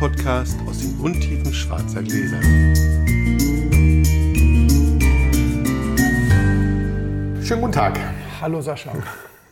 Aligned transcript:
Wein-Podcast 0.00 0.56
aus 0.68 0.78
den 0.78 0.96
Untiefen 1.00 1.52
schwarzer 1.52 2.02
Gläser. 2.02 2.40
Schönen 7.42 7.60
guten 7.60 7.72
Tag. 7.72 7.98
Hallo 8.40 8.60
Sascha. 8.60 8.92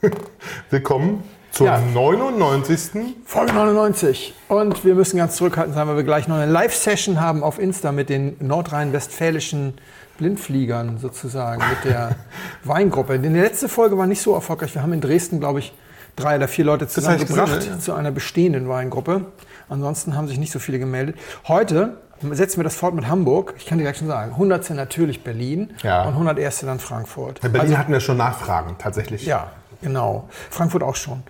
Willkommen 0.71 1.25
zur 1.51 1.67
Ja. 1.67 1.81
99. 1.81 3.17
Folge 3.25 3.55
99. 3.55 4.35
Und 4.47 4.85
wir 4.85 4.95
müssen 4.95 5.17
ganz 5.17 5.35
zurückhaltend 5.35 5.75
sein, 5.75 5.89
weil 5.89 5.97
wir 5.97 6.05
gleich 6.05 6.29
noch 6.29 6.37
eine 6.37 6.51
Live-Session 6.51 7.21
haben 7.21 7.43
auf 7.43 7.59
Insta 7.59 7.91
mit 7.91 8.09
den 8.09 8.37
nordrhein-westfälischen 8.39 9.75
Blindfliegern 10.19 10.99
sozusagen, 10.99 11.61
mit 11.69 11.93
der 11.93 12.15
Weingruppe. 12.65 13.19
Denn 13.19 13.35
die 13.35 13.41
letzte 13.41 13.69
Folge 13.69 13.99
war 13.99 14.07
nicht 14.07 14.23
so 14.23 14.33
erfolgreich. 14.35 14.73
Wir 14.75 14.83
haben 14.83 14.93
in 14.93 15.01
Dresden, 15.01 15.41
glaube 15.41 15.59
ich, 15.59 15.73
drei 16.15 16.37
oder 16.37 16.49
vier 16.49 16.65
Leute 16.65 16.87
zusammengebracht 16.87 17.67
ja. 17.67 17.79
zu 17.79 17.95
einer 17.95 18.11
bestehenden 18.11 18.69
Weingruppe. 18.69 19.27
Ansonsten 19.69 20.17
haben 20.17 20.29
sich 20.29 20.39
nicht 20.39 20.53
so 20.53 20.59
viele 20.59 20.79
gemeldet. 20.79 21.17
Heute 21.49 21.97
setzen 22.33 22.59
wir 22.59 22.65
das 22.65 22.77
fort 22.77 22.95
mit 22.95 23.09
Hamburg. 23.09 23.55
Ich 23.59 23.67
kann 23.67 23.79
dir 23.79 23.85
gleich 23.85 23.99
schon 23.99 24.07
sagen, 24.09 24.33
100. 24.33 24.71
natürlich 24.71 25.23
Berlin 25.25 25.71
Ja. 25.83 26.05
und 26.05 26.15
101. 26.15 26.61
dann 26.67 26.79
Frankfurt. 26.81 27.45
In 27.45 27.53
Berlin 27.53 27.77
hatten 27.79 27.93
wir 27.93 28.01
schon 28.01 28.17
Nachfragen, 28.17 28.77
tatsächlich. 28.79 29.27
Ja, 29.27 29.49
genau. 29.83 30.29
Frankfurt 30.51 30.83
auch 30.83 30.97
schon. 30.97 31.23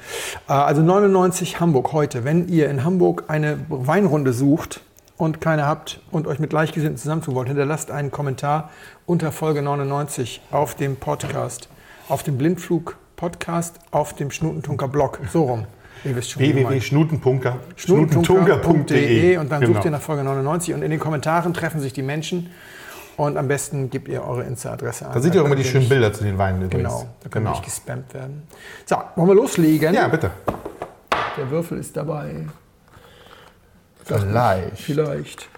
Äh, 0.49 0.53
Also 0.53 0.83
99 0.83 1.59
Hamburg 1.61 1.93
heute. 1.93 2.25
Wenn 2.25 2.49
ihr 2.49 2.69
in 2.71 2.85
Hamburg 2.85 3.25
eine 3.29 3.59
Weinrunde 3.69 4.33
sucht 4.33 4.81
und 5.17 5.41
keine 5.41 5.67
habt 5.67 6.01
und 6.13 6.27
euch 6.27 6.39
mit 6.39 6.51
Gleichgesinnten 6.51 6.99
zusammentun 6.99 7.35
wollt, 7.35 7.49
hinterlasst 7.49 7.91
einen 7.91 8.11
Kommentar 8.11 8.71
unter 9.07 9.33
Folge 9.33 9.63
99 9.63 10.41
auf 10.53 10.75
dem 10.77 10.97
Podcast, 10.97 11.69
auf 12.09 12.23
dem 12.23 12.37
Blindflug-Podcast, 12.39 13.77
auf 13.91 14.13
dem 14.15 14.31
Schnutentunker 14.31 14.87
Blog. 14.89 15.19
So 15.33 15.45
rum. 15.45 15.65
Ihr 16.05 16.15
wisst 16.17 16.31
schon, 16.33 16.43
wie 16.43 16.53
gemeint. 16.53 16.83
www.schnutenpunker- 16.83 17.57
schnutentunker.de 17.77 19.37
und 19.39 19.51
dann 19.51 19.61
Genau. 19.61 19.75
sucht 19.75 19.85
ihr 19.87 19.91
nach 19.91 20.01
Folge 20.01 20.23
99 20.25 20.75
und 20.75 20.83
in 20.83 20.91
den 20.91 21.01
Kommentaren 21.01 21.53
treffen 21.55 21.81
sich 21.81 21.93
die 21.93 22.03
Menschen 22.03 22.51
und 23.17 23.37
am 23.37 23.49
besten 23.49 23.91
gebt 23.91 24.09
ihr 24.09 24.23
eure 24.23 24.45
Insta-Adresse 24.45 25.07
an. 25.07 25.13
Da 25.15 25.21
seht 25.21 25.35
ihr 25.35 25.43
auch 25.43 25.47
immer 25.47 25.57
die 25.57 25.65
schönen 25.65 25.89
Bilder 25.89 26.13
zu 26.13 26.23
den 26.25 26.39
Weinen 26.39 26.63
übrigens. 26.63 26.93
Genau, 26.93 27.09
da 27.23 27.29
können 27.29 27.45
genau. 27.47 27.57
nicht 27.57 27.65
gespammt 27.65 28.13
werden. 28.15 28.43
So, 28.85 28.97
wollen 29.17 29.29
wir 29.29 29.35
loslegen? 29.35 29.95
Ja, 29.95 30.07
bitte. 30.09 30.31
Der 31.37 31.51
Würfel 31.51 31.79
ist 31.79 31.97
dabei. 31.97 32.47
Vielleicht. 34.05 34.79
Vielleicht. 34.79 35.49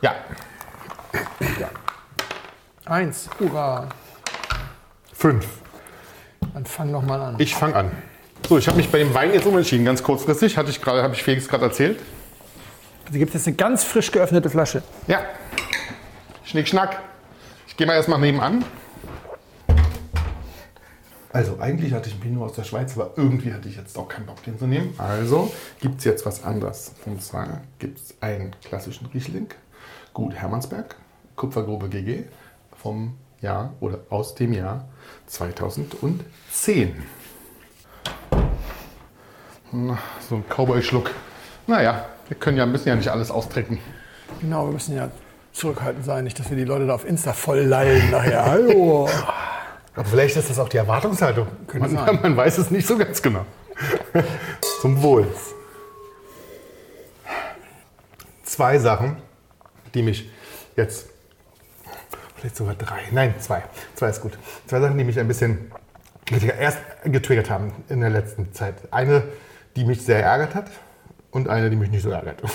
Ja, 0.00 0.14
Eins, 2.86 3.28
hurra. 3.38 3.88
fünf. 5.12 5.46
Dann 6.54 6.64
fang 6.64 6.90
noch 6.90 7.02
mal 7.02 7.20
an. 7.20 7.34
Ich 7.38 7.54
fange 7.54 7.76
an. 7.76 7.90
So, 8.48 8.58
ich 8.58 8.66
habe 8.66 8.76
mich 8.76 8.90
bei 8.90 8.98
dem 8.98 9.14
Wein 9.14 9.32
jetzt 9.32 9.46
umentschieden, 9.46 9.84
ganz 9.84 10.02
kurzfristig. 10.02 10.56
Hatte 10.56 10.70
ich 10.70 10.80
gerade, 10.80 11.02
habe 11.02 11.14
ich 11.14 11.22
Felix 11.22 11.48
gerade 11.48 11.66
erzählt. 11.66 12.00
Also 13.06 13.18
gibt 13.18 13.30
es 13.30 13.40
jetzt 13.40 13.46
eine 13.46 13.56
ganz 13.56 13.84
frisch 13.84 14.10
geöffnete 14.10 14.50
Flasche. 14.50 14.82
Ja. 15.06 15.20
Schnick, 16.44 16.68
schnack. 16.68 17.00
Ich 17.68 17.76
gehe 17.76 17.86
mal 17.86 17.94
erstmal 17.94 18.18
nebenan. 18.18 18.64
Also 21.32 21.58
eigentlich 21.60 21.92
hatte 21.92 22.08
ich 22.08 22.14
einen 22.14 22.22
Pinot 22.22 22.50
aus 22.50 22.56
der 22.56 22.64
Schweiz, 22.64 22.96
aber 22.96 23.12
irgendwie 23.16 23.52
hatte 23.52 23.68
ich 23.68 23.76
jetzt 23.76 23.96
auch 23.96 24.08
keinen 24.08 24.26
Bock, 24.26 24.42
den 24.42 24.58
zu 24.58 24.66
nehmen. 24.66 24.94
Also 24.98 25.52
gibt 25.80 25.98
es 25.98 26.04
jetzt 26.04 26.26
was 26.26 26.42
anderes. 26.42 26.92
Und 27.06 27.22
zwar 27.22 27.60
gibt 27.78 27.98
es 27.98 28.14
einen 28.20 28.56
klassischen 28.64 29.06
Riesling, 29.06 29.46
Gut 30.12 30.34
Hermannsberg, 30.34 30.96
Kupfergrube 31.36 31.88
GG 31.88 32.24
vom 32.76 33.16
Jahr 33.40 33.74
oder 33.78 34.00
aus 34.10 34.34
dem 34.34 34.52
Jahr 34.52 34.88
2010. 35.26 36.20
Na, 39.72 39.98
so 40.28 40.36
ein 40.36 40.44
Cowboy-Schluck. 40.48 41.12
Naja, 41.66 42.06
wir 42.28 42.36
können 42.36 42.56
ja, 42.56 42.66
müssen 42.66 42.88
ja 42.88 42.96
nicht 42.96 43.08
alles 43.08 43.30
austrinken. 43.30 43.78
Genau, 44.40 44.66
wir 44.66 44.72
müssen 44.72 44.96
ja 44.96 45.10
zurückhaltend 45.52 46.04
sein, 46.04 46.24
nicht, 46.24 46.38
dass 46.38 46.50
wir 46.50 46.56
die 46.56 46.64
Leute 46.64 46.86
da 46.86 46.94
auf 46.94 47.06
Insta 47.06 47.32
voll 47.32 47.60
lallen 47.60 48.10
nachher. 48.10 48.44
Hallo. 48.46 49.08
Aber 49.94 50.04
vielleicht 50.04 50.36
ist 50.36 50.50
das 50.50 50.58
auch 50.58 50.68
die 50.68 50.76
Erwartungshaltung. 50.76 51.46
Könnte 51.66 51.88
man, 51.88 52.06
sein. 52.06 52.18
man 52.22 52.36
weiß 52.36 52.58
es 52.58 52.70
nicht 52.70 52.86
so 52.86 52.96
ganz 52.96 53.22
genau. 53.22 53.44
Zum 54.80 55.02
Wohl. 55.02 55.26
Zwei 58.44 58.78
Sachen, 58.78 59.16
die 59.94 60.02
mich 60.02 60.28
jetzt, 60.76 61.08
vielleicht 62.36 62.56
sogar 62.56 62.74
drei, 62.74 63.02
nein, 63.12 63.34
zwei, 63.38 63.62
zwei 63.94 64.08
ist 64.08 64.20
gut. 64.20 64.36
Zwei 64.66 64.80
Sachen, 64.80 64.98
die 64.98 65.04
mich 65.04 65.18
ein 65.18 65.28
bisschen 65.28 65.70
erst 66.58 66.78
getriggert 67.04 67.50
haben 67.50 67.72
in 67.88 68.00
der 68.00 68.10
letzten 68.10 68.52
Zeit. 68.52 68.74
Eine, 68.90 69.24
die 69.76 69.84
mich 69.84 70.02
sehr 70.02 70.22
ärgert 70.22 70.54
hat 70.54 70.70
und 71.30 71.48
eine, 71.48 71.70
die 71.70 71.76
mich 71.76 71.90
nicht 71.90 72.02
so 72.02 72.10
ärgert. 72.10 72.42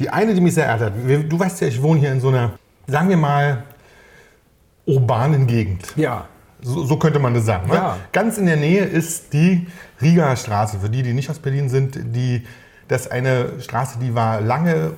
Die 0.00 0.10
eine, 0.10 0.34
die 0.34 0.40
mich 0.40 0.54
sehr 0.54 0.66
ärgert 0.66 0.92
hat, 0.92 1.30
du 1.30 1.38
weißt 1.38 1.60
ja, 1.60 1.68
ich 1.68 1.80
wohne 1.80 2.00
hier 2.00 2.10
in 2.10 2.20
so 2.20 2.28
einer, 2.28 2.58
sagen 2.88 3.08
wir 3.08 3.16
mal, 3.16 3.62
urbanen 4.86 5.46
Gegend. 5.46 5.84
Ja. 5.96 6.26
So, 6.60 6.84
so 6.84 6.98
könnte 6.98 7.18
man 7.18 7.32
das 7.32 7.44
sagen. 7.44 7.68
Ne? 7.68 7.74
Ja. 7.74 7.96
Ganz 8.10 8.38
in 8.38 8.46
der 8.46 8.56
Nähe 8.56 8.84
ist 8.84 9.32
die 9.32 9.68
Rieger 10.00 10.34
Straße. 10.34 10.80
Für 10.80 10.90
die, 10.90 11.04
die 11.04 11.12
nicht 11.12 11.30
aus 11.30 11.38
Berlin 11.38 11.68
sind, 11.68 11.98
die, 12.14 12.44
das 12.88 13.02
ist 13.02 13.12
eine 13.12 13.60
Straße, 13.60 13.98
die 14.00 14.14
war 14.14 14.40
lange 14.40 14.94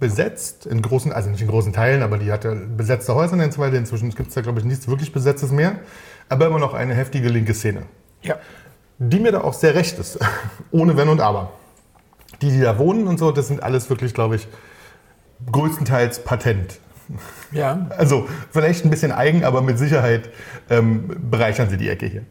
besetzt, 0.00 0.66
in 0.66 0.80
großen, 0.80 1.12
also 1.12 1.30
nicht 1.30 1.42
in 1.42 1.48
großen 1.48 1.72
Teilen, 1.72 2.02
aber 2.02 2.18
die 2.18 2.30
hatte 2.30 2.54
besetzte 2.54 3.14
Häuser 3.14 3.34
und 3.34 3.52
so 3.52 3.60
weiter. 3.60 3.76
Inzwischen 3.76 4.10
gibt 4.10 4.28
es 4.28 4.34
da, 4.34 4.40
glaube 4.40 4.60
ich, 4.60 4.64
nichts 4.64 4.88
wirklich 4.88 5.12
Besetztes 5.12 5.50
mehr. 5.50 5.78
Aber 6.28 6.46
immer 6.46 6.58
noch 6.58 6.74
eine 6.74 6.94
heftige 6.94 7.28
linke 7.28 7.54
Szene. 7.54 7.82
Ja. 8.22 8.36
Die 8.98 9.20
mir 9.20 9.32
da 9.32 9.42
auch 9.42 9.54
sehr 9.54 9.74
recht 9.74 9.98
ist. 9.98 10.18
Ohne 10.70 10.96
Wenn 10.96 11.08
und 11.08 11.20
Aber. 11.20 11.52
Die, 12.42 12.50
die 12.50 12.60
da 12.60 12.78
wohnen 12.78 13.08
und 13.08 13.18
so, 13.18 13.32
das 13.32 13.48
sind 13.48 13.62
alles 13.62 13.88
wirklich, 13.90 14.14
glaube 14.14 14.36
ich, 14.36 14.48
größtenteils 15.50 16.24
Patent. 16.24 16.78
Ja. 17.52 17.86
Also 17.96 18.28
vielleicht 18.50 18.84
ein 18.84 18.90
bisschen 18.90 19.12
eigen, 19.12 19.44
aber 19.44 19.62
mit 19.62 19.78
Sicherheit 19.78 20.30
ähm, 20.68 21.08
bereichern 21.30 21.70
sie 21.70 21.76
die 21.76 21.88
Ecke 21.88 22.06
hier. 22.06 22.24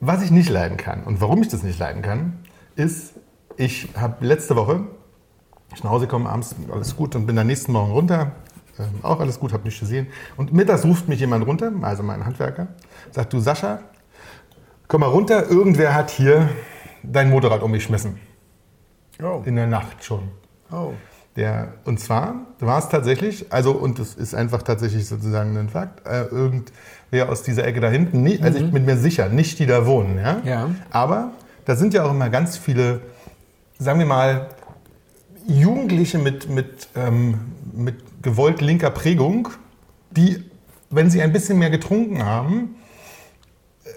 Was 0.00 0.22
ich 0.22 0.30
nicht 0.30 0.50
leiden 0.50 0.76
kann 0.76 1.04
und 1.04 1.20
warum 1.20 1.42
ich 1.42 1.48
das 1.48 1.62
nicht 1.62 1.78
leiden 1.78 2.02
kann, 2.02 2.40
ist, 2.74 3.14
ich 3.56 3.88
habe 3.96 4.24
letzte 4.26 4.56
Woche, 4.56 4.84
ich 5.74 5.84
nach 5.84 5.90
Hause 5.90 6.06
komme 6.06 6.28
abends, 6.28 6.54
alles 6.70 6.96
gut 6.96 7.14
und 7.14 7.26
bin 7.26 7.36
dann 7.36 7.46
nächsten 7.46 7.72
Morgen 7.72 7.92
runter, 7.92 8.32
ähm, 8.78 8.86
auch 9.02 9.20
alles 9.20 9.38
gut, 9.38 9.52
habe 9.52 9.64
nichts 9.64 9.80
gesehen. 9.80 10.08
Und 10.36 10.52
mittags 10.52 10.84
ruft 10.84 11.08
mich 11.08 11.20
jemand 11.20 11.46
runter, 11.46 11.72
also 11.82 12.02
mein 12.02 12.24
Handwerker, 12.26 12.68
sagt, 13.10 13.32
du 13.32 13.40
Sascha, 13.40 13.80
komm 14.92 15.00
mal 15.00 15.06
runter, 15.06 15.48
irgendwer 15.48 15.94
hat 15.94 16.10
hier 16.10 16.50
dein 17.02 17.30
Motorrad 17.30 17.62
umgeschmissen. 17.62 18.18
Oh. 19.22 19.40
In 19.46 19.56
der 19.56 19.66
Nacht 19.66 20.04
schon. 20.04 20.28
Oh. 20.70 20.92
Der, 21.34 21.72
und 21.86 21.98
zwar 21.98 22.34
war 22.60 22.78
es 22.78 22.90
tatsächlich, 22.90 23.50
also 23.50 23.72
und 23.72 23.98
das 23.98 24.12
ist 24.12 24.34
einfach 24.34 24.62
tatsächlich 24.62 25.08
sozusagen 25.08 25.56
ein 25.56 25.70
Fakt, 25.70 26.06
äh, 26.06 26.24
irgendwer 26.24 27.30
aus 27.30 27.42
dieser 27.42 27.64
Ecke 27.64 27.80
da 27.80 27.88
hinten, 27.88 28.22
nicht, 28.22 28.42
also 28.42 28.58
ich 28.58 28.70
bin 28.70 28.84
mir 28.84 28.98
sicher, 28.98 29.30
nicht 29.30 29.58
die 29.60 29.64
da 29.64 29.86
wohnen, 29.86 30.18
ja? 30.18 30.42
Ja. 30.44 30.70
Aber 30.90 31.30
da 31.64 31.74
sind 31.74 31.94
ja 31.94 32.04
auch 32.04 32.10
immer 32.10 32.28
ganz 32.28 32.58
viele, 32.58 33.00
sagen 33.78 33.98
wir 33.98 34.04
mal, 34.04 34.48
Jugendliche 35.46 36.18
mit, 36.18 36.50
mit, 36.50 36.88
ähm, 36.96 37.40
mit 37.72 37.94
gewollt 38.20 38.60
linker 38.60 38.90
Prägung, 38.90 39.48
die, 40.10 40.44
wenn 40.90 41.08
sie 41.08 41.22
ein 41.22 41.32
bisschen 41.32 41.58
mehr 41.58 41.70
getrunken 41.70 42.26
haben, 42.26 42.74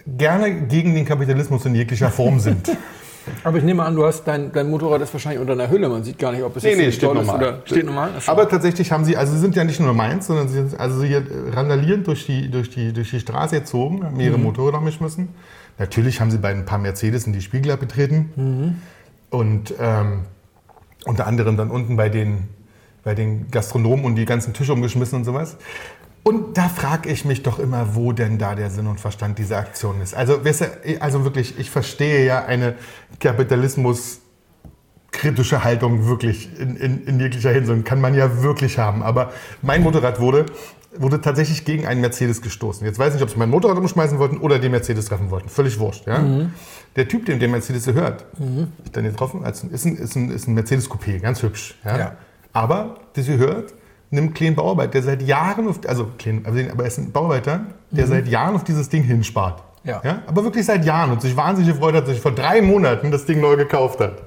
gerne 0.06 0.62
gegen 0.68 0.94
den 0.96 1.06
Kapitalismus 1.06 1.66
in 1.66 1.76
jeglicher 1.76 2.10
Form 2.10 2.40
sind. 2.40 2.72
Aber 3.44 3.58
ich 3.58 3.64
nehme 3.64 3.82
an, 3.84 3.96
du 3.96 4.06
hast 4.06 4.24
dein, 4.26 4.52
dein 4.52 4.70
Motorrad 4.70 5.02
ist 5.02 5.12
wahrscheinlich 5.12 5.42
unter 5.42 5.54
einer 5.54 5.68
Hülle. 5.72 5.90
Man 5.90 6.04
sieht 6.04 6.20
gar 6.20 6.32
nicht, 6.32 6.44
ob 6.44 6.56
es 6.58 6.62
Nee, 6.64 6.70
jetzt 6.70 6.78
nee, 6.78 6.92
steht 6.92 7.10
Doll 7.10 7.18
ist 7.18 7.26
normal. 7.26 7.42
oder 7.48 7.62
steht 7.66 7.86
normal. 7.86 8.12
Aber 8.28 8.48
tatsächlich 8.48 8.92
haben 8.92 9.04
sie, 9.04 9.18
also 9.18 9.34
sie 9.34 9.40
sind 9.40 9.56
ja 9.56 9.64
nicht 9.64 9.80
nur 9.80 9.94
meins, 9.96 10.28
sondern 10.28 10.48
sie 10.48 10.54
sind 10.56 10.80
also 10.80 11.04
hier 11.04 11.24
randalierend 11.52 12.06
durch 12.06 12.28
die, 12.28 12.52
durch 12.52 12.70
die, 12.70 12.94
durch 12.94 13.10
die 13.10 13.20
Straße 13.20 13.60
gezogen, 13.62 14.04
haben 14.06 14.14
Mhm. 14.14 14.20
ihre 14.22 14.38
Motorräder 14.38 14.78
umgeschmissen. 14.78 15.30
Natürlich 15.80 16.22
haben 16.22 16.30
sie 16.30 16.38
bei 16.38 16.50
ein 16.52 16.66
paar 16.66 16.78
Mercedes 16.78 17.26
in 17.26 17.34
die 17.34 17.42
Spiegel 17.42 17.72
abgetreten. 17.72 18.32
Mhm. 18.36 18.76
Und 19.32 19.74
ähm, 19.82 20.26
unter 21.06 21.26
anderem 21.26 21.58
dann 21.58 21.72
unten 21.72 21.96
bei 21.96 22.10
den, 22.10 22.48
bei 23.04 23.16
den 23.16 23.50
Gastronomen 23.50 24.06
und 24.06 24.16
die 24.18 24.26
ganzen 24.26 24.54
Tische 24.54 24.72
umgeschmissen 24.74 25.18
und 25.18 25.24
sowas. 25.26 25.58
Und 26.28 26.58
da 26.58 26.70
frage 26.70 27.08
ich 27.08 27.24
mich 27.24 27.44
doch 27.44 27.60
immer, 27.60 27.94
wo 27.94 28.12
denn 28.12 28.40
da 28.40 28.56
der 28.56 28.72
Sinn 28.72 28.88
und 28.88 29.00
Verstand 29.00 29.38
dieser 29.38 29.60
Aktion 29.60 30.02
ist. 30.02 30.16
Also, 30.16 30.44
weißt 30.44 30.62
du, 30.62 30.66
also 31.00 31.24
wirklich, 31.24 31.60
ich 31.60 31.70
verstehe 31.70 32.26
ja 32.26 32.44
eine 32.44 32.74
Kapitalismus 33.20 34.22
kritische 35.12 35.64
Haltung 35.64 36.08
wirklich 36.08 36.50
in, 36.60 36.78
in, 36.78 37.06
in 37.06 37.20
jeglicher 37.20 37.52
Hinsicht. 37.52 37.86
Kann 37.86 38.02
man 38.02 38.16
ja 38.16 38.42
wirklich 38.42 38.80
haben. 38.80 39.04
Aber 39.04 39.34
mein 39.62 39.84
Motorrad 39.84 40.20
wurde, 40.20 40.48
wurde 40.98 41.22
tatsächlich 41.22 41.64
gegen 41.64 41.86
einen 41.86 42.02
Mercedes 42.02 42.42
gestoßen. 42.42 42.88
Jetzt 42.88 42.98
weiß 42.98 43.10
ich 43.10 43.14
nicht, 43.20 43.24
ob 43.24 43.30
sie 43.30 43.38
mein 43.38 43.52
Motorrad 43.52 43.78
umschmeißen 43.78 44.18
wollten 44.18 44.38
oder 44.38 44.58
den 44.58 44.72
Mercedes 44.72 45.06
treffen 45.06 45.30
wollten. 45.30 45.50
Völlig 45.50 45.78
wurscht. 45.78 46.08
Ja? 46.08 46.26
Der 46.96 47.08
Typ, 47.08 47.28
dem 47.28 47.38
der 47.38 47.50
Mercedes 47.50 47.86
gehört, 47.86 48.26
ich 48.84 48.92
dann 48.92 49.04
getroffen, 49.04 49.44
ist 49.46 49.64
ein, 49.64 49.70
ist 49.70 49.86
ein, 50.16 50.32
ist 50.32 50.48
ein 50.48 50.56
Mercedes 50.56 50.90
Coupé, 50.90 51.20
ganz 51.20 51.44
hübsch. 51.44 51.76
Ja? 51.86 52.00
Ja. 52.00 52.18
Aber, 52.52 52.96
das 53.14 53.28
gehört 53.28 53.76
einem 54.18 54.34
kleinen 54.34 54.56
Bauarbeiter, 54.56 54.92
der 54.92 55.04
seit 55.04 55.22
Jahren, 55.22 55.68
auf, 55.68 55.80
also 55.88 56.12
klein, 56.18 56.44
aber 56.46 56.84
er 56.84 56.88
ist 56.88 56.98
ein 56.98 57.12
Bauarbeiter, 57.12 57.62
der 57.92 58.08
seit 58.08 58.28
Jahren 58.28 58.56
auf 58.56 58.64
dieses 58.64 58.90
Ding 58.90 59.04
hinspart. 59.04 59.64
Ja. 59.84 60.02
Aber 60.26 60.44
wirklich 60.44 60.66
seit 60.66 60.84
Jahren 60.84 61.12
und 61.12 61.22
sich 61.22 61.38
wahnsinnig 61.38 61.74
gefreut 61.74 61.94
hat, 61.96 62.04
dass 62.04 62.14
sich 62.14 62.22
vor 62.22 62.32
drei 62.32 62.62
Monaten 62.62 63.12
das 63.12 63.26
Ding 63.26 63.40
neu 63.40 63.56
gekauft 63.56 64.00
hat. 64.00 64.24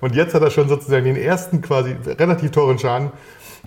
Und 0.00 0.14
jetzt 0.14 0.34
hat 0.34 0.42
er 0.42 0.50
schon 0.50 0.68
sozusagen 0.68 1.04
den 1.04 1.16
ersten 1.16 1.62
quasi 1.62 1.96
relativ 2.06 2.50
teuren 2.50 2.78
Schaden 2.78 3.10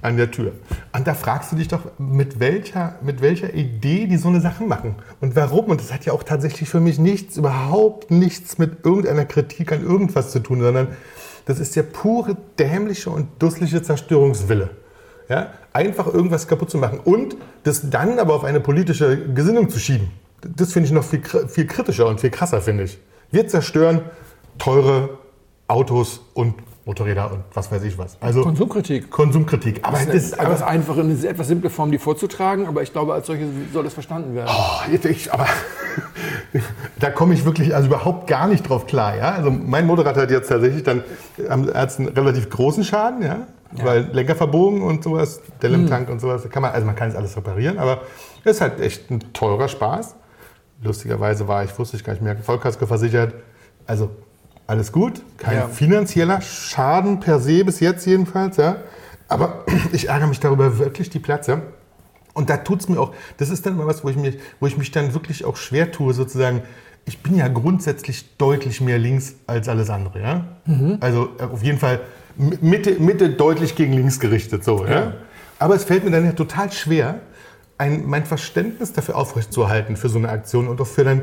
an 0.02 0.18
der 0.18 0.32
Tür. 0.32 0.54
Und 0.96 1.08
da 1.08 1.14
fragst 1.14 1.52
du 1.52 1.56
dich 1.56 1.68
doch, 1.68 1.82
mit 1.98 2.40
welcher, 2.40 2.96
mit 3.02 3.22
welcher 3.22 3.54
Idee 3.54 4.08
die 4.08 4.18
so 4.18 4.30
eine 4.30 4.42
Sache 4.42 4.64
machen 4.64 4.96
und 5.22 5.36
warum. 5.36 5.66
Und 5.66 5.82
das 5.82 5.94
hat 5.94 6.06
ja 6.06 6.14
auch 6.14 6.24
tatsächlich 6.24 6.70
für 6.70 6.80
mich 6.80 7.00
nichts, 7.00 7.38
überhaupt 7.38 8.12
nichts 8.12 8.58
mit 8.58 8.86
irgendeiner 8.86 9.26
Kritik 9.26 9.72
an 9.72 9.84
irgendwas 9.84 10.32
zu 10.32 10.40
tun, 10.40 10.62
sondern 10.62 10.90
das 11.46 11.60
ist 11.60 11.76
der 11.76 11.84
pure 11.84 12.38
dämliche 12.58 13.10
und 13.10 13.28
dusselige 13.40 13.82
Zerstörungswille. 13.82 14.70
Ja? 15.30 15.52
Einfach 15.72 16.08
irgendwas 16.08 16.48
kaputt 16.48 16.70
zu 16.70 16.78
machen 16.78 17.00
und 17.04 17.38
das 17.64 17.90
dann 17.90 18.20
aber 18.20 18.34
auf 18.34 18.44
eine 18.44 18.60
politische 18.60 19.32
Gesinnung 19.34 19.70
zu 19.70 19.80
schieben. 19.80 20.12
Das 20.42 20.74
finde 20.74 20.88
ich 20.88 20.94
noch 20.94 21.04
viel, 21.04 21.22
viel 21.48 21.68
kritischer 21.68 22.08
und 22.08 22.20
viel 22.20 22.32
krasser, 22.32 22.62
finde 22.62 22.84
ich. 22.84 22.98
Wir 23.32 23.48
zerstören 23.48 24.02
teure 24.58 25.20
Autos 25.68 26.22
und 26.34 26.56
Motorräder 26.86 27.32
und 27.32 27.44
was 27.54 27.72
weiß 27.72 27.84
ich 27.84 27.98
was. 28.00 28.18
Also 28.20 28.42
Konsumkritik. 28.42 29.12
Konsumkritik. 29.12 29.82
Aber 29.84 30.00
das 30.00 30.08
ist 30.08 30.40
etwas 30.40 30.64
einfache, 30.64 31.02
eine 31.02 31.14
etwas 31.14 31.48
simple 31.48 31.70
Form, 31.70 31.92
die 31.92 32.00
vorzutragen, 32.00 32.66
aber 32.66 32.82
ich 32.82 32.92
glaube, 32.92 33.14
als 33.14 33.28
solche 33.28 33.48
soll 33.72 33.86
es 33.86 33.94
verstanden 33.94 34.34
werden. 34.34 34.50
Oh, 34.52 34.92
jetzt 34.92 35.06
ich, 35.06 35.32
aber 35.32 35.46
da 37.00 37.12
komme 37.12 37.36
ich 37.36 37.46
wirklich 37.46 37.76
also 37.76 37.88
überhaupt 37.88 38.26
gar 38.26 38.48
nicht 38.48 38.68
drauf 38.68 38.88
klar. 38.88 39.16
Ja? 39.16 39.34
Also 39.34 39.52
mein 39.52 39.86
Motorrad 39.86 40.18
hat 40.18 40.32
jetzt 40.32 40.50
tatsächlich 40.50 40.82
dann 40.82 41.04
ähm, 41.48 41.70
hat 41.72 42.00
einen 42.00 42.08
relativ 42.08 42.50
großen 42.50 42.84
Schaden, 42.84 43.22
ja? 43.22 43.46
Ja. 43.78 43.86
weil 43.86 44.10
Lenker 44.12 44.36
verbogen 44.36 44.82
und 44.82 45.04
sowas, 45.04 45.42
Dell 45.62 45.74
im 45.74 45.82
hm. 45.82 45.90
Tank 45.90 46.10
und 46.10 46.20
sowas. 46.20 46.48
Kann 46.50 46.62
man, 46.62 46.72
also 46.72 46.86
man 46.86 46.96
kann 46.96 47.10
es 47.10 47.16
alles 47.16 47.36
reparieren, 47.36 47.78
aber 47.78 48.02
es 48.44 48.56
ist 48.56 48.62
halt 48.62 48.80
echt 48.80 49.10
ein 49.12 49.34
teurer 49.34 49.68
Spaß. 49.68 50.16
Lustigerweise 50.82 51.48
war 51.48 51.64
ich, 51.64 51.78
wusste 51.78 51.98
ich 51.98 52.04
gar 52.04 52.14
nicht 52.14 52.22
mehr, 52.22 52.38
Vollkasko 52.38 52.86
versichert. 52.86 53.34
Also 53.86 54.12
alles 54.68 54.92
gut, 54.92 55.22
kein 55.38 55.58
ja. 55.58 55.68
finanzieller 55.68 56.42
Schaden 56.42 57.20
per 57.20 57.40
se 57.40 57.66
bis 57.66 57.80
jetzt 57.80 58.06
jedenfalls, 58.06 58.58
ja. 58.58 58.78
Aber 59.28 59.66
ich 59.92 60.10
ärgere 60.10 60.28
mich 60.28 60.40
darüber 60.40 60.78
wirklich 60.78 61.10
die 61.10 61.20
Platze. 61.20 61.62
Und 62.34 62.50
da 62.50 62.58
tut 62.58 62.82
es 62.82 62.88
mir 62.88 63.00
auch, 63.00 63.14
das 63.38 63.50
ist 63.50 63.66
dann 63.66 63.76
mal 63.76 63.88
was, 63.88 64.04
wo 64.04 64.10
ich, 64.10 64.16
mich, 64.16 64.38
wo 64.60 64.68
ich 64.68 64.78
mich 64.78 64.92
dann 64.92 65.14
wirklich 65.14 65.44
auch 65.44 65.58
schwer 65.58 65.92
tue, 65.92 66.14
sozusagen. 66.14 66.62
Ich 67.06 67.24
bin 67.24 67.36
ja 67.36 67.48
grundsätzlich 67.48 68.38
deutlich 68.38 68.82
mehr 68.82 69.00
links 69.00 69.36
als 69.48 69.68
alles 69.68 69.90
andere, 69.90 70.22
ja. 70.22 70.46
Mhm. 70.66 70.98
Also 71.00 71.30
äh, 71.40 71.44
auf 71.44 71.64
jeden 71.64 71.80
Fall 71.80 72.02
Mitte, 72.36 73.00
Mitte 73.00 73.30
deutlich 73.30 73.76
gegen 73.76 73.94
links 73.94 74.20
gerichtet, 74.20 74.64
so, 74.64 74.86
ja. 74.86 74.92
ja. 74.92 75.14
Aber 75.60 75.76
es 75.76 75.84
fällt 75.84 76.06
mir 76.06 76.12
dann 76.12 76.26
ja 76.26 76.32
total 76.32 76.72
schwer, 76.72 77.20
ein, 77.78 78.06
mein 78.08 78.26
Verständnis 78.26 78.94
dafür 78.94 79.16
aufrechtzuerhalten 79.16 79.98
für 79.98 80.10
so 80.10 80.18
eine 80.18 80.30
Aktion 80.30 80.68
und 80.68 80.80
auch 80.82 80.88
für 80.88 81.04
dann 81.04 81.22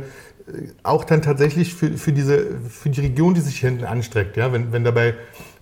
auch 0.82 1.05
dann 1.05 1.23
tatsächlich 1.23 1.75
für, 1.75 1.93
für, 1.99 2.12
diese, 2.12 2.47
für 2.69 2.91
die 2.91 3.00
Region, 3.00 3.35
die 3.35 3.41
sich 3.41 3.61
hier 3.61 3.70
hinten 3.70 3.85
anstreckt, 3.85 4.37
ja, 4.37 4.53
wenn, 4.53 4.73
wenn 4.73 4.85
dabei 4.85 5.14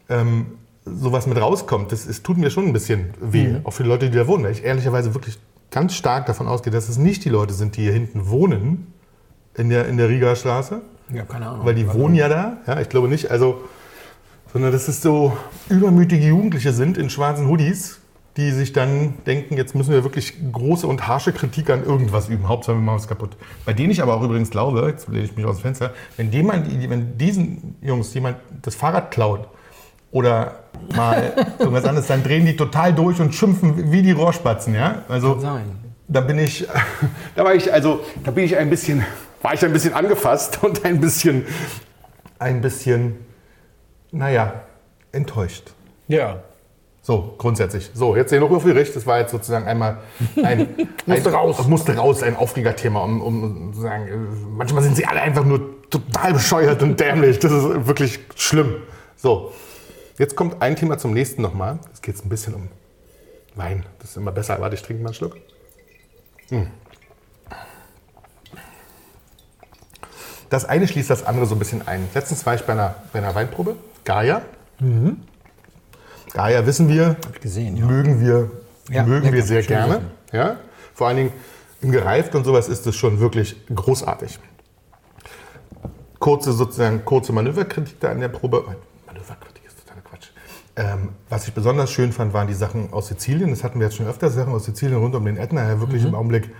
ähm, 0.08 0.58
sowas 0.84 1.26
mit 1.26 1.40
rauskommt, 1.40 1.92
das, 1.92 2.06
das 2.06 2.22
tut 2.22 2.36
mir 2.36 2.50
schon 2.50 2.66
ein 2.66 2.72
bisschen 2.72 3.14
weh, 3.20 3.48
mhm. 3.48 3.60
auch 3.64 3.70
für 3.70 3.82
die 3.82 3.88
Leute, 3.88 4.10
die 4.10 4.16
da 4.16 4.26
wohnen, 4.26 4.44
weil 4.44 4.52
ich 4.52 4.64
ehrlicherweise 4.64 5.14
wirklich 5.14 5.38
ganz 5.70 5.94
stark 5.94 6.26
davon 6.26 6.46
ausgehe, 6.46 6.72
dass 6.72 6.88
es 6.88 6.98
nicht 6.98 7.24
die 7.24 7.30
Leute 7.30 7.54
sind, 7.54 7.76
die 7.76 7.82
hier 7.82 7.92
hinten 7.92 8.28
wohnen, 8.28 8.92
in 9.56 9.70
der, 9.70 9.86
in 9.86 9.96
der 9.96 10.08
Riga 10.08 10.36
Straße. 10.36 10.82
Ja, 11.12 11.24
keine 11.24 11.48
Ahnung. 11.48 11.64
Weil 11.64 11.74
die 11.74 11.92
wohnen 11.92 12.14
ja 12.14 12.28
da, 12.28 12.58
ja, 12.66 12.80
ich 12.80 12.88
glaube 12.88 13.08
nicht, 13.08 13.30
also, 13.30 13.62
sondern 14.54 14.70
dass 14.70 14.86
es 14.86 15.02
so 15.02 15.36
übermütige 15.68 16.28
Jugendliche 16.28 16.72
sind 16.72 16.96
in 16.96 17.10
schwarzen 17.10 17.48
Hoodies, 17.48 17.98
die 18.36 18.52
sich 18.52 18.72
dann 18.72 19.14
denken, 19.26 19.56
jetzt 19.56 19.74
müssen 19.74 19.92
wir 19.92 20.04
wirklich 20.04 20.34
große 20.52 20.86
und 20.86 21.08
harsche 21.08 21.32
Kritik 21.32 21.70
an 21.70 21.84
irgendwas 21.84 22.28
üben. 22.28 22.48
Hauptsache 22.48 22.76
wir 22.76 22.82
machen 22.82 22.98
es 22.98 23.08
kaputt. 23.08 23.36
Bei 23.64 23.72
denen 23.72 23.90
ich 23.90 24.00
aber 24.00 24.14
auch 24.14 24.22
übrigens 24.22 24.50
glaube, 24.50 24.86
jetzt 24.86 25.08
lehne 25.08 25.24
ich 25.24 25.36
mich 25.36 25.44
aus 25.44 25.56
dem 25.56 25.62
Fenster, 25.62 25.92
wenn, 26.16 26.30
jemand, 26.30 26.68
wenn 26.88 27.18
diesen 27.18 27.74
Jungs 27.82 28.14
jemand 28.14 28.36
das 28.62 28.76
Fahrrad 28.76 29.10
klaut 29.10 29.48
oder 30.12 30.60
mal 30.94 31.32
irgendwas 31.58 31.84
anderes, 31.84 32.06
dann 32.06 32.22
drehen 32.22 32.46
die 32.46 32.56
total 32.56 32.94
durch 32.94 33.20
und 33.20 33.34
schimpfen 33.34 33.90
wie 33.90 34.02
die 34.02 34.12
Rohrspatzen. 34.12 34.72
Ja? 34.72 35.02
Also, 35.08 35.32
Kann 35.32 35.40
sein. 35.40 35.64
Da 36.06 36.20
bin 36.20 36.38
ich, 36.38 36.64
da 37.34 37.42
war 37.42 37.56
ich, 37.56 37.72
also, 37.72 38.04
da 38.22 38.30
bin 38.30 38.44
ich 38.44 38.56
ein 38.56 38.70
bisschen, 38.70 39.04
war 39.42 39.54
ich 39.54 39.64
ein 39.64 39.72
bisschen 39.72 39.94
angefasst 39.94 40.60
und 40.62 40.84
ein 40.84 41.00
bisschen, 41.00 41.44
ein 42.38 42.60
bisschen, 42.60 43.16
naja, 44.14 44.62
enttäuscht. 45.12 45.72
Ja. 46.08 46.42
So, 47.02 47.34
grundsätzlich. 47.36 47.90
So, 47.92 48.16
jetzt 48.16 48.30
sehen 48.30 48.40
wir 48.40 48.50
auf 48.50 48.64
Gericht. 48.64 48.96
Das 48.96 49.06
war 49.06 49.18
jetzt 49.18 49.32
sozusagen 49.32 49.66
einmal 49.66 49.98
ein. 50.42 50.68
musste 51.06 51.28
ein, 51.28 51.34
raus. 51.34 51.68
Musste 51.68 51.96
raus, 51.96 52.22
ein 52.22 52.34
Aufregerthema, 52.34 53.00
um, 53.00 53.20
um 53.20 53.74
zu 53.74 53.82
sagen, 53.82 54.08
äh, 54.08 54.16
manchmal 54.56 54.82
sind 54.82 54.96
sie 54.96 55.04
alle 55.04 55.20
einfach 55.20 55.44
nur 55.44 55.82
total 55.90 56.32
bescheuert 56.32 56.82
und 56.82 56.98
dämlich. 56.98 57.38
Das 57.40 57.52
ist 57.52 57.86
wirklich 57.86 58.20
schlimm. 58.36 58.76
So, 59.16 59.52
jetzt 60.18 60.34
kommt 60.34 60.62
ein 60.62 60.76
Thema 60.76 60.96
zum 60.96 61.12
nächsten 61.12 61.42
nochmal. 61.42 61.78
Es 61.92 62.00
geht 62.00 62.24
ein 62.24 62.28
bisschen 62.30 62.54
um 62.54 62.68
Wein. 63.54 63.84
Das 63.98 64.10
ist 64.10 64.16
immer 64.16 64.32
besser. 64.32 64.58
Warte, 64.60 64.74
ich 64.74 64.82
trinke 64.82 65.02
mal 65.02 65.08
einen 65.08 65.14
Schluck. 65.14 65.36
Hm. 66.48 66.68
Das 70.48 70.64
eine 70.64 70.86
schließt 70.86 71.10
das 71.10 71.24
andere 71.24 71.46
so 71.46 71.54
ein 71.54 71.58
bisschen 71.58 71.86
ein. 71.86 72.08
Letztens 72.14 72.46
war 72.46 72.54
ich 72.54 72.62
bei 72.62 72.72
einer, 72.72 72.94
bei 73.12 73.18
einer 73.18 73.34
Weinprobe, 73.34 73.76
Gaia. 74.04 74.42
Mhm. 74.80 75.18
Daher 76.32 76.66
wissen 76.66 76.88
wir, 76.88 77.16
gesehen, 77.40 77.76
ja. 77.76 77.86
mögen 77.86 78.20
wir, 78.20 78.50
ja, 78.90 79.04
mögen 79.04 79.32
wir 79.32 79.42
sehr 79.42 79.62
gerne. 79.62 80.02
Ja? 80.32 80.56
Vor 80.92 81.08
allen 81.08 81.16
Dingen 81.16 81.32
im 81.80 81.92
Gereift 81.92 82.34
und 82.34 82.44
sowas 82.44 82.68
ist 82.68 82.86
es 82.86 82.96
schon 82.96 83.20
wirklich 83.20 83.56
großartig. 83.72 84.38
Kurze, 86.18 86.52
sozusagen, 86.52 87.04
kurze 87.04 87.32
Manöverkritik 87.32 88.00
da 88.00 88.10
an 88.10 88.20
der 88.20 88.28
Probe. 88.28 88.64
Manöverkritik 89.06 89.62
ist 89.66 89.78
totaler 89.80 90.00
Quatsch. 90.00 90.28
Ähm, 90.76 91.10
was 91.28 91.46
ich 91.46 91.54
besonders 91.54 91.90
schön 91.90 92.12
fand, 92.12 92.32
waren 92.32 92.48
die 92.48 92.54
Sachen 92.54 92.92
aus 92.92 93.08
Sizilien. 93.08 93.50
Das 93.50 93.62
hatten 93.62 93.78
wir 93.78 93.86
jetzt 93.86 93.96
schon 93.96 94.06
öfter, 94.06 94.30
Sachen 94.30 94.54
aus 94.54 94.64
Sizilien 94.64 94.98
rund 94.98 95.14
um 95.14 95.24
den 95.24 95.36
Ätna. 95.36 95.68
Ja, 95.68 95.80
wirklich 95.80 96.02
mhm. 96.02 96.08
im 96.08 96.14
Augenblick. 96.14 96.50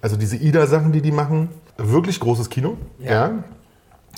Also 0.00 0.16
diese 0.16 0.36
Ida-Sachen, 0.36 0.92
die 0.92 1.02
die 1.02 1.12
machen, 1.12 1.50
wirklich 1.76 2.18
großes 2.18 2.48
Kino. 2.48 2.78
Ja. 2.98 3.10
ja. 3.10 3.44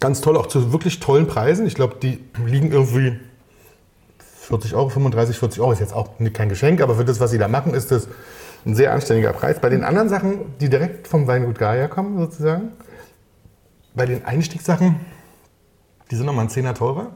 Ganz 0.02 0.20
toll, 0.20 0.37
auch 0.37 0.49
zu 0.49 0.72
wirklich 0.72 0.99
tollen 0.99 1.28
Preisen. 1.28 1.64
Ich 1.64 1.76
glaube, 1.76 1.94
die 2.02 2.19
liegen 2.44 2.72
irgendwie 2.72 3.20
40 4.19 4.75
Euro, 4.75 4.88
35, 4.88 5.38
40 5.38 5.60
Euro 5.60 5.70
ist 5.70 5.78
jetzt 5.78 5.94
auch 5.94 6.10
kein 6.32 6.49
Geschenk, 6.49 6.81
aber 6.81 6.96
für 6.96 7.04
das, 7.04 7.20
was 7.20 7.31
sie 7.31 7.38
da 7.38 7.46
machen, 7.46 7.72
ist 7.72 7.93
das 7.93 8.08
ein 8.66 8.75
sehr 8.75 8.93
anständiger 8.93 9.32
Preis. 9.32 9.60
Bei 9.60 9.69
den 9.69 9.84
anderen 9.84 10.08
Sachen, 10.08 10.56
die 10.60 10.69
direkt 10.69 11.06
vom 11.06 11.28
Weingut 11.28 11.56
Gaia 11.56 11.87
kommen, 11.87 12.19
sozusagen, 12.19 12.73
bei 13.94 14.04
den 14.04 14.25
Einstiegssachen, 14.25 14.97
die 16.11 16.16
sind 16.16 16.26
nochmal 16.26 16.47
ein 16.47 16.50
Zehner 16.50 16.75
teurer. 16.75 17.12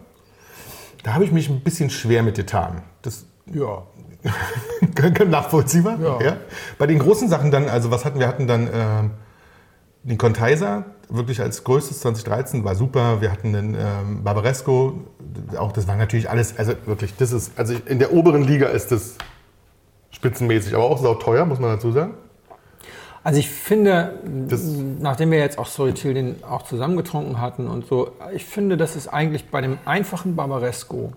Da 1.02 1.14
habe 1.14 1.24
ich 1.24 1.32
mich 1.32 1.48
ein 1.48 1.62
bisschen 1.62 1.90
schwer 1.90 2.22
mit 2.22 2.36
getan. 2.36 2.82
Das 3.02 3.24
ja. 3.52 3.82
nachvollziehbar. 5.26 5.98
Ja. 6.00 6.22
ja. 6.22 6.36
Bei 6.78 6.86
den 6.86 7.00
großen 7.00 7.28
Sachen 7.28 7.50
dann, 7.50 7.68
also 7.68 7.90
was 7.90 8.04
hatten 8.04 8.20
wir? 8.20 8.28
hatten 8.28 8.46
dann 8.46 8.68
äh, 8.68 9.10
den 10.06 10.18
Contaiser, 10.18 10.84
wirklich 11.08 11.40
als 11.40 11.64
größtes 11.64 12.00
2013, 12.00 12.64
war 12.64 12.76
super. 12.76 13.20
Wir 13.20 13.32
hatten 13.32 13.52
den 13.52 13.74
ähm, 13.74 14.22
Barbaresco, 14.22 15.00
auch 15.58 15.72
das 15.72 15.88
war 15.88 15.96
natürlich 15.96 16.30
alles, 16.30 16.56
also 16.56 16.74
wirklich, 16.86 17.16
das 17.16 17.32
ist, 17.32 17.58
also 17.58 17.74
in 17.86 17.98
der 17.98 18.12
oberen 18.12 18.44
Liga 18.44 18.68
ist 18.68 18.92
das 18.92 19.16
spitzenmäßig, 20.12 20.74
aber 20.74 20.84
auch 20.84 20.98
sau 21.02 21.14
teuer, 21.14 21.44
muss 21.44 21.58
man 21.58 21.70
dazu 21.70 21.90
sagen. 21.90 22.14
Also 23.24 23.40
ich 23.40 23.50
finde, 23.50 24.20
das 24.48 24.62
nachdem 25.00 25.32
wir 25.32 25.38
jetzt 25.38 25.58
auch 25.58 25.66
Soitil 25.66 26.14
den 26.14 26.44
auch 26.44 26.62
zusammengetrunken 26.62 27.40
hatten 27.40 27.66
und 27.66 27.86
so, 27.86 28.12
ich 28.32 28.44
finde, 28.44 28.76
das 28.76 28.94
ist 28.94 29.08
eigentlich 29.08 29.50
bei 29.50 29.60
dem 29.60 29.78
einfachen 29.84 30.36
Barbaresco. 30.36 31.12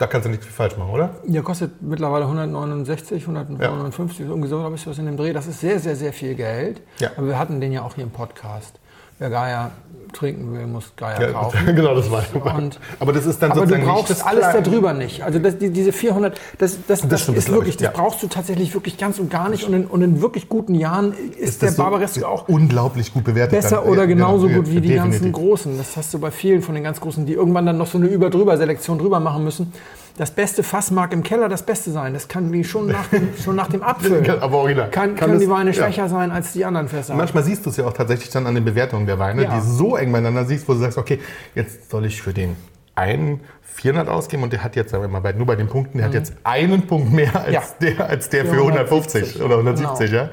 Da 0.00 0.06
kannst 0.06 0.24
du 0.24 0.30
nicht 0.30 0.42
viel 0.42 0.50
falsch 0.50 0.78
machen, 0.78 0.92
oder? 0.92 1.10
Der 1.26 1.42
kostet 1.42 1.82
mittlerweile 1.82 2.24
169, 2.24 3.20
159, 3.20 4.20
ja. 4.20 4.24
irgendwie 4.24 4.48
so, 4.48 4.58
glaube 4.58 4.74
ich, 4.74 4.86
was 4.86 4.96
in 4.96 5.04
dem 5.04 5.18
Dreh. 5.18 5.34
Das 5.34 5.46
ist 5.46 5.60
sehr, 5.60 5.78
sehr, 5.78 5.94
sehr 5.94 6.14
viel 6.14 6.34
Geld. 6.34 6.80
Ja. 7.00 7.10
Aber 7.18 7.26
wir 7.26 7.38
hatten 7.38 7.60
den 7.60 7.70
ja 7.70 7.82
auch 7.82 7.96
hier 7.96 8.04
im 8.04 8.10
Podcast. 8.10 8.79
Wer 9.20 9.28
Gaia 9.28 9.70
trinken 10.14 10.52
will, 10.54 10.66
muss 10.66 10.92
Gaia 10.96 11.20
ja, 11.20 11.32
kaufen. 11.32 11.58
genau, 11.76 11.94
das 11.94 12.10
war 12.10 12.24
und, 12.56 12.80
Aber 12.98 13.12
das 13.12 13.26
ist 13.26 13.40
dann 13.42 13.52
aber 13.52 13.60
sozusagen 13.60 13.84
du 13.84 13.88
brauchst 13.88 14.08
nicht 14.08 14.26
alles 14.26 14.46
darüber 14.64 14.94
nicht. 14.94 15.22
Also 15.22 15.38
das, 15.38 15.58
die, 15.58 15.68
diese 15.68 15.92
400, 15.92 16.40
das, 16.56 16.78
das, 16.88 17.02
das, 17.02 17.26
das 17.26 17.28
ist 17.28 17.52
wirklich, 17.52 17.76
das 17.76 17.84
ja. 17.84 17.90
brauchst 17.90 18.22
du 18.22 18.28
tatsächlich 18.28 18.72
wirklich 18.72 18.96
ganz 18.96 19.18
und 19.18 19.30
gar 19.30 19.50
nicht. 19.50 19.64
Und 19.64 19.74
in, 19.74 19.86
und 19.86 20.00
in 20.00 20.22
wirklich 20.22 20.48
guten 20.48 20.74
Jahren 20.74 21.12
ist, 21.12 21.50
ist 21.50 21.62
der 21.62 21.70
Barbaresco 21.72 22.24
auch 22.24 22.48
unglaublich 22.48 23.12
gut 23.12 23.24
bewertet. 23.24 23.60
Besser 23.60 23.82
dann. 23.82 23.90
oder 23.90 24.06
genauso 24.06 24.48
ja, 24.48 24.56
gut 24.56 24.70
wie 24.70 24.80
die 24.80 24.88
definitiv. 24.88 25.20
ganzen 25.20 25.32
Großen. 25.32 25.76
Das 25.76 25.98
hast 25.98 26.14
du 26.14 26.18
bei 26.18 26.30
vielen 26.30 26.62
von 26.62 26.74
den 26.74 26.82
ganz 26.82 26.98
Großen, 26.98 27.26
die 27.26 27.34
irgendwann 27.34 27.66
dann 27.66 27.76
noch 27.76 27.86
so 27.86 27.98
eine 27.98 28.08
Über-Drüber-Selektion 28.08 28.98
drüber 28.98 29.20
machen 29.20 29.44
müssen 29.44 29.72
das 30.20 30.32
beste 30.32 30.62
Fass 30.62 30.90
mag 30.90 31.14
im 31.14 31.22
Keller 31.22 31.48
das 31.48 31.62
Beste 31.62 31.90
sein. 31.90 32.12
Das 32.12 32.28
kann 32.28 32.52
wie 32.52 32.62
schon 32.62 32.88
nach 32.88 33.06
dem, 33.06 33.30
schon 33.42 33.56
nach 33.56 33.68
dem 33.68 33.82
Abfüllen. 33.82 34.28
Aber 34.42 34.58
original. 34.58 34.90
Kann, 34.90 35.14
kann 35.14 35.30
können 35.30 35.40
die 35.40 35.48
Weine 35.48 35.72
schwächer 35.72 36.02
ja. 36.02 36.08
sein 36.10 36.30
als 36.30 36.52
die 36.52 36.62
anderen 36.62 36.88
Fässer. 36.88 37.14
Manchmal 37.14 37.42
siehst 37.42 37.64
du 37.64 37.70
es 37.70 37.78
ja 37.78 37.86
auch 37.86 37.94
tatsächlich 37.94 38.28
dann 38.28 38.46
an 38.46 38.54
den 38.54 38.66
Bewertungen 38.66 39.06
der 39.06 39.18
Weine, 39.18 39.44
ja. 39.44 39.54
die 39.54 39.66
so 39.66 39.96
eng 39.96 40.12
beieinander 40.12 40.44
siehst, 40.44 40.68
wo 40.68 40.74
du 40.74 40.80
sagst, 40.80 40.98
okay, 40.98 41.20
jetzt 41.54 41.90
soll 41.90 42.04
ich 42.04 42.20
für 42.20 42.34
den 42.34 42.54
einen 42.96 43.40
400 43.62 44.10
ausgeben 44.10 44.42
und 44.42 44.52
der 44.52 44.62
hat 44.62 44.76
jetzt, 44.76 44.90
sagen 44.90 45.02
wir 45.02 45.08
mal, 45.08 45.20
bei, 45.20 45.32
nur 45.32 45.46
bei 45.46 45.56
den 45.56 45.68
Punkten, 45.68 45.96
der 45.96 46.08
mhm. 46.08 46.10
hat 46.10 46.18
jetzt 46.18 46.34
einen 46.44 46.86
Punkt 46.86 47.14
mehr 47.14 47.34
als 47.34 47.54
ja. 47.54 47.62
der, 47.80 48.10
als 48.10 48.28
der 48.28 48.44
für 48.44 48.58
150 48.58 49.40
oder 49.40 49.56
170. 49.56 50.10
Genau. 50.10 50.22
Ja? 50.22 50.30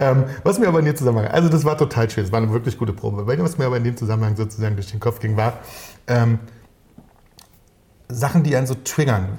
Ähm, 0.00 0.24
was 0.42 0.58
mir 0.58 0.66
aber 0.66 0.80
in 0.80 0.86
dem 0.86 0.96
Zusammenhang, 0.96 1.28
also 1.28 1.48
das 1.48 1.64
war 1.64 1.78
total 1.78 2.10
schön, 2.10 2.24
das 2.24 2.32
war 2.32 2.38
eine 2.40 2.52
wirklich 2.52 2.76
gute 2.76 2.92
Probe. 2.92 3.24
Was 3.24 3.56
mir 3.56 3.66
aber 3.66 3.76
in 3.76 3.84
dem 3.84 3.96
Zusammenhang 3.96 4.34
sozusagen 4.34 4.74
durch 4.74 4.90
den 4.90 4.98
Kopf 4.98 5.20
ging, 5.20 5.36
war, 5.36 5.60
ähm, 6.08 6.40
Sachen, 8.08 8.42
die 8.42 8.56
einen 8.56 8.66
so 8.66 8.74
triggern, 8.84 9.38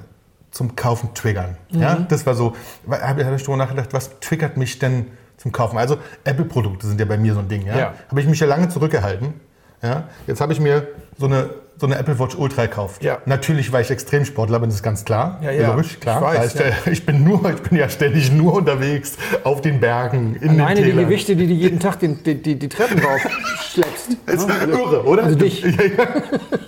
zum 0.50 0.76
Kaufen 0.76 1.14
triggern. 1.14 1.56
Ja, 1.70 1.94
das 2.08 2.26
war 2.26 2.34
so, 2.34 2.54
habe 2.88 3.06
hab 3.06 3.18
ich 3.18 3.42
darüber 3.42 3.56
nachgedacht, 3.56 3.92
was 3.92 4.18
triggert 4.20 4.56
mich 4.56 4.78
denn 4.78 5.06
zum 5.36 5.52
Kaufen? 5.52 5.78
Also 5.78 5.98
Apple-Produkte 6.24 6.86
sind 6.86 7.00
ja 7.00 7.06
bei 7.06 7.16
mir 7.16 7.34
so 7.34 7.40
ein 7.40 7.48
Ding. 7.48 7.66
Ja? 7.66 7.78
Ja. 7.78 7.94
Habe 8.08 8.20
ich 8.20 8.26
mich 8.26 8.40
ja 8.40 8.46
lange 8.46 8.68
zurückgehalten. 8.68 9.34
Ja? 9.82 10.08
Jetzt 10.26 10.40
habe 10.40 10.52
ich 10.52 10.60
mir 10.60 10.88
so 11.18 11.26
eine, 11.26 11.50
so 11.80 11.86
eine 11.86 11.96
Apple 11.96 12.18
Watch 12.18 12.36
Ultra 12.36 12.66
gekauft. 12.66 13.02
Ja. 13.02 13.18
Natürlich, 13.24 13.72
weil 13.72 13.82
ich 13.82 13.90
Extremsportler 13.90 14.60
bin, 14.60 14.68
das 14.68 14.76
ist 14.76 14.82
ganz 14.82 15.04
klar. 15.04 15.40
Ja, 15.42 15.50
ja. 15.50 15.68
Logisch, 15.70 15.98
klar. 15.98 16.18
Ich 16.34 16.40
weiß, 16.40 16.58
Weil 16.58 16.74
ich, 16.92 17.06
bin 17.06 17.24
nur, 17.24 17.40
ich 17.54 17.62
bin 17.62 17.78
ja 17.78 17.88
ständig 17.88 18.30
nur 18.30 18.52
unterwegs 18.54 19.14
auf 19.44 19.62
den 19.62 19.80
Bergen, 19.80 20.36
in 20.40 20.58
Meine, 20.58 20.82
den 20.82 20.96
die. 20.96 21.02
Gewichte, 21.04 21.34
die 21.36 21.46
du 21.46 21.54
jeden 21.54 21.80
Tag 21.80 21.98
die, 22.00 22.08
die, 22.14 22.34
die, 22.42 22.58
die 22.58 22.68
Treppen 22.68 22.98
rauf 23.00 23.20
schleppst. 23.72 24.08
Das 24.26 24.34
ist 24.42 24.48
Ja, 24.48 24.54
also- 24.60 24.72
irre, 24.78 25.04
oder? 25.06 25.22
Also 25.24 25.36
dich. 25.38 25.62
Ja, 25.64 25.70
ja. 25.70 26.06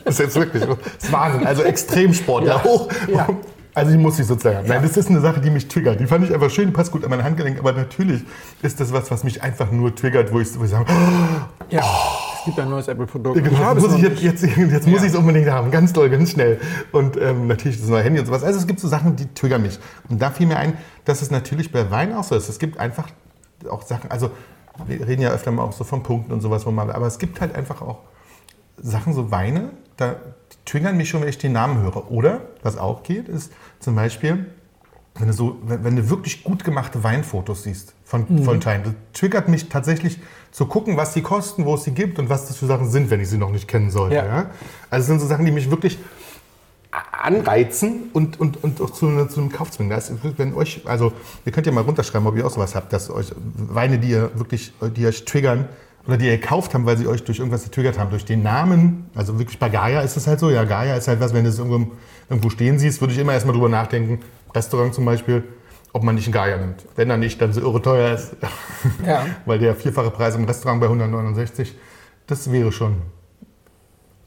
Das 0.05 0.15
ist 0.15 0.21
jetzt 0.21 0.37
wirklich 0.37 0.65
das 0.65 1.05
ist 1.05 1.13
Wahnsinn. 1.13 1.47
Also 1.47 1.63
Extremsportler 1.63 2.55
Ja. 2.57 2.65
hoch. 2.65 2.89
Ja. 3.15 3.29
Also 3.75 3.91
die 3.93 3.97
muss 3.97 4.19
ich 4.19 4.27
sozusagen 4.27 4.59
haben. 4.59 4.69
Nein, 4.69 4.83
das 4.83 4.97
ist 4.99 5.09
eine 5.09 5.21
Sache, 5.21 5.41
die 5.41 5.51
mich 5.51 5.67
triggert. 5.67 5.99
Die 5.99 6.07
fand 6.07 6.25
ich 6.27 6.35
einfach 6.35 6.51
schön, 6.51 6.67
die 6.67 6.73
passt 6.73 6.93
gut 6.93 7.05
an 7.05 7.11
mein 7.11 7.25
Handgelenk. 7.25 7.59
Aber 7.59 7.73
natürlich 7.73 8.23
ist 8.61 8.79
das 8.81 8.93
was, 8.93 9.11
was 9.11 9.25
mich 9.25 9.43
einfach 9.43 9.71
nur 9.71 9.95
triggert, 9.95 10.31
wo 10.33 10.41
ich, 10.41 10.59
wo 10.59 10.65
ich 10.65 10.71
sage, 10.71 10.85
oh, 10.91 11.65
Ja, 11.71 11.83
es 12.39 12.45
gibt 12.45 12.59
ein 12.61 12.69
neues 12.69 12.89
Apple-Produkt. 12.89 13.43
genau, 13.43 13.75
Ich 13.75 13.83
muss 13.83 13.95
ich 13.95 14.03
jetzt, 14.03 14.21
jetzt, 14.23 14.43
jetzt 14.43 14.87
muss 14.87 15.01
Ja. 15.01 15.07
ich 15.07 15.13
es 15.13 15.17
unbedingt 15.17 15.49
haben. 15.49 15.71
Ganz 15.71 15.93
toll, 15.95 16.11
ganz 16.11 16.33
schnell. 16.33 16.61
Und 16.93 17.17
ähm, 17.17 17.47
natürlich 17.47 17.81
das 17.81 17.89
neue 17.89 18.03
Handy 18.03 18.21
und 18.21 18.27
sowas. 18.27 18.43
Also 18.45 18.59
es 18.59 18.67
gibt 18.67 18.79
so 18.79 18.89
Sachen, 18.89 19.17
die 19.17 19.33
triggern 19.33 19.63
mich. 19.63 19.79
Und 20.11 20.21
da 20.21 20.31
fiel 20.31 20.47
mir 20.47 20.59
ein, 20.59 20.75
dass 21.07 21.23
es 21.23 21.31
natürlich 21.31 21.73
bei 21.73 21.91
Wein 21.91 22.15
auch 22.15 22.25
so 22.25 22.35
ist. 22.35 22.49
Es 22.51 22.59
gibt 22.59 22.79
einfach 22.79 23.09
auch 23.71 23.83
Sachen, 23.83 24.11
also 24.11 24.31
wir 24.87 25.07
reden 25.07 25.23
ja 25.23 25.31
öfter 25.31 25.51
mal 25.51 25.63
auch 25.63 25.73
so 25.73 25.85
von 25.85 26.03
Punkten 26.03 26.33
und 26.33 26.41
sowas, 26.43 26.67
wo 26.67 26.71
man, 26.71 26.91
aber 26.91 27.07
es 27.07 27.19
gibt 27.19 27.41
halt 27.41 27.55
einfach 27.55 27.81
auch 27.81 28.01
Sachen, 28.77 29.13
so 29.15 29.31
Weine, 29.31 29.71
da 29.97 30.17
triggern 30.65 30.97
mich 30.97 31.09
schon, 31.09 31.21
wenn 31.23 31.29
ich 31.29 31.39
den 31.39 31.53
Namen 31.53 31.83
höre. 31.83 32.11
Oder, 32.11 32.43
was 32.63 32.77
auch 32.79 33.03
geht, 33.03 33.29
ist 33.29 33.53
zum 33.81 33.95
Beispiel, 33.95 34.47
wenn 35.17 35.27
du, 35.27 35.33
so, 35.33 35.59
wenn, 35.65 35.85
wenn 35.85 35.97
du 35.97 36.09
wirklich 36.11 36.43
gut 36.45 36.65
gemachte 36.65 37.03
Weinfotos 37.05 37.65
siehst 37.65 37.95
von, 38.05 38.27
Mhm. 38.29 38.45
von 38.45 38.61
Teilen. 38.61 38.83
Das 38.85 38.95
triggert 39.13 39.49
mich 39.49 39.69
tatsächlich 39.69 40.19
zu 40.53 40.67
gucken, 40.67 40.97
was 40.97 41.13
die 41.13 41.23
kosten, 41.23 41.65
wo 41.65 41.75
es 41.75 41.85
sie 41.85 41.93
gibt 41.93 42.19
und 42.19 42.29
was 42.29 42.47
das 42.47 42.57
für 42.57 42.67
Sachen 42.67 42.91
sind, 42.91 43.11
wenn 43.11 43.21
ich 43.21 43.29
sie 43.29 43.39
noch 43.39 43.51
nicht 43.51 43.69
kennen 43.69 43.91
sollte. 43.91 44.17
Ja. 44.17 44.27
Ja. 44.27 44.51
Also 44.91 45.03
es 45.03 45.07
sind 45.07 45.21
so 45.21 45.27
Sachen, 45.27 45.45
die 45.45 45.53
mich 45.53 45.71
wirklich 45.71 45.99
anreizen 47.23 48.11
und, 48.13 48.39
und, 48.39 48.63
und 48.63 48.81
auch 48.81 48.91
zu, 48.91 49.27
zu 49.27 49.41
einem 49.41 49.51
Kauf 49.51 49.71
zwingen. 49.71 49.91
Das 49.91 50.11
ist, 50.11 50.19
wenn 50.37 50.55
euch, 50.55 50.83
also 50.85 51.13
ihr 51.45 51.53
könnt 51.53 51.67
ja 51.67 51.73
mal 51.73 51.83
runterschreiben, 51.83 52.27
ob 52.27 52.37
ihr 52.37 52.47
auch 52.47 52.51
sowas 52.51 52.75
habt, 52.75 52.93
dass 52.93 53.09
euch 53.11 53.33
Weine, 53.57 53.99
die 53.99 54.11
ihr 54.11 54.31
wirklich, 54.35 54.73
die 54.97 55.07
euch 55.07 55.25
triggern 55.25 55.69
oder 56.07 56.17
die 56.17 56.27
ihr 56.27 56.39
gekauft 56.39 56.75
habt, 56.75 56.85
weil 56.85 56.97
sie 56.97 57.07
euch 57.07 57.23
durch 57.25 57.39
irgendwas 57.39 57.65
getriggert 57.65 57.99
haben, 57.99 58.11
durch 58.11 58.25
den 58.25 58.43
Namen. 58.43 59.11
Also 59.15 59.39
wirklich 59.39 59.59
bei 59.59 59.69
Gaia 59.69 60.01
ist 60.01 60.17
es 60.17 60.27
halt 60.27 60.41
so. 60.41 60.51
Ja, 60.51 60.65
Gaia 60.65 60.97
ist 60.97 61.09
halt 61.09 61.21
was, 61.21 61.33
wenn 61.33 61.45
du 61.45 61.51
es 61.51 61.59
irgendwo, 61.59 61.93
irgendwo 62.29 62.51
stehen 62.51 62.79
siehst, 62.79 63.01
würde 63.01 63.15
ich 63.15 63.21
immer 63.21 63.33
erstmal 63.33 63.55
drüber 63.55 63.69
nachdenken. 63.69 64.21
Restaurant 64.55 64.95
zum 64.95 65.05
Beispiel, 65.05 65.45
ob 65.93 66.03
man 66.03 66.17
nicht 66.17 66.27
einen 66.27 66.33
Gaia 66.33 66.57
nimmt. 66.57 66.85
Wenn 66.97 67.09
er 67.09 67.17
nicht, 67.17 67.41
dann 67.41 67.53
so 67.53 67.61
irre 67.61 67.81
teuer 67.81 68.15
ist. 68.15 68.37
Ja. 69.07 69.27
weil 69.47 69.61
der 69.61 69.77
vierfache 69.77 70.11
Preis 70.11 70.35
im 70.35 70.45
Restaurant 70.45 70.81
bei 70.81 70.87
169, 70.87 71.77
das 72.27 72.51
wäre 72.51 72.73
schon 72.73 72.97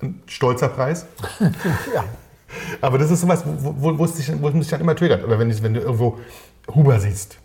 ein 0.02 0.22
stolzer 0.28 0.70
Preis. 0.70 1.06
Ja. 1.94 2.06
Aber 2.80 2.98
das 2.98 3.12
ist 3.12 3.20
sowas, 3.20 3.44
wo, 3.46 3.74
wo, 3.78 3.98
wo, 3.98 4.06
es 4.06 4.14
dich, 4.14 4.32
wo 4.40 4.48
es 4.48 4.54
mich 4.54 4.70
dann 4.70 4.80
immer 4.80 4.96
triggert. 4.96 5.26
Oder 5.26 5.38
wenn, 5.38 5.50
ich, 5.50 5.62
wenn 5.62 5.74
du 5.74 5.82
irgendwo 5.82 6.20
Huber 6.74 7.00
siehst 7.00 7.38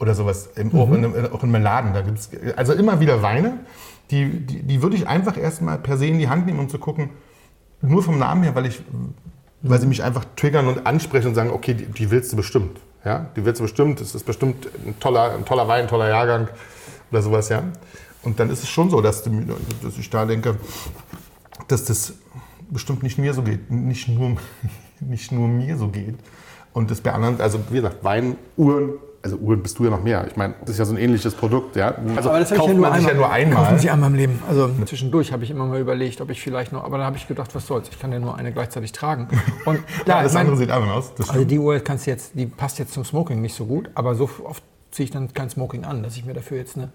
oder 0.00 0.14
sowas, 0.14 0.48
im, 0.56 0.74
auch, 0.74 0.88
in, 0.90 1.04
einem- 1.04 1.32
auch 1.32 1.42
in 1.44 1.54
einem 1.54 1.62
Laden. 1.62 1.92
Da 1.94 2.00
gibt's 2.00 2.30
also 2.56 2.72
immer 2.72 2.98
wieder 3.00 3.22
Weine, 3.22 3.60
die, 4.10 4.28
die, 4.40 4.62
die 4.62 4.82
würde 4.82 4.96
ich 4.96 5.06
einfach 5.06 5.36
erstmal 5.36 5.78
per 5.78 5.96
se 5.96 6.06
in 6.06 6.18
die 6.18 6.28
Hand 6.28 6.46
nehmen, 6.46 6.58
um 6.58 6.68
zu 6.68 6.78
gucken, 6.78 7.10
nur 7.82 8.02
vom 8.02 8.18
Namen 8.18 8.42
her, 8.42 8.54
weil, 8.54 8.66
ich, 8.66 8.82
weil 9.62 9.78
sie 9.80 9.86
mich 9.86 10.02
einfach 10.02 10.24
triggern 10.36 10.66
und 10.66 10.86
ansprechen 10.86 11.28
und 11.28 11.34
sagen, 11.34 11.50
okay, 11.50 11.74
die, 11.74 11.86
die 11.86 12.10
willst 12.10 12.32
du 12.32 12.36
bestimmt. 12.36 12.78
Ja? 13.04 13.26
Die 13.36 13.44
willst 13.44 13.60
du 13.60 13.64
bestimmt, 13.64 14.00
das 14.00 14.14
ist 14.14 14.24
bestimmt 14.24 14.66
ein 14.86 14.98
toller, 14.98 15.34
ein 15.34 15.44
toller 15.44 15.68
Wein, 15.68 15.82
ein 15.82 15.88
toller 15.88 16.08
Jahrgang 16.08 16.48
oder 17.12 17.22
sowas. 17.22 17.48
Ja? 17.50 17.62
Und 18.22 18.40
dann 18.40 18.50
ist 18.50 18.62
es 18.62 18.68
schon 18.68 18.90
so, 18.90 19.00
dass, 19.00 19.22
du, 19.22 19.30
dass 19.82 19.96
ich 19.96 20.10
da 20.10 20.24
denke, 20.26 20.56
dass 21.68 21.84
das 21.84 22.14
bestimmt 22.70 23.02
nicht 23.02 23.18
mir 23.18 23.32
so 23.34 23.42
geht, 23.42 23.70
nicht 23.70 24.08
nur, 24.08 24.36
nicht 25.00 25.30
nur 25.32 25.46
mir 25.48 25.76
so 25.76 25.88
geht. 25.88 26.16
Und 26.72 26.90
das 26.90 27.00
bei 27.00 27.12
anderen, 27.12 27.40
also 27.40 27.60
wie 27.70 27.76
gesagt, 27.76 28.02
Wein, 28.04 28.36
Uhren, 28.56 28.94
also 29.22 29.36
Uhren 29.36 29.62
bist 29.62 29.78
du 29.78 29.84
ja 29.84 29.90
noch 29.90 30.02
mehr. 30.02 30.26
Ich 30.26 30.36
meine, 30.36 30.54
das 30.62 30.70
ist 30.70 30.78
ja 30.78 30.84
so 30.84 30.94
ein 30.94 30.98
ähnliches 30.98 31.34
Produkt, 31.34 31.76
ja. 31.76 31.94
Also 32.16 32.30
Aber 32.30 32.38
das 32.40 32.50
habe 32.50 32.60
kauft 32.60 32.70
ich 32.70 32.74
ja 32.76 32.80
nur 32.80 32.90
man 32.90 33.00
sich 33.00 33.08
einmal. 33.08 33.12
ja 33.12 33.14
nur 33.14 33.30
einmal. 33.30 33.56
Kauft 33.56 33.70
man 33.70 33.78
sich 33.78 33.90
einmal 33.90 34.10
im 34.10 34.16
Leben. 34.16 34.42
Also 34.48 34.70
zwischendurch 34.86 35.32
habe 35.32 35.44
ich 35.44 35.50
immer 35.50 35.66
mal 35.66 35.78
überlegt, 35.78 36.20
ob 36.20 36.30
ich 36.30 36.40
vielleicht 36.40 36.72
noch, 36.72 36.84
aber 36.84 36.96
dann 36.96 37.06
habe 37.06 37.16
ich 37.16 37.28
gedacht, 37.28 37.54
was 37.54 37.66
soll's, 37.66 37.88
ich 37.90 37.98
kann 37.98 38.12
ja 38.12 38.18
nur 38.18 38.36
eine 38.36 38.52
gleichzeitig 38.52 38.92
tragen. 38.92 39.28
Und 39.66 39.86
klar, 40.04 40.18
Alles 40.18 40.32
ich 40.32 40.34
mein, 40.34 40.46
andere 40.46 40.56
sieht 40.56 40.70
anders 40.70 40.90
aus. 40.96 41.14
Das 41.16 41.30
also 41.30 41.44
die 41.44 41.58
Uhr 41.58 41.80
kannst 41.80 42.06
du 42.06 42.10
jetzt, 42.10 42.32
die 42.34 42.46
passt 42.46 42.78
jetzt 42.78 42.94
zum 42.94 43.04
Smoking 43.04 43.40
nicht 43.42 43.54
so 43.54 43.66
gut, 43.66 43.90
aber 43.94 44.14
so 44.14 44.28
oft 44.44 44.62
ziehe 44.90 45.04
ich 45.04 45.10
dann 45.10 45.32
kein 45.32 45.48
Smoking 45.50 45.84
an, 45.84 46.02
dass 46.02 46.16
ich 46.16 46.24
mir 46.24 46.34
dafür 46.34 46.58
jetzt 46.58 46.76
eine 46.76 46.90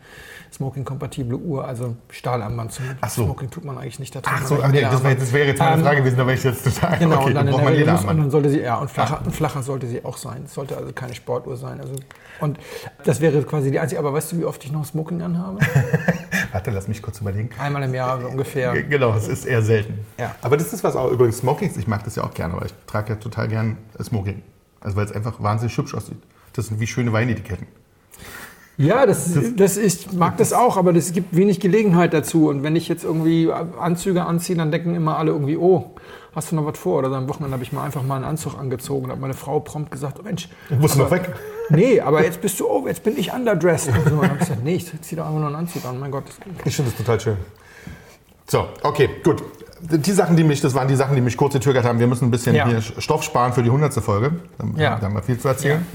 Smoking-kompatible 0.52 1.38
Uhr, 1.38 1.66
also 1.66 1.96
Stahlarmband 2.10 2.72
zum 2.74 2.86
Ach 3.02 3.10
so. 3.10 3.24
Smoking 3.24 3.50
tut 3.50 3.64
man 3.64 3.78
eigentlich 3.78 4.00
nicht. 4.00 4.16
Da 4.16 4.22
Ach 4.26 4.46
so, 4.46 4.60
ach 4.62 4.70
nee, 4.70 4.82
das 4.82 5.04
wäre 5.04 5.16
das 5.16 5.34
wäre 5.34 5.48
jetzt 5.48 5.60
meine 5.60 5.76
Ähm, 5.76 5.82
Frage 5.84 5.98
gewesen, 5.98 6.18
da 6.18 6.26
wäre 6.26 6.38
ich 6.38 6.44
jetzt 6.44 6.64
total. 6.64 6.98
Genau, 7.00 7.16
okay, 7.16 7.26
und 7.26 7.36
dann 7.36 7.46
dann 7.46 7.54
braucht 7.54 7.64
man 7.64 7.74
Regel 7.74 7.80
jeder 7.86 7.94
muss, 7.94 8.06
und 8.06 8.18
dann 8.18 8.32
sollte 8.32 8.50
sie, 8.50 8.60
ja, 8.60 8.76
und 8.76 8.92
flacher, 8.92 9.22
und 9.26 9.32
flacher 9.32 9.64
sollte 9.64 9.88
sie 9.88 10.04
auch 10.04 10.18
sein. 10.18 10.44
Es 10.46 10.54
sollte 10.54 10.78
also 10.78 10.92
keine 10.94 11.14
Sportuhr 11.14 11.58
sein. 11.58 11.80
Also, 11.80 11.96
und 12.42 12.60
das 13.04 13.22
wäre 13.22 13.42
quasi 13.44 13.72
die 13.72 13.80
einzige, 13.80 14.00
aber 14.00 14.14
weißt 14.14 14.34
du, 14.34 14.40
wie 14.40 14.46
oft 14.46 14.64
ich 14.64 14.72
noch 14.72 14.86
Smoking 14.86 15.22
anhabe? 15.22 15.60
Warte, 16.52 16.72
lass 16.72 16.88
mich 16.88 17.02
kurz 17.02 17.22
überlegen. 17.22 17.50
Einmal 17.60 17.84
im 17.84 17.94
Jahr 17.94 18.20
so 18.22 18.28
ungefähr. 18.28 18.82
Genau, 18.84 19.14
es 19.14 19.28
ist 19.28 19.46
eher 19.46 19.62
selten. 19.62 20.00
Ja. 20.20 20.36
Aber 20.42 20.58
das 20.58 20.74
ist 20.74 20.84
was 20.84 20.96
auch 20.96 21.12
übrigens 21.12 21.38
Smokings, 21.38 21.78
ich 21.78 21.88
mag 21.88 22.04
das 22.04 22.16
ja 22.16 22.24
auch 22.24 22.34
gerne, 22.34 22.56
aber 22.56 22.66
ich 22.66 22.74
trage 22.88 23.14
ja 23.14 23.16
total 23.16 23.48
gern 23.48 23.78
äh, 23.98 24.04
Smoking. 24.04 24.42
Also 24.82 24.98
weil 24.98 25.06
es 25.06 25.12
einfach 25.12 25.42
wahnsinnig 25.42 25.78
hübsch 25.78 25.96
aussieht. 25.96 26.18
Das 26.54 26.68
sind 26.68 26.80
wie 26.80 26.88
schöne 26.88 27.12
Weinetiketten. 27.12 27.68
Ja, 28.78 29.06
das, 29.06 29.30
das 29.56 29.78
ist, 29.78 30.14
mag 30.14 30.36
das 30.38 30.52
auch, 30.52 30.76
aber 30.76 30.94
es 30.96 31.14
gibt 31.14 31.36
wenig 31.36 31.60
Gelegenheit 31.62 32.14
dazu. 32.14 32.50
Und 32.50 32.62
wenn 32.64 32.76
ich 32.76 32.88
jetzt 32.90 33.04
irgendwie 33.06 33.50
Anzüge 33.80 34.26
anziehe, 34.26 34.58
dann 34.58 34.70
denken 34.72 34.96
immer 34.96 35.18
alle 35.18 35.32
irgendwie, 35.32 35.56
oh, 35.56 35.92
hast 36.36 36.52
du 36.52 36.56
noch 36.58 36.66
was 36.66 36.78
vor? 36.78 37.00
Oder 37.00 37.10
dann 37.10 37.24
am 37.24 37.30
Wochenende 37.30 37.54
habe 37.54 37.64
ich 37.64 37.72
mal 37.72 37.84
einfach 37.86 38.04
mal 38.04 38.18
einen 38.18 38.26
Anzug 38.26 38.60
angezogen 38.60 39.06
und 39.06 39.12
habe 39.12 39.22
meine 39.22 39.34
Frau 39.34 39.62
prompt 39.62 39.92
gesagt, 39.92 40.18
oh 40.20 40.24
Mensch. 40.24 40.50
Musst 40.78 40.96
du 40.96 41.00
noch 41.00 41.06
aber- 41.08 41.16
weg? 41.18 41.34
Nee, 41.70 42.02
aber 42.02 42.24
jetzt 42.24 42.42
bist 42.42 42.60
du, 42.60 42.68
oh, 42.68 42.86
jetzt 42.86 43.02
bin 43.04 43.18
ich 43.18 43.32
underdressed. 43.34 43.88
Und 43.96 44.04
so. 44.04 44.10
Dann 44.10 44.22
habe 44.30 44.34
ich 44.34 44.40
gesagt, 44.40 44.64
nee, 44.64 44.76
ich 44.76 45.02
zieh 45.02 45.16
doch 45.16 45.26
einfach 45.26 45.38
nur 45.40 45.48
einen 45.48 45.56
Anzug 45.56 45.86
an. 45.86 45.98
Mein 46.00 46.12
Gott. 46.12 46.26
Ich 46.66 46.76
finde 46.76 46.92
das 46.92 46.98
total 46.98 47.20
schön. 47.20 47.38
So, 48.48 48.66
okay, 48.84 49.10
gut. 49.24 49.42
Die 49.90 50.12
Sachen, 50.12 50.36
die 50.36 50.44
mich, 50.44 50.62
das 50.62 50.74
waren 50.74 50.88
die 50.88 50.96
Sachen, 50.96 51.16
die 51.16 51.22
mich 51.22 51.38
kurz 51.38 51.54
getriggert 51.54 51.86
haben. 51.86 52.00
Wir 52.00 52.08
müssen 52.08 52.26
ein 52.26 52.32
bisschen 52.32 52.56
Ja. 52.56 52.68
hier 52.68 52.82
Stoff 52.82 53.24
sparen 53.24 53.54
für 53.54 53.64
die 53.64 53.70
100. 53.70 53.94
Folge. 54.04 54.32
Da, 54.58 54.82
Ja. 54.82 54.98
da 55.00 55.06
haben 55.08 55.14
wir 55.16 55.24
viel 55.24 55.40
zu 55.40 55.48
erzählen. 55.48 55.86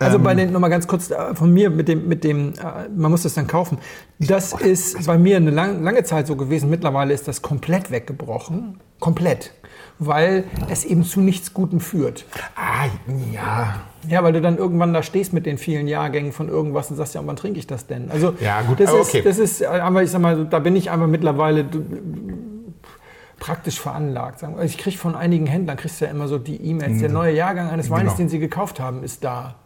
Also 0.00 0.16
Ähm. 0.18 0.22
bei 0.22 0.34
den, 0.34 0.52
nochmal 0.52 0.70
ganz 0.70 0.86
kurz 0.86 1.10
äh, 1.10 1.34
von 1.34 1.52
mir 1.52 1.70
mit 1.70 1.88
dem, 1.88 2.08
mit 2.08 2.24
dem, 2.24 2.50
äh, 2.54 2.88
man 2.94 3.10
muss 3.10 3.22
das 3.22 3.34
dann 3.34 3.46
kaufen. 3.46 3.78
Das 4.18 4.52
ist 4.52 5.06
bei 5.06 5.18
mir 5.18 5.36
eine 5.36 5.50
lang, 5.50 5.82
lange 5.82 6.04
Zeit 6.04 6.26
so 6.26 6.36
gewesen. 6.36 6.70
Mittlerweile 6.70 7.12
ist 7.14 7.26
das 7.28 7.42
komplett 7.42 7.90
weggebrochen. 7.90 8.80
Komplett. 9.00 9.52
Weil 9.98 10.44
es 10.68 10.84
eben 10.84 11.04
zu 11.04 11.20
nichts 11.20 11.52
Gutem 11.54 11.80
führt. 11.80 12.24
Ah, 12.56 12.86
ja. 13.32 13.74
Ja, 14.08 14.22
weil 14.24 14.32
du 14.32 14.40
dann 14.40 14.56
irgendwann 14.58 14.92
da 14.92 15.02
stehst 15.02 15.32
mit 15.32 15.46
den 15.46 15.56
vielen 15.56 15.86
Jahrgängen 15.88 16.32
von 16.32 16.48
irgendwas 16.48 16.90
und 16.90 16.96
sagst, 16.96 17.14
ja, 17.14 17.22
wann 17.24 17.36
trinke 17.36 17.58
ich 17.58 17.66
das 17.66 17.86
denn? 17.86 18.10
Also, 18.10 18.34
Ja, 18.40 18.62
gut, 18.62 18.80
das 18.80 18.90
aber 18.90 19.00
ist, 19.00 19.08
okay. 19.08 19.22
das 19.22 19.38
ist, 19.38 19.60
äh, 19.62 19.66
aber 19.66 20.02
ich 20.02 20.10
sag 20.10 20.20
mal, 20.20 20.46
da 20.46 20.58
bin 20.58 20.74
ich 20.76 20.90
einfach 20.90 21.06
mittlerweile 21.06 21.64
praktisch 23.38 23.80
veranlagt. 23.80 24.42
Also 24.42 24.58
ich 24.62 24.78
kriege 24.78 24.96
von 24.96 25.14
einigen 25.14 25.46
Händlern, 25.46 25.76
kriegst 25.76 26.00
du 26.00 26.04
ja 26.06 26.10
immer 26.10 26.28
so 26.28 26.38
die 26.38 26.56
E-Mails, 26.56 27.00
der 27.00 27.10
neue 27.10 27.34
Jahrgang 27.34 27.68
eines 27.68 27.90
Weines, 27.90 28.04
Genau. 28.12 28.16
den 28.16 28.28
sie 28.28 28.38
gekauft 28.38 28.80
haben, 28.80 29.02
ist 29.02 29.22
da. 29.24 29.56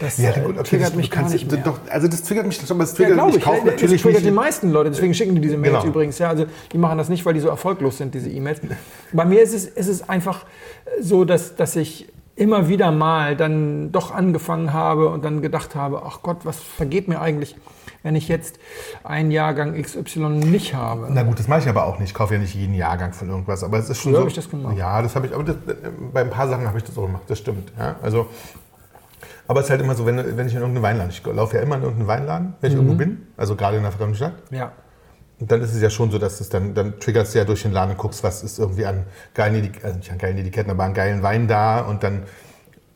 Das 0.00 0.18
Ja, 0.18 0.30
äh, 0.30 0.40
gut, 0.40 0.66
triggert 0.66 0.96
mich 0.96 1.10
gar 1.10 1.28
nicht 1.28 1.50
mehr. 1.50 1.60
Doch, 1.62 1.78
also 1.90 2.08
das 2.08 2.22
triggert 2.22 2.46
mich 2.46 2.56
schon, 2.56 2.70
aber 2.70 2.84
es 2.84 2.90
Ja, 2.92 2.96
triggert, 2.96 3.14
glaube 3.14 3.30
ich 3.30 3.36
ich. 3.36 3.42
kaufe 3.44 3.58
Ja, 3.58 3.64
natürlich 3.66 4.02
das 4.02 4.02
triggert 4.02 4.24
die 4.24 4.30
meisten 4.30 4.70
Leute, 4.72 4.90
deswegen 4.90 5.14
schicken 5.14 5.34
die 5.34 5.40
diese 5.40 5.56
Mails 5.56 5.74
Genau. 5.80 5.86
übrigens. 5.86 6.18
Ja, 6.18 6.28
also 6.28 6.46
die 6.72 6.78
machen 6.78 6.98
das 6.98 7.08
nicht, 7.08 7.24
weil 7.26 7.34
die 7.34 7.40
so 7.40 7.48
erfolglos 7.48 7.98
sind, 7.98 8.14
diese 8.14 8.30
E-Mails. 8.30 8.60
Bei 9.12 9.24
mir 9.24 9.42
ist 9.42 9.54
es, 9.54 9.66
ist 9.66 9.88
es 9.88 10.08
einfach 10.08 10.44
so, 11.00 11.24
dass, 11.24 11.54
dass 11.56 11.76
ich 11.76 12.08
immer 12.34 12.68
wieder 12.68 12.90
mal 12.90 13.36
dann 13.36 13.92
doch 13.92 14.10
angefangen 14.12 14.72
habe 14.72 15.08
und 15.10 15.24
dann 15.24 15.42
gedacht 15.42 15.74
habe, 15.74 16.02
ach 16.06 16.20
Gott, 16.22 16.38
was 16.44 16.58
vergeht 16.58 17.06
mir 17.06 17.20
eigentlich, 17.20 17.54
wenn 18.02 18.16
ich 18.16 18.26
jetzt 18.26 18.58
einen 19.04 19.30
Jahrgang 19.30 19.80
XY 19.80 20.28
nicht 20.30 20.74
habe. 20.74 21.08
Na 21.10 21.22
gut, 21.22 21.38
das 21.38 21.46
mache 21.46 21.60
ich 21.60 21.68
aber 21.68 21.84
auch 21.84 21.98
nicht. 21.98 22.08
Ich 22.08 22.14
kaufe 22.14 22.34
ja 22.34 22.40
nicht 22.40 22.54
jeden 22.54 22.74
Jahrgang 22.74 23.12
von 23.12 23.28
irgendwas. 23.28 23.62
Aber 23.62 23.78
es 23.78 23.90
ist 23.90 23.98
schon 23.98 24.12
Früher 24.12 24.14
so. 24.14 24.20
habe 24.20 24.30
ich 24.30 24.34
das 24.36 24.50
gemacht. 24.50 24.76
Ja, 24.76 25.02
das 25.02 25.14
habe 25.14 25.26
ich. 25.26 25.34
Aber 25.34 25.44
das, 25.44 25.56
bei 26.12 26.22
ein 26.22 26.30
paar 26.30 26.48
Sachen 26.48 26.66
habe 26.66 26.78
ich 26.78 26.84
das 26.84 26.96
auch 26.98 27.02
gemacht. 27.06 27.22
Das 27.28 27.38
stimmt. 27.38 27.70
Ja, 27.78 27.96
also. 28.02 28.26
Aber 29.48 29.60
es 29.60 29.66
ist 29.66 29.70
halt 29.70 29.80
immer 29.80 29.94
so, 29.94 30.06
wenn, 30.06 30.16
wenn 30.16 30.46
ich 30.46 30.54
in 30.54 30.60
irgendeinen 30.60 30.82
Weinladen, 30.82 31.10
ich 31.10 31.24
laufe 31.26 31.56
ja 31.56 31.62
immer 31.62 31.76
in 31.76 31.82
irgendeinen 31.82 32.08
Weinladen, 32.08 32.54
wenn 32.60 32.70
ich 32.70 32.76
Mhm. 32.76 32.82
irgendwo 32.84 32.98
bin, 32.98 33.26
also 33.36 33.56
gerade 33.56 33.76
in 33.76 33.82
einer 33.84 33.92
fremden 33.92 34.14
Stadt. 34.14 34.34
Ja. 34.50 34.72
Und 35.40 35.50
dann 35.50 35.60
ist 35.60 35.74
es 35.74 35.82
ja 35.82 35.90
schon 35.90 36.10
so, 36.12 36.18
dass 36.18 36.40
es 36.40 36.48
dann, 36.48 36.74
dann 36.74 37.00
triggerst 37.00 37.34
du 37.34 37.38
ja 37.40 37.44
durch 37.44 37.62
den 37.62 37.72
Laden 37.72 37.90
und 37.92 37.98
guckst, 37.98 38.22
was 38.22 38.44
ist 38.44 38.58
irgendwie 38.60 38.86
an 38.86 39.04
geilen 39.34 39.56
Etiketten, 39.56 39.84
also 39.86 39.98
nicht 39.98 40.12
an 40.12 40.18
geilen 40.18 40.38
Etiketten, 40.38 40.70
aber 40.70 40.84
an 40.84 40.94
geilen 40.94 41.22
Wein 41.22 41.48
da 41.48 41.80
und 41.80 42.02
dann 42.04 42.22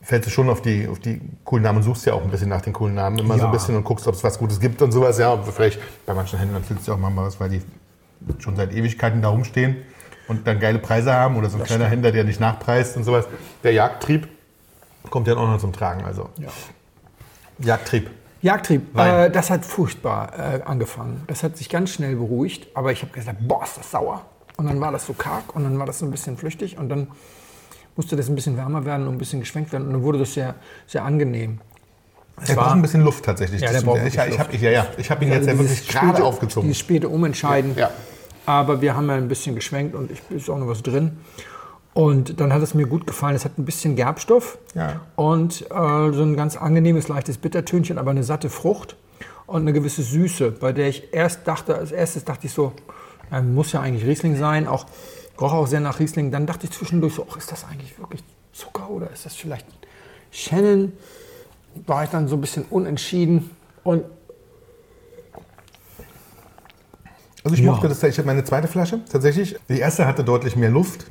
fällst 0.01 0.27
du 0.27 0.31
schon 0.31 0.49
auf 0.49 0.61
die, 0.61 0.87
auf 0.87 0.99
die 0.99 1.19
coolen 1.43 1.63
Namen 1.63 1.79
und 1.79 1.83
suchst 1.83 2.05
ja 2.05 2.13
auch 2.13 2.23
ein 2.23 2.29
bisschen 2.31 2.47
nach 2.47 2.61
den 2.61 2.71
coolen 2.71 2.95
Namen 2.95 3.17
immer 3.19 3.33
so 3.35 3.41
Ja. 3.41 3.45
ein 3.47 3.51
bisschen 3.51 3.75
und 3.75 3.83
guckst, 3.83 4.07
ob 4.07 4.15
es 4.15 4.23
was 4.23 4.39
Gutes 4.39 4.61
gibt 4.61 4.81
und 4.81 4.93
sowas. 4.93 5.17
Ja, 5.19 5.33
und 5.33 5.45
vielleicht 5.45 5.79
bei 6.05 6.13
manchen 6.13 6.39
Händlern 6.39 6.63
findest 6.63 6.87
du 6.87 6.93
auch 6.93 6.97
mal 6.97 7.11
was, 7.17 7.37
weil 7.41 7.49
die 7.49 7.61
schon 8.39 8.55
seit 8.55 8.71
Ewigkeiten 8.73 9.21
da 9.21 9.27
rumstehen. 9.29 9.75
und 10.29 10.45
dann 10.45 10.59
geile 10.59 10.79
Preise 10.79 11.13
haben 11.13 11.37
oder 11.37 11.49
so 11.49 11.57
ein 11.57 11.63
kleiner 11.63 11.85
Händler, 11.85 12.11
der 12.11 12.25
nicht 12.25 12.39
nachpreist 12.41 12.97
und 12.97 13.05
sowas. 13.05 13.25
Der 13.63 13.71
Jagdtrieb 13.71 14.27
kommt 15.09 15.27
dann 15.27 15.37
auch 15.37 15.47
noch 15.47 15.59
zum 15.59 15.73
Tragen. 15.73 16.03
Also 16.03 16.29
Ja. 16.39 16.49
Jagdtrieb. 17.59 18.09
Jagdtrieb, 18.41 18.97
äh, 18.97 19.29
das 19.31 19.49
hat 19.49 19.65
furchtbar 19.65 20.31
äh, 20.37 20.61
angefangen. 20.63 21.23
Das 21.27 21.41
hat 21.41 21.57
sich 21.57 21.69
ganz 21.69 21.89
schnell 21.89 22.15
beruhigt, 22.15 22.67
aber 22.75 22.91
ich 22.91 23.01
habe 23.01 23.11
gesagt, 23.11 23.39
boah, 23.47 23.63
ist 23.63 23.77
das 23.77 23.91
sauer. 23.91 24.25
Und 24.57 24.67
dann 24.67 24.79
war 24.79 24.91
das 24.91 25.07
so 25.07 25.13
karg 25.13 25.55
und 25.55 25.63
dann 25.63 25.77
war 25.79 25.85
das 25.85 25.99
so 25.99 26.05
ein 26.05 26.11
bisschen 26.11 26.37
flüchtig 26.37 26.77
und 26.77 26.89
dann 26.89 27.07
musste 27.95 28.15
das 28.15 28.29
ein 28.29 28.35
bisschen 28.35 28.55
wärmer 28.57 28.85
werden 28.85 29.07
und 29.07 29.15
ein 29.15 29.17
bisschen 29.17 29.39
geschwenkt 29.39 29.71
werden 29.71 29.87
und 29.87 29.93
dann 29.93 30.03
wurde 30.03 30.19
das 30.19 30.33
sehr, 30.33 30.55
sehr 30.85 31.03
angenehm. 31.03 31.59
Es 32.39 32.49
Der 32.49 32.55
braucht 32.55 32.71
ein 32.71 32.81
bisschen 32.83 33.01
Luft 33.01 33.25
tatsächlich. 33.25 33.61
Ja, 33.61 33.71
der 33.71 33.81
braucht 33.81 34.01
ich, 34.05 34.15
ich 34.15 34.39
hab, 34.39 34.53
ich, 34.53 34.61
ja, 34.61 34.69
ja. 34.69 34.85
habe 35.09 35.25
ihn 35.25 35.31
jetzt 35.31 35.47
ja 35.47 35.57
wirklich 35.57 35.87
gerade 35.87 36.23
aufgezogen. 36.23 36.69
Dieses 36.69 36.79
späte 36.79 37.09
Umentscheiden. 37.09 37.75
Ja. 37.75 37.89
Aber 38.45 38.81
wir 38.81 38.95
haben 38.95 39.09
ja 39.09 39.15
ein 39.15 39.27
bisschen 39.27 39.55
geschwenkt 39.55 39.95
und 39.95 40.11
ich, 40.11 40.21
ist 40.29 40.49
auch 40.49 40.59
noch 40.59 40.67
was 40.67 40.83
drin. 40.83 41.17
Und 41.97 42.39
dann 42.39 42.53
hat 42.53 42.61
es 42.61 42.75
mir 42.75 42.85
gut 42.85 43.07
gefallen. 43.07 43.35
Es 43.35 43.43
hat 43.43 43.57
ein 43.57 43.65
bisschen 43.65 43.95
Gerbstoff 43.95 44.59
Ja. 44.75 45.01
und 45.15 45.63
äh, 45.63 45.65
so 46.13 46.21
ein 46.21 46.35
ganz 46.35 46.55
angenehmes, 46.55 47.07
leichtes 47.07 47.39
Bittertönchen, 47.39 47.97
aber 47.97 48.11
eine 48.11 48.23
satte 48.23 48.51
Frucht 48.51 48.95
und 49.47 49.61
eine 49.61 49.73
gewisse 49.73 50.03
Süße, 50.03 50.51
bei 50.51 50.73
der 50.73 50.89
ich 50.89 51.11
erst 51.11 51.47
dachte, 51.47 51.73
als 51.75 51.91
erstes 51.91 52.23
dachte 52.23 52.45
ich 52.45 52.53
so, 52.53 52.71
äh, 53.31 53.41
muss 53.41 53.71
ja 53.71 53.81
eigentlich 53.81 54.05
Riesling 54.05 54.35
sein, 54.35 54.67
auch 54.67 54.85
roch 55.41 55.53
auch 55.53 55.65
sehr 55.65 55.79
nach 55.79 55.99
Riesling. 55.99 56.29
Dann 56.29 56.45
dachte 56.45 56.67
ich 56.67 56.71
zwischendurch 56.71 57.15
so, 57.15 57.25
ach, 57.31 57.37
ist 57.37 57.51
das 57.51 57.65
eigentlich 57.65 57.97
wirklich 57.97 58.23
Zucker 58.53 58.91
oder 58.91 59.09
ist 59.09 59.25
das 59.25 59.33
vielleicht 59.35 59.65
Shannon? 60.29 60.93
War 61.87 62.03
ich 62.03 62.11
dann 62.11 62.27
so 62.27 62.35
ein 62.35 62.41
bisschen 62.41 62.63
unentschieden 62.69 63.49
und 63.83 64.03
Also 67.43 67.55
ich 67.55 67.61
Ja. 67.63 67.71
mochte 67.71 67.87
das, 67.87 68.03
ich 68.03 68.17
habe 68.19 68.27
meine 68.27 68.43
zweite 68.43 68.67
Flasche 68.67 68.99
tatsächlich. 69.09 69.55
Die 69.69 69.79
erste 69.79 70.05
hatte 70.05 70.23
deutlich 70.23 70.55
mehr 70.57 70.69
Luft. 70.69 71.07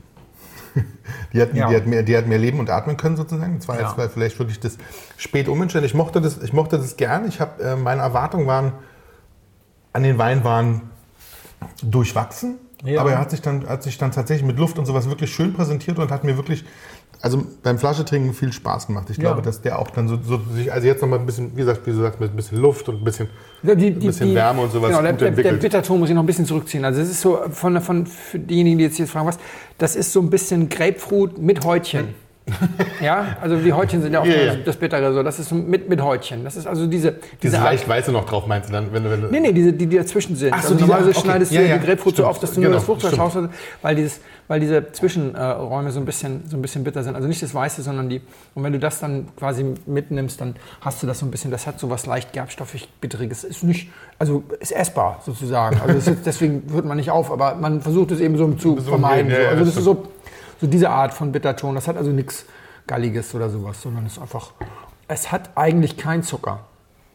Die 1.36 1.42
hat, 1.42 1.54
Ja. 1.54 1.68
die, 1.68 1.76
hat 1.76 1.86
mehr, 1.86 2.02
die 2.02 2.16
hat 2.16 2.26
mehr 2.26 2.38
leben 2.38 2.58
und 2.58 2.70
atmen 2.70 2.96
können 2.96 3.16
sozusagen. 3.16 3.58
Das 3.58 3.68
war 3.68 3.78
Ja. 3.78 3.86
jetzt 3.88 3.98
war 3.98 4.08
vielleicht 4.08 4.38
wirklich 4.38 4.58
das 4.58 4.78
spät 5.18 5.48
umentscheiden. 5.48 5.84
Ich 5.86 5.92
mochte 5.94 6.20
das, 6.22 6.38
ich 6.42 6.52
mochte 6.54 6.78
das 6.78 6.96
gern. 6.96 7.28
Ich 7.28 7.40
habe, 7.40 7.62
äh, 7.62 7.76
meine 7.76 8.00
Erwartungen 8.00 8.46
waren 8.46 8.72
an 9.92 10.02
den 10.02 10.16
Wein 10.16 10.44
waren 10.44 10.82
durchwachsen. 11.82 12.56
Ja. 12.84 13.00
Aber 13.00 13.12
er 13.12 13.18
hat 13.18 13.30
sich, 13.30 13.40
dann, 13.42 13.68
hat 13.68 13.82
sich 13.82 13.98
dann 13.98 14.12
tatsächlich 14.12 14.46
mit 14.46 14.58
Luft 14.58 14.78
und 14.78 14.86
sowas 14.86 15.08
wirklich 15.08 15.34
schön 15.34 15.52
präsentiert 15.54 15.98
und 15.98 16.10
hat 16.10 16.24
mir 16.24 16.36
wirklich, 16.36 16.64
also 17.22 17.44
beim 17.62 17.78
Flaschetrinken 17.78 18.34
viel 18.34 18.52
Spaß 18.52 18.86
gemacht. 18.88 19.08
Ich 19.10 19.16
Ja. 19.16 19.22
glaube, 19.24 19.42
dass 19.42 19.60
der 19.62 19.78
auch 19.78 19.90
dann 19.90 20.08
so, 20.08 20.18
so 20.22 20.40
sich, 20.54 20.72
also 20.72 20.86
jetzt 20.86 21.00
nochmal 21.02 21.18
ein 21.18 21.26
bisschen, 21.26 21.52
wie 21.54 21.60
gesagt, 21.60 21.86
wie 21.86 21.90
du 21.90 21.96
sagst, 22.00 22.20
mit 22.20 22.32
ein 22.32 22.36
bisschen 22.36 22.58
Luft 22.60 22.88
und 22.88 22.96
ein 23.00 23.04
bisschen, 23.04 23.28
Ja, 23.62 23.74
die, 23.74 23.88
ein 23.88 23.98
bisschen 23.98 24.34
Wärme 24.34 24.62
und 24.62 24.72
sowas 24.72 24.90
Genau, 24.90 25.02
der, 25.02 25.12
gut 25.12 25.20
der, 25.20 25.30
der 25.30 25.38
entwickelt. 25.38 25.60
Bitterton 25.62 25.98
muss 26.00 26.08
ich 26.08 26.14
noch 26.14 26.22
ein 26.22 26.26
bisschen 26.26 26.46
zurückziehen. 26.46 26.84
Also 26.84 27.00
es 27.00 27.10
ist 27.10 27.20
so, 27.20 27.38
von, 27.50 27.80
von, 27.80 28.06
für 28.06 28.38
diejenigen, 28.38 28.78
die 28.78 28.84
jetzt 28.84 28.96
hier 28.96 29.06
fragen, 29.06 29.26
was, 29.26 29.38
das 29.78 29.96
ist 29.96 30.12
so 30.12 30.20
ein 30.20 30.30
bisschen 30.30 30.68
Grapefruit 30.68 31.38
mit 31.38 31.64
Häutchen. 31.64 32.08
Ja, 33.02 33.36
also 33.40 33.56
die 33.56 33.72
Häutchen 33.72 34.02
sind 34.02 34.12
ja 34.12 34.20
auch 34.20 34.24
ja. 34.26 34.54
das 34.64 34.76
Bittere 34.76 35.12
so. 35.12 35.22
Das 35.22 35.38
ist 35.38 35.50
mit, 35.52 35.88
mit 35.88 36.00
Häutchen. 36.00 36.44
Das 36.44 36.54
ist 36.56 36.66
also 36.66 36.86
diese, 36.86 37.12
diese 37.12 37.22
Diese 37.42 37.56
leicht 37.56 37.88
weiße 37.88 38.12
noch 38.12 38.24
drauf, 38.24 38.46
meinst 38.46 38.68
du 38.68 38.72
dann? 38.72 38.92
Wenn, 38.92 39.02
du- 39.04 39.10
wenn, 39.10 39.20
du- 39.22 39.28
Nee, 39.28 39.40
nee, 39.40 39.52
diese, 39.52 39.72
die, 39.72 39.86
die 39.86 39.96
dazwischen 39.96 40.36
sind. 40.36 40.52
Ach 40.54 40.62
so, 40.62 40.68
also 40.74 40.80
normalerweise 40.80 41.10
okay. 41.10 41.20
schneidest 41.20 41.50
du 41.52 41.56
ja, 41.56 41.76
die 41.76 41.84
Grapefruit 41.84 42.16
so 42.16 42.24
auf, 42.26 42.38
dass 42.38 42.50
du 42.52 42.60
nur 42.60 42.66
Genau, 42.68 42.76
das 42.76 42.84
Fruchtfleisch 42.84 43.18
raushast, 43.18 43.48
weil, 43.82 43.96
dieses, 43.96 44.20
weil 44.46 44.60
diese 44.60 44.92
Zwischenräume 44.92 45.90
so 45.90 45.98
ein 45.98 46.04
bisschen, 46.06 46.44
so 46.48 46.56
ein 46.56 46.62
bisschen 46.62 46.84
bitter 46.84 47.02
sind. 47.02 47.16
Also 47.16 47.26
nicht 47.26 47.42
das 47.42 47.52
Weiße, 47.52 47.82
sondern 47.82 48.08
die. 48.08 48.20
Und 48.54 48.62
wenn 48.62 48.72
du 48.72 48.78
das 48.78 49.00
dann 49.00 49.26
quasi 49.36 49.64
mitnimmst, 49.86 50.40
dann 50.40 50.54
hast 50.80 51.02
du 51.02 51.06
das 51.08 51.18
so 51.18 51.26
ein 51.26 51.32
bisschen, 51.32 51.50
das 51.50 51.66
hat 51.66 51.80
so 51.80 51.90
was 51.90 52.06
leicht 52.06 52.32
gerbstoffig 52.32 52.88
bitteriges. 53.00 53.42
Ist 53.42 53.64
nicht, 53.64 53.90
also 54.20 54.44
ist 54.60 54.70
essbar 54.70 55.20
sozusagen. 55.26 55.80
Also 55.80 55.98
ist 56.12 56.18
deswegen 56.24 56.62
hört 56.72 56.84
man 56.84 56.96
nicht 56.96 57.10
auf, 57.10 57.32
aber 57.32 57.56
man 57.56 57.80
versucht 57.80 58.12
es 58.12 58.20
eben 58.20 58.36
so 58.36 58.52
zu 58.52 58.76
So 58.78 58.90
vermeiden. 58.90 59.30
ja, 59.32 59.36
so. 59.42 59.48
Also 59.48 59.64
das 59.64 59.76
ist 59.76 59.84
so, 59.84 60.04
so 60.60 60.66
diese 60.66 60.90
Art 60.90 61.12
von 61.14 61.32
Bitterton. 61.32 61.74
Das 61.74 61.88
hat 61.88 61.96
also 61.96 62.10
nichts 62.10 62.44
Galliges 62.86 63.34
oder 63.34 63.50
sowas, 63.50 63.82
sondern 63.82 64.06
es 64.06 64.12
ist 64.12 64.18
einfach, 64.18 64.52
es 65.08 65.32
hat 65.32 65.50
eigentlich 65.56 65.96
kein 65.96 66.22
Zucker. 66.22 66.60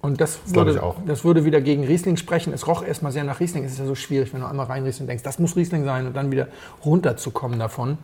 Und 0.02 0.20
das 0.20 0.40
glaub 0.52 0.66
würde, 0.66 0.82
das 1.06 1.24
würde 1.24 1.46
wieder 1.46 1.62
gegen 1.62 1.84
Riesling 1.84 2.18
sprechen. 2.18 2.54
Es 2.54 2.66
roch 2.68 2.84
erstmal 2.84 3.12
sehr 3.12 3.24
nach 3.24 3.40
Riesling. 3.40 3.64
Es 3.64 3.74
ist 3.74 3.80
ja 3.80 3.86
so 3.86 3.94
schwierig, 3.94 4.34
wenn 4.34 4.42
du 4.42 4.48
einmal 4.48 4.66
reinriechst 4.66 5.00
und 5.00 5.06
denkst, 5.08 5.22
das 5.24 5.38
muss 5.38 5.56
Riesling 5.56 5.86
sein 5.86 6.08
und 6.08 6.16
dann 6.16 6.32
wieder 6.32 6.48
runterzukommen 6.84 7.60
davon. 7.60 8.00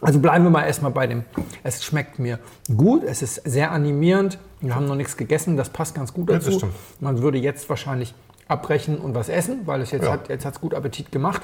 Also 0.00 0.20
bleiben 0.20 0.44
wir 0.44 0.50
mal 0.50 0.62
erstmal 0.64 0.92
bei 0.92 1.06
dem. 1.08 1.24
Es 1.64 1.82
schmeckt 1.82 2.18
mir 2.20 2.38
gut, 2.76 3.02
es 3.02 3.22
ist 3.22 3.36
sehr 3.44 3.72
animierend. 3.72 4.38
Wir 4.60 4.74
haben 4.76 4.86
noch 4.86 4.94
nichts 4.94 5.16
gegessen, 5.16 5.56
das 5.56 5.70
passt 5.70 5.94
ganz 5.96 6.12
gut 6.14 6.28
Ja, 6.30 6.36
das 6.36 6.44
dazu. 6.44 6.58
stimmt. 6.58 6.74
Man 7.00 7.22
würde 7.22 7.38
jetzt 7.38 7.68
wahrscheinlich 7.68 8.14
abbrechen 8.46 8.98
und 8.98 9.14
was 9.14 9.28
essen, 9.28 9.62
weil 9.66 9.80
es 9.80 9.90
jetzt 9.90 10.04
Ja. 10.04 10.12
hat 10.12 10.28
jetzt 10.28 10.44
hat's 10.44 10.60
gut 10.60 10.74
Appetit 10.74 11.10
gemacht. 11.10 11.42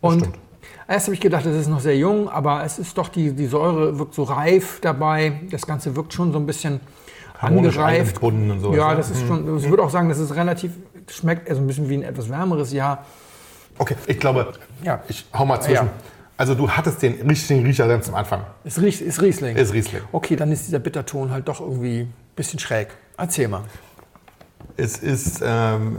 Und. 0.00 0.28
Erst 0.88 1.06
habe 1.06 1.14
ich 1.14 1.20
gedacht, 1.20 1.44
es 1.46 1.56
ist 1.56 1.68
noch 1.68 1.80
sehr 1.80 1.96
jung, 1.96 2.28
aber 2.28 2.64
es 2.64 2.78
ist 2.78 2.96
doch 2.98 3.08
die, 3.08 3.32
die 3.32 3.46
Säure 3.46 3.98
wirkt 3.98 4.14
so 4.14 4.22
reif 4.24 4.80
dabei. 4.80 5.40
Das 5.50 5.66
Ganze 5.66 5.94
wirkt 5.96 6.12
schon 6.12 6.32
so 6.32 6.38
ein 6.38 6.46
bisschen 6.46 6.80
Harmonisch 7.38 7.76
angereift. 7.78 8.22
und 8.22 8.60
sowas, 8.60 8.76
Ja, 8.76 8.90
ne? 8.90 8.96
das 8.96 9.10
ist 9.10 9.26
schon. 9.26 9.58
Ich 9.58 9.68
würde 9.68 9.82
auch 9.82 9.90
sagen, 9.90 10.08
das 10.08 10.18
ist 10.18 10.34
relativ 10.34 10.72
schmeckt 11.10 11.50
also 11.50 11.60
ein 11.60 11.66
bisschen 11.66 11.88
wie 11.90 11.94
ein 11.98 12.02
etwas 12.02 12.30
wärmeres 12.30 12.72
Jahr. 12.72 13.04
Okay, 13.76 13.96
ich 14.06 14.18
glaube, 14.18 14.52
Ja. 14.82 15.02
ich 15.08 15.26
hau 15.34 15.44
mal 15.44 15.60
zwischen. 15.60 15.86
Ja. 15.86 15.90
Also 16.36 16.54
du 16.54 16.68
hattest 16.70 17.02
den 17.02 17.20
richtigen 17.28 17.64
Riecher 17.64 17.86
ganz 17.86 18.08
am 18.08 18.14
Anfang. 18.16 18.40
Ist, 18.64 18.78
Ries- 18.78 19.00
ist 19.02 19.20
Riesling. 19.22 19.54
Ist 19.56 19.72
Riesling. 19.72 20.02
Okay, 20.12 20.34
dann 20.36 20.50
ist 20.50 20.66
dieser 20.66 20.78
Bitterton 20.80 21.30
halt 21.30 21.46
doch 21.46 21.60
irgendwie 21.60 22.00
ein 22.00 22.14
bisschen 22.34 22.58
schräg. 22.58 22.88
Erzähl 23.18 23.46
mal. 23.48 23.62
Es 24.76 24.96
ist 24.98 25.40
ähm, 25.44 25.98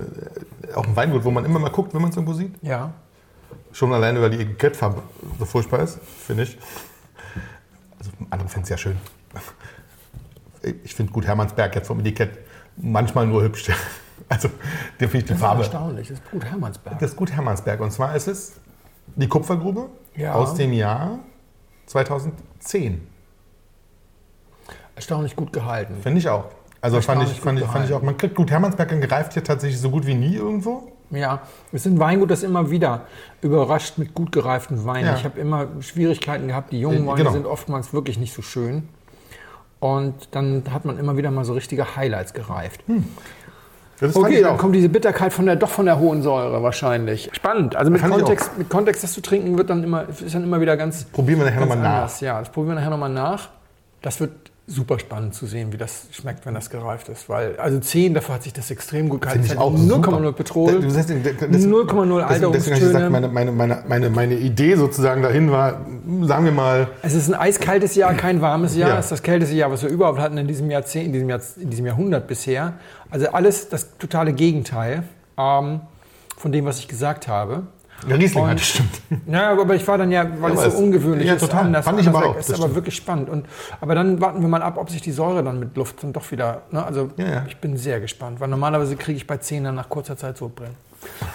auch 0.76 0.86
ein 0.86 0.96
Weingut, 0.96 1.24
wo 1.24 1.32
man 1.32 1.46
immer 1.46 1.60
mal 1.60 1.70
guckt, 1.70 1.94
wenn 1.94 2.02
man 2.02 2.10
es 2.10 2.18
irgendwo 2.18 2.34
sieht. 2.34 2.54
Ja. 2.62 2.92
Schon 3.72 3.92
alleine, 3.94 4.22
weil 4.22 4.30
die 4.30 4.38
Etikettfarbe 4.42 5.02
so 5.40 5.46
furchtbar 5.46 5.80
ist, 5.82 6.00
finde 6.00 6.44
ich. 6.44 6.58
Also 8.00 8.12
andere 8.30 8.48
finden 8.50 8.64
es 8.64 8.70
ja 8.70 8.78
schön. 8.78 8.98
Ich 10.84 10.96
finde 10.96 11.12
gut 11.12 11.26
Hermannsberg 11.28 11.76
jetzt 11.76 11.88
vom 11.88 12.00
Etikett 12.00 12.40
manchmal 12.78 13.28
nur 13.28 13.44
hübsch. 13.44 13.70
Also, 14.30 14.50
der 15.00 15.10
finde 15.10 15.18
ich 15.18 15.24
die 15.26 15.30
Das 15.30 15.38
ist 15.38 15.42
Farbe. 15.42 15.62
erstaunlich. 15.62 16.08
Das 16.08 16.18
ist 16.20 16.32
gut 16.32 16.46
Hermannsberg. 16.46 17.00
Das 17.00 17.12
ist 17.12 17.18
gut 17.18 17.32
Hermannsberg. 17.34 17.80
Und 17.82 17.92
zwar 17.92 18.16
ist 18.16 18.28
es 18.28 18.54
die 19.16 19.28
Kupfergrube 19.28 19.90
Ja. 20.16 20.34
aus 20.34 20.56
dem 20.56 20.72
Jahr 20.74 21.20
2010. 21.86 23.06
Erstaunlich 24.96 25.36
gut 25.36 25.52
gehalten. 25.52 25.96
Finde 26.02 26.20
ich 26.20 26.30
auch. 26.30 26.46
Also 26.82 27.02
fand 27.02 27.24
ich, 27.24 27.40
fand, 27.42 27.60
ich, 27.60 27.66
fand 27.66 27.86
ich 27.86 27.94
auch. 27.94 28.02
Man 28.02 28.16
kriegt 28.18 28.36
gut 28.36 28.50
Hermannsberg 28.50 28.92
und 28.94 29.02
greift 29.02 29.34
hier 29.34 29.44
tatsächlich 29.44 29.80
so 29.80 29.90
gut 29.92 30.06
wie 30.08 30.14
nie 30.16 30.36
irgendwo. 30.36 30.92
Ja, 31.12 31.42
wir 31.72 31.80
sind 31.80 32.00
Weingut, 32.00 32.32
das 32.32 32.44
immer 32.44 32.72
wieder 32.72 33.02
überrascht 33.42 33.98
mit 33.98 34.14
gut 34.14 34.32
gereiften 34.32 34.86
Weinen. 34.86 35.06
Ja. 35.08 35.16
Ich 35.16 35.24
habe 35.24 35.40
immer 35.40 35.68
Schwierigkeiten 35.82 36.48
gehabt. 36.48 36.72
Die 36.72 36.80
jungen 36.80 37.04
Äh, 37.04 37.08
Weine 37.08 37.18
genau. 37.20 37.32
sind 37.32 37.46
oftmals 37.46 37.94
wirklich 37.94 38.18
nicht 38.18 38.34
so 38.34 38.42
schön. 38.42 38.88
Und 39.80 40.30
dann 40.32 40.64
hat 40.72 40.86
man 40.86 40.98
immer 40.98 41.16
wieder 41.18 41.30
mal 41.32 41.46
so 41.46 41.54
richtige 41.54 41.96
Highlights 41.96 42.34
gereift. 42.34 42.82
Das 44.00 44.14
fand 44.14 44.26
Okay, 44.26 44.42
dann 44.42 44.54
auch. 44.56 44.58
kommt 44.58 44.76
diese 44.76 44.90
Bitterkeit 44.90 45.32
von 45.32 45.46
der, 45.46 45.56
doch 45.56 45.70
von 45.70 45.86
der 45.86 46.00
hohen 46.00 46.22
Säure 46.22 46.62
wahrscheinlich. 46.64 47.30
Spannend. 47.34 47.76
Also 47.76 47.92
mit 47.92 48.02
Kontext, 48.02 48.58
mit 48.58 48.70
Kontext, 48.70 49.04
das 49.04 49.14
zu 49.14 49.22
trinken, 49.22 49.58
wird 49.58 49.70
dann 49.70 49.84
immer, 49.84 50.10
ist 50.10 50.34
dann 50.34 50.44
immer 50.44 50.60
wieder 50.60 50.76
ganz, 50.76 51.06
Probieren 51.06 51.40
wir 51.40 51.46
nachher 51.46 51.62
nochmal 51.62 51.78
nach. 51.80 52.20
Ja, 52.22 52.40
das 52.40 52.50
probieren 52.50 52.74
wir 52.76 52.80
nachher 52.82 52.90
nochmal 52.90 53.10
nach. 53.12 53.50
Das 54.02 54.20
wird 54.20 54.45
super 54.68 54.98
spannend 54.98 55.36
zu 55.36 55.46
sehen, 55.46 55.72
wie 55.74 55.78
das 55.78 56.08
schmeckt, 56.12 56.46
wenn 56.48 56.56
das 56.56 56.72
gereift 56.72 57.08
ist. 57.10 57.30
Weil, 57.30 57.56
also 57.58 57.80
10, 57.80 58.16
dafür 58.16 58.36
hat 58.36 58.44
sich 58.44 58.54
das 58.54 58.72
extrem 58.72 59.10
gut 59.10 59.22
gehalten. 59.22 59.44
Finde 59.44 59.54
ich 59.54 59.60
Es 59.60 59.60
hat 59.60 59.64
auch 59.66 59.78
0,0 59.78 60.18
super. 60.18 60.32
Petrol. 60.34 60.82
Du 60.82 60.90
sagst, 60.90 61.10
das- 61.12 61.18
das- 61.24 61.50
0,0 61.50 61.50
Deswegen, 61.50 61.62
deswegen 61.62 62.16
habe 62.16 62.26
ich 62.28 62.30
Alterungstöne. 62.34 62.80
gesagt, 62.80 63.12
meine, 63.12 63.28
meine, 63.28 63.52
meine, 63.52 63.84
meine, 63.88 64.10
meine 64.10 64.36
Idee 64.36 64.76
sozusagen 64.76 65.22
dahin 65.22 65.52
war, 65.52 65.82
sagen 66.24 66.46
wir 66.46 66.52
mal, 66.52 66.88
Es 67.04 67.14
ist 67.14 67.28
ein 67.28 67.36
eiskaltes 67.36 67.94
Jahr, 67.96 68.14
kein 68.16 68.42
warmes 68.42 68.76
Jahr. 68.76 68.90
Ja. 68.90 68.98
Es 68.98 69.06
ist 69.06 69.12
das 69.12 69.24
kälteste 69.24 69.56
Jahr, 69.56 69.70
was 69.72 69.84
wir 69.84 69.90
überhaupt 69.90 70.20
hatten 70.20 70.38
in 70.40 70.48
diesem 70.48 70.72
Jahrzehnt, 70.72 71.06
in 71.08 71.14
diesem, 71.14 71.30
Jahr, 71.30 71.42
in 71.60 71.70
diesem 71.70 71.86
Jahrhundert 71.86 72.28
bisher. 72.28 72.74
Also 73.12 73.28
alles 73.30 73.70
das 73.70 73.98
totale 74.00 74.34
Gegenteil 74.34 75.04
ähm, 75.38 75.82
von 76.38 76.52
dem, 76.52 76.66
was 76.66 76.80
ich 76.80 76.88
gesagt 76.88 77.28
habe. 77.28 77.64
Ja, 78.08 78.16
Riesling 78.16 78.44
Und- 78.44 78.60
stimmt. 78.62 79.02
Ja, 79.28 79.52
aber 79.52 79.76
ich 79.76 79.88
war 79.88 79.98
dann 79.98 80.12
ja, 80.12 80.26
weil 80.42 80.52
aber 80.52 80.66
es 80.68 80.74
so 80.76 80.80
ungewöhnlich 80.84 81.28
ja, 81.28 81.34
ist, 81.36 81.42
total. 81.42 81.66
anders. 81.66 81.86
Fand 81.86 82.00
ich 82.00 82.08
aber 82.08 82.26
auch, 82.26 82.36
Ist 82.38 82.50
aber 82.50 82.58
stimmt. 82.58 82.76
wirklich 82.76 82.96
spannend. 82.96 83.30
Und, 83.30 83.46
aber 83.82 83.96
dann 83.96 84.20
warten 84.22 84.42
wir 84.42 84.48
mal 84.48 84.62
ab, 84.62 84.78
ob 84.78 84.90
sich 84.90 85.02
die 85.02 85.12
Säure 85.12 85.44
dann 85.44 85.60
mit 85.60 85.76
Luft 85.76 86.04
dann 86.04 86.14
doch 86.14 86.30
wieder. 86.32 86.64
Ne? 86.72 86.84
Also 86.86 87.10
Ja, 87.18 87.26
ja. 87.28 87.46
ich 87.48 87.58
bin 87.58 87.78
sehr 87.78 88.00
gespannt, 88.00 88.40
weil 88.40 88.48
normalerweise 88.48 88.96
kriege 88.96 89.18
ich 89.18 89.26
bei 89.28 89.38
10 89.38 89.64
dann 89.66 89.76
nach 89.76 89.90
kurzer 89.90 90.18
Zeit 90.18 90.38
Sodbrennen. 90.38 90.76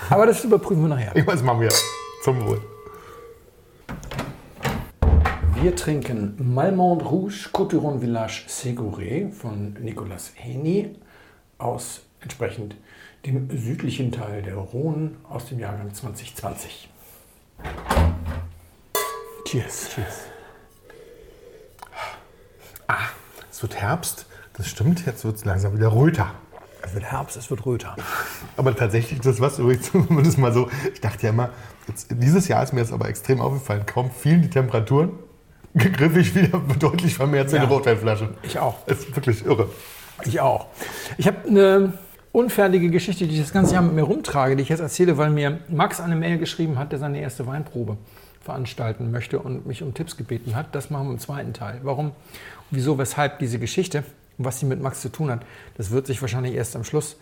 Aber 0.08 0.26
das 0.26 0.42
überprüfen 0.44 0.82
wir 0.82 0.88
nachher. 0.88 1.14
Ich 1.14 1.26
weiß, 1.26 1.42
machen 1.42 1.60
wir. 1.60 1.70
Zum 2.22 2.44
Wohl. 2.46 2.60
Wir 5.62 5.76
trinken 5.76 6.34
Malmont 6.54 7.04
Rouge 7.04 7.48
Coturon 7.52 8.00
Village 8.00 8.44
Séguré 8.48 9.30
von 9.30 9.74
Nicolas 9.80 10.32
Heny 10.34 10.96
aus 11.58 12.00
entsprechend 12.20 12.76
dem 13.26 13.48
südlichen 13.56 14.12
Teil 14.12 14.42
der 14.42 14.54
Rhone 14.54 15.12
aus 15.28 15.46
dem 15.46 15.58
Jahrgang 15.58 15.92
2020. 15.92 16.88
Cheers. 19.44 19.90
Cheers. 19.94 20.20
Es 23.50 23.62
wird 23.62 23.76
Herbst, 23.76 24.26
das 24.56 24.68
stimmt, 24.68 25.04
jetzt 25.04 25.22
wird 25.24 25.36
es 25.36 25.44
langsam 25.44 25.76
wieder 25.76 25.92
röter. 25.94 26.32
Es 26.82 26.94
wird 26.94 27.04
Herbst, 27.04 27.36
es 27.36 27.50
wird 27.50 27.66
röter. 27.66 27.94
Aber 28.56 28.74
tatsächlich, 28.74 29.20
das 29.20 29.38
was 29.38 29.58
übrigens, 29.58 29.90
das 30.24 30.36
mal 30.38 30.52
so, 30.52 30.70
ich 30.92 31.00
dachte 31.00 31.24
ja 31.24 31.28
immer, 31.30 31.50
jetzt, 31.86 32.06
dieses 32.10 32.48
Jahr 32.48 32.62
ist 32.62 32.72
mir 32.72 32.80
das 32.80 32.90
aber 32.90 33.08
extrem 33.10 33.42
aufgefallen, 33.42 33.84
kaum 33.84 34.10
fielen 34.10 34.40
die 34.40 34.48
Temperaturen, 34.48 35.10
griff 35.74 36.16
ich 36.16 36.34
wieder 36.34 36.58
deutlich 36.78 37.14
vermehrt 37.14 37.50
zu 37.50 37.56
Ja. 37.56 37.62
eine 37.62 37.70
Rotweinflasche. 37.70 38.30
Ich 38.42 38.58
auch. 38.58 38.86
Das 38.86 39.00
ist 39.00 39.14
wirklich 39.14 39.44
irre. 39.44 39.68
Ich 40.24 40.40
auch. 40.40 40.66
Ich 41.18 41.26
habe 41.26 41.46
eine 41.46 41.92
unfertige 42.32 42.90
Geschichte, 42.90 43.26
die 43.26 43.34
ich 43.34 43.40
das 43.40 43.52
ganze 43.52 43.74
Jahr 43.74 43.82
mit 43.82 43.94
mir 43.94 44.02
rumtrage, 44.02 44.56
die 44.56 44.62
ich 44.62 44.68
jetzt 44.68 44.80
erzähle, 44.80 45.18
weil 45.18 45.30
mir 45.30 45.58
Max 45.68 46.00
eine 46.00 46.16
Mail 46.16 46.38
geschrieben 46.38 46.78
hat, 46.78 46.92
der 46.92 46.98
seine 46.98 47.20
erste 47.20 47.46
Weinprobe 47.46 47.96
veranstalten 48.40 49.10
möchte 49.10 49.38
und 49.38 49.66
mich 49.66 49.82
um 49.82 49.94
Tipps 49.94 50.16
gebeten 50.16 50.54
hat. 50.54 50.74
Das 50.74 50.90
machen 50.90 51.08
wir 51.08 51.12
im 51.12 51.18
zweiten 51.18 51.52
Teil. 51.52 51.80
Warum, 51.82 52.12
wieso, 52.70 52.98
weshalb 52.98 53.38
diese 53.38 53.58
Geschichte 53.58 54.04
und 54.38 54.44
was 54.44 54.60
sie 54.60 54.66
mit 54.66 54.80
Max 54.80 55.00
zu 55.02 55.10
tun 55.10 55.30
hat, 55.30 55.40
das 55.76 55.90
wird 55.90 56.06
sich 56.06 56.20
wahrscheinlich 56.22 56.54
erst 56.54 56.74
am 56.76 56.84
Schluss 56.84 57.16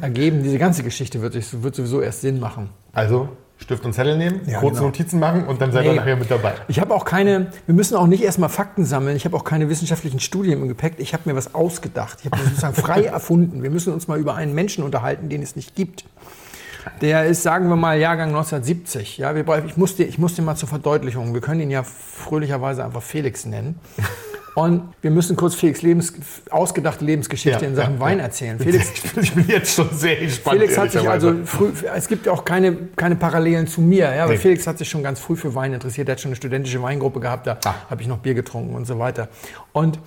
ergeben. 0.00 0.42
Diese 0.42 0.58
ganze 0.58 0.82
Geschichte 0.82 1.20
wird, 1.22 1.34
wird 1.62 1.74
sowieso 1.74 2.00
erst 2.00 2.22
Sinn 2.22 2.40
machen. 2.40 2.70
Also 2.92 3.28
Stift 3.56 3.84
und 3.86 3.92
Zettel 3.94 4.18
nehmen, 4.18 4.40
Ja, 4.46 4.58
kurze 4.58 4.74
genau. 4.76 4.86
Notizen 4.88 5.20
machen 5.20 5.46
und 5.46 5.60
dann 5.60 5.70
seid 5.72 5.84
ihr 5.84 5.92
Nee. 5.92 5.98
nachher 5.98 6.16
mit 6.16 6.30
dabei. 6.30 6.54
Ich 6.68 6.80
habe 6.80 6.92
auch 6.94 7.04
keine, 7.04 7.46
wir 7.66 7.74
müssen 7.74 7.96
auch 7.96 8.06
nicht 8.06 8.22
erstmal 8.22 8.48
Fakten 8.48 8.84
sammeln. 8.84 9.16
Ich 9.16 9.24
habe 9.24 9.36
auch 9.36 9.44
keine 9.44 9.68
wissenschaftlichen 9.68 10.20
Studien 10.20 10.60
im 10.60 10.68
Gepäck. 10.68 10.94
Ich 10.98 11.14
habe 11.14 11.22
mir 11.30 11.36
was 11.36 11.54
ausgedacht. 11.54 12.18
Ich 12.24 12.30
habe 12.30 12.42
sozusagen 12.42 12.74
frei 12.74 13.04
erfunden. 13.04 13.62
Wir 13.62 13.70
müssen 13.70 13.92
uns 13.92 14.08
mal 14.08 14.18
über 14.18 14.34
einen 14.34 14.54
Menschen 14.54 14.82
unterhalten, 14.84 15.28
den 15.28 15.40
es 15.42 15.56
nicht 15.56 15.74
gibt. 15.76 16.04
Der 17.00 17.24
ist, 17.24 17.42
sagen 17.42 17.68
wir 17.70 17.76
mal, 17.76 17.98
Jahrgang 17.98 18.28
1970. 18.28 19.16
Ja, 19.18 19.34
wir, 19.34 19.44
brauchen- 19.44 19.66
ich, 19.66 19.76
muss 19.78 19.96
dir, 19.96 20.06
ich 20.06 20.18
muss 20.18 20.34
dir 20.34 20.42
mal 20.42 20.56
zur 20.56 20.68
Verdeutlichung. 20.68 21.32
Wir 21.32 21.40
können 21.40 21.60
ihn 21.60 21.70
ja 21.70 21.82
fröhlicherweise 21.84 22.84
einfach 22.84 23.02
Felix 23.02 23.46
nennen. 23.46 23.78
Und 24.54 24.94
wir 25.02 25.10
müssen 25.10 25.34
kurz 25.36 25.54
Felix 25.56 25.82
Lebens, 25.82 26.12
ausgedachte 26.50 27.04
Lebensgeschichte 27.04 27.62
Ja, 27.62 27.68
in 27.68 27.74
Sachen 27.74 27.94
ja, 27.94 28.00
Wein 28.00 28.20
erzählen. 28.20 28.58
Felix, 28.60 28.92
ich 29.20 29.32
bin 29.34 29.46
jetzt 29.48 29.74
schon 29.74 29.88
sehr 29.92 30.16
gespannt. 30.16 30.58
Felix 30.58 30.78
hat 30.78 30.92
sich 30.92 31.08
also 31.08 31.34
früh, 31.44 31.72
es 31.94 32.06
gibt 32.06 32.28
auch 32.28 32.44
keine, 32.44 32.76
keine 32.94 33.16
Parallelen 33.16 33.66
zu 33.66 33.80
mir, 33.80 34.14
ja, 34.14 34.22
aber 34.24 34.32
Nee. 34.34 34.38
Felix 34.38 34.66
hat 34.66 34.78
sich 34.78 34.88
schon 34.88 35.02
ganz 35.02 35.18
früh 35.18 35.34
für 35.36 35.54
Wein 35.56 35.72
interessiert. 35.72 36.08
Er 36.08 36.12
hat 36.12 36.20
schon 36.20 36.28
eine 36.30 36.36
studentische 36.36 36.80
Weingruppe 36.80 37.18
gehabt, 37.20 37.46
da 37.48 37.58
Ah. 37.64 37.74
habe 37.90 38.02
ich 38.02 38.06
noch 38.08 38.18
Bier 38.18 38.34
getrunken 38.34 38.74
und 38.76 38.86
so 38.86 38.98
weiter. 38.98 39.28
Und 39.72 39.98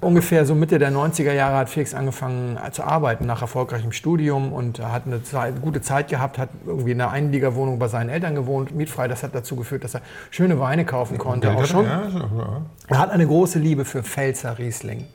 ungefähr 0.00 0.44
so 0.46 0.54
Mitte 0.54 0.78
der 0.78 0.90
90er 0.90 1.32
Jahre 1.32 1.56
hat 1.56 1.68
Felix 1.68 1.94
angefangen 1.94 2.58
äh, 2.64 2.70
zu 2.70 2.84
arbeiten 2.84 3.26
nach 3.26 3.42
erfolgreichem 3.42 3.92
Studium 3.92 4.52
und 4.52 4.80
hat 4.80 5.06
eine 5.06 5.22
Zeit, 5.22 5.60
gute 5.62 5.80
Zeit 5.80 6.08
gehabt, 6.08 6.38
hat 6.38 6.50
irgendwie 6.66 6.92
in 6.92 7.00
einer 7.00 7.10
Einliegerwohnung 7.10 7.78
bei 7.78 7.88
seinen 7.88 8.10
Eltern 8.10 8.34
gewohnt, 8.34 8.74
mietfrei. 8.74 9.08
Das 9.08 9.22
hat 9.22 9.34
dazu 9.34 9.56
geführt, 9.56 9.84
dass 9.84 9.94
er 9.94 10.02
schöne 10.30 10.60
Weine 10.60 10.84
kaufen 10.84 11.18
konnte, 11.18 11.50
auch 11.50 11.64
schon. 11.64 11.86
Er 11.86 12.98
hat 12.98 13.10
eine 13.10 13.26
große 13.26 13.58
Liebe 13.58 13.84
für 13.84 14.02
Pfälzer 14.02 14.58
Riesling. 14.58 15.06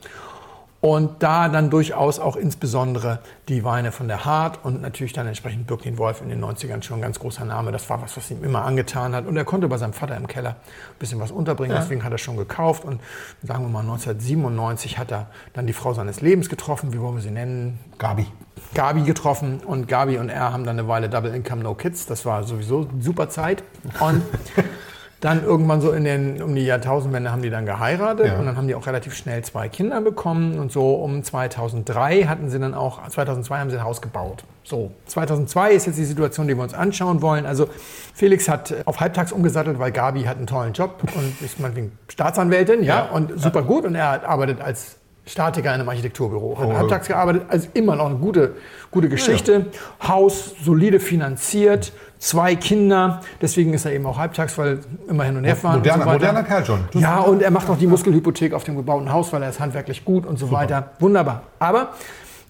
Und 0.82 1.22
da 1.22 1.48
dann 1.48 1.70
durchaus 1.70 2.18
auch 2.18 2.34
insbesondere 2.34 3.20
die 3.48 3.62
Weine 3.62 3.92
von 3.92 4.08
der 4.08 4.24
Hart 4.24 4.64
und 4.64 4.82
natürlich 4.82 5.12
dann 5.12 5.28
entsprechend 5.28 5.68
Birkin 5.68 5.96
Wolf 5.96 6.20
in 6.20 6.28
den 6.28 6.44
90ern 6.44 6.82
schon 6.82 6.98
ein 6.98 7.02
ganz 7.02 7.20
großer 7.20 7.44
Name. 7.44 7.70
Das 7.70 7.88
war 7.88 8.02
was, 8.02 8.16
was 8.16 8.28
ihm 8.32 8.42
immer 8.42 8.64
angetan 8.64 9.14
hat. 9.14 9.26
Und 9.26 9.36
er 9.36 9.44
konnte 9.44 9.68
bei 9.68 9.76
seinem 9.76 9.92
Vater 9.92 10.16
im 10.16 10.26
Keller 10.26 10.50
ein 10.50 10.98
bisschen 10.98 11.20
was 11.20 11.30
unterbringen. 11.30 11.76
Deswegen 11.78 12.02
hat 12.02 12.10
er 12.10 12.18
schon 12.18 12.36
gekauft. 12.36 12.84
Und 12.84 13.00
sagen 13.44 13.62
wir 13.62 13.68
mal 13.68 13.82
1997 13.82 14.98
hat 14.98 15.12
er 15.12 15.28
dann 15.52 15.68
die 15.68 15.72
Frau 15.72 15.94
seines 15.94 16.20
Lebens 16.20 16.48
getroffen. 16.48 16.92
Wie 16.92 17.00
wollen 17.00 17.14
wir 17.14 17.22
sie 17.22 17.30
nennen? 17.30 17.78
Gabi. 17.98 18.26
Gabi 18.74 19.02
getroffen 19.02 19.60
und 19.64 19.86
Gabi 19.86 20.18
und 20.18 20.30
er 20.30 20.52
haben 20.52 20.64
dann 20.64 20.80
eine 20.80 20.88
Weile 20.88 21.08
Double 21.08 21.32
Income 21.32 21.62
No 21.62 21.74
Kids. 21.74 22.06
Das 22.06 22.26
war 22.26 22.42
sowieso 22.42 22.88
super 22.98 23.28
Zeit. 23.28 23.62
Und 24.00 24.22
dann 25.22 25.44
irgendwann 25.44 25.80
so 25.80 25.92
in 25.92 26.02
den, 26.04 26.42
um 26.42 26.52
die 26.54 26.64
Jahrtausendwende 26.66 27.30
haben 27.30 27.42
die 27.42 27.48
dann 27.50 27.64
geheiratet 27.64 28.26
Ja. 28.26 28.38
und 28.40 28.44
dann 28.46 28.56
haben 28.56 28.66
die 28.66 28.74
auch 28.74 28.86
relativ 28.88 29.14
schnell 29.14 29.42
zwei 29.44 29.68
Kinder 29.68 30.00
bekommen 30.00 30.58
und 30.58 30.72
so 30.72 30.94
um 30.96 31.22
2003 31.22 32.24
hatten 32.24 32.50
sie 32.50 32.58
dann 32.58 32.74
auch, 32.74 33.06
2002 33.08 33.58
haben 33.58 33.70
sie 33.70 33.76
ein 33.76 33.84
Haus 33.84 34.02
gebaut. 34.02 34.42
So, 34.64 34.90
2002 35.06 35.72
ist 35.72 35.86
jetzt 35.86 35.98
die 35.98 36.04
Situation, 36.04 36.48
die 36.48 36.56
wir 36.56 36.62
uns 36.64 36.74
anschauen 36.74 37.22
wollen. 37.22 37.46
Also 37.46 37.68
Felix 38.14 38.48
hat 38.48 38.74
auf 38.84 38.98
halbtags 39.00 39.30
umgesattelt, 39.32 39.78
weil 39.78 39.92
Gabi 39.92 40.24
hat 40.24 40.38
einen 40.38 40.46
tollen 40.48 40.72
Job 40.72 41.02
und 41.14 41.40
ist 41.40 41.60
meinetwegen 41.60 41.96
Staatsanwältin, 42.08 42.82
ja, 42.82 43.06
Ja. 43.06 43.10
und 43.12 43.40
super 43.40 43.62
gut 43.62 43.84
und 43.84 43.94
er 43.94 44.28
arbeitet 44.28 44.60
als 44.60 44.96
Statiker 45.24 45.68
in 45.74 45.80
einem 45.80 45.88
Architekturbüro. 45.88 46.58
Hat 46.58 46.66
Oh. 46.68 46.76
halbtags 46.76 47.06
gearbeitet, 47.08 47.42
also 47.48 47.68
immer 47.74 47.94
noch 47.96 48.06
eine 48.06 48.16
gute, 48.16 48.56
gute 48.90 49.08
Geschichte. 49.08 49.66
Haus 50.06 50.52
solide 50.62 50.98
finanziert, 50.98 51.92
zwei 52.18 52.56
Kinder, 52.56 53.20
deswegen 53.40 53.72
ist 53.72 53.84
er 53.84 53.92
eben 53.92 54.04
auch 54.06 54.18
halbtags, 54.18 54.58
weil 54.58 54.80
immer 55.08 55.24
hin 55.24 55.36
und 55.36 55.44
her 55.44 55.54
fahren. 55.56 55.76
Moderner, 55.76 56.02
und 56.02 56.08
so 56.08 56.12
moderner 56.12 56.42
Kerl 56.42 56.64
schon. 56.64 56.80
Das- 56.92 57.02
Ja, 57.02 57.20
und 57.20 57.40
er 57.42 57.50
macht 57.52 57.68
auch 57.70 57.78
die 57.78 57.86
Muskelhypothek 57.86 58.52
auf 58.52 58.64
dem 58.64 58.76
gebauten 58.76 59.12
Haus, 59.12 59.32
weil 59.32 59.42
er 59.42 59.50
ist 59.50 59.60
handwerklich 59.60 60.04
gut 60.04 60.26
und 60.26 60.38
so 60.38 60.50
weiter. 60.50 60.90
Wunderbar. 60.98 61.42
Aber 61.60 61.90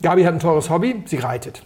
Gabi 0.01 0.25
hat 0.25 0.33
ein 0.35 0.41
teures 0.41 0.71
Hobby, 0.71 1.03
sie 1.07 1.19
reitet. 1.19 1.63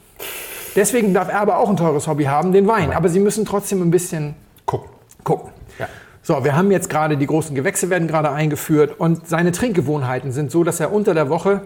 Deswegen 0.75 1.15
darf 1.15 1.29
er 1.29 1.41
aber 1.41 1.59
auch 1.59 1.71
ein 1.71 1.77
teures 1.77 2.07
Hobby 2.07 2.25
haben, 2.25 2.53
den 2.53 2.67
Wein. 2.67 2.93
Aber 2.93 3.09
sie 3.09 3.21
müssen 3.21 3.45
trotzdem 3.47 3.81
ein 3.81 3.91
bisschen 3.91 4.35
Guck. 4.67 4.87
gucken. 5.25 5.53
Ja. 5.79 5.87
So, 6.27 6.43
wir 6.43 6.57
haben 6.57 6.73
jetzt 6.73 6.91
gerade, 6.91 7.17
die 7.17 7.27
großen 7.29 7.55
Gewächse 7.55 7.89
werden 7.89 8.09
gerade 8.09 8.33
eingeführt 8.33 8.99
und 8.99 9.29
seine 9.29 9.53
Trinkgewohnheiten 9.53 10.33
sind 10.33 10.51
so, 10.51 10.65
dass 10.65 10.81
er 10.81 10.93
unter 10.93 11.15
der 11.15 11.29
Woche 11.29 11.61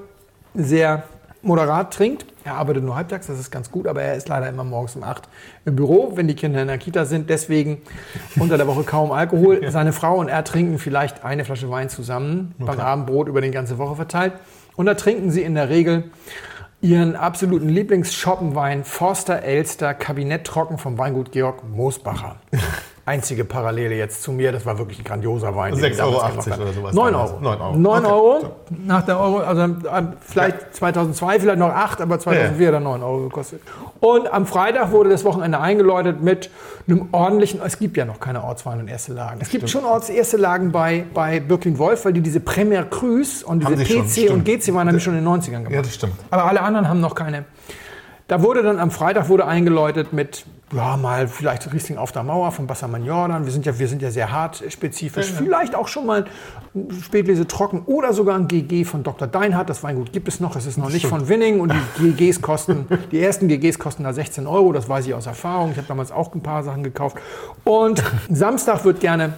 sehr 0.52 1.04
moderat 1.40 1.94
trinkt. 1.94 2.26
Er 2.44 2.56
arbeitet 2.56 2.84
nur 2.84 2.94
halbtags, 2.94 3.28
das 3.28 3.40
ist 3.40 3.50
ganz 3.50 3.70
gut, 3.70 3.86
aber 3.86 4.02
er 4.02 4.16
ist 4.16 4.28
leider 4.28 4.50
immer 4.50 4.62
morgens 4.62 4.96
um 4.96 5.02
8 5.02 5.30
im 5.64 5.76
Büro, 5.76 6.12
wenn 6.14 6.28
die 6.28 6.34
Kinder 6.34 6.60
in 6.60 6.68
der 6.68 6.76
Kita 6.76 7.06
sind. 7.06 7.30
Deswegen 7.30 7.80
unter 8.38 8.58
der 8.58 8.66
Woche 8.66 8.82
kaum 8.82 9.12
Alkohol. 9.12 9.62
Seine 9.70 9.94
Frau 9.94 10.18
und 10.18 10.28
er 10.28 10.44
trinken 10.44 10.78
vielleicht 10.78 11.24
eine 11.24 11.46
Flasche 11.46 11.70
Wein 11.70 11.88
zusammen, 11.88 12.54
beim 12.58 12.80
Abendbrot 12.80 13.28
über 13.28 13.40
die 13.40 13.52
ganze 13.52 13.78
Woche 13.78 13.96
verteilt. 13.96 14.34
Und 14.76 14.84
da 14.84 14.92
trinken 14.92 15.30
sie 15.30 15.40
in 15.40 15.54
der 15.54 15.70
Regel 15.70 16.10
ihren 16.82 17.16
absoluten 17.16 17.70
Lieblingsschoppenwein 17.70 18.84
Forster 18.84 19.42
Elster 19.42 19.94
Kabinett 19.94 20.46
Trocken 20.46 20.76
vom 20.76 20.98
Weingut 20.98 21.32
Georg 21.32 21.66
Moosbacher. 21.66 22.36
Einzige 23.10 23.44
Parallele 23.44 23.96
jetzt 23.96 24.22
zu 24.22 24.30
mir, 24.30 24.52
das 24.52 24.64
war 24.66 24.78
wirklich 24.78 25.00
ein 25.00 25.04
grandioser 25.04 25.56
Wein. 25.56 25.74
den 25.74 25.82
6,80 25.84 25.90
die 25.90 25.96
damals 25.96 26.46
Euro 26.48 26.62
oder 26.62 26.72
sowas 26.72 26.94
9 26.94 27.12
damals. 27.12 27.30
Euro. 27.32 27.40
9 27.40 27.60
Euro. 27.60 27.76
9 27.76 28.04
Okay. 28.04 28.12
Euro. 28.12 28.56
Nach 28.86 29.02
der 29.02 29.18
Euro, 29.20 29.38
also 29.38 29.62
äh, 29.62 30.02
vielleicht 30.20 30.74
2002, 30.76 31.40
vielleicht 31.40 31.58
noch 31.58 31.70
8, 31.70 32.00
aber 32.02 32.18
2004 32.20 32.66
hat 32.68 32.74
er 32.74 32.80
9 32.80 33.02
Euro 33.02 33.22
gekostet. 33.24 33.60
Und 33.98 34.32
am 34.32 34.46
Freitag 34.46 34.92
wurde 34.92 35.10
das 35.10 35.24
Wochenende 35.24 35.58
eingeläutet 35.60 36.22
mit 36.22 36.50
einem 36.86 37.08
ordentlichen, 37.12 37.60
es 37.66 37.78
gibt 37.78 37.96
ja 37.96 38.04
noch 38.04 38.20
keine 38.20 38.44
Ortswein 38.44 38.78
und 38.80 38.88
erste 38.88 39.12
Lagen. 39.12 39.40
Es 39.42 39.48
gibt 39.50 39.68
schon 39.68 39.84
Orts 39.84 40.08
erste 40.08 40.36
Lagen 40.36 40.70
bei, 40.70 41.04
bei 41.12 41.40
Birkin 41.40 41.78
Wolf, 41.78 42.04
weil 42.04 42.12
die 42.12 42.20
diese 42.20 42.38
Premier 42.40 42.84
Cruise 42.84 43.44
und 43.44 43.66
diese 43.66 43.86
schon, 43.86 44.06
PC 44.06 44.30
und. 44.30 44.44
GC 44.44 44.72
waren 44.74 44.86
nämlich 44.86 45.02
schon 45.02 45.16
in 45.18 45.24
den 45.24 45.28
90ern 45.28 45.50
gemacht. 45.64 45.72
Ja, 45.72 45.82
das 45.82 45.94
stimmt. 45.94 46.14
Aber 46.30 46.44
alle 46.44 46.62
anderen 46.62 46.88
haben 46.88 47.00
noch 47.00 47.14
keine. 47.16 47.44
Da 48.28 48.42
wurde 48.42 48.62
dann 48.62 48.78
am 48.78 48.92
Freitag 48.92 49.28
wurde 49.28 49.44
eingeläutet 49.46 50.12
mit, 50.12 50.44
ja, 50.72 50.96
mal 50.96 51.26
vielleicht 51.28 51.72
Riesling 51.72 51.98
auf 51.98 52.12
der 52.12 52.22
Mauer 52.22 52.52
von 52.52 52.66
Bassermann 52.66 53.04
Jordan. 53.04 53.44
Wir 53.44 53.52
sind 53.52 53.66
ja, 53.66 53.78
wir 53.78 53.88
sind 53.88 54.02
ja 54.02 54.10
sehr 54.10 54.30
hart 54.30 54.62
spezifisch. 54.68 55.32
Vielleicht 55.32 55.74
auch 55.74 55.88
schon 55.88 56.06
mal 56.06 56.26
Spätlese 57.02 57.46
trocken 57.46 57.82
oder 57.86 58.12
sogar 58.12 58.36
ein 58.36 58.46
GG 58.46 58.84
von 58.84 59.02
Dr. 59.02 59.26
Deinhardt. 59.26 59.68
Das 59.68 59.82
Weingut 59.82 60.12
gibt 60.12 60.28
es 60.28 60.38
noch. 60.40 60.54
Es 60.56 60.66
ist 60.66 60.78
noch 60.78 60.90
nicht 60.90 61.06
von 61.06 61.28
Winning 61.28 61.60
und 61.60 61.72
die 61.98 62.12
GGs 62.12 62.40
kosten, 62.42 62.86
die 63.10 63.20
ersten 63.20 63.48
GGs 63.48 63.78
kosten 63.78 64.04
da 64.04 64.12
16 64.12 64.46
Euro. 64.46 64.72
Das 64.72 64.88
weiß 64.88 65.06
ich 65.06 65.14
aus 65.14 65.26
Erfahrung. 65.26 65.72
Ich 65.72 65.76
habe 65.76 65.88
damals 65.88 66.12
auch 66.12 66.34
ein 66.34 66.42
paar 66.42 66.62
Sachen 66.62 66.82
gekauft. 66.84 67.16
Und 67.64 68.02
Samstag 68.30 68.84
wird 68.84 69.00
gerne 69.00 69.32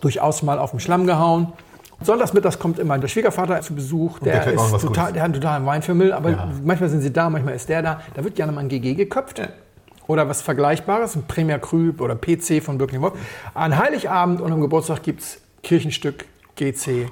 durchaus 0.00 0.42
mal 0.42 0.58
auf 0.58 0.70
den 0.70 0.80
Schlamm 0.80 1.06
gehauen. 1.06 1.52
Sonntagsmittags 2.00 2.60
kommt 2.60 2.78
immer 2.78 2.96
der 2.98 3.08
Schwiegervater 3.08 3.60
zu 3.62 3.74
Besuch. 3.74 4.20
Der, 4.20 4.44
der 4.44 4.52
ist 4.52 4.60
total, 4.70 4.78
Gutes. 4.80 4.92
der 4.94 5.04
hat 5.04 5.18
einen 5.24 5.32
totalen 5.34 5.66
Weinfimmel, 5.66 6.12
aber 6.12 6.30
Ja. 6.30 6.48
manchmal 6.62 6.88
sind 6.88 7.00
sie 7.00 7.12
da, 7.12 7.28
manchmal 7.28 7.54
ist 7.56 7.68
der 7.68 7.82
da. 7.82 8.00
Da 8.14 8.22
wird 8.22 8.36
gerne 8.36 8.52
mal 8.52 8.60
ein 8.60 8.68
GG 8.68 8.94
geköpft. 8.94 9.40
Oder 10.08 10.28
was 10.28 10.42
Vergleichbares, 10.42 11.14
ein 11.14 11.24
Premier 11.28 11.58
Cru 11.58 11.92
oder 11.98 12.16
PC 12.16 12.62
von 12.62 12.78
Birkin 12.78 13.02
Wolf. 13.02 13.12
An 13.54 13.78
Heiligabend 13.78 14.40
und 14.40 14.50
am 14.50 14.60
Geburtstag 14.60 15.02
gibt 15.02 15.20
es 15.20 15.40
Kirchenstück 15.62 16.24
GC 16.56 17.10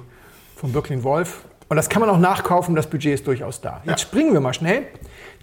von 0.55 0.73
Birkin 0.73 1.03
Wolf. 1.03 1.45
Und 1.69 1.77
das 1.77 1.89
kann 1.89 2.01
man 2.01 2.09
auch 2.09 2.17
nachkaufen, 2.17 2.75
das 2.75 2.87
Budget 2.87 3.13
ist 3.13 3.27
durchaus 3.27 3.61
da. 3.61 3.81
Jetzt 3.85 4.01
springen 4.01 4.33
wir 4.33 4.39
mal 4.39 4.53
schnell. 4.53 4.87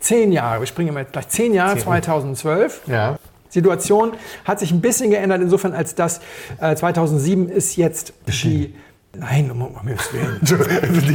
Zehn 0.01 0.33
Jahre, 0.33 0.61
wir 0.61 0.67
springen 0.67 0.89
immer 0.89 1.05
gleich 1.05 1.29
zehn 1.29 1.55
Jahre, 1.55 1.79
2012. 1.79 2.83
Ja. 2.89 3.19
Situation 3.49 4.13
hat 4.45 4.59
sich 4.59 4.73
ein 4.73 4.81
bisschen 4.81 5.11
geändert, 5.11 5.41
insofern 5.41 5.75
als 5.75 5.95
das 5.95 6.21
äh, 6.61 6.75
2007 6.75 7.49
ist 7.49 7.77
jetzt 7.77 8.13
die... 8.27 8.75
Nein, 9.17 9.49
um, 9.49 9.63
um 9.63 9.79
Himmels 9.79 10.13
Willen. 10.13 10.41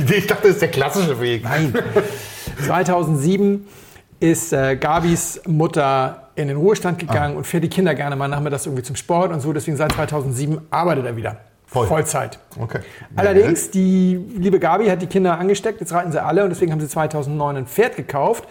Ich 0.16 0.28
dachte, 0.28 0.44
das 0.44 0.52
ist 0.54 0.62
der 0.62 0.72
klassische 0.72 1.20
Weg. 1.20 1.44
Nein. 1.44 1.74
2007 2.66 3.68
ist 4.22 4.54
äh, 4.54 4.78
Gabis 4.78 5.42
Mutter 5.46 6.29
in 6.42 6.48
den 6.48 6.58
Ruhestand 6.58 7.00
gegangen 7.00 7.36
und 7.38 7.46
fährt 7.46 7.64
die 7.64 7.70
Kinder 7.70 7.96
gerne 7.96 8.16
mal 8.16 8.28
nachmittags 8.28 8.66
irgendwie 8.66 8.84
zum 8.84 8.96
Sport 8.96 9.32
und 9.32 9.42
so. 9.42 9.54
Deswegen 9.54 9.78
seit 9.78 9.92
2007 9.92 10.60
arbeitet 10.72 11.06
er 11.06 11.16
wieder. 11.16 11.38
Voll. 11.72 11.86
Vollzeit. 11.86 12.40
Okay. 12.60 12.80
Allerdings, 13.16 13.70
die 13.70 14.16
liebe 14.16 14.58
Gabi 14.58 14.88
hat 14.88 15.04
die 15.04 15.08
Kinder 15.08 15.38
angesteckt, 15.38 15.80
jetzt 15.80 15.94
reiten 15.94 16.12
sie 16.12 16.20
alle 16.20 16.44
und 16.44 16.50
deswegen 16.50 16.72
haben 16.72 16.80
sie 16.80 16.88
2009 16.88 17.58
ein 17.58 17.68
Pferd 17.68 17.96
gekauft. 17.96 18.46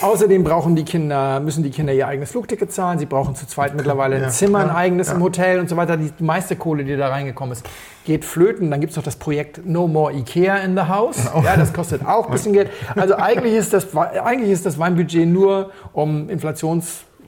Außerdem 0.00 0.42
brauchen 0.42 0.74
die 0.74 0.84
Kinder, 0.86 1.40
müssen 1.40 1.62
die 1.62 1.68
Kinder 1.68 1.92
ihr 1.92 2.08
eigenes 2.08 2.30
Flugticket 2.30 2.72
zahlen, 2.72 2.98
sie 2.98 3.04
brauchen 3.04 3.34
zu 3.34 3.46
zweit 3.46 3.74
mittlerweile 3.74 4.16
ein 4.16 4.22
Ja, 4.22 4.28
Zimmer, 4.30 4.60
ein 4.60 4.70
eigenes 4.70 5.08
ja. 5.08 5.16
im 5.16 5.22
Hotel 5.22 5.60
und 5.60 5.68
so 5.68 5.76
weiter. 5.76 5.98
Die 5.98 6.24
meiste 6.24 6.56
Kohle, 6.56 6.84
die 6.84 6.96
da 6.96 7.08
reingekommen 7.08 7.52
ist, 7.52 7.68
geht 8.06 8.24
flöten. 8.24 8.70
Dann 8.70 8.80
gibt 8.80 8.92
es 8.92 8.96
noch 8.96 9.04
das 9.04 9.16
Projekt 9.16 9.66
No 9.66 9.86
More 9.86 10.14
Ikea 10.14 10.56
in 10.56 10.74
the 10.74 10.84
House. 10.84 11.18
Ja, 11.44 11.58
das 11.58 11.74
kostet 11.74 12.06
auch 12.06 12.24
ein 12.24 12.32
bisschen 12.32 12.54
Geld. 12.54 12.70
Also 12.96 13.16
eigentlich 13.16 13.52
ist 13.52 13.74
das, 13.74 13.94
eigentlich 13.94 14.50
ist 14.50 14.64
das 14.64 14.78
Weinbudget 14.78 15.28
nur 15.28 15.72
um 15.92 16.30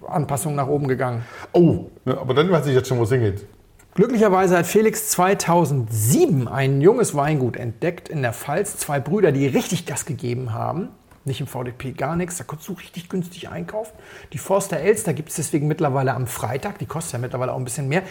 Inflationsanpassungen 0.05 0.57
nach 0.57 0.69
oben 0.69 0.89
gegangen. 0.89 1.25
Oh, 1.53 1.87
ne, 2.05 2.17
aber 2.19 2.35
dann 2.35 2.51
weiß 2.51 2.67
ich 2.67 2.75
jetzt 2.75 2.89
schon, 2.89 2.99
wo 2.99 3.05
es 3.05 3.11
hingeht. 3.11 3.47
Glücklicherweise 3.95 4.59
hat 4.59 4.67
Felix 4.67 5.09
2007 5.11 6.49
ein 6.49 6.81
junges 6.81 7.15
Weingut 7.15 7.57
entdeckt 7.57 8.09
in 8.09 8.23
der 8.23 8.33
Pfalz. 8.33 8.77
Zwei 8.77 8.99
Brüder, 8.99 9.31
die 9.31 9.47
richtig 9.47 9.87
Gas 9.87 10.05
gegeben 10.05 10.53
haben. 10.53 10.89
Nicht 11.25 11.41
im 11.41 11.47
VDP 11.47 11.93
gar 11.93 12.17
nichts, 12.17 12.37
da 12.37 12.45
konntest 12.45 12.69
du 12.69 12.75
richtig 12.75 13.09
günstig 13.09 13.49
einkaufen. 13.49 13.93
Die 14.33 14.39
Forster 14.39 14.79
Elster 14.79 15.15
gibt 15.15 15.31
es 15.31 15.37
deswegen 15.37 15.69
mittlerweile 15.69 16.13
am 16.13 16.27
Freitag. 16.27 16.79
Die 16.79 16.87
kostet 16.87 17.15
ja 17.15 17.19
mittlerweile 17.19 17.53
auch 17.53 17.57
ein 17.57 17.65
bisschen 17.65 17.89
mehr. 17.89 18.03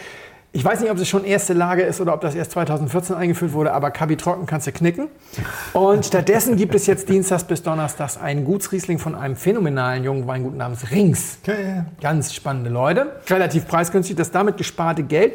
Ich 0.56 0.64
weiß 0.64 0.80
nicht, 0.80 0.90
ob 0.92 0.98
es 0.98 1.08
schon 1.08 1.24
erste 1.24 1.52
Lage 1.52 1.82
ist 1.82 2.00
oder 2.00 2.14
ob 2.14 2.20
das 2.20 2.36
erst 2.36 2.52
2014 2.52 3.16
eingeführt 3.16 3.54
wurde, 3.54 3.72
aber 3.72 3.90
Kabi 3.90 4.16
Trocken 4.16 4.46
kannst 4.46 4.68
du 4.68 4.72
knicken. 4.72 5.08
Und 5.72 6.06
stattdessen 6.06 6.56
gibt 6.56 6.76
es 6.76 6.86
jetzt 6.86 7.08
dienstags 7.08 7.42
bis 7.42 7.64
donnerstags 7.64 8.16
einen 8.16 8.44
Gutsriesling 8.44 9.00
von 9.00 9.16
einem 9.16 9.34
phänomenalen 9.34 10.04
jungen 10.04 10.28
Weingut 10.28 10.56
namens 10.56 10.92
Rings. 10.92 11.38
Ja, 11.44 11.54
ja. 11.54 11.86
Ganz 12.00 12.32
spannende 12.32 12.70
Leute. 12.70 13.16
Relativ 13.28 13.66
preisgünstig. 13.66 14.14
Das 14.14 14.30
damit 14.30 14.56
gesparte 14.56 15.02
Geld 15.02 15.32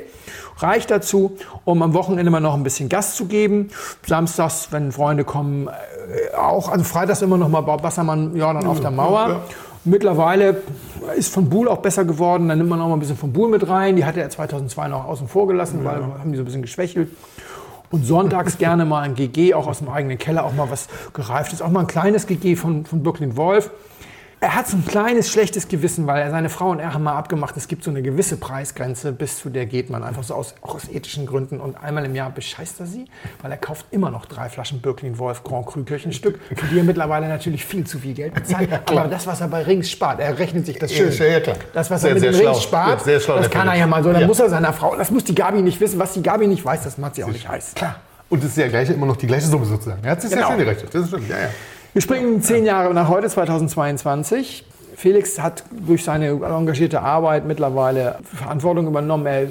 reicht 0.60 0.90
dazu, 0.90 1.36
um 1.66 1.84
am 1.84 1.94
Wochenende 1.94 2.32
mal 2.32 2.40
noch 2.40 2.54
ein 2.54 2.64
bisschen 2.64 2.88
Gas 2.88 3.16
zu 3.16 3.26
geben. 3.26 3.72
Samstags, 4.08 4.70
wenn 4.72 4.94
Freunde 4.94 5.26
kommen, 5.26 5.68
äh, 5.68 6.34
auch. 6.38 6.70
Also 6.72 6.86
freitags 6.86 7.22
immer 7.22 7.38
noch 7.38 7.50
mal 7.50 7.68
Wassermann 7.68 8.38
Jordan 8.38 8.66
auf 8.66 8.80
der 8.80 8.92
Mauer. 8.92 9.28
ja. 9.28 9.42
Mittlerweile 9.90 10.62
ist 11.18 11.34
von 11.34 11.50
Buhl 11.50 11.68
auch 11.68 11.80
besser 11.80 12.06
geworden. 12.06 12.48
Dann 12.48 12.60
nimmt 12.60 12.70
man 12.70 12.80
auch 12.80 12.88
mal 12.88 12.94
ein 12.94 13.00
bisschen 13.00 13.18
von 13.18 13.34
Buhl 13.34 13.50
mit 13.50 13.68
rein. 13.68 13.96
Die 13.96 14.06
hatte 14.06 14.22
er 14.22 14.30
2002 14.30 14.88
noch 14.88 15.06
außen 15.06 15.28
vor 15.28 15.48
gelassen, 15.48 15.84
weil 15.84 16.02
haben 16.02 16.32
die 16.32 16.38
so 16.38 16.44
ein 16.44 16.46
bisschen 16.46 16.62
geschwächelt. 16.62 17.10
Und 17.92 18.06
sonntags 18.06 18.60
gerne 18.60 18.86
mal 18.86 19.02
ein 19.02 19.16
GG, 19.16 19.56
auch 19.56 19.66
aus 19.66 19.80
dem 19.80 19.90
eigenen 19.90 20.20
Keller, 20.20 20.46
auch 20.46 20.54
mal 20.54 20.70
was 20.70 20.88
gereiftes, 21.14 21.64
auch 21.64 21.72
mal 21.72 21.82
ein 21.82 21.88
kleines 21.88 22.28
GG 22.28 22.56
von, 22.56 22.86
von 22.86 23.02
Brooklyn 23.02 23.36
Wolf. 23.36 23.72
Er 24.42 24.56
hat 24.56 24.70
so 24.70 24.78
ein 24.78 24.86
kleines 24.86 25.30
schlechtes 25.30 25.68
Gewissen, 25.68 26.08
weil 26.08 26.22
er 26.22 26.32
seine 26.32 26.48
Frau 26.48 26.70
und 26.70 26.80
er 26.80 26.94
haben 26.94 27.04
mal 27.04 27.18
abgemacht, 27.18 27.58
es 27.58 27.68
gibt 27.68 27.84
so 27.84 27.92
eine 27.92 28.02
gewisse 28.02 28.38
Preisgrenze, 28.38 29.12
bis 29.12 29.38
zu 29.38 29.50
der 29.50 29.66
geht 29.66 29.90
man 29.90 30.02
einfach 30.02 30.24
so 30.24 30.34
aus, 30.34 30.56
auch 30.62 30.76
aus 30.76 30.88
ethischen 30.90 31.26
Gründen. 31.26 31.60
Und 31.60 31.76
einmal 31.84 32.06
im 32.06 32.16
Jahr 32.16 32.30
bescheißt 32.30 32.80
er 32.80 32.86
sie, 32.86 33.06
weil 33.42 33.52
er 33.52 33.58
kauft 33.58 33.86
immer 33.92 34.10
noch 34.12 34.26
drei 34.26 34.48
Flaschen 34.48 34.80
Birklin 34.80 35.18
Wolf 35.20 35.44
Grand 35.44 35.66
Cru 35.66 35.84
Kirchenstück, 35.84 36.40
für 36.56 36.66
die 36.68 36.78
er 36.78 36.86
mittlerweile 36.86 37.28
natürlich 37.28 37.66
viel 37.66 37.84
zu 37.86 38.00
viel 38.00 38.14
Geld 38.14 38.34
bezahlt. 38.34 38.70
Aber 38.86 39.10
das, 39.10 39.28
was 39.28 39.42
er 39.42 39.50
bei 39.50 39.62
Rings 39.64 39.90
spart, 39.92 40.22
er 40.22 40.40
rechnet 40.40 40.66
sich 40.66 40.80
das 40.80 40.94
schön. 40.94 41.12
Ja, 41.12 41.26
ja. 41.40 41.54
Das, 41.74 41.92
was 41.92 42.00
Sehr, 42.02 42.12
er 42.12 42.14
mit 42.16 42.24
dem 42.24 42.34
schlau. 42.34 42.52
Rings 42.52 42.64
spart, 42.64 43.06
Ja, 43.06 43.20
schlau, 43.20 43.38
das 43.40 43.50
kann 43.50 43.68
er 43.68 43.76
ja 43.76 43.88
mal 43.88 44.02
so. 44.02 44.14
Dann 44.14 44.22
Ja. 44.22 44.28
muss 44.28 44.40
er 44.40 44.50
seiner 44.50 44.72
Frau, 44.72 44.96
das 44.96 45.12
muss 45.12 45.26
die 45.26 45.36
Gabi 45.36 45.62
nicht 45.62 45.82
wissen. 45.82 46.00
Was 46.00 46.14
die 46.14 46.24
Gabi 46.24 46.48
nicht 46.48 46.64
weiß, 46.64 46.84
das 46.84 46.98
macht 46.98 47.16
sie 47.16 47.26
auch 47.26 47.28
nicht 47.32 47.50
heiß. 47.50 47.74
Klar. 47.76 47.98
Und 48.30 48.42
es 48.44 48.52
ist 48.52 48.58
ja 48.58 48.70
gleich 48.70 48.90
immer 48.90 49.06
noch 49.08 49.18
die 49.18 49.28
gleiche 49.28 49.48
Summe 49.48 49.66
sozusagen. 49.66 50.02
Er 50.02 50.12
hat 50.12 50.22
sich 50.22 50.30
Genau. 50.32 50.48
sehr 50.48 50.56
schön 50.56 50.66
gerechnet. 50.66 50.96
Das 50.96 51.08
stimmt. 51.10 51.28
Ja, 51.30 51.38
ja. 51.40 51.50
Wir 51.94 52.04
springen 52.04 52.42
zehn 52.44 52.66
Jahre 52.66 52.94
nach 52.94 53.10
heute, 53.10 53.28
2022. 53.28 54.64
Felix 54.96 55.40
hat 55.40 55.64
durch 55.72 56.04
seine 56.04 56.28
engagierte 56.28 57.02
Arbeit 57.02 57.46
mittlerweile 57.46 58.20
Verantwortung 58.36 58.86
übernommen. 58.86 59.26
Er 59.26 59.48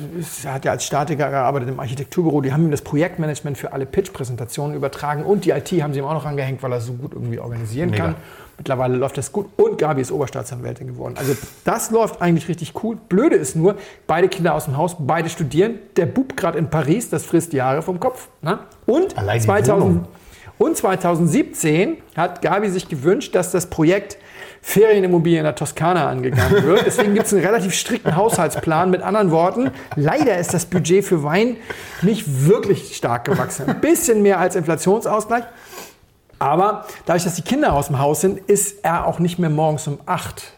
hat 0.53 0.65
ja 0.65 0.73
als 0.73 0.85
Statiker 0.85 1.31
gearbeitet 1.31 1.71
im 1.71 1.81
Architekturbüro. 1.81 2.41
Die 2.43 2.53
haben 2.53 2.67
ihm 2.67 2.71
das 2.71 2.83
Projektmanagement 2.83 3.59
für 3.59 3.73
alle 3.73 3.87
Pitch-Präsentationen 3.87 4.77
übertragen 4.77 5.25
und 5.25 5.47
die 5.47 5.51
IT 5.51 5.73
haben 5.83 5.93
sie 5.93 5.99
ihm 5.99 6.05
auch 6.05 6.13
noch 6.13 6.27
angehängt, 6.27 6.63
weil 6.63 6.73
er 6.73 6.81
so 6.81 6.93
gut 6.93 7.13
irgendwie 7.15 7.41
organisieren 7.41 7.91
Mega. 7.91 8.05
kann. 8.05 8.15
Mittlerweile 8.57 8.97
läuft 8.97 9.19
das 9.19 9.33
gut 9.33 9.47
und 9.57 9.79
Gabi 9.79 10.03
ist 10.03 10.13
Oberstaatsanwältin 10.13 10.87
geworden. 10.87 11.15
Also 11.17 11.35
das 11.65 11.91
läuft 11.91 12.21
eigentlich 12.23 12.49
richtig 12.49 12.75
cool. 12.85 12.99
Blöde 13.09 13.35
ist 13.35 13.57
nur, 13.57 13.77
beide 14.07 14.29
Kinder 14.29 14.55
aus 14.55 14.67
dem 14.67 14.77
Haus, 14.77 14.97
beide 14.99 15.29
studieren. 15.29 15.79
Der 15.97 16.07
Bub 16.07 16.37
gerade 16.37 16.59
in 16.59 16.69
Paris, 16.69 17.09
das 17.11 17.25
frisst 17.25 17.53
Jahre 17.53 17.83
vom 17.83 17.99
Kopf. 17.99 18.29
Ne? 18.43 18.61
Und 18.87 19.17
Allein 19.19 19.39
die 19.39 19.47
2000, 19.47 19.81
Wohnung. 19.81 20.09
Und 20.59 20.77
2017 20.77 21.99
hat 22.17 22.43
Gabi 22.43 22.69
sich 22.69 22.89
gewünscht, 22.89 23.35
dass 23.35 23.53
das 23.53 23.67
Projekt 23.67 24.19
Ferienimmobilien 24.61 25.41
in 25.41 25.45
der 25.45 25.55
Toskana 25.55 26.09
angegangen 26.09 26.65
wird. 26.65 26.85
Deswegen 26.85 27.15
gibt 27.15 27.27
es 27.27 27.33
einen 27.33 27.45
relativ 27.45 27.75
strikten 27.75 28.17
Haushaltsplan. 28.17 28.91
Mit 28.91 29.03
anderen 29.03 29.31
Worten, 29.31 29.71
leider 29.95 30.37
ist 30.37 30.53
das 30.53 30.67
Budget 30.67 31.05
für 31.05 31.23
Wein 31.23 31.57
nicht 32.03 32.47
wirklich 32.47 32.97
stark 32.97 33.25
gewachsen. 33.25 33.69
Ein 33.69 33.81
bisschen 33.81 34.23
mehr 34.23 34.41
als 34.41 34.57
Inflationsausgleich. 34.57 35.45
Aber 36.41 36.87
dadurch, 37.07 37.25
dass 37.25 37.35
die 37.35 37.43
Kinder 37.43 37.73
aus 37.73 37.87
dem 37.87 37.99
Haus 37.99 38.21
sind, 38.21 38.39
ist 38.49 38.85
er 38.85 39.07
auch 39.07 39.19
nicht 39.19 39.39
mehr 39.39 39.51
morgens 39.51 39.87
um 39.87 39.99
8 40.07 40.58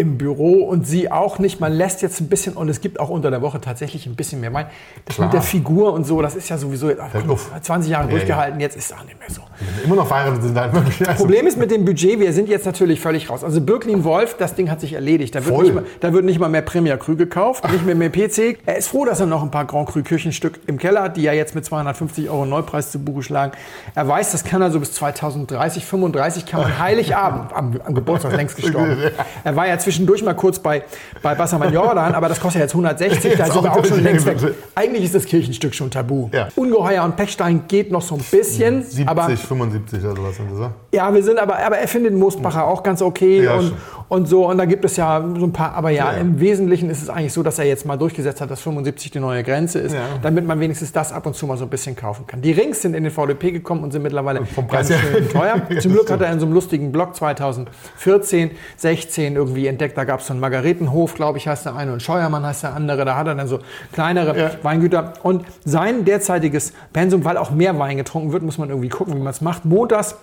im 0.00 0.16
Büro 0.16 0.64
und 0.64 0.86
sie 0.86 1.12
auch 1.12 1.38
nicht. 1.38 1.60
Man 1.60 1.72
lässt 1.72 2.00
jetzt 2.00 2.20
ein 2.22 2.28
bisschen, 2.28 2.54
und 2.54 2.70
es 2.70 2.80
gibt 2.80 2.98
auch 2.98 3.10
unter 3.10 3.30
der 3.30 3.42
Woche 3.42 3.60
tatsächlich 3.60 4.06
ein 4.06 4.16
bisschen 4.16 4.40
mehr 4.40 4.52
Wein. 4.54 4.66
Das 5.04 5.16
Klar. 5.16 5.26
mit 5.26 5.34
der 5.34 5.42
Figur 5.42 5.92
und 5.92 6.06
so, 6.06 6.22
das 6.22 6.34
ist 6.34 6.48
ja 6.48 6.56
sowieso 6.56 6.88
jetzt, 6.88 7.00
ach, 7.00 7.10
komm, 7.12 7.30
uff. 7.30 7.50
20 7.60 7.90
Jahre 7.90 8.06
Ja, 8.06 8.10
durchgehalten, 8.10 8.60
jetzt 8.60 8.76
ist 8.76 8.90
es 8.90 8.96
auch 8.96 9.04
nicht 9.04 9.18
mehr 9.18 9.28
so. 9.28 9.42
Immer 9.84 9.96
noch 9.96 10.06
verheiratet 10.06 10.42
sind, 10.42 10.56
dann 10.56 10.72
wirklich. 10.72 11.06
Also, 11.06 11.22
Problem 11.22 11.46
ist 11.46 11.58
mit 11.58 11.70
dem 11.70 11.84
Budget, 11.84 12.18
wir 12.18 12.32
sind 12.32 12.48
jetzt 12.48 12.64
natürlich 12.64 12.98
völlig 12.98 13.28
raus. 13.28 13.44
Also 13.44 13.60
Birklin 13.60 14.02
Wolf, 14.04 14.36
das 14.38 14.54
Ding 14.54 14.70
hat 14.70 14.80
sich 14.80 14.94
erledigt. 14.94 15.34
Da 15.34 15.44
wird, 15.44 15.54
Voll. 15.54 15.64
nicht 15.64 15.74
mal, 15.74 15.84
da 16.00 16.12
wird 16.14 16.24
nicht 16.24 16.40
mal 16.40 16.48
mehr 16.48 16.62
Premier 16.62 16.96
Cru 16.96 17.14
gekauft, 17.14 17.70
nicht 17.70 17.84
mehr 17.84 17.94
mehr 17.94 18.08
PC. 18.10 18.58
Er 18.64 18.78
ist 18.78 18.88
froh, 18.88 19.04
dass 19.04 19.20
er 19.20 19.26
noch 19.26 19.42
ein 19.42 19.50
paar 19.50 19.66
Grand 19.66 19.90
Cru 19.90 20.02
Küchenstück 20.02 20.60
im 20.66 20.78
Keller 20.78 21.02
hat, 21.02 21.18
die 21.18 21.22
ja 21.22 21.34
jetzt 21.34 21.54
mit 21.54 21.66
250 21.66 22.30
Euro 22.30 22.46
Neupreis 22.46 22.90
zu 22.90 22.98
Buche 22.98 23.22
schlagen. 23.22 23.52
Er 23.94 24.08
weiß, 24.08 24.32
das 24.32 24.44
kann 24.44 24.62
er 24.62 24.70
so 24.70 24.80
bis 24.80 24.92
2030, 24.94 25.84
35 25.84 26.46
kann 26.46 26.62
man 26.62 26.78
Heiligabend, 26.78 27.52
am, 27.52 27.78
am 27.84 27.94
Geburtstag 27.94 28.34
längst 28.36 28.56
gestorben. 28.56 28.96
Er 29.44 29.56
war 29.56 29.66
ja 29.66 29.78
zwischendurch 29.90 30.22
mal 30.22 30.34
kurz 30.34 30.58
bei, 30.60 30.84
bei 31.20 31.34
Bassermann 31.34 31.72
Jordan, 31.72 32.14
aber 32.14 32.28
das 32.28 32.40
kostet 32.40 32.60
ja 32.60 32.64
jetzt 32.66 32.74
160, 32.74 33.36
da 33.36 33.46
sind 33.46 33.64
wir 33.64 33.72
auch 33.72 33.84
schon 33.84 34.02
längst 34.02 34.24
weg. 34.24 34.36
Eigentlich 34.76 35.04
ist 35.04 35.14
das 35.16 35.24
Kirchenstück 35.24 35.74
schon 35.74 35.90
tabu. 35.90 36.28
Ja. 36.32 36.48
Ungeheuer 36.54 37.02
und 37.04 37.16
Pechstein 37.16 37.64
geht 37.66 37.90
noch 37.90 38.02
so 38.02 38.14
ein 38.14 38.20
bisschen, 38.20 38.82
70, 38.82 39.08
aber 39.08 39.24
75 39.28 40.04
oder 40.04 40.14
sowas 40.16 40.36
sind 40.36 40.50
das, 40.52 40.58
oder? 40.58 40.72
ja, 40.92 41.12
wir 41.12 41.22
sind 41.24 41.38
aber, 41.40 41.58
aber 41.58 41.78
er 41.78 41.88
findet 41.88 42.14
Moosbacher 42.14 42.64
auch 42.64 42.82
ganz 42.84 43.02
okay 43.02 43.42
Ja, 43.44 43.54
und, 43.56 43.62
schon. 43.68 43.76
und 44.08 44.28
so. 44.28 44.48
Und 44.48 44.58
da 44.58 44.64
gibt 44.64 44.84
es 44.84 44.96
ja 44.96 45.24
so 45.38 45.44
ein 45.44 45.52
paar, 45.52 45.74
aber 45.74 45.90
ja, 45.90 46.12
Ja, 46.12 46.18
im 46.18 46.38
Wesentlichen 46.38 46.88
ist 46.88 47.02
es 47.02 47.08
eigentlich 47.10 47.32
so, 47.32 47.42
dass 47.42 47.58
er 47.58 47.64
jetzt 47.64 47.84
mal 47.84 47.96
durchgesetzt 47.96 48.40
hat, 48.40 48.50
dass 48.50 48.60
75 48.60 49.10
die 49.10 49.18
neue 49.18 49.42
Grenze 49.42 49.80
ist, 49.80 49.96
damit 50.22 50.46
man 50.46 50.60
wenigstens 50.60 50.92
das 50.92 51.12
ab 51.12 51.26
und 51.26 51.34
zu 51.34 51.46
mal 51.46 51.56
so 51.56 51.64
ein 51.64 51.70
bisschen 51.70 51.96
kaufen 51.96 52.26
kann. 52.28 52.42
Die 52.42 52.52
Rings 52.52 52.80
sind 52.82 52.94
in 52.94 53.02
den 53.02 53.12
VDP 53.12 53.50
gekommen 53.50 53.82
und 53.82 53.90
sind 53.92 54.02
mittlerweile 54.02 54.44
vom 54.46 54.68
ganz 54.68 54.88
Preis 54.88 55.02
her. 55.02 55.10
schön 55.12 55.28
teuer. 55.28 55.62
Zum 55.80 55.92
Glück 55.92 56.10
hat 56.10 56.20
er 56.20 56.32
in 56.32 56.38
so 56.38 56.46
einem 56.46 56.54
lustigen 56.54 56.92
Blog 56.92 57.14
2014, 57.16 58.50
16 58.76 59.36
irgendwie 59.36 59.66
entdeckt, 59.66 59.79
da 59.88 60.04
gab 60.04 60.20
es 60.20 60.26
so 60.26 60.32
einen 60.32 60.40
Margaretenhof, 60.40 61.14
glaube 61.14 61.38
ich, 61.38 61.48
heißt 61.48 61.66
der 61.66 61.76
eine, 61.76 61.92
und 61.92 62.02
Scheuermann 62.02 62.44
heißt 62.44 62.62
der 62.62 62.74
andere. 62.74 63.04
Da 63.04 63.16
hat 63.16 63.26
er 63.26 63.34
dann 63.34 63.48
so 63.48 63.60
kleinere 63.92 64.38
Ja. 64.38 64.50
Weingüter. 64.62 65.14
Und 65.22 65.44
sein 65.64 66.04
derzeitiges 66.04 66.72
Pensum, 66.92 67.24
weil 67.24 67.36
auch 67.36 67.50
mehr 67.50 67.78
Wein 67.78 67.96
getrunken 67.96 68.32
wird, 68.32 68.42
muss 68.42 68.58
man 68.58 68.68
irgendwie 68.68 68.88
gucken, 68.88 69.14
wie 69.14 69.18
man 69.18 69.30
es 69.30 69.40
macht. 69.40 69.64
Montags 69.64 70.16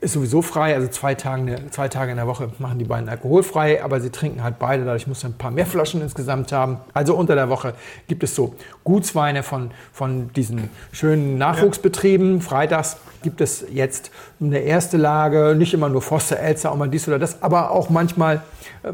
ist 0.00 0.12
sowieso 0.12 0.42
frei, 0.42 0.74
also 0.74 0.86
zwei 0.88 1.16
Tage, 1.16 1.56
zwei 1.70 1.88
Tage 1.88 2.12
in 2.12 2.18
der 2.18 2.28
Woche 2.28 2.50
machen 2.58 2.78
die 2.78 2.84
beiden 2.84 3.08
alkoholfrei, 3.08 3.82
aber 3.82 4.00
sie 4.00 4.10
trinken 4.10 4.44
halt 4.44 4.60
beide, 4.60 4.84
dadurch 4.84 5.08
muss 5.08 5.24
er 5.24 5.30
ein 5.30 5.38
paar 5.38 5.50
mehr 5.50 5.66
Flaschen 5.66 6.00
insgesamt 6.00 6.52
haben. 6.52 6.76
Also 6.94 7.16
unter 7.16 7.34
der 7.34 7.48
Woche 7.48 7.74
gibt 8.06 8.22
es 8.22 8.34
so 8.34 8.54
Gutsweine 8.84 9.42
von, 9.42 9.72
von 9.92 10.32
diesen 10.34 10.70
schönen 10.92 11.36
Nachwuchsbetrieben. 11.36 12.40
Freitags 12.42 12.98
gibt 13.24 13.40
es 13.40 13.64
jetzt 13.72 14.12
eine 14.40 14.60
erste 14.60 14.96
Lage, 14.98 15.56
nicht 15.58 15.74
immer 15.74 15.88
nur 15.88 16.00
Foster, 16.02 16.38
Elster, 16.38 16.70
auch 16.70 16.76
mal 16.76 16.88
dies 16.88 17.08
oder 17.08 17.18
das, 17.18 17.42
aber 17.42 17.72
auch 17.72 17.90
manchmal, 17.90 18.42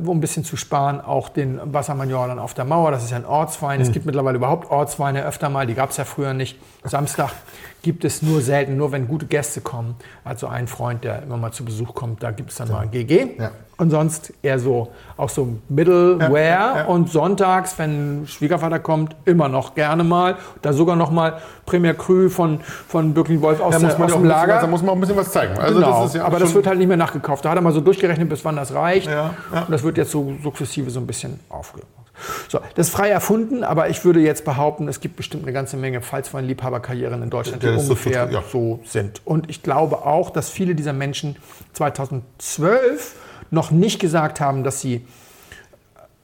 um 0.04 0.18
ein 0.18 0.20
bisschen 0.20 0.44
zu 0.44 0.57
sparen, 0.57 1.00
auch 1.00 1.28
den 1.28 1.61
Wassermann 1.72 2.11
Jordan 2.11 2.38
auf 2.38 2.54
der 2.54 2.64
Mauer. 2.64 2.90
Das 2.90 3.04
ist 3.04 3.11
ja 3.11 3.16
ein 3.16 3.26
Ortswein. 3.26 3.80
Es 3.80 3.92
gibt 3.92 4.07
mittlerweile 4.07 4.37
überhaupt 4.37 4.70
Ortsweine 4.70 5.24
öfter 5.24 5.48
mal, 5.48 5.66
die 5.66 5.74
gab 5.74 5.90
es 5.90 5.96
ja 5.96 6.04
früher 6.04 6.35
nicht. 6.35 6.59
Samstag 6.85 7.30
gibt 7.85 8.05
es 8.05 8.23
nur 8.23 8.40
selten, 8.40 8.77
nur 8.77 8.90
wenn 8.90 9.07
gute 9.07 9.27
Gäste 9.27 9.61
kommen. 9.61 9.94
Also 10.25 10.49
ein 10.49 10.66
Freund, 10.66 11.05
der 11.05 11.23
immer 11.23 11.37
mal 11.37 11.53
zu 11.53 11.64
Besuch 11.64 11.94
kommt, 11.94 12.23
da 12.23 12.33
gibt 12.33 12.51
es 12.51 12.57
dann 12.57 12.68
mal 12.73 12.81
ein 12.81 12.90
GG. 12.90 13.37
Ja. 13.38 13.51
Und 13.77 13.90
sonst 13.90 14.33
eher 14.42 14.59
so, 14.59 14.88
auch 15.16 15.29
so 15.29 15.57
Middleware. 15.68 16.31
Ja, 16.38 16.77
ja. 16.79 16.85
Und 16.87 17.11
sonntags, 17.11 17.77
wenn 17.79 18.25
Schwiegervater 18.27 18.79
kommt, 18.79 19.16
immer 19.25 19.49
noch 19.49 19.75
gerne 19.75 20.03
mal. 20.05 20.37
Da 20.62 20.73
sogar 20.73 20.97
noch 20.97 21.11
mal 21.11 21.38
Premier 21.66 21.94
Cru 21.94 22.29
von, 22.29 22.61
von 22.61 23.12
Birkin 23.14 23.42
Wolf 23.42 23.61
aus, 23.61 23.73
Da 23.75 23.79
der, 23.81 23.88
muss, 23.88 23.99
man 23.99 24.07
aus 24.07 24.12
ja 24.14 24.18
dem 24.18 24.25
Lager. 24.27 24.55
was- 24.55 24.61
da 24.62 24.66
muss 24.68 24.81
man 24.83 24.90
auch 24.90 24.94
ein 24.94 25.01
bisschen 25.01 25.16
was 25.16 25.31
zeigen. 25.33 25.59
Also 25.59 25.75
genau, 25.75 26.03
das 26.05 26.14
ja 26.14 26.25
aber 26.25 26.38
das 26.38 26.55
wird 26.55 26.66
halt 26.66 26.79
nicht 26.79 26.88
mehr 26.88 26.97
nachgekauft. 26.97 27.44
Da 27.44 27.51
hat 27.51 27.57
er 27.57 27.62
mal 27.62 27.73
so 27.73 27.81
durchgerechnet, 27.81 28.29
bis 28.29 28.44
wann 28.44 28.57
das 28.57 28.73
reicht. 28.75 29.09
Ja, 29.09 29.35
ja. 29.53 29.61
Und 29.62 29.70
das 29.70 29.83
wird 29.83 29.99
jetzt 29.99 30.11
so 30.12 30.33
sukzessive 30.42 30.90
so 30.90 31.01
ein 31.01 31.07
bisschen 31.07 31.38
aufgemacht. 31.49 31.88
So, 32.48 32.61
das 32.74 32.88
ist 32.88 32.92
frei 32.94 33.09
erfunden, 33.11 33.64
aber 33.64 33.88
ich 33.88 34.05
würde 34.05 34.20
jetzt 34.20 34.44
behaupten, 34.44 34.87
es 34.88 35.00
gibt 35.00 35.16
bestimmt 35.16 35.42
eine 35.42 35.53
ganze 35.53 35.77
Menge 35.77 36.00
Pfalzwein-Liebhaberkarrieren 36.00 37.22
in 37.22 37.31
Deutschland, 37.31 37.62
die 37.62 37.68
ungefähr 37.68 38.27
total- 38.27 38.33
ja. 38.33 38.42
so 38.50 38.81
sind. 38.85 39.20
Und 39.24 39.50
ich 39.50 39.62
glaube 39.62 40.07
auch, 40.07 40.31
dass 40.31 40.48
viele 40.48 40.74
dieser 40.74 40.92
Menschen 40.92 41.37
2012 41.72 43.16
noch 43.50 43.70
nicht 43.70 44.00
gesagt 44.00 44.40
haben, 44.40 44.64
dass 44.64 44.81
sie 44.81 45.07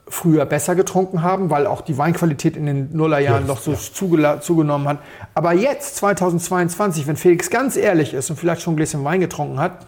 früher 0.07 0.45
besser 0.45 0.75
getrunken 0.75 1.23
haben, 1.23 1.49
weil 1.49 1.65
auch 1.65 1.81
die 1.81 1.97
Weinqualität 1.97 2.57
in 2.57 2.65
den 2.65 2.89
Nullerjahren 2.95 3.43
Ja, 3.43 3.47
noch 3.47 3.59
so 3.59 3.71
ja. 3.71 4.41
zugenommen 4.41 4.87
hat. 4.87 4.99
Aber 5.33 5.53
jetzt, 5.53 5.95
2022, 5.97 7.07
wenn 7.07 7.15
Felix 7.15 7.49
ganz 7.49 7.77
ehrlich 7.77 8.13
ist 8.13 8.29
und 8.29 8.35
vielleicht 8.37 8.61
schon 8.61 8.73
ein 8.73 8.77
Gläschen 8.77 9.03
Wein 9.05 9.21
getrunken 9.21 9.59
hat, 9.59 9.87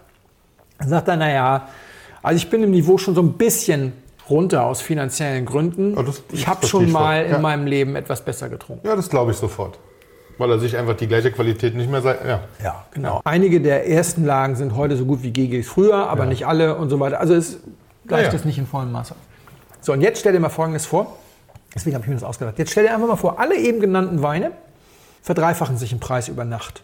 sagt 0.86 1.10
er, 1.10 1.18
naja, 1.18 1.68
also 2.22 2.38
ich 2.38 2.50
bin 2.50 2.64
im 2.64 2.72
Niveau 2.72 2.98
schon 2.98 3.16
so 3.16 3.22
ein 3.22 3.34
bisschen 3.34 3.92
runter 4.30 4.66
aus 4.66 4.82
finanziellen 4.82 5.46
Gründen. 5.46 5.96
Ja, 5.96 6.04
ich 6.32 6.48
habe 6.48 6.66
schon 6.66 6.92
mal 6.92 7.26
in 7.26 7.32
Ja. 7.32 7.40
meinem 7.40 7.66
Leben 7.68 7.96
etwas 7.96 8.24
besser 8.24 8.50
getrunken. 8.50 8.88
Ja, 8.88 8.96
das 8.96 9.10
glaube 9.10 9.32
ich 9.32 9.38
sofort. 9.38 9.80
Weil 10.38 10.50
er 10.50 10.60
sich 10.60 10.76
einfach 10.78 10.96
die 10.96 11.08
gleiche 11.08 11.32
Qualität 11.32 11.76
nicht 11.76 11.90
mehr 11.92 12.02
sei. 12.02 12.18
Ja. 12.28 12.40
Ja, 12.64 12.86
genau. 12.92 13.22
Einige 13.24 13.62
der 13.62 13.88
ersten 13.88 14.26
Lagen 14.26 14.56
sind 14.56 14.76
heute 14.76 14.96
so 14.98 15.06
gut 15.06 15.22
wie 15.22 15.32
GGs 15.32 15.68
früher, 15.68 16.08
aber 16.10 16.26
nicht 16.26 16.48
alle 16.48 16.76
und 16.76 16.90
so 16.90 17.00
weiter. 17.00 17.20
Also 17.20 17.36
es 17.36 17.60
gleicht 18.08 18.34
das 18.34 18.44
nicht 18.46 18.58
in 18.58 18.66
vollem 18.66 18.92
Maße. 18.92 19.14
So, 19.82 19.94
und 19.94 20.02
jetzt 20.02 20.20
stell 20.20 20.34
dir 20.34 20.40
mal 20.40 20.50
Folgendes 20.50 20.86
vor. 20.86 21.18
Deswegen 21.76 21.96
habe 21.96 22.04
ich 22.06 22.10
mir 22.10 22.16
das 22.16 22.24
ausgedacht. 22.24 22.58
Jetzt 22.58 22.72
stell 22.72 22.84
dir 22.86 22.94
einfach 22.94 23.08
mal 23.08 23.16
vor, 23.16 23.40
alle 23.40 23.56
eben 23.58 23.80
genannten 23.80 24.22
Weine 24.22 24.52
verdreifachen 25.22 25.78
sich 25.78 25.92
im 25.92 26.00
Preis 26.00 26.28
über 26.30 26.46
Nacht. 26.46 26.84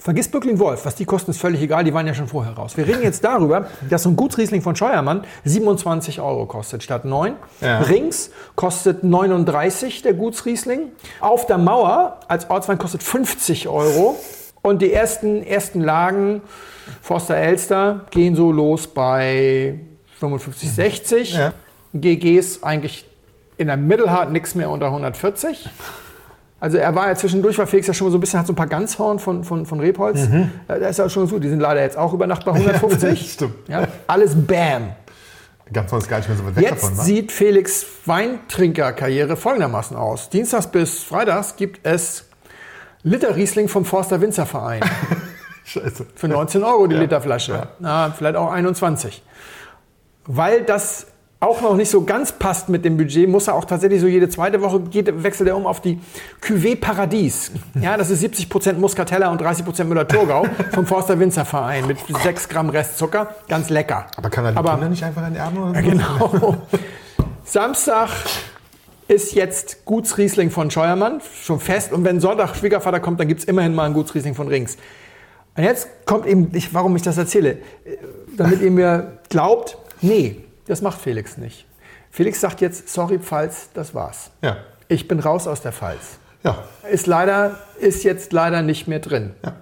Vergiss 0.00 0.28
Bückling 0.28 0.60
Wolf, 0.60 0.84
was 0.84 0.94
die 0.94 1.04
kosten, 1.04 1.32
ist 1.32 1.40
völlig 1.40 1.60
egal, 1.60 1.82
die 1.82 1.92
waren 1.92 2.06
ja 2.06 2.14
schon 2.14 2.28
vorher 2.28 2.52
raus. 2.52 2.76
Wir 2.76 2.86
reden 2.86 3.02
jetzt 3.02 3.24
darüber, 3.24 3.66
dass 3.90 4.04
so 4.04 4.10
ein 4.10 4.16
Gutsriesling 4.16 4.62
von 4.62 4.76
Scheuermann 4.76 5.24
27 5.44 6.20
Euro 6.20 6.46
kostet 6.46 6.84
statt 6.84 7.04
9. 7.04 7.34
Ja. 7.60 7.80
Rings 7.80 8.30
kostet 8.54 9.02
39 9.02 10.02
der 10.02 10.14
Gutsriesling. 10.14 10.92
Auf 11.18 11.46
der 11.46 11.58
Mauer 11.58 12.20
als 12.28 12.48
Ortswein 12.48 12.78
kostet 12.78 13.02
50 13.02 13.66
Euro. 13.68 14.16
Und 14.62 14.82
die 14.82 14.92
ersten, 14.92 15.42
ersten 15.42 15.80
Lagen, 15.80 16.42
Forster 17.02 17.36
Elster, 17.36 18.06
gehen 18.10 18.36
so 18.36 18.52
los 18.52 18.86
bei 18.86 19.80
55, 20.20 20.70
60. 20.70 21.32
Ja. 21.32 21.52
GGs 21.94 22.62
eigentlich 22.62 23.04
in 23.56 23.66
der 23.66 23.76
Mittelhart 23.76 24.30
nichts 24.30 24.54
mehr 24.54 24.70
unter 24.70 24.86
140. 24.86 25.68
Also 26.60 26.76
er 26.78 26.94
war 26.94 27.06
ja 27.08 27.14
zwischendurch, 27.14 27.56
war 27.58 27.66
Felix 27.68 27.86
ja 27.86 27.94
schon 27.94 28.06
mal 28.08 28.10
so 28.10 28.18
ein 28.18 28.20
bisschen, 28.20 28.40
hat 28.40 28.46
so 28.46 28.52
ein 28.52 28.56
paar 28.56 28.66
Ganzhorn 28.66 29.18
von, 29.20 29.44
von, 29.44 29.64
von 29.64 29.78
Rebholz. 29.80 30.28
Mhm. 30.28 30.50
Äh, 30.66 30.80
Da 30.80 30.88
ist 30.88 30.98
er 30.98 31.08
schon 31.08 31.26
so, 31.28 31.38
die 31.38 31.48
sind 31.48 31.60
leider 31.60 31.80
jetzt 31.82 31.96
auch 31.96 32.12
über 32.12 32.26
Nacht 32.26 32.44
bei 32.44 32.52
150. 32.54 33.32
Stimmt. 33.32 33.54
Ja, 33.68 33.86
alles 34.08 34.34
Bam. 34.34 34.90
Ganz 35.72 35.90
sonst 35.90 36.08
gar 36.08 36.16
nicht 36.16 36.28
mehr 36.28 36.38
so 36.38 36.46
weit 36.46 36.56
weg 36.56 36.64
Jetzt 36.64 36.82
davon. 36.82 36.96
ne? 36.96 37.02
sieht 37.02 37.30
Felix 37.30 37.84
Weintrinkerkarriere 38.06 39.36
folgendermaßen 39.36 39.96
aus. 39.96 40.30
Dienstags 40.30 40.66
bis 40.68 41.04
Freitags 41.04 41.56
gibt 41.56 41.80
es 41.86 42.24
Liter 43.02 43.36
Riesling 43.36 43.68
vom 43.68 43.84
Forster 43.84 44.20
Winzerverein. 44.20 44.80
Scheiße. 45.64 46.06
Für 46.14 46.28
19 46.28 46.64
Euro 46.64 46.86
die 46.86 46.96
Literflasche. 46.96 47.68
Na, 47.78 48.10
vielleicht 48.16 48.36
auch 48.36 48.50
21. 48.50 49.22
Weil 50.26 50.62
das 50.62 51.06
auch 51.40 51.60
noch 51.62 51.76
nicht 51.76 51.88
so 51.90 52.02
ganz 52.02 52.32
passt 52.32 52.68
mit 52.68 52.84
dem 52.84 52.96
Budget, 52.96 53.28
muss 53.28 53.46
er 53.46 53.54
auch 53.54 53.64
tatsächlich 53.64 54.00
so 54.00 54.08
jede 54.08 54.28
zweite 54.28 54.60
Woche 54.60 54.80
geht, 54.80 55.22
wechselt 55.22 55.48
er 55.48 55.56
um 55.56 55.66
auf 55.66 55.80
die 55.80 56.00
Cuvée 56.42 56.74
Paradies. 56.78 57.52
Ja, 57.80 57.96
das 57.96 58.10
ist 58.10 58.24
70% 58.24 58.72
Muscatella 58.74 59.30
und 59.30 59.40
30% 59.40 59.84
Müller-Thurgau 59.84 60.46
vom 60.74 60.84
Forster 60.86 61.18
Winzerverein 61.20 61.86
mit 61.86 61.98
6 62.22 62.48
Gramm 62.48 62.70
Restzucker. 62.70 63.34
Ganz 63.48 63.70
lecker. 63.70 64.06
Aber 64.16 64.30
kann 64.30 64.46
er 64.46 64.52
die 64.52 64.58
Aber- 64.58 64.72
Kinder 64.72 64.88
nicht 64.88 65.04
einfach 65.04 65.24
enterben? 65.26 65.58
Oder 65.58 65.80
so? 65.80 65.88
Genau. 65.90 66.56
Samstag 67.44 68.08
ist 69.06 69.34
jetzt 69.34 69.84
Gutsriesling 69.84 70.50
von 70.50 70.70
Scheuermann, 70.70 71.20
schon 71.42 71.60
fest. 71.60 71.92
Und 71.92 72.04
wenn 72.04 72.20
Sonntag 72.20 72.56
Schwiegervater 72.56 73.00
kommt, 73.00 73.20
dann 73.20 73.28
gibt 73.28 73.40
es 73.40 73.46
immerhin 73.46 73.74
mal 73.74 73.84
ein 73.84 73.94
Gutsriesling 73.94 74.34
von 74.34 74.48
Rings. 74.48 74.76
Und 75.56 75.62
jetzt 75.64 75.88
kommt 76.04 76.26
eben, 76.26 76.50
ich, 76.52 76.74
warum 76.74 76.94
ich 76.96 77.02
das 77.02 77.16
erzähle, 77.16 77.50
äh, 77.52 77.96
damit 78.36 78.60
ihr 78.60 78.70
mir 78.70 79.18
glaubt, 79.30 79.78
nee, 80.02 80.36
das 80.68 80.82
macht 80.82 81.00
Felix 81.00 81.36
nicht. 81.36 81.66
Felix 82.10 82.40
sagt 82.40 82.60
jetzt, 82.60 82.88
sorry 82.88 83.18
Pfalz, 83.18 83.70
das 83.74 83.94
war's. 83.94 84.30
Ja. 84.42 84.58
Ich 84.88 85.08
bin 85.08 85.18
raus 85.18 85.46
aus 85.46 85.60
der 85.60 85.72
Pfalz. 85.72 86.18
Ja. 86.44 86.64
Ist 86.90 87.06
leider, 87.06 87.58
ist 87.80 88.04
jetzt 88.04 88.32
leider 88.32 88.62
nicht 88.62 88.86
mehr 88.86 89.00
drin. 89.00 89.34
Ja. 89.44 89.54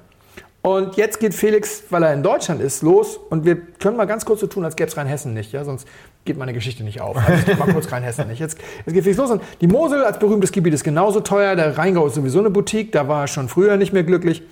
Und 0.62 0.96
jetzt 0.96 1.20
geht 1.20 1.32
Felix, 1.32 1.84
weil 1.90 2.02
er 2.02 2.12
in 2.12 2.24
Deutschland 2.24 2.60
ist, 2.60 2.82
los. 2.82 3.16
Und 3.16 3.44
wir 3.44 3.56
können 3.78 3.96
mal 3.96 4.06
ganz 4.06 4.24
kurz 4.24 4.40
so 4.40 4.48
tun, 4.48 4.64
als 4.64 4.74
gäbe 4.74 4.90
es 4.90 4.96
Rheinhessen 4.96 5.32
nicht. 5.32 5.52
Ja? 5.52 5.64
Sonst 5.64 5.86
geht 6.24 6.36
meine 6.36 6.52
Geschichte 6.52 6.82
nicht 6.82 7.00
auf. 7.00 7.16
Also 7.16 7.54
mal 7.54 7.72
kurz 7.72 7.90
Rheinhessen 7.92 8.26
nicht. 8.26 8.40
Jetzt, 8.40 8.58
jetzt 8.84 8.92
geht 8.92 9.04
Felix 9.04 9.16
los. 9.16 9.30
Und 9.30 9.42
die 9.60 9.68
Mosel 9.68 10.02
als 10.02 10.18
berühmtes 10.18 10.50
Gebiet 10.50 10.74
ist 10.74 10.82
genauso 10.82 11.20
teuer. 11.20 11.54
Der 11.54 11.78
Rheingau 11.78 12.08
ist 12.08 12.16
sowieso 12.16 12.40
eine 12.40 12.50
Boutique. 12.50 12.90
Da 12.90 13.06
war 13.06 13.22
er 13.22 13.28
schon 13.28 13.48
früher 13.48 13.76
nicht 13.76 13.92
mehr 13.92 14.02
glücklich. 14.02 14.42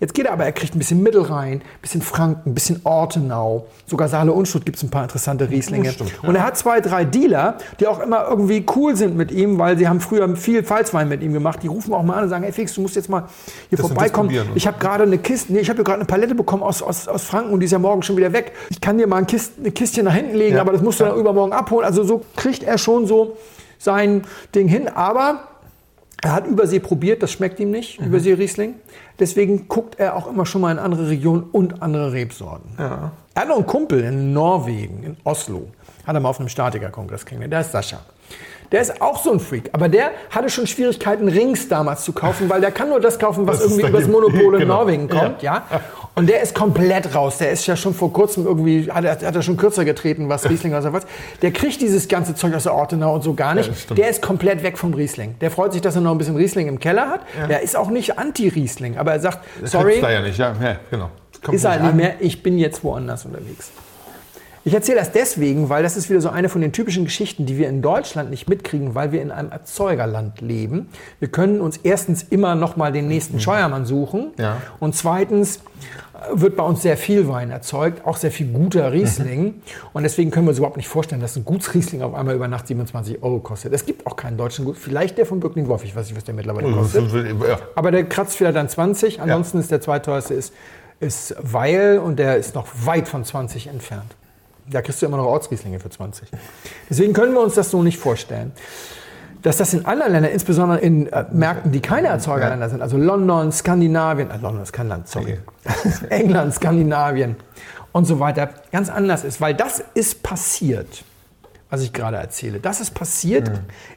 Jetzt 0.00 0.14
geht 0.14 0.24
er 0.26 0.32
aber, 0.32 0.44
er 0.46 0.52
kriegt 0.52 0.74
ein 0.74 0.78
bisschen 0.78 1.02
Mittelrhein, 1.02 1.58
ein 1.58 1.62
bisschen 1.82 2.00
Franken, 2.00 2.50
ein 2.50 2.54
bisschen 2.54 2.80
Ortenau. 2.84 3.66
Sogar 3.86 4.08
Saale 4.08 4.32
Unstrut 4.32 4.64
gibt 4.64 4.78
es 4.78 4.82
ein 4.82 4.88
paar 4.90 5.02
interessante 5.02 5.50
Rieslinge. 5.50 5.92
stimmt. 5.92 6.24
Und 6.24 6.34
er 6.34 6.42
hat 6.42 6.56
zwei, 6.56 6.80
drei 6.80 7.04
Dealer, 7.04 7.58
die 7.78 7.86
auch 7.86 8.00
immer 8.00 8.26
irgendwie 8.28 8.64
cool 8.76 8.96
sind 8.96 9.14
mit 9.14 9.30
ihm, 9.30 9.58
weil 9.58 9.76
sie 9.76 9.86
haben 9.88 10.00
früher 10.00 10.34
viel 10.36 10.62
Pfalzwein 10.64 11.06
mit 11.08 11.22
ihm 11.22 11.34
gemacht. 11.34 11.62
Die 11.62 11.66
rufen 11.66 11.92
auch 11.92 12.02
mal 12.02 12.14
an 12.16 12.24
und 12.24 12.30
sagen, 12.30 12.44
hey 12.44 12.52
Felix, 12.52 12.72
du 12.74 12.80
musst 12.80 12.96
jetzt 12.96 13.10
mal 13.10 13.24
hier 13.68 13.76
Das 13.76 13.86
vorbeikommen. 13.86 14.30
Ich 14.54 14.66
habe 14.66 14.78
gerade 14.78 15.04
eine 15.04 15.18
Kiste, 15.18 15.52
nee, 15.52 15.58
ich 15.60 15.68
habe 15.68 15.84
gerade 15.84 15.98
eine 15.98 16.06
Palette 16.06 16.34
bekommen 16.34 16.62
aus, 16.62 16.82
aus, 16.82 17.06
aus 17.06 17.24
Franken 17.24 17.52
und 17.52 17.60
die 17.60 17.66
ist 17.66 17.72
ja 17.72 17.78
morgen 17.78 18.02
schon 18.02 18.16
wieder 18.16 18.32
weg. 18.32 18.52
Ich 18.70 18.80
kann 18.80 18.96
dir 18.96 19.06
mal 19.06 19.16
ein 19.18 19.26
Kist, 19.26 19.52
eine 19.60 19.70
Kistchen 19.70 20.06
nach 20.06 20.14
hinten 20.14 20.34
legen, 20.34 20.56
Ja. 20.56 20.62
aber 20.62 20.72
das 20.72 20.80
musst 20.80 20.98
du 21.00 21.04
dann 21.04 21.18
übermorgen 21.18 21.52
abholen. 21.52 21.84
Also 21.84 22.04
so 22.04 22.22
kriegt 22.36 22.62
er 22.62 22.78
schon 22.78 23.06
so 23.06 23.36
sein 23.78 24.24
Ding 24.54 24.66
hin. 24.66 24.88
Aber 24.88 25.40
er 26.22 26.32
hat 26.32 26.46
Übersee 26.46 26.80
probiert, 26.80 27.22
das 27.22 27.32
schmeckt 27.32 27.58
ihm 27.60 27.70
nicht, 27.70 27.98
Übersee 28.00 28.34
Riesling. 28.34 28.74
Deswegen 29.18 29.68
guckt 29.68 29.98
er 29.98 30.16
auch 30.16 30.26
immer 30.28 30.46
schon 30.46 30.60
mal 30.60 30.72
in 30.72 30.78
andere 30.78 31.08
Regionen 31.08 31.44
und 31.52 31.82
andere 31.82 32.12
Rebsorten. 32.12 32.70
Ja. 32.78 33.12
Er 33.34 33.42
hat 33.42 33.48
noch 33.48 33.56
einen 33.56 33.66
Kumpel 33.66 34.00
in 34.00 34.32
Norwegen, 34.32 35.02
in 35.02 35.16
Oslo. 35.24 35.68
Hat 36.06 36.14
er 36.14 36.20
mal 36.20 36.28
auf 36.30 36.40
einem 36.40 36.48
Statikerkongress 36.48 37.24
kennengelernt. 37.24 37.52
Der 37.52 37.60
ist 37.60 37.72
Sascha. 37.72 38.00
Der 38.72 38.80
ist 38.82 39.02
auch 39.02 39.20
so 39.22 39.32
ein 39.32 39.40
Freak. 39.40 39.70
Aber 39.72 39.88
der 39.88 40.12
hatte 40.30 40.48
schon 40.48 40.66
Schwierigkeiten, 40.66 41.26
Rings 41.28 41.68
damals 41.68 42.04
zu 42.04 42.12
kaufen, 42.12 42.48
weil 42.48 42.60
der 42.60 42.70
kann 42.70 42.88
nur 42.88 43.00
das 43.00 43.18
kaufen, 43.18 43.46
was 43.46 43.58
Das 43.58 43.70
irgendwie 43.72 43.88
übers. 43.88 44.06
Monopol 44.06 44.54
in 44.54 44.60
Genau. 44.60 44.76
Norwegen 44.78 45.08
kommt. 45.08 45.42
Ja. 45.42 45.64
Und 46.14 46.28
der 46.28 46.42
ist 46.42 46.54
komplett 46.54 47.14
raus. 47.14 47.38
Der 47.38 47.50
ist 47.50 47.66
ja 47.66 47.76
schon 47.76 47.94
vor 47.94 48.12
kurzem 48.12 48.44
irgendwie, 48.44 48.90
hat 48.90 49.04
er, 49.04 49.12
hat 49.12 49.34
er 49.34 49.42
schon 49.42 49.56
kürzer 49.56 49.84
getreten, 49.84 50.28
was 50.28 50.48
Riesling 50.48 50.74
oder 50.74 50.92
was. 50.92 51.06
Der 51.40 51.52
kriegt 51.52 51.80
dieses 51.80 52.08
ganze 52.08 52.34
Zeug 52.34 52.54
aus 52.54 52.64
der 52.64 52.74
Ortenau 52.74 53.14
und 53.14 53.22
so 53.22 53.34
gar 53.34 53.54
nicht. 53.54 53.70
das 53.70 53.82
stimmt. 53.82 53.98
der 53.98 54.08
ist 54.08 54.20
komplett 54.20 54.62
weg 54.62 54.76
vom 54.76 54.92
Riesling. 54.94 55.36
Der 55.40 55.50
freut 55.50 55.72
sich, 55.72 55.82
dass 55.82 55.94
er 55.94 56.00
noch 56.00 56.12
ein 56.12 56.18
bisschen 56.18 56.36
Riesling 56.36 56.68
im 56.68 56.80
Keller 56.80 57.08
hat. 57.08 57.20
Der 57.48 57.62
ist 57.62 57.76
auch 57.76 57.90
nicht 57.90 58.18
anti-Riesling. 58.18 58.98
Aber 58.98 59.12
er 59.12 59.20
sagt, 59.20 59.40
sorry, 59.64 59.90
Sorry. 59.90 60.00
Da 60.00 60.10
ja 60.10 60.20
nicht, 60.22 60.38
ja, 60.38 60.54
ja 60.60 60.76
genau. 60.90 61.10
Das 61.32 61.40
kommt 61.42 61.56
ist 61.56 61.64
halt 61.64 61.82
nicht 61.82 61.94
mehr, 61.94 62.14
ich 62.20 62.42
bin 62.42 62.58
jetzt 62.58 62.84
woanders 62.84 63.24
unterwegs. 63.24 63.70
Ich 64.64 64.74
erzähle 64.74 64.98
das 64.98 65.10
deswegen, 65.12 65.70
weil 65.70 65.82
das 65.82 65.96
ist 65.96 66.10
wieder 66.10 66.20
so 66.20 66.28
eine 66.28 66.50
von 66.50 66.60
den 66.60 66.72
typischen 66.72 67.04
Geschichten, 67.04 67.46
die 67.46 67.56
wir 67.56 67.68
in 67.68 67.80
Deutschland 67.80 68.28
nicht 68.28 68.48
mitkriegen, 68.48 68.94
weil 68.94 69.10
wir 69.10 69.22
in 69.22 69.30
einem 69.30 69.50
Erzeugerland 69.50 70.42
leben. 70.42 70.88
Wir 71.18 71.28
können 71.28 71.62
uns 71.62 71.78
erstens 71.78 72.22
immer 72.24 72.54
noch 72.54 72.76
mal 72.76 72.92
den 72.92 73.08
nächsten 73.08 73.40
Scheuermann 73.40 73.86
suchen 73.86 74.32
Ja. 74.36 74.58
und 74.78 74.94
zweitens 74.94 75.56
äh, 75.56 75.60
wird 76.32 76.56
bei 76.56 76.62
uns 76.62 76.82
sehr 76.82 76.98
viel 76.98 77.26
Wein 77.26 77.50
erzeugt, 77.50 78.06
auch 78.06 78.18
sehr 78.18 78.30
viel 78.30 78.48
guter 78.48 78.92
Riesling. 78.92 79.62
Und 79.94 80.02
deswegen 80.02 80.30
können 80.30 80.44
wir 80.44 80.50
uns 80.50 80.58
überhaupt 80.58 80.76
nicht 80.76 80.88
vorstellen, 80.88 81.22
dass 81.22 81.36
ein 81.36 81.44
Gutsriesling 81.46 82.02
auf 82.02 82.12
einmal 82.12 82.34
über 82.34 82.46
Nacht 82.46 82.66
27 82.66 83.22
Euro 83.22 83.38
kostet. 83.38 83.72
Es 83.72 83.86
gibt 83.86 84.06
auch 84.06 84.16
keinen 84.16 84.36
deutschen 84.36 84.66
Gut, 84.66 84.76
vielleicht 84.76 85.16
der 85.16 85.24
von 85.24 85.40
Böckling 85.40 85.68
Wolf, 85.68 85.84
ich 85.84 85.96
weiß 85.96 86.06
nicht, 86.06 86.16
was 86.16 86.24
der 86.24 86.34
mittlerweile 86.34 86.70
kostet. 86.70 87.10
Ja. 87.48 87.58
Aber 87.76 87.90
der 87.92 88.04
kratzt 88.04 88.36
vielleicht 88.36 88.56
dann 88.56 88.68
20. 88.68 89.22
Ansonsten 89.22 89.58
ist 89.58 89.70
der 89.70 89.80
zweiteuerste 89.80 90.34
ist, 90.34 90.52
ist 91.00 91.34
Weil 91.40 91.98
und 91.98 92.18
der 92.18 92.36
ist 92.36 92.54
noch 92.54 92.66
weit 92.84 93.08
von 93.08 93.24
20 93.24 93.68
entfernt. 93.68 94.16
Da 94.70 94.82
kriegst 94.82 95.02
du 95.02 95.06
immer 95.06 95.16
noch 95.16 95.26
Ortsrieslinge 95.26 95.80
für 95.80 95.90
20. 95.90 96.28
Deswegen 96.88 97.12
können 97.12 97.32
wir 97.32 97.40
uns 97.40 97.54
das 97.54 97.70
so 97.70 97.82
nicht 97.82 97.98
vorstellen. 97.98 98.52
Dass 99.42 99.56
das 99.56 99.72
in 99.72 99.86
anderen 99.86 100.12
Ländern, 100.12 100.32
insbesondere 100.32 100.80
in 100.80 101.06
äh, 101.06 101.24
Märkten, 101.32 101.72
die 101.72 101.80
keine 101.80 102.08
Erzeugerländer 102.08 102.68
sind, 102.68 102.82
also 102.82 102.98
London, 102.98 103.50
Skandinavien, 103.50 104.30
äh, 104.30 104.36
London 104.36 104.62
ist 104.62 104.72
kein 104.72 104.88
Land, 104.88 105.08
sorry, 105.08 105.38
England, 106.10 106.54
Skandinavien 106.54 107.36
und 107.92 108.04
so 108.04 108.20
weiter, 108.20 108.50
ganz 108.70 108.90
anders 108.90 109.24
ist. 109.24 109.40
Weil 109.40 109.54
das 109.54 109.82
ist 109.94 110.22
passiert, 110.22 111.04
was 111.70 111.82
ich 111.82 111.94
gerade 111.94 112.18
erzähle. 112.18 112.60
Das 112.60 112.80
ist 112.80 112.90
passiert 112.90 113.50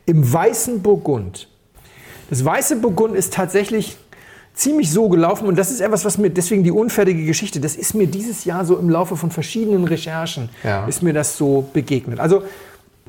im 0.06 0.32
weißen 0.32 0.82
Burgund. 0.82 1.50
Das 2.30 2.44
weiße 2.46 2.78
Burgund 2.78 3.16
ist 3.16 3.34
tatsächlich 3.34 3.98
ziemlich 4.54 4.92
so 4.92 5.10
gelaufen 5.10 5.48
und 5.48 5.58
das 5.58 5.72
ist 5.72 5.82
etwas, 5.82 6.06
was 6.06 6.18
mir 6.18 6.30
deswegen 6.30 6.64
die 6.64 6.72
unfertige 6.72 7.26
Geschichte, 7.26 7.60
das 7.60 7.76
ist 7.76 7.96
mir 7.96 8.08
dieses 8.08 8.46
Jahr 8.46 8.66
so 8.66 8.78
im 8.78 8.90
Laufe 8.90 9.18
von 9.18 9.32
verschiedenen 9.32 9.84
Recherchen 9.86 10.50
Ja. 10.64 10.86
ist 10.86 11.02
mir 11.02 11.14
das 11.14 11.38
so 11.38 11.68
begegnet. 11.74 12.20
Also 12.20 12.44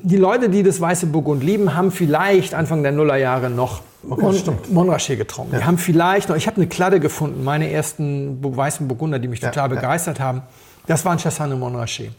die 0.01 0.17
Leute, 0.17 0.49
die 0.49 0.63
das 0.63 0.81
weiße 0.81 1.07
Burgund 1.07 1.43
lieben, 1.43 1.75
haben 1.75 1.91
vielleicht 1.91 2.53
Anfang 2.53 2.83
der 2.83 2.91
Nullerjahre 2.91 3.49
noch 3.49 3.81
Mon 4.03 4.35
stimmt. 4.35 4.71
Montrachet 4.71 5.17
getrunken. 5.17 5.55
Die 5.57 5.63
haben 5.63 5.77
vielleicht 5.77 6.29
noch, 6.29 6.35
ich 6.35 6.45
habe 6.47 6.57
eine 6.57 6.67
Kladde 6.67 6.99
gefunden, 6.99 7.43
meine 7.43 7.71
ersten 7.71 8.37
weißen 8.41 8.87
Burgunder, 8.87 9.17
die 9.19 9.27
mich 9.27 9.39
total 9.39 9.69
ja. 9.69 9.75
begeistert 9.75 10.19
haben. 10.19 10.43
Das 10.87 11.03
waren 11.05 11.17
Chassagne 11.17 11.55
Montrachet. 11.55 12.11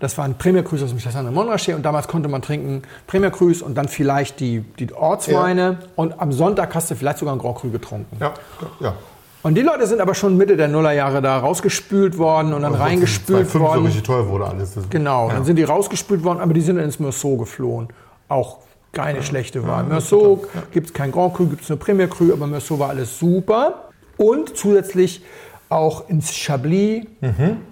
Das 0.00 0.16
waren 0.16 0.34
Premier 0.36 0.62
Cruise 0.62 0.84
aus 0.84 0.90
dem 0.90 0.98
Chassagne 0.98 1.30
Montrachet 1.30 1.74
und 1.74 1.82
damals 1.82 2.08
konnte 2.08 2.28
man 2.28 2.40
trinken 2.42 2.82
Premier 3.06 3.30
Cruise 3.30 3.64
und 3.64 3.74
dann 3.76 3.88
vielleicht 3.88 4.40
die, 4.40 4.60
die 4.78 4.92
Ortsweine 4.92 5.78
und 5.96 6.20
am 6.20 6.32
Sonntag 6.32 6.74
hast 6.74 6.90
du 6.90 6.94
vielleicht 6.94 7.18
sogar 7.18 7.34
ein 7.34 7.38
Grand 7.38 7.58
Cru 7.58 7.70
getrunken. 7.70 8.16
Ja, 8.20 8.32
ja. 8.80 8.94
Und 9.42 9.54
die 9.54 9.62
Leute 9.62 9.86
sind 9.86 10.02
aber 10.02 10.14
schon 10.14 10.36
Mitte 10.36 10.56
der 10.56 10.68
Nullerjahre 10.68 11.22
da 11.22 11.38
rausgespült 11.38 12.18
worden 12.18 12.52
und 12.52 12.60
dann 12.62 12.74
reingespült 12.74 13.48
2,5 13.48 13.52
so 13.52 13.60
worden. 13.60 13.84
richtig 13.86 14.02
teuer 14.02 14.28
wurde 14.28 14.46
alles. 14.46 14.74
Das- 14.74 14.90
Genau, 14.90 15.28
Ja. 15.28 15.34
dann 15.34 15.44
sind 15.44 15.56
die 15.56 15.64
rausgespült 15.64 16.24
worden, 16.24 16.40
aber 16.40 16.52
die 16.52 16.60
sind 16.60 16.76
dann 16.76 16.84
ins 16.84 16.98
Meursault 16.98 17.38
geflohen. 17.38 17.88
auch 18.28 18.58
keine 18.92 19.22
schlechte 19.22 19.66
Wahl. 19.66 19.84
Meursault 19.84 20.46
gibt 20.72 20.88
es 20.88 20.92
kein 20.94 21.10
Grand 21.12 21.34
Cru, 21.34 21.46
gibt 21.46 21.62
es 21.62 21.68
nur 21.68 21.78
Premier 21.78 22.06
Cru, 22.08 22.32
aber 22.32 22.46
Meursault 22.46 22.80
war 22.80 22.88
alles 22.90 23.18
super. 23.18 23.88
Und 24.16 24.56
zusätzlich 24.56 25.22
auch 25.70 26.08
ins 26.08 26.34
Chablis, 26.34 27.04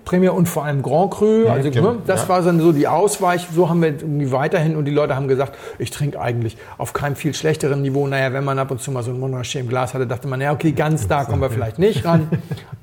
Premier 0.05 0.33
und 0.33 0.49
vor 0.49 0.65
allem 0.65 0.83
Grand 0.83 1.11
Cru. 1.11 1.49
Also 1.49 1.71
genau. 1.71 1.93
ne, 1.95 1.99
das 2.07 2.23
Ja. 2.23 2.29
war 2.29 2.43
dann 2.43 2.61
so 2.61 2.71
die 2.71 2.87
Ausweich. 2.87 3.49
So 3.53 3.69
haben 3.69 3.83
wir 3.83 3.89
irgendwie 3.89 4.31
weiterhin 4.31 4.77
und 4.77 4.85
die 4.85 4.93
Leute 4.93 5.17
haben 5.17 5.27
gesagt, 5.27 5.59
ich 5.81 5.91
trinke 5.91 6.21
eigentlich 6.21 6.57
auf 6.79 6.93
keinem 6.93 7.17
viel 7.17 7.35
schlechteren 7.35 7.83
Niveau. 7.83 8.07
Naja, 8.07 8.33
wenn 8.33 8.45
man 8.45 8.59
ab 8.61 8.71
und 8.71 8.81
zu 8.81 8.93
mal 8.93 9.03
so 9.03 9.11
ein 9.11 9.19
Montrachet 9.19 9.63
im 9.63 9.69
Glas 9.69 9.95
hatte, 9.95 10.07
dachte 10.07 10.29
man, 10.29 10.41
ja 10.41 10.53
okay, 10.53 10.71
ganz 10.73 11.09
da 11.09 11.25
kommen 11.25 11.43
wir 11.43 11.51
vielleicht 11.51 11.81
nicht 11.81 12.05
ran. 12.05 12.29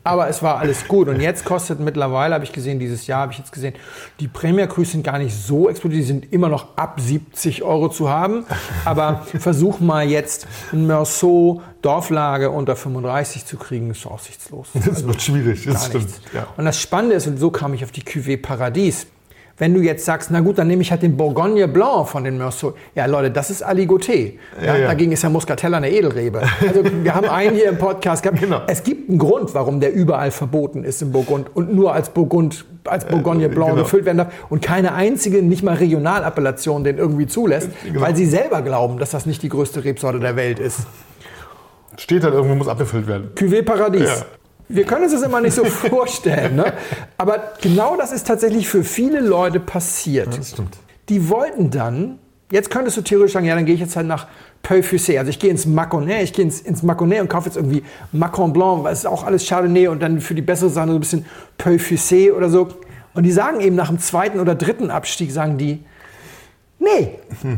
Aber 0.03 0.27
es 0.27 0.43
war 0.43 0.57
alles 0.59 0.87
gut. 0.87 1.07
Und 1.07 1.21
jetzt 1.21 1.45
kostet 1.45 1.79
mittlerweile, 1.79 2.35
habe 2.35 2.43
ich 2.43 2.51
gesehen, 2.51 2.77
dieses 2.79 3.07
Jahr 3.07 3.21
habe 3.21 3.31
ich 3.31 3.37
jetzt 3.39 3.53
gesehen, 3.53 3.73
die 4.19 4.27
Premier 4.27 4.67
Crus 4.67 4.91
sind 4.91 5.03
gar 5.03 5.17
nicht 5.17 5.33
so 5.33 5.69
explodiert. 5.69 6.01
Die 6.01 6.07
sind 6.07 6.33
immer 6.33 6.49
noch 6.49 6.75
ab 6.77 6.99
70 6.99 7.63
Euro 7.63 7.87
zu 7.87 8.09
haben. 8.09 8.43
Aber 8.83 9.21
versuch 9.39 9.79
mal 9.79 10.05
jetzt 10.05 10.45
ein 10.73 10.85
Meursault 10.87 11.61
Dorflage 11.85 12.49
unter 12.49 12.75
35 12.75 13.45
zu 13.45 13.57
kriegen, 13.57 13.91
ist 13.91 14.05
aussichtslos. 14.07 14.69
Das 14.85 15.05
wird 15.05 15.21
schwierig, 15.21 15.65
das 15.65 15.85
stimmt. 15.87 16.09
Ja. 16.33 16.47
Und 16.57 16.65
das 16.65 16.79
Spannende 16.81 17.15
ist, 17.15 17.27
und 17.27 17.37
so 17.37 17.51
kam 17.51 17.73
ich 17.73 17.83
auf 17.83 17.91
die 17.91 18.01
Cuvée 18.01 18.41
Paradies. 18.41 19.07
Wenn 19.57 19.73
du 19.73 19.79
jetzt 19.79 20.03
sagst, 20.03 20.31
na 20.31 20.41
gut, 20.41 20.57
dann 20.57 20.67
nehme 20.67 20.81
ich 20.81 20.91
halt 20.91 21.01
den 21.01 21.15
Bourgogne 21.15 21.69
Blanc 21.69 22.09
von 22.09 22.25
den 22.25 22.37
Meursault. 22.37 22.75
Ja, 22.93 23.05
Leute, 23.05 23.31
das 23.31 23.49
ist 23.49 23.65
Aligoté. 23.65 24.33
Ja, 24.61 24.75
Ja. 24.75 24.87
Dagegen 24.87 25.13
ist 25.13 25.21
ja 25.23 25.29
Muscatella 25.29 25.77
eine 25.77 25.89
Edelrebe. 25.91 26.41
Also 26.67 26.83
wir 26.83 27.15
haben 27.15 27.29
einen 27.29 27.55
hier 27.55 27.69
im 27.69 27.77
Podcast 27.77 28.21
gehabt. 28.23 28.39
Genau. 28.45 28.61
Es 28.67 28.83
gibt 28.83 29.09
einen 29.09 29.17
Grund, 29.17 29.53
warum 29.53 29.79
der 29.79 29.93
überall 29.93 30.31
verboten 30.31 30.83
ist 30.83 31.01
im 31.01 31.13
Burgund 31.13 31.55
und 31.55 31.73
nur 31.73 31.93
als 31.93 32.09
Burgund, 32.09 32.65
als 32.83 33.05
Bourgogne 33.05 33.47
Blanc 33.47 33.69
genau. 33.71 33.83
gefüllt 33.83 34.03
werden 34.05 34.17
darf 34.17 34.33
und 34.49 34.61
keine 34.61 34.93
einzige, 34.93 35.41
nicht 35.41 35.63
mal 35.63 35.75
Regionalappellation 35.75 36.83
den 36.83 36.97
irgendwie 36.97 37.27
zulässt, 37.27 37.69
Genau. 37.85 38.01
weil 38.01 38.13
sie 38.15 38.25
selber 38.25 38.61
glauben, 38.61 38.97
dass 38.97 39.11
das 39.11 39.25
nicht 39.25 39.41
die 39.41 39.49
größte 39.49 39.85
Rebsorte 39.85 40.19
der 40.19 40.35
Welt 40.35 40.59
ist. 40.59 40.79
Steht 41.97 42.23
halt 42.23 42.33
irgendwo, 42.33 42.55
muss 42.55 42.67
abgefüllt 42.67 43.07
werden. 43.07 43.31
Cuvée 43.35 43.63
Paradies. 43.63 44.09
Ja. 44.09 44.25
Wir 44.67 44.83
können 44.83 45.03
uns 45.03 45.13
das 45.13 45.21
immer 45.21 45.41
nicht 45.41 45.53
so 45.53 45.63
vorstellen. 45.65 46.55
Ne? 46.55 46.73
Aber 47.17 47.53
genau 47.61 47.95
das 47.95 48.11
ist 48.11 48.25
tatsächlich 48.25 48.67
für 48.67 48.83
viele 48.83 49.19
Leute 49.19 49.59
passiert. 49.59 50.37
Das 50.37 50.51
stimmt. 50.51 50.77
Die 51.09 51.29
wollten 51.29 51.69
dann, 51.69 52.17
jetzt 52.51 52.71
könntest 52.71 52.97
du 52.97 53.01
theoretisch 53.01 53.33
sagen, 53.33 53.45
ja, 53.45 53.55
dann 53.55 53.65
gehe 53.65 53.75
ich 53.75 53.81
jetzt 53.81 53.95
halt 53.95 54.07
nach 54.07 54.27
Peu-Fussé. 54.63 55.19
Also 55.19 55.29
ich 55.29 55.37
gehe 55.37 55.51
ins 55.51 55.67
Maconnais, 55.67 56.23
ich 56.23 56.33
gehe 56.33 56.43
ins, 56.43 56.61
ins 56.61 56.81
Maconnais 56.81 57.21
und 57.21 57.29
kaufe 57.29 57.47
jetzt 57.47 57.57
irgendwie 57.57 57.83
Macon 58.11 58.53
Blanc, 58.53 58.83
weil 58.83 58.93
es 58.93 58.99
ist 58.99 59.05
auch 59.05 59.23
alles 59.23 59.47
Chardonnay 59.47 59.87
und 59.87 60.01
dann 60.01 60.19
für 60.19 60.33
die 60.33 60.41
bessere 60.41 60.69
Sache 60.69 60.87
so 60.87 60.95
ein 60.95 60.99
bisschen 60.99 61.25
Peu-Fussé 61.59 62.33
oder 62.33 62.49
so. 62.49 62.69
Und 63.13 63.23
die 63.23 63.31
sagen 63.31 63.61
eben 63.61 63.75
nach 63.75 63.89
dem 63.89 63.99
zweiten 63.99 64.39
oder 64.39 64.55
dritten 64.55 64.89
Abstieg, 64.89 65.31
sagen 65.31 65.57
die, 65.57 65.83
Nee, 66.85 67.17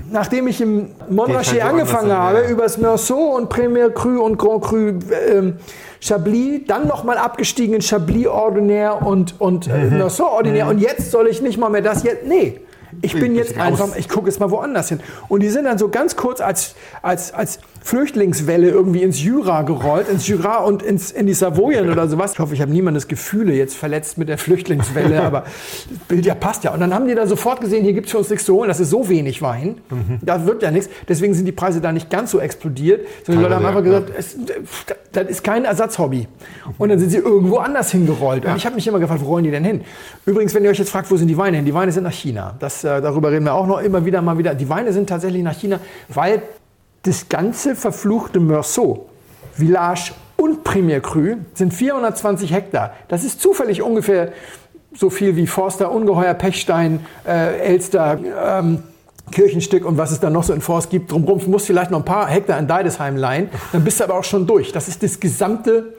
nachdem 0.10 0.48
ich 0.48 0.62
im 0.62 0.88
Montrachet 1.10 1.62
halt 1.62 1.74
angefangen 1.74 2.14
habe, 2.14 2.44
ja. 2.44 2.50
übers 2.50 2.78
Meursault 2.78 3.38
und 3.38 3.50
Premier 3.50 3.90
Cru 3.90 4.24
und 4.24 4.38
Grand 4.38 4.64
Cru 4.64 4.94
ähm, 5.30 5.58
Chablis, 6.00 6.62
dann 6.66 6.88
nochmal 6.88 7.18
abgestiegen 7.18 7.76
in 7.76 7.82
Chablis 7.82 8.28
Ordinaire 8.28 9.06
und, 9.06 9.36
und 9.42 9.68
äh, 9.68 9.90
Meursault 9.90 10.32
Ordinaire 10.32 10.70
und 10.70 10.80
jetzt 10.80 11.12
soll 11.12 11.28
ich 11.28 11.42
nicht 11.42 11.58
mal 11.58 11.70
mehr 11.70 11.82
das 11.82 12.04
jetzt, 12.04 12.26
nee. 12.26 12.62
Ich 13.02 13.14
bin 13.14 13.36
jetzt 13.36 13.58
einfach, 13.60 13.96
ich 13.98 14.08
gucke 14.08 14.28
jetzt 14.28 14.40
mal 14.40 14.50
woanders 14.50 14.90
hin. 14.90 15.02
Und 15.28 15.42
die 15.44 15.50
sind 15.50 15.66
dann 15.66 15.78
so 15.78 15.90
ganz 15.90 16.16
kurz 16.16 16.40
als, 16.40 16.74
als, 17.02 17.34
als 17.34 17.60
Flüchtlingswelle 17.82 18.70
irgendwie 18.70 19.04
ins 19.04 19.22
Jura 19.22 19.62
gerollt, 19.62 20.10
ins 20.10 20.28
Jura 20.28 20.58
und 20.58 20.84
ins, 20.84 21.12
in 21.12 21.28
die 21.28 21.34
Savoyen 21.34 21.90
oder 21.90 22.08
sowas. 22.08 22.34
Ich 22.34 22.40
hoffe, 22.40 22.54
ich 22.54 22.62
habe 22.62 22.72
niemandes 22.72 23.08
Gefühle 23.08 23.54
jetzt 23.54 23.76
verletzt 23.76 24.18
mit 24.18 24.30
der 24.30 24.38
Flüchtlingswelle, 24.38 25.22
aber 25.24 25.42
das 25.42 26.00
Bild 26.08 26.26
ja 26.26 26.36
passt 26.36 26.64
ja. 26.64 26.74
Und 26.74 26.80
dann 26.80 26.94
haben 26.94 27.08
die 27.08 27.16
da 27.16 27.28
sofort 27.28 27.62
gesehen, 27.62 27.84
hier 27.84 27.94
gibt 27.94 28.08
es 28.08 28.12
für 28.12 28.18
uns 28.18 28.30
nichts 28.30 28.46
zu 28.46 28.56
holen, 28.56 28.68
das 28.68 28.80
ist 28.80 28.90
so 28.90 29.10
wenig 29.10 29.42
Wein, 29.42 29.80
da 30.22 30.46
wird 30.46 30.64
ja 30.64 30.72
nichts. 30.72 30.90
Deswegen 31.08 31.34
sind 31.34 31.46
die 31.46 31.52
Preise 31.52 31.82
da 31.82 31.92
nicht 31.92 32.10
ganz 32.10 32.32
so 32.32 32.40
explodiert, 32.40 33.06
sondern 33.26 33.44
die 33.44 33.44
Leute 33.44 33.56
haben 33.56 33.66
einfach 33.66 33.84
gesagt, 33.84 34.12
es, 34.18 34.38
das 35.12 35.30
ist 35.30 35.44
kein 35.44 35.66
Ersatzhobby. 35.66 36.28
Und 36.78 36.90
dann 36.90 37.00
sind 37.00 37.10
sie 37.10 37.18
irgendwo 37.18 37.58
anders 37.58 37.92
hingerollt. 37.92 38.46
Und 38.46 38.56
ich 38.56 38.66
habe 38.66 38.76
mich 38.76 38.88
immer 38.88 39.00
gefragt, 39.00 39.22
wo 39.24 39.28
rollen 39.28 39.44
die 39.44 39.52
denn 39.52 39.64
hin? 39.64 39.82
Übrigens, 40.26 40.54
wenn 40.54 40.64
ihr 40.64 40.70
euch 40.70 40.80
jetzt 40.80 40.90
fragt, 40.90 41.10
wo 41.10 41.18
sind 41.18 41.28
die 41.28 41.38
Weine 41.38 41.58
hin? 41.58 41.66
Die 41.66 41.74
Weine 41.74 41.92
sind 41.92 42.04
nach 42.04 42.12
China. 42.12 42.56
Das, 42.60 42.84
äh, 42.84 43.02
darüber 43.02 43.32
reden 43.32 43.46
wir 43.46 43.54
auch 43.54 43.68
noch 43.68 43.80
immer 43.80 44.06
wieder 44.06 44.22
mal 44.22 44.38
wieder. 44.38 44.54
Die 44.56 44.70
Weine 44.70 44.94
sind 44.94 45.10
tatsächlich 45.10 45.44
nach 45.44 45.58
China, 45.58 45.80
weil 46.10 46.42
das 47.08 47.30
ganze 47.30 47.76
verfluchte 47.76 48.40
Meursault, 48.40 49.02
Village 49.54 50.12
und 50.36 50.64
Premier 50.64 51.00
Cru 51.00 51.38
sind 51.54 51.74
420 51.74 52.54
Hektar. 52.54 52.94
Das 53.08 53.24
ist 53.24 53.42
zufällig 53.42 53.82
ungefähr 53.82 54.32
so 54.94 55.10
viel 55.10 55.36
wie 55.36 55.48
Forster, 55.48 55.92
Ungeheuer, 55.92 56.34
Pechstein, 56.34 57.06
äh, 57.28 57.60
Elster, 57.60 58.20
ähm, 58.60 58.84
Kirchenstück 59.32 59.86
und 59.86 59.98
was 59.98 60.12
es 60.12 60.20
dann 60.20 60.34
noch 60.34 60.44
so 60.44 60.54
in 60.54 60.62
Forst 60.62 60.90
gibt. 60.90 61.12
Drumherum 61.12 61.40
Du 61.40 61.50
musst 61.50 61.68
vielleicht 61.68 61.92
noch 61.92 62.00
ein 62.00 62.06
paar 62.06 62.28
Hektar 62.28 62.58
in 62.58 62.68
Deidesheim 62.68 63.18
leihen, 63.18 63.50
dann 63.72 63.84
bist 63.84 64.00
du 64.00 64.06
aber 64.06 64.16
auch 64.16 64.24
schon 64.24 64.48
durch. 64.48 64.72
Das 64.72 64.88
ist 64.88 65.04
das 65.04 65.20
gesamte 65.20 65.94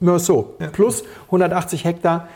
Meursault. 0.00 0.58
Plus 0.72 1.04
180 1.26 1.84
Hektar 1.84 2.28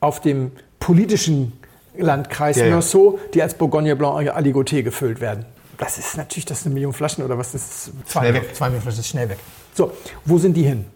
auf 0.00 0.20
dem 0.20 0.52
politischen 0.80 1.52
Landkreis 1.96 2.56
Ja, 2.56 2.66
ja. 2.66 2.70
Meursault, 2.72 3.34
die 3.34 3.42
als 3.42 3.54
Bourgogne 3.54 3.96
Blanc 3.96 4.30
Aligoté 4.30 4.82
gefüllt 4.82 5.20
werden. 5.20 5.44
Das 5.78 5.98
ist 5.98 6.16
natürlich, 6.16 6.44
das 6.46 6.60
ist 6.60 6.66
eine 6.66 6.74
Million 6.74 6.92
Flaschen 6.92 7.24
oder 7.24 7.36
was? 7.38 7.52
Das 7.52 7.62
ist 7.62 7.92
zwei, 8.06 8.20
Schnell 8.20 8.34
weg. 8.34 8.54
zwei 8.54 8.66
Millionen 8.66 8.82
Flaschen, 8.82 9.00
ist 9.00 9.08
schnell 9.08 9.28
weg. 9.28 9.38
So, 9.74 9.92
wo 10.24 10.38
sind 10.38 10.54
die 10.54 10.62
hin? 10.62 10.86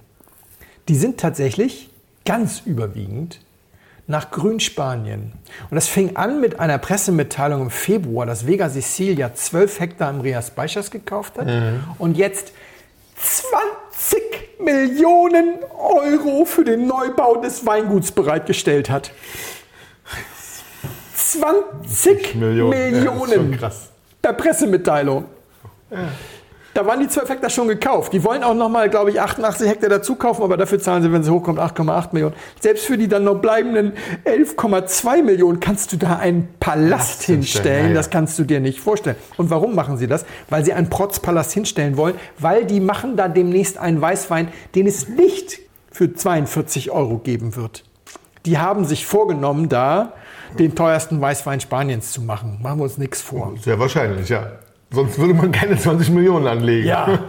Die 0.88 0.96
sind 0.96 1.20
tatsächlich 1.20 1.90
ganz 2.24 2.62
überwiegend 2.64 3.40
nach 4.06 4.30
Grünspanien. 4.30 5.32
Und 5.70 5.74
das 5.74 5.86
fing 5.86 6.16
an 6.16 6.40
mit 6.40 6.58
einer 6.58 6.78
Pressemitteilung 6.78 7.62
im 7.62 7.70
Februar, 7.70 8.26
dass 8.26 8.46
Vega 8.46 8.68
Sicilia 8.68 9.34
12 9.34 9.80
Hektar 9.80 10.10
im 10.10 10.20
Rias 10.20 10.50
Baixas 10.50 10.90
gekauft 10.90 11.38
hat 11.38 11.46
und 11.98 12.16
jetzt 12.16 12.52
20 13.16 14.60
Millionen 14.60 15.58
Euro 15.78 16.44
für 16.44 16.64
den 16.64 16.86
Neubau 16.86 17.36
des 17.36 17.64
Weinguts 17.66 18.12
bereitgestellt 18.12 18.90
hat. 18.90 19.12
20 21.14 22.34
Millionen. 22.34 22.70
Millionen. 22.70 23.04
Ja, 23.04 23.12
das 23.12 23.28
ist 23.28 23.34
schon 23.34 23.56
krass. 23.56 23.89
Per 24.22 24.32
Pressemitteilung. 24.32 25.24
Da 26.72 26.86
waren 26.86 27.00
die 27.00 27.08
12 27.08 27.28
Hektar 27.30 27.50
schon 27.50 27.66
gekauft. 27.66 28.12
Die 28.12 28.22
wollen 28.22 28.44
auch 28.44 28.54
nochmal, 28.54 28.88
glaube 28.88 29.10
ich, 29.10 29.20
88 29.20 29.68
Hektar 29.68 29.90
dazu 29.90 30.14
kaufen, 30.14 30.42
aber 30.42 30.56
dafür 30.56 30.78
zahlen 30.78 31.02
sie, 31.02 31.12
wenn 31.12 31.24
sie 31.24 31.30
hochkommt, 31.30 31.58
8,8 31.58 32.10
Millionen. 32.12 32.34
Selbst 32.60 32.86
für 32.86 32.96
die 32.96 33.08
dann 33.08 33.24
noch 33.24 33.40
bleibenden 33.40 33.92
11,2 34.24 35.22
Millionen 35.24 35.58
kannst 35.58 35.92
du 35.92 35.96
da 35.96 36.18
einen 36.18 36.48
Palast 36.60 36.80
Palast 36.80 37.22
hinstellen, 37.24 37.40
hinstellen. 37.40 37.82
ja, 37.82 37.88
ja. 37.88 37.94
Das 37.94 38.10
kannst 38.10 38.38
du 38.38 38.44
dir 38.44 38.60
nicht 38.60 38.80
vorstellen. 38.80 39.16
Und 39.36 39.50
warum 39.50 39.74
machen 39.74 39.96
sie 39.96 40.06
das? 40.06 40.24
Weil 40.48 40.64
sie 40.64 40.72
einen 40.72 40.88
Protzpalast 40.88 41.52
hinstellen 41.52 41.96
wollen, 41.96 42.14
weil 42.38 42.64
die 42.64 42.78
machen 42.78 43.16
da 43.16 43.26
demnächst 43.26 43.76
einen 43.76 44.00
Weißwein, 44.00 44.48
den 44.76 44.86
es 44.86 45.08
nicht 45.08 45.58
für 45.90 46.14
42 46.14 46.92
Euro 46.92 47.18
geben 47.18 47.56
wird. 47.56 47.84
Die 48.46 48.58
haben 48.58 48.84
sich 48.84 49.06
vorgenommen, 49.06 49.68
da 49.68 50.12
den 50.58 50.74
teuersten 50.74 51.20
Weißwein 51.20 51.60
Spaniens 51.60 52.12
zu 52.12 52.22
machen. 52.22 52.58
Machen 52.62 52.78
wir 52.78 52.84
uns 52.84 52.98
nichts 52.98 53.20
vor. 53.20 53.54
Sehr 53.60 53.78
wahrscheinlich, 53.78 54.28
ja. 54.28 54.52
Sonst 54.90 55.18
würde 55.18 55.34
man 55.34 55.52
keine 55.52 55.76
20 55.76 56.10
Millionen 56.10 56.46
anlegen. 56.46 56.88
Ja. 56.88 57.20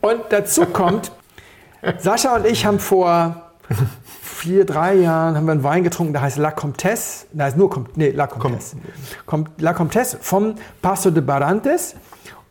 Und 0.00 0.20
dazu 0.30 0.66
kommt, 0.66 1.12
Sascha 1.98 2.36
und 2.36 2.46
ich 2.46 2.66
haben 2.66 2.78
vor 2.78 3.52
vier, 4.20 4.66
drei 4.66 4.94
Jahren 4.94 5.36
haben 5.36 5.46
wir 5.46 5.52
einen 5.52 5.62
Wein 5.62 5.84
getrunken, 5.84 6.12
der 6.12 6.22
heißt 6.22 6.36
La 6.36 6.50
Comtesse. 6.50 7.26
Da 7.32 7.44
heißt 7.44 7.56
nur 7.56 7.70
Com 7.70 7.86
nee, 7.94 8.10
La 8.10 8.26
Comtesse. 8.26 8.76
Com 9.24 9.46
La 9.58 9.72
Comtesse 9.72 10.18
vom 10.20 10.56
Paso 10.82 11.10
de 11.10 11.22
Barantes. 11.22 11.94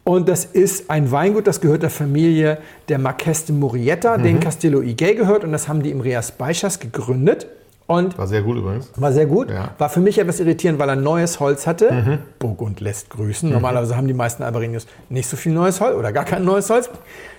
Und 0.03 0.27
das 0.27 0.45
ist 0.45 0.89
ein 0.89 1.11
Weingut, 1.11 1.45
das 1.45 1.61
gehört 1.61 1.83
der 1.83 1.91
Familie 1.91 2.57
der 2.89 2.97
Marques 2.97 3.45
de 3.45 3.55
Murieta, 3.55 4.17
den 4.17 4.39
Castillo 4.39 4.81
Iguay 4.81 5.13
gehört. 5.13 5.43
Und 5.43 5.51
das 5.51 5.67
haben 5.67 5.83
die 5.83 5.91
im 5.91 6.01
Rias 6.01 6.31
Baixas 6.31 6.79
gegründet. 6.79 7.45
Und 7.91 8.17
War 8.17 8.27
sehr 8.27 8.41
gut 8.41 8.57
übrigens. 8.57 8.89
war 8.95 9.11
sehr 9.11 9.25
gut. 9.25 9.49
Ja. 9.49 9.71
War 9.77 9.89
für 9.89 9.99
mich 9.99 10.17
etwas 10.17 10.39
irritierend, 10.39 10.79
weil 10.79 10.89
er 10.89 10.95
neues 10.95 11.39
Holz 11.39 11.67
hatte. 11.67 12.19
Burgund 12.39 12.79
lässt 12.79 13.09
grüßen. 13.09 13.49
Normalerweise 13.49 13.95
haben 13.97 14.07
die 14.07 14.13
meisten 14.13 14.43
Albarinos 14.43 14.87
nicht 15.09 15.27
so 15.27 15.37
viel 15.37 15.51
neues 15.51 15.81
Holz 15.81 15.95
oder 15.95 16.11
gar 16.11 16.25
kein 16.25 16.43
neues 16.45 16.69
Holz. 16.69 16.89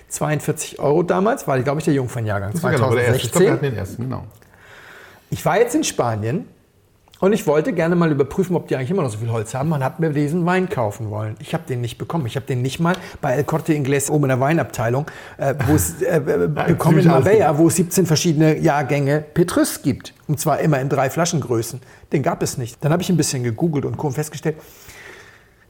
42 0.09 0.79
Euro 0.79 1.01
damals, 1.01 1.47
war, 1.47 1.59
glaube 1.59 1.79
ich, 1.79 1.85
der 1.85 1.93
Jungfernjahrgang. 1.95 2.51
Das 2.53 2.61
war 2.61 2.71
genau 2.71 2.93
der 2.93 3.05
erste. 3.05 3.25
Ich 3.25 3.31
glaube, 3.31 3.45
wir 3.45 3.51
2016. 3.51 3.51
hatten 3.51 3.63
den 3.63 3.75
ersten, 3.75 4.03
genau. 4.03 4.23
Ich 5.31 5.43
war 5.45 5.57
jetzt 5.57 5.73
in 5.73 5.83
Spanien 5.83 6.45
und 7.19 7.31
ich 7.31 7.47
wollte 7.47 7.71
gerne 7.71 7.95
mal 7.95 8.11
überprüfen, 8.11 8.55
ob 8.55 8.67
die 8.67 8.75
eigentlich 8.75 8.91
immer 8.91 9.03
noch 9.03 9.09
so 9.09 9.17
viel 9.17 9.31
Holz 9.31 9.53
haben. 9.53 9.69
Man 9.69 9.83
hat 9.83 9.99
mir 9.99 10.09
diesen 10.09 10.45
Wein 10.45 10.67
kaufen 10.67 11.09
wollen. 11.09 11.35
Ich 11.39 11.53
habe 11.53 11.63
den 11.67 11.79
nicht 11.79 11.97
bekommen. 11.97 12.25
Ich 12.25 12.35
habe 12.35 12.45
den 12.45 12.61
nicht 12.61 12.79
mal 12.81 12.95
bei 13.21 13.33
El 13.33 13.45
Corte 13.45 13.73
Inglés 13.73 14.09
oben 14.09 14.25
in 14.25 14.29
der 14.29 14.39
Weinabteilung, 14.41 15.05
äh, 15.37 15.51
äh, 15.53 16.15
äh, 16.15 16.47
bekommen 16.47 16.99
in 16.99 17.07
Marbella, 17.07 17.57
wo 17.57 17.67
es 17.67 17.77
17 17.77 18.05
verschiedene 18.05 18.57
Jahrgänge 18.57 19.23
Petrus 19.33 19.81
gibt. 19.81 20.13
Und 20.27 20.39
zwar 20.39 20.59
immer 20.59 20.81
in 20.81 20.89
drei 20.89 21.09
Flaschengrößen. 21.09 21.79
Den 22.11 22.23
gab 22.23 22.43
es 22.43 22.57
nicht. 22.57 22.83
Dann 22.83 22.91
habe 22.91 23.01
ich 23.01 23.09
ein 23.09 23.17
bisschen 23.17 23.43
gegoogelt 23.43 23.85
und 23.85 23.97
festgestellt, 24.13 24.57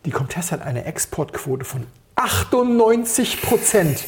die 0.06 0.12
Comtesse 0.12 0.54
hat 0.54 0.64
eine 0.64 0.86
Exportquote 0.86 1.66
von 1.66 1.86
98 2.16 3.42
Prozent. 3.42 4.06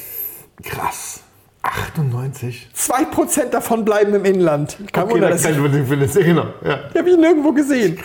Krass. 0.64 1.24
98? 1.66 2.70
Zwei 2.74 3.05
Prozent 3.05 3.53
davon 3.53 3.86
bleiben 3.86 4.13
im 4.13 4.26
Inland. 4.26 4.78
Kein 4.91 5.03
Okay, 5.05 5.13
Wunder, 5.13 5.28
da 5.28 5.34
dass 5.34 5.43
kann 5.43 5.53
ich 5.53 6.11
sehen, 6.11 6.26
genau. 6.26 6.45
Ja. 6.63 6.80
Die 6.93 6.99
habe 6.99 7.09
ich 7.09 7.18
nirgendwo 7.18 7.51
gesehen. 7.51 7.99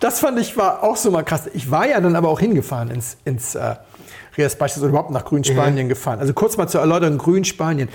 das 0.00 0.20
fand 0.20 0.38
ich 0.38 0.56
war 0.56 0.82
auch 0.82 0.96
so 0.96 1.10
mal 1.10 1.22
krass. 1.22 1.48
Ich 1.52 1.70
war 1.70 1.86
ja 1.86 2.00
dann 2.00 2.16
aber 2.16 2.28
auch 2.28 2.40
hingefahren 2.40 2.90
ins, 2.90 3.16
ins 3.24 3.54
äh, 3.54 3.74
Rias 4.36 4.56
Baixas 4.56 4.78
oder 4.82 4.90
überhaupt 4.90 5.10
nach 5.10 5.24
Grünspanien 5.24 5.88
gefahren. 5.88 6.18
Also 6.20 6.32
kurz 6.32 6.56
mal 6.56 6.68
zur 6.68 6.80
Erläuterung, 6.80 7.18
Grünspanien. 7.18 7.88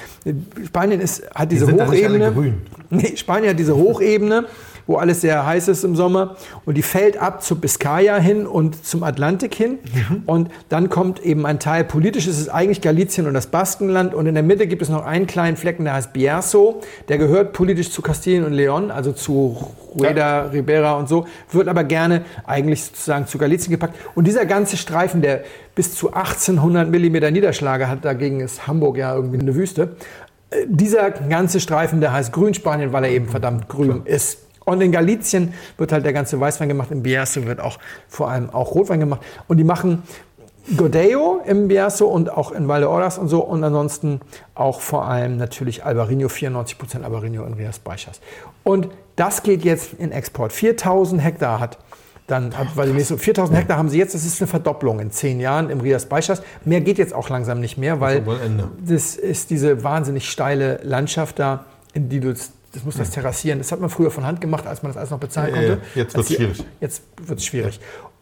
Spanien 0.65 1.01
ist, 1.01 1.23
hat 1.33 1.51
diese 1.51 1.67
alle 1.67 1.87
Hochebene. 1.87 2.53
Nee, 2.89 3.17
Spanien 3.17 3.51
hat 3.51 3.59
diese 3.59 3.75
Hochebene, 3.75 4.45
wo 4.87 4.97
alles 4.97 5.21
sehr 5.21 5.45
heiß 5.45 5.67
ist 5.67 5.83
im 5.83 5.95
Sommer. 5.95 6.35
Und 6.65 6.75
die 6.75 6.81
fällt 6.81 7.17
ab 7.17 7.43
zu 7.43 7.59
Biscaya 7.59 8.17
hin 8.17 8.45
und 8.47 8.85
zum 8.85 9.03
Atlantik 9.03 9.55
hin. 9.55 9.79
Und 10.25 10.49
dann 10.69 10.89
kommt 10.89 11.23
eben 11.23 11.45
ein 11.45 11.59
Teil, 11.59 11.83
politisch 11.83 12.27
ist 12.27 12.39
es 12.39 12.49
eigentlich 12.49 12.81
Galizien 12.81 13.27
und 13.27 13.33
das 13.33 13.47
Baskenland. 13.47 14.13
Und 14.13 14.27
in 14.27 14.33
der 14.35 14.43
Mitte 14.43 14.67
gibt 14.67 14.81
es 14.81 14.89
noch 14.89 15.05
einen 15.05 15.27
kleinen 15.27 15.57
Flecken, 15.57 15.85
der 15.85 15.93
heißt 15.93 16.13
Bierzo. 16.13 16.81
Der 17.09 17.17
gehört 17.17 17.53
politisch 17.53 17.91
zu 17.91 18.01
Kastilien 18.01 18.43
und 18.43 18.53
Leon, 18.53 18.91
also 18.91 19.11
zu 19.11 19.57
Rueda, 19.97 20.43
Ribera 20.51 20.93
und 20.97 21.07
so. 21.09 21.25
Wird 21.51 21.67
aber 21.67 21.83
gerne 21.83 22.25
eigentlich 22.45 22.83
sozusagen 22.83 23.27
zu 23.27 23.37
Galizien 23.37 23.71
gepackt. 23.71 23.95
Und 24.13 24.27
dieser 24.27 24.45
ganze 24.45 24.77
Streifen, 24.77 25.21
der 25.21 25.43
bis 25.73 25.95
zu 25.95 26.13
1800 26.13 26.89
Millimeter 26.89 27.31
Niederschläge 27.31 27.87
hat, 27.89 28.05
dagegen 28.05 28.39
ist 28.39 28.67
Hamburg 28.67 28.97
ja 28.97 29.13
irgendwie 29.15 29.39
eine 29.39 29.55
Wüste. 29.55 29.95
Äh, 30.49 30.65
Dieser 30.67 31.11
ganze 31.11 31.59
Streifen, 31.59 32.01
der 32.01 32.13
heißt 32.13 32.31
Grünspanien, 32.31 32.93
weil 32.93 33.05
er 33.05 33.11
eben 33.11 33.27
verdammt 33.27 33.67
grün 33.67 34.01
ist. 34.05 34.39
Und 34.65 34.81
in 34.81 34.91
Galizien 34.91 35.53
wird 35.77 35.91
halt 35.91 36.05
der 36.05 36.13
ganze 36.13 36.39
Weißwein 36.39 36.67
gemacht, 36.67 36.91
in 36.91 37.03
Bierzo 37.03 37.45
wird 37.45 37.59
auch 37.61 37.77
vor 38.07 38.29
allem 38.29 38.49
auch 38.49 38.73
Rotwein 38.75 38.99
gemacht. 38.99 39.21
Und 39.47 39.57
die 39.57 39.63
machen 39.63 40.03
Godeo 40.75 41.41
im 41.45 41.67
Bierzo 41.67 42.07
und 42.07 42.31
auch 42.31 42.51
in 42.51 42.67
Valdeorras 42.67 43.19
und 43.19 43.27
so. 43.27 43.41
Und 43.43 43.63
ansonsten 43.63 44.21
auch 44.55 44.81
vor 44.81 45.05
allem 45.07 45.37
natürlich 45.37 45.85
Albarino, 45.85 46.27
94% 46.27 47.03
Albarino 47.03 47.45
in 47.45 47.53
Rias 47.53 47.77
Baixas. 47.79 48.19
Und 48.63 48.89
das 49.15 49.43
geht 49.43 49.63
jetzt 49.63 49.93
in 49.93 50.11
Export. 50.11 50.51
4000 50.51 51.21
Hektar 51.23 51.59
hat 51.59 51.77
dann, 52.25 52.57
hat- 52.57 52.75
weil 52.75 52.87
die 52.87 52.93
nächste, 52.93 53.19
4000 53.19 53.59
Hektar 53.59 53.77
haben 53.77 53.89
sie 53.89 53.99
jetzt, 53.99 54.15
das 54.15 54.25
ist 54.25 54.41
eine 54.41 54.47
Verdopplung 54.47 54.99
in 54.99 55.11
zehn 55.11 55.39
Jahren 55.39 55.69
im 55.69 55.79
Rias 55.81 56.07
Baixas. 56.07 56.41
Mehr 56.65 56.81
geht 56.81 56.97
jetzt 56.97 57.13
auch 57.13 57.29
langsam 57.29 57.59
nicht 57.59 57.77
mehr, 57.77 58.01
weil 58.01 58.25
das 58.83 59.15
ist 59.15 59.51
diese 59.51 59.83
wahnsinnig 59.83 60.27
steile 60.27 60.79
Landschaft 60.81 61.37
da, 61.37 61.65
in 61.93 62.09
die 62.09 62.19
du 62.19 62.33
das, 62.75 62.83
muss 62.85 62.95
das 62.97 63.09
terrassieren. 63.11 63.59
Das 63.59 63.71
hat 63.71 63.79
man 63.79 63.89
früher 63.89 64.11
von 64.11 64.25
Hand 64.25 64.41
gemacht, 64.41 64.67
als 64.67 64.83
man 64.83 64.91
das 64.91 64.97
alles 64.97 65.09
noch 65.11 65.19
bezahlen 65.19 65.55
Ja, 65.55 65.61
ja, 65.61 65.67
konnte. 65.69 65.81
jetzt 65.95 66.15
Als 66.15 66.27
die- 66.27 66.35
schwierig. 66.35 66.63
Jetzt 66.81 67.03
wird 67.25 67.39
es 67.39 67.45
schwierig. 67.45 67.79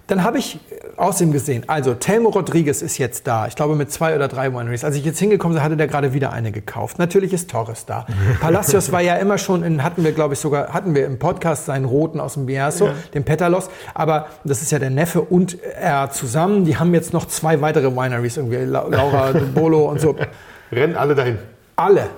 Dann 0.08 0.26
habe 0.26 0.38
ich 0.38 0.60
außerdem 0.98 1.32
gesehen, 1.32 1.64
also 1.68 1.94
Telmo 1.94 2.28
Rodriguez 2.28 2.82
ist 2.82 2.98
jetzt 2.98 3.26
da. 3.26 3.48
Ich 3.48 3.56
glaube 3.56 3.76
mit 3.78 3.90
zwei 3.90 4.14
oder 4.18 4.28
drei 4.28 4.52
Wineries. 4.52 4.84
Als 4.84 4.98
ich 4.98 5.06
jetzt 5.06 5.18
hingekommen 5.18 5.56
bin, 5.56 5.64
hatte 5.64 5.78
der 5.78 5.88
gerade 5.88 6.12
wieder 6.14 6.34
eine 6.34 6.52
gekauft. 6.52 7.00
Natürlich 7.00 7.32
ist 7.32 7.50
Torres 7.50 7.86
da. 7.86 8.06
Palacios 8.42 8.92
war 8.92 9.00
ja 9.00 9.16
immer 9.16 9.38
schon 9.38 9.64
in, 9.64 9.82
hatten 9.82 10.04
wir 10.04 10.12
glaube 10.12 10.34
ich 10.34 10.42
sogar, 10.42 10.74
hatten 10.74 10.94
wir 10.94 11.06
im 11.06 11.20
Podcast 11.20 11.68
seinen 11.68 11.86
Roten 11.86 12.20
aus 12.20 12.34
dem 12.34 12.48
Bierzo, 12.48 12.90
den 13.14 13.24
Petalos. 13.24 13.70
Aber 13.94 14.28
das 14.44 14.62
ist 14.62 14.72
ja 14.74 14.80
der 14.80 14.90
Neffe 14.90 15.22
und 15.22 15.58
er 15.62 16.12
zusammen. 16.12 16.66
Die 16.66 16.76
haben 16.76 16.94
jetzt 16.94 17.14
noch 17.14 17.26
zwei 17.28 17.62
weitere 17.62 17.90
Wineries 17.96 18.36
irgendwie, 18.36 18.58
La- 18.58 18.86
Laura 18.90 19.32
Bolo 19.56 19.90
und 19.90 20.02
so. 20.02 20.18
Rennen 20.70 20.98
alle 20.98 21.16
dahin. 21.16 21.38
Alle. 21.78 22.10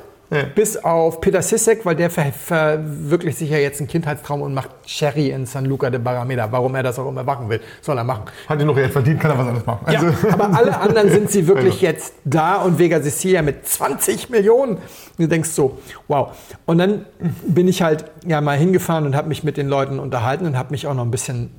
Bis 0.43 0.77
auf 0.77 1.21
Peter 1.21 1.41
Sissek, 1.41 1.85
weil 1.85 1.95
der 1.95 2.09
ver 2.09 2.31
verwirklicht 2.31 3.37
sich 3.37 3.49
ja 3.49 3.57
jetzt 3.57 3.79
einen 3.79 3.87
Kindheitstraum 3.87 4.41
und 4.41 4.53
macht 4.53 4.69
Sherry 4.85 5.29
in 5.29 5.45
San 5.45 5.65
Luca 5.65 5.89
de 5.89 5.99
Barrameda. 5.99 6.51
Warum 6.51 6.75
er 6.75 6.83
das 6.83 6.99
auch 6.99 7.09
immer 7.09 7.23
machen 7.23 7.49
will, 7.49 7.61
soll 7.81 7.97
er 7.97 8.03
machen. 8.03 8.25
Hat 8.47 8.59
ihn 8.59 8.67
noch 8.67 8.75
Geld 8.75 8.91
verdient, 8.91 9.19
kann 9.19 9.31
er 9.31 9.37
was 9.37 9.47
anderes 9.47 9.65
machen. 9.65 9.91
Ja, 9.91 9.99
Also, 9.99 10.27
aber 10.31 10.57
alle 10.57 10.79
anderen 10.79 11.09
sind 11.09 11.31
sie 11.31 11.47
wirklich 11.47 11.81
jetzt 11.81 12.13
da 12.23 12.57
und 12.57 12.79
Vega 12.79 13.01
Sicilia 13.01 13.41
mit 13.41 13.67
20 13.67 14.29
Millionen. 14.29 14.75
Und 14.75 14.81
du 15.17 15.27
denkst 15.27 15.49
so, 15.49 15.79
wow. 16.07 16.35
Und 16.65 16.77
dann 16.77 17.05
bin 17.47 17.67
ich 17.67 17.81
halt 17.81 18.05
ja 18.25 18.41
mal 18.41 18.57
hingefahren 18.57 19.05
und 19.05 19.15
habe 19.15 19.27
mich 19.27 19.43
mit 19.43 19.57
den 19.57 19.67
Leuten 19.67 19.99
unterhalten 19.99 20.45
und 20.45 20.57
habe 20.57 20.71
mich 20.71 20.87
auch 20.87 20.93
noch 20.93 21.03
ein 21.03 21.11
bisschen 21.11 21.51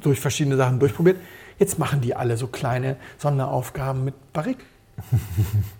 durch 0.00 0.20
verschiedene 0.20 0.56
Sachen 0.56 0.78
durchprobiert. 0.78 1.16
Jetzt 1.58 1.78
machen 1.78 2.00
die 2.00 2.14
alle 2.14 2.36
so 2.36 2.46
kleine 2.46 2.96
Sonderaufgaben 3.18 4.04
mit 4.04 4.14
Barrique. 4.32 4.62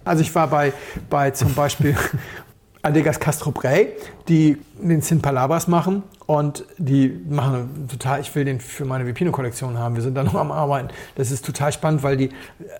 Also 0.04 0.22
ich 0.22 0.34
war 0.34 0.48
bei, 0.48 0.72
bei 1.10 1.30
zum 1.30 1.54
Beispiel 1.54 1.96
Adegas 2.82 3.18
Castro 3.18 3.50
Brey, 3.50 3.88
die 4.28 4.58
den 4.80 5.00
Sin 5.00 5.20
Palabras 5.22 5.68
machen 5.68 6.02
und 6.26 6.64
die 6.76 7.08
machen 7.28 7.86
total, 7.88 8.20
ich 8.20 8.34
will 8.34 8.44
den 8.44 8.60
für 8.60 8.84
meine 8.84 9.06
Vipino-Kollektion 9.06 9.78
haben. 9.78 9.94
Wir 9.94 10.02
sind 10.02 10.14
da 10.14 10.22
noch 10.24 10.34
am 10.34 10.50
Arbeiten. 10.52 10.88
Das 11.14 11.30
ist 11.30 11.44
total 11.46 11.72
spannend, 11.72 12.02
weil 12.02 12.16
die 12.16 12.30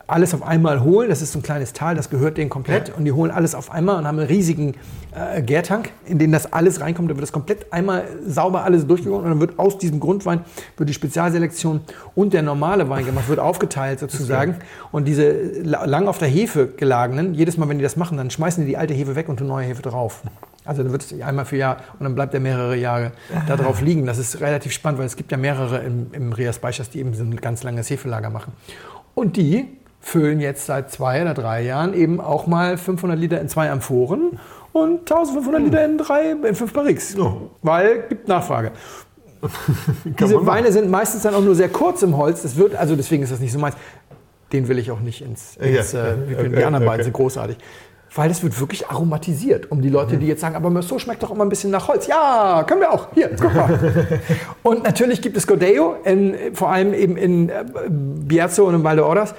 alles 0.07 0.34
auf 0.34 0.42
einmal 0.42 0.82
holen. 0.82 1.09
Das 1.09 1.22
ist 1.22 1.32
so 1.32 1.38
ein 1.38 1.42
kleines 1.42 1.72
Tal, 1.72 1.94
das 1.94 2.11
gehört 2.11 2.36
denen 2.38 2.51
komplett. 2.51 2.92
Und 2.97 3.05
die 3.05 3.12
holen 3.12 3.30
alles 3.30 3.55
auf 3.55 3.70
einmal 3.70 3.97
und 3.99 4.07
haben 4.07 4.18
einen 4.18 4.28
riesigen 4.28 4.74
äh, 5.14 5.40
Gärtank, 5.42 5.90
in 6.05 6.18
den 6.18 6.32
das 6.32 6.53
alles 6.53 6.80
reinkommt. 6.80 7.09
Da 7.11 7.14
wird 7.14 7.22
das 7.22 7.32
komplett 7.32 7.72
einmal 7.72 8.05
sauber 8.26 8.64
alles 8.64 8.86
durchgegangen 8.86 9.24
und 9.24 9.30
dann 9.30 9.40
wird 9.40 9.59
aus 9.59 9.78
diesem 9.78 10.01
Grundwein 10.01 10.40
wird 10.76 10.88
die 10.88 10.94
Spezialselektion 10.94 11.80
und 12.14 12.34
der 12.34 12.42
normale 12.42 12.88
Wein 12.90 13.07
gemacht, 13.07 13.28
wird 13.28 13.38
aufgeteilt 13.38 14.01
sozusagen. 14.01 14.57
Und 14.92 15.07
diese 15.07 15.30
la- 15.62 15.84
lang 15.84 16.09
auf 16.09 16.18
der 16.18 16.28
Hefe 16.28 16.66
gelagenen, 16.66 17.32
jedes 17.34 17.57
Mal, 17.57 17.68
wenn 17.68 17.78
die 17.78 17.84
das 17.84 17.97
machen, 17.97 18.18
dann 18.18 18.30
schmeißen 18.30 18.64
die 18.64 18.70
die 18.70 18.76
alte 18.76 18.92
Hefe 18.92 19.14
weg 19.16 19.28
und 19.28 19.38
tun 19.38 19.47
neue 19.47 19.66
Hefe 19.66 19.82
drauf. 19.82 20.22
Also 20.66 20.82
dann 20.82 20.92
wird 20.92 21.02
es 21.02 21.20
einmal 21.20 21.44
für 21.44 21.56
Jahr 21.56 21.78
und 21.98 22.04
dann 22.04 22.14
bleibt 22.14 22.34
er 22.34 22.40
mehrere 22.40 22.76
Jahre 22.76 23.12
da 23.46 23.56
drauf 23.56 23.80
liegen. 23.80 24.06
Das 24.06 24.18
ist 24.18 24.40
relativ 24.40 24.72
spannend, 24.72 24.98
weil 24.98 25.06
es 25.06 25.16
gibt 25.16 25.32
ja 25.32 25.38
mehrere 25.38 25.78
im, 25.78 26.08
im 26.12 26.32
Rias 26.32 26.58
Baixas, 26.58 26.90
die 26.90 27.00
eben 27.00 27.14
so 27.14 27.22
ein 27.22 27.36
ganz 27.36 27.62
langes 27.62 27.88
Hefelager 27.90 28.30
machen. 28.30 28.52
Und 29.14 29.36
die 29.36 29.68
füllen 30.00 30.40
jetzt 30.40 30.66
seit 30.66 30.90
zwei 30.90 31.22
oder 31.22 31.34
drei 31.34 31.62
Jahren 31.62 31.92
eben 31.92 32.20
auch 32.20 32.46
mal 32.46 32.78
500 32.78 33.18
Liter 33.18 33.40
in 33.40 33.48
zwei 33.48 33.70
Amphoren 33.70 34.38
und 34.72 35.00
1500 35.00 35.62
Liter 35.62 35.84
in 35.84 35.98
drei, 35.98 36.30
in 36.30 36.54
fünf 36.54 36.72
Barriques. 36.72 37.16
Weil 37.62 38.02
gibt 38.08 38.28
Nachfrage. 38.28 38.72
Diese. 40.04 40.46
Weine 40.46 40.72
sind 40.72 40.90
meistens 40.90 41.22
dann 41.22 41.34
auch 41.34 41.42
nur 41.42 41.54
sehr 41.54 41.68
kurz 41.68 42.02
im 42.02 42.16
Holz. 42.16 42.42
Das 42.42 42.56
wird, 42.56 42.74
also 42.76 42.96
deswegen 42.96 43.22
ist 43.22 43.32
das 43.32 43.40
nicht 43.40 43.52
so 43.52 43.58
meins. 43.58 43.76
Den 44.52 44.68
will 44.68 44.78
ich 44.78 44.92
auch 44.92 45.00
nicht 45.00 45.22
ins, 45.22 45.56
ins 45.56 45.92
Ja, 45.92 46.06
äh, 46.06 46.12
okay, 46.12 46.24
die 46.28 46.34
okay, 46.34 46.64
anderen 46.64 46.86
beiden 46.86 46.92
okay. 46.92 47.02
sind 47.02 47.12
großartig. 47.12 47.56
Weil 48.16 48.28
das 48.30 48.42
wird 48.42 48.58
wirklich 48.58 48.88
aromatisiert. 48.88 49.70
Um 49.70 49.82
die 49.82 49.90
Leute, 49.90 50.16
die 50.16 50.26
jetzt 50.26 50.40
sagen, 50.40 50.56
aber 50.56 50.82
so 50.82 50.98
schmeckt 50.98 51.22
doch 51.22 51.30
immer 51.30 51.44
ein 51.44 51.48
bisschen 51.50 51.70
nach 51.70 51.86
Holz. 51.88 52.06
Ja, 52.06 52.64
können 52.66 52.80
wir 52.80 52.90
auch. 52.92 53.08
Hier, 53.14 53.30
guck 53.38 53.54
mal. 53.54 53.78
und 54.62 54.84
natürlich 54.84 55.20
gibt 55.20 55.36
es 55.36 55.46
Godeo, 55.46 55.96
in, 56.04 56.34
vor 56.54 56.70
allem 56.70 56.94
eben 56.94 57.16
in 57.16 57.50
äh, 57.50 57.64
Bierzo 57.88 58.64
und 58.64 58.74
in 58.74 58.84
Valdeorras, 58.84 59.34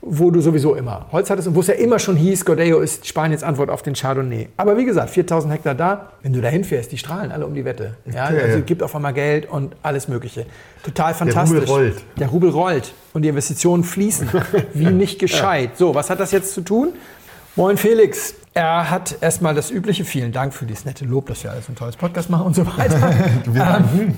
wo 0.00 0.30
du 0.30 0.40
sowieso 0.40 0.74
immer 0.74 1.06
Holz 1.12 1.30
hattest 1.30 1.46
und 1.46 1.54
wo 1.54 1.60
es 1.60 1.66
ja 1.68 1.74
immer 1.74 1.98
schon 1.98 2.16
hieß, 2.16 2.44
Godeo 2.44 2.80
ist 2.80 3.06
Spaniens 3.06 3.42
Antwort 3.42 3.70
auf 3.70 3.82
den 3.82 3.94
Chardonnay. 3.94 4.48
Aber 4.56 4.76
wie 4.76 4.84
gesagt, 4.84 5.10
4000 5.10 5.52
Hektar 5.52 5.74
da. 5.74 6.12
Wenn 6.22 6.32
du 6.32 6.40
da 6.40 6.48
hinfährst, 6.48 6.90
die 6.90 6.98
strahlen 6.98 7.30
alle 7.30 7.46
um 7.46 7.54
die 7.54 7.64
Wette. 7.64 7.96
Ja, 8.12 8.26
Okay. 8.26 8.40
also 8.42 8.62
gibt 8.62 8.82
auf 8.82 8.96
einmal 8.96 9.12
Geld 9.12 9.48
und 9.48 9.76
alles 9.82 10.08
Mögliche. 10.08 10.46
Total 10.82 11.14
fantastisch. 11.14 11.68
Rubel 11.68 11.68
rollt. 11.68 12.02
Der 12.18 12.28
Rubel 12.28 12.50
rollt 12.50 12.94
und 13.12 13.22
die 13.22 13.28
Investitionen 13.28 13.84
fließen. 13.84 14.28
Wie 14.72 14.86
nicht 14.86 15.18
gescheit. 15.18 15.76
So, 15.76 15.94
was 15.94 16.10
hat 16.10 16.18
das 16.18 16.32
jetzt 16.32 16.54
zu 16.54 16.62
tun? 16.62 16.94
Moin 17.54 17.76
Felix. 17.76 18.34
Er 18.54 18.88
hat 18.88 19.16
erstmal 19.20 19.54
das 19.54 19.70
übliche, 19.70 20.06
vielen 20.06 20.32
Dank 20.32 20.54
für 20.54 20.64
dieses 20.64 20.86
nette 20.86 21.04
Lob, 21.04 21.26
dass 21.26 21.44
wir 21.44 21.50
alles 21.50 21.68
ein 21.68 21.74
tolles 21.74 21.96
Podcast 21.96 22.30
machen 22.30 22.46
und 22.46 22.56
so 22.56 22.66
weiter. 22.66 22.98
ähm, 23.46 24.14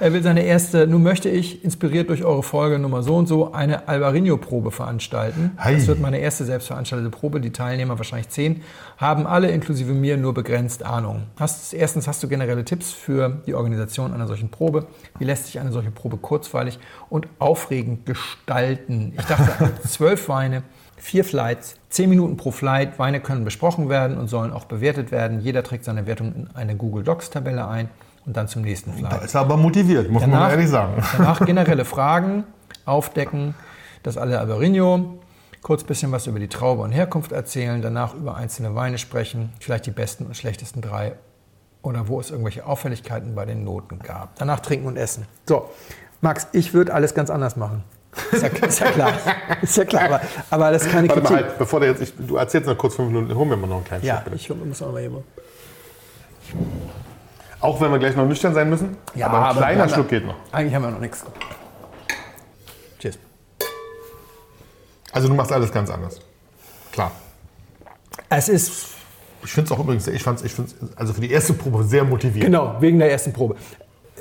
er 0.00 0.12
will 0.14 0.22
seine 0.22 0.42
erste, 0.42 0.86
nun 0.86 1.02
möchte 1.02 1.28
ich, 1.28 1.62
inspiriert 1.64 2.08
durch 2.08 2.24
eure 2.24 2.42
Folge 2.42 2.78
Nummer 2.78 3.02
so 3.02 3.16
und 3.16 3.26
so, 3.26 3.52
eine 3.52 3.88
Albarino-Probe 3.88 4.70
veranstalten. 4.70 5.52
Hi. 5.58 5.74
Das 5.74 5.86
wird 5.86 6.00
meine 6.00 6.18
erste 6.18 6.46
selbstveranstaltete 6.46 7.10
Probe. 7.10 7.42
Die 7.42 7.50
Teilnehmer, 7.50 7.98
wahrscheinlich 7.98 8.30
zehn, 8.30 8.62
haben 8.96 9.26
alle 9.26 9.50
inklusive 9.50 9.92
mir 9.92 10.16
nur 10.16 10.32
begrenzt 10.32 10.82
Ahnung. 10.82 11.24
Hast, 11.38 11.74
erstens 11.74 12.08
hast 12.08 12.22
du 12.22 12.28
generelle 12.28 12.64
Tipps 12.64 12.90
für 12.92 13.42
die 13.46 13.54
Organisation 13.54 14.14
einer 14.14 14.26
solchen 14.26 14.50
Probe. 14.50 14.86
Wie 15.18 15.24
lässt 15.24 15.44
sich 15.46 15.60
eine 15.60 15.72
solche 15.72 15.90
Probe 15.90 16.16
kurzweilig 16.16 16.78
und 17.10 17.26
aufregend 17.38 18.06
gestalten? 18.06 19.12
Ich 19.18 19.24
dachte, 19.26 19.72
zwölf 19.88 20.28
Weine, 20.30 20.62
vier 20.96 21.24
Flights, 21.24 21.77
zehn 21.90 22.08
Minuten 22.08 22.36
pro 22.36 22.50
Flight. 22.50 22.98
Weine 22.98 23.20
können 23.20 23.44
besprochen 23.44 23.88
werden 23.88 24.18
und 24.18 24.28
sollen 24.28 24.52
auch 24.52 24.64
bewertet 24.64 25.10
werden. 25.10 25.40
Jeder 25.40 25.62
trägt 25.62 25.84
seine 25.84 26.06
Wertung 26.06 26.34
in 26.34 26.48
eine 26.54 26.76
Google 26.76 27.04
Docs-Tabelle 27.04 27.66
ein 27.66 27.88
und 28.26 28.36
dann 28.36 28.48
zum 28.48 28.62
nächsten 28.62 28.92
Flight. 28.92 29.12
da 29.12 29.16
ist 29.18 29.34
er 29.34 29.40
aber 29.42 29.56
motiviert, 29.56 30.10
muss 30.10 30.26
man 30.26 30.50
ehrlich 30.50 30.68
sagen. 30.68 31.02
Danach 31.16 31.40
generelle 31.46 31.84
Fragen 31.84 32.44
aufdecken, 32.84 33.54
das 34.02 34.16
alle 34.16 34.38
Albarino, 34.38 35.18
kurz 35.62 35.84
bisschen 35.84 36.12
was 36.12 36.26
über 36.26 36.38
die 36.38 36.48
Traube 36.48 36.82
und 36.82 36.92
Herkunft 36.92 37.32
erzählen, 37.32 37.80
danach 37.82 38.14
über 38.14 38.36
einzelne 38.36 38.74
Weine 38.74 38.98
sprechen, 38.98 39.52
vielleicht 39.60 39.86
die 39.86 39.90
besten 39.90 40.26
und 40.26 40.36
schlechtesten 40.36 40.82
drei 40.82 41.14
oder 41.82 42.08
wo 42.08 42.20
es 42.20 42.30
irgendwelche 42.30 42.66
Auffälligkeiten 42.66 43.34
bei 43.34 43.44
den 43.44 43.64
Noten 43.64 43.98
gab. 44.00 44.36
Danach 44.36 44.60
trinken 44.60 44.86
und 44.86 44.96
essen. 44.96 45.26
So, 45.46 45.70
Max, 46.20 46.48
ich 46.52 46.74
würde 46.74 46.92
alles 46.92 47.14
ganz 47.14 47.30
anders 47.30 47.56
machen. 47.56 47.84
Ist 48.32 48.42
ja, 48.42 48.48
ist 48.48 48.80
ja 48.80 48.90
klar. 48.90 49.12
Ist 49.62 49.76
ja 49.76 49.84
klar, 49.84 50.02
aber, 50.04 50.20
aber 50.50 50.70
das 50.72 50.84
ist 50.86 50.90
keine 50.92 51.08
Warte 51.08 51.22
mal, 51.22 51.32
halt, 51.34 51.58
bevor 51.58 51.80
der 51.80 51.90
jetzt, 51.90 52.02
ich, 52.02 52.12
du 52.16 52.36
erzählst 52.36 52.66
noch 52.68 52.76
kurz 52.76 52.94
fünf 52.96 53.08
Minuten, 53.12 53.34
holen 53.34 53.50
wir 53.50 53.56
mal 53.56 53.66
noch 53.66 53.76
einen 53.76 53.84
kleinen 53.84 54.04
Ja, 54.04 54.14
Schluck, 54.16 54.24
bitte. 54.24 54.36
ich 54.36 54.66
muss 54.66 54.82
auch 54.82 54.92
mal 54.92 55.00
hier. 55.00 55.22
Auch 57.60 57.80
wenn 57.80 57.90
wir 57.90 57.98
gleich 57.98 58.16
noch 58.16 58.26
nüchtern 58.26 58.54
sein 58.54 58.70
müssen. 58.70 58.96
Ja, 59.14 59.26
aber 59.26 59.38
ein 59.38 59.44
aber 59.44 59.60
kleiner 59.60 59.82
haben- 59.82 59.90
Schluck 59.90 60.08
geht 60.08 60.24
noch. 60.26 60.36
Eigentlich 60.52 60.74
haben 60.74 60.82
wir 60.82 60.90
noch 60.90 61.00
nichts. 61.00 61.24
Cheers. 63.00 63.18
Also 65.12 65.28
du 65.28 65.34
machst 65.34 65.52
alles 65.52 65.72
ganz 65.72 65.90
anders. 65.90 66.20
Klar. 66.92 67.12
Es 68.30 68.48
ist 68.48 68.88
Ich 69.44 69.52
finde 69.52 69.72
es 69.72 69.76
auch 69.78 69.82
übrigens, 69.82 70.06
ich 70.06 70.22
fand's, 70.22 70.42
ich 70.42 70.52
find's, 70.52 70.74
also 70.96 71.12
für 71.12 71.20
die 71.20 71.30
erste 71.30 71.52
Probe 71.54 71.84
sehr 71.84 72.04
motivierend. 72.04 72.44
Genau, 72.52 72.76
wegen 72.80 72.98
der 72.98 73.10
ersten 73.10 73.32
Probe. 73.32 73.56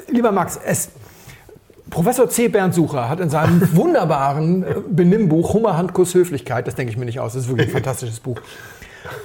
Lieber 0.09 0.31
Max, 0.31 0.57
es, 0.63 0.89
Professor 1.89 2.29
C. 2.29 2.47
Bernd 2.47 2.73
Sucher 2.73 3.09
hat 3.09 3.19
in 3.19 3.29
seinem 3.29 3.61
wunderbaren 3.75 4.63
äh, 4.63 4.75
Benimmbuch 4.89 5.53
Hummer, 5.53 5.77
Handkuss, 5.77 6.13
Höflichkeit, 6.13 6.67
das 6.67 6.75
denke 6.75 6.91
ich 6.91 6.97
mir 6.97 7.05
nicht 7.05 7.19
aus, 7.19 7.33
das 7.33 7.43
ist 7.43 7.49
wirklich 7.49 7.67
ein 7.67 7.73
fantastisches 7.83 8.19
Buch. 8.19 8.39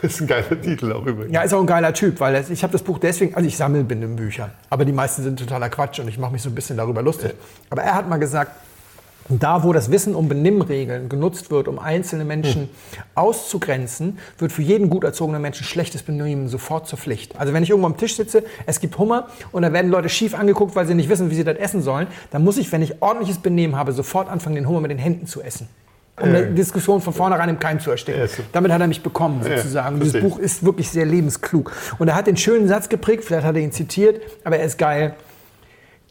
Das 0.00 0.12
ist 0.14 0.20
ein 0.20 0.26
geiler 0.28 0.60
Titel 0.60 0.92
auch 0.92 1.04
übrigens. 1.04 1.32
Ja, 1.32 1.42
ist 1.42 1.52
auch 1.52 1.60
ein 1.60 1.66
geiler 1.66 1.92
Typ, 1.92 2.20
weil 2.20 2.44
ich 2.48 2.62
habe 2.62 2.72
das 2.72 2.82
Buch 2.82 2.98
deswegen, 2.98 3.34
also 3.34 3.48
ich 3.48 3.56
sammle 3.56 3.82
Benimm-Bücher, 3.82 4.50
aber 4.70 4.84
die 4.84 4.92
meisten 4.92 5.22
sind 5.22 5.38
totaler 5.38 5.70
Quatsch 5.70 5.98
und 5.98 6.08
ich 6.08 6.18
mache 6.18 6.32
mich 6.32 6.42
so 6.42 6.50
ein 6.50 6.54
bisschen 6.54 6.76
darüber 6.76 7.02
lustig. 7.02 7.34
Aber 7.70 7.82
er 7.82 7.94
hat 7.94 8.08
mal 8.08 8.18
gesagt, 8.18 8.52
da, 9.28 9.62
wo 9.62 9.72
das 9.72 9.90
Wissen 9.90 10.14
um 10.14 10.28
Benimmregeln 10.28 11.08
genutzt 11.08 11.50
wird, 11.50 11.68
um 11.68 11.78
einzelne 11.78 12.24
Menschen 12.24 12.68
auszugrenzen, 13.14 14.18
wird 14.38 14.52
für 14.52 14.62
jeden 14.62 14.90
gut 14.90 15.04
erzogenen 15.04 15.40
Menschen 15.40 15.64
schlechtes 15.64 16.02
Benehmen 16.02 16.48
sofort 16.48 16.88
zur 16.88 16.98
Pflicht. 16.98 17.38
Also 17.38 17.52
wenn 17.52 17.62
ich 17.62 17.70
irgendwo 17.70 17.86
am 17.86 17.96
Tisch 17.96 18.16
sitze, 18.16 18.44
es 18.66 18.80
gibt 18.80 18.98
Hummer 18.98 19.28
und 19.52 19.62
da 19.62 19.72
werden 19.72 19.90
Leute 19.90 20.08
schief 20.08 20.34
angeguckt, 20.34 20.74
weil 20.76 20.86
sie 20.86 20.94
nicht 20.94 21.08
wissen, 21.08 21.30
wie 21.30 21.34
sie 21.34 21.44
das 21.44 21.56
essen 21.56 21.82
sollen, 21.82 22.06
dann 22.30 22.42
muss 22.44 22.58
ich, 22.58 22.70
wenn 22.72 22.82
ich 22.82 23.00
ordentliches 23.00 23.38
Benehmen 23.38 23.76
habe, 23.76 23.92
sofort 23.92 24.28
anfangen, 24.28 24.56
den 24.56 24.68
Hummer 24.68 24.80
mit 24.80 24.90
den 24.90 24.98
Händen 24.98 25.26
zu 25.26 25.40
essen. 25.40 25.68
Um 26.20 26.34
Äh. 26.34 26.48
die 26.48 26.54
Diskussion 26.54 27.00
von 27.00 27.14
vornherein 27.14 27.48
im 27.48 27.58
Keim 27.58 27.80
zu 27.80 27.90
ersticken. 27.90 28.26
So. 28.28 28.42
Damit 28.52 28.70
hat 28.70 28.80
er 28.80 28.86
mich 28.86 29.02
bekommen, 29.02 29.42
sozusagen. 29.42 29.98
Dieses 29.98 30.12
verstehe. 30.12 30.30
Buch 30.30 30.38
ist 30.38 30.62
wirklich 30.64 30.90
sehr 30.90 31.06
lebensklug. 31.06 31.72
Und 31.98 32.08
er 32.08 32.14
hat 32.14 32.26
den 32.26 32.36
schönen 32.36 32.68
Satz 32.68 32.88
geprägt, 32.88 33.24
vielleicht 33.24 33.46
hat 33.46 33.56
er 33.56 33.62
ihn 33.62 33.72
zitiert, 33.72 34.20
aber 34.44 34.58
er 34.58 34.66
ist 34.66 34.76
geil. 34.78 35.14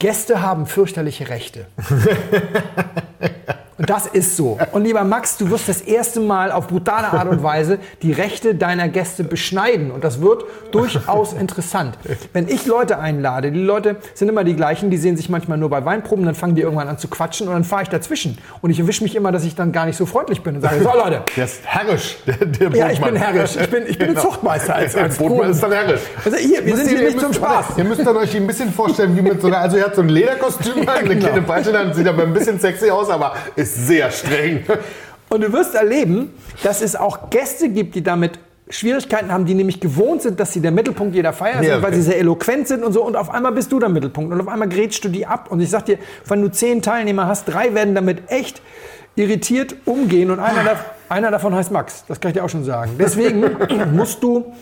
Gäste 0.02 0.42
haben 0.42 0.66
fürchterliche 0.66 1.30
Rechte. 1.30 1.68
Und 3.82 3.90
das 3.90 4.06
ist 4.06 4.38
so. 4.38 4.60
Und 4.74 4.84
lieber 4.84 5.04
Max, 5.04 5.38
du 5.38 5.50
wirst 5.50 5.68
das 5.68 5.82
erste 5.82 6.20
Mal 6.20 6.52
auf 6.52 6.68
brutale 6.68 7.08
Art 7.08 7.28
und 7.28 7.42
Weise 7.42 7.80
die 8.04 8.12
Rechte 8.12 8.54
deiner 8.54 8.88
Gäste 8.90 9.24
beschneiden. 9.24 9.90
Und 9.90 10.04
das 10.04 10.22
wird 10.22 10.44
durchaus 10.72 11.34
interessant. 11.40 11.98
Wenn 12.32 12.48
ich 12.48 12.68
Leute 12.68 13.00
einlade, 13.00 13.52
die 13.52 13.60
Leute 13.60 13.96
sind 14.14 14.30
immer 14.30 14.44
die 14.44 14.56
gleichen, 14.56 14.92
die 14.92 14.98
sehen 14.98 15.18
sich 15.18 15.30
manchmal 15.30 15.58
nur 15.58 15.72
bei 15.72 15.84
Weinproben, 15.84 16.24
dann 16.26 16.36
fangen 16.36 16.54
die 16.54 16.62
irgendwann 16.62 16.88
an 16.90 17.00
zu 17.00 17.08
quatschen 17.08 17.48
und 17.48 17.56
dann 17.56 17.64
fahre 17.64 17.82
ich 17.82 17.90
dazwischen. 17.90 18.38
Und 18.62 18.70
ich 18.70 18.80
erwische 18.80 19.02
mich 19.04 19.16
immer, 19.16 19.32
dass 19.32 19.46
ich 19.46 19.56
dann 19.56 19.72
gar 19.72 19.88
nicht 19.88 19.98
so 19.98 20.06
freundlich 20.06 20.44
bin 20.44 20.58
und 20.58 20.62
sage, 20.62 20.84
so 20.84 20.92
Leute, 20.94 21.24
Der 21.36 21.46
ist 21.46 21.62
herrisch, 21.66 22.18
der, 22.28 22.36
der 22.46 22.70
ja, 22.78 22.92
ich 22.92 23.02
bin 23.02 23.16
herrisch. 23.16 23.56
Ich 23.60 23.70
bin, 23.72 23.88
ich 23.88 23.98
bin 23.98 24.10
ein 24.10 24.18
Zuchtmeister 24.18 24.76
als, 24.76 24.96
als 24.96 25.18
Der 25.18 25.26
Brotmann 25.28 25.50
ist 25.50 25.64
dann 25.64 25.72
herrisch. 25.72 26.02
Also 26.24 26.38
hier, 26.38 26.64
wir 26.64 26.78
sind 26.78 26.88
hier 26.90 27.00
ihr 27.00 27.06
nicht 27.08 27.20
zum 27.20 27.30
müsst- 27.30 27.40
Spaß. 27.40 27.66
Ihr 27.78 27.84
müsst 27.84 28.06
dann 28.06 28.16
euch 28.16 28.36
ein 28.36 28.46
bisschen 28.46 28.72
vorstellen, 28.72 29.18
wie 29.18 29.24
mit 29.24 29.42
so 29.42 29.48
einer, 29.48 29.58
also 29.58 29.78
er 29.78 29.86
hat 29.86 29.96
so 29.96 30.02
ein 30.02 30.10
Lederkostüm 30.10 30.74
eine 30.88 31.08
genau. 31.10 31.26
kleine 31.28 31.42
Peitsche, 31.42 31.76
Hand, 31.76 31.96
sieht 31.96 32.08
aber 32.08 32.24
ein 32.24 32.34
bisschen 32.34 32.60
sexy 32.60 32.92
aus, 32.92 33.10
aber 33.10 33.34
ist 33.56 33.71
sehr 33.76 34.12
streng. 34.12 34.64
Und 35.30 35.42
du 35.42 35.54
wirst 35.54 35.76
erleben, 35.76 36.34
dass 36.64 36.82
es 36.82 36.96
auch 36.96 37.30
Gäste 37.30 37.70
gibt, 37.70 37.96
die 37.96 38.04
damit 38.04 38.40
Schwierigkeiten 38.70 39.32
haben, 39.32 39.46
die 39.46 39.54
nämlich 39.54 39.80
gewohnt 39.80 40.22
sind, 40.22 40.40
dass 40.40 40.54
sie 40.54 40.62
der 40.62 40.72
Mittelpunkt 40.72 41.16
jeder 41.16 41.34
Feier 41.34 41.62
Ja, 41.62 41.74
sind, 41.74 41.82
weil 41.82 41.90
okay. 41.90 41.96
sie 41.96 42.02
sehr 42.02 42.20
eloquent 42.20 42.68
sind 42.68 42.84
und 42.84 42.94
so. 42.94 43.04
Und 43.04 43.16
auf 43.16 43.30
einmal 43.30 43.52
bist 43.52 43.72
du 43.72 43.80
der 43.80 43.90
Mittelpunkt. 43.90 44.34
Und 44.34 44.42
auf 44.42 44.48
einmal 44.48 44.70
grätschst 44.70 45.04
du 45.04 45.10
die 45.10 45.26
ab. 45.26 45.52
Und 45.52 45.60
ich 45.60 45.70
sag 45.70 45.86
dir, 45.86 45.98
wenn 46.28 46.42
du 46.42 46.50
zehn 46.50 46.82
Teilnehmer 46.82 47.28
hast, 47.28 47.46
drei 47.46 47.74
werden 47.74 47.96
damit 47.96 48.30
echt 48.30 48.62
irritiert 49.16 49.76
umgehen. 49.86 50.32
Und 50.32 50.40
einer, 50.40 50.64
da, 50.64 50.86
einer 51.10 51.32
davon 51.32 51.54
heißt 51.54 51.72
Max. 51.72 52.06
Das 52.08 52.20
kann 52.20 52.32
ich 52.32 52.38
dir 52.38 52.44
auch 52.44 52.50
schon 52.50 52.64
sagen. 52.64 52.92
Deswegen 52.98 53.44
musst 53.94 54.24
du 54.24 54.54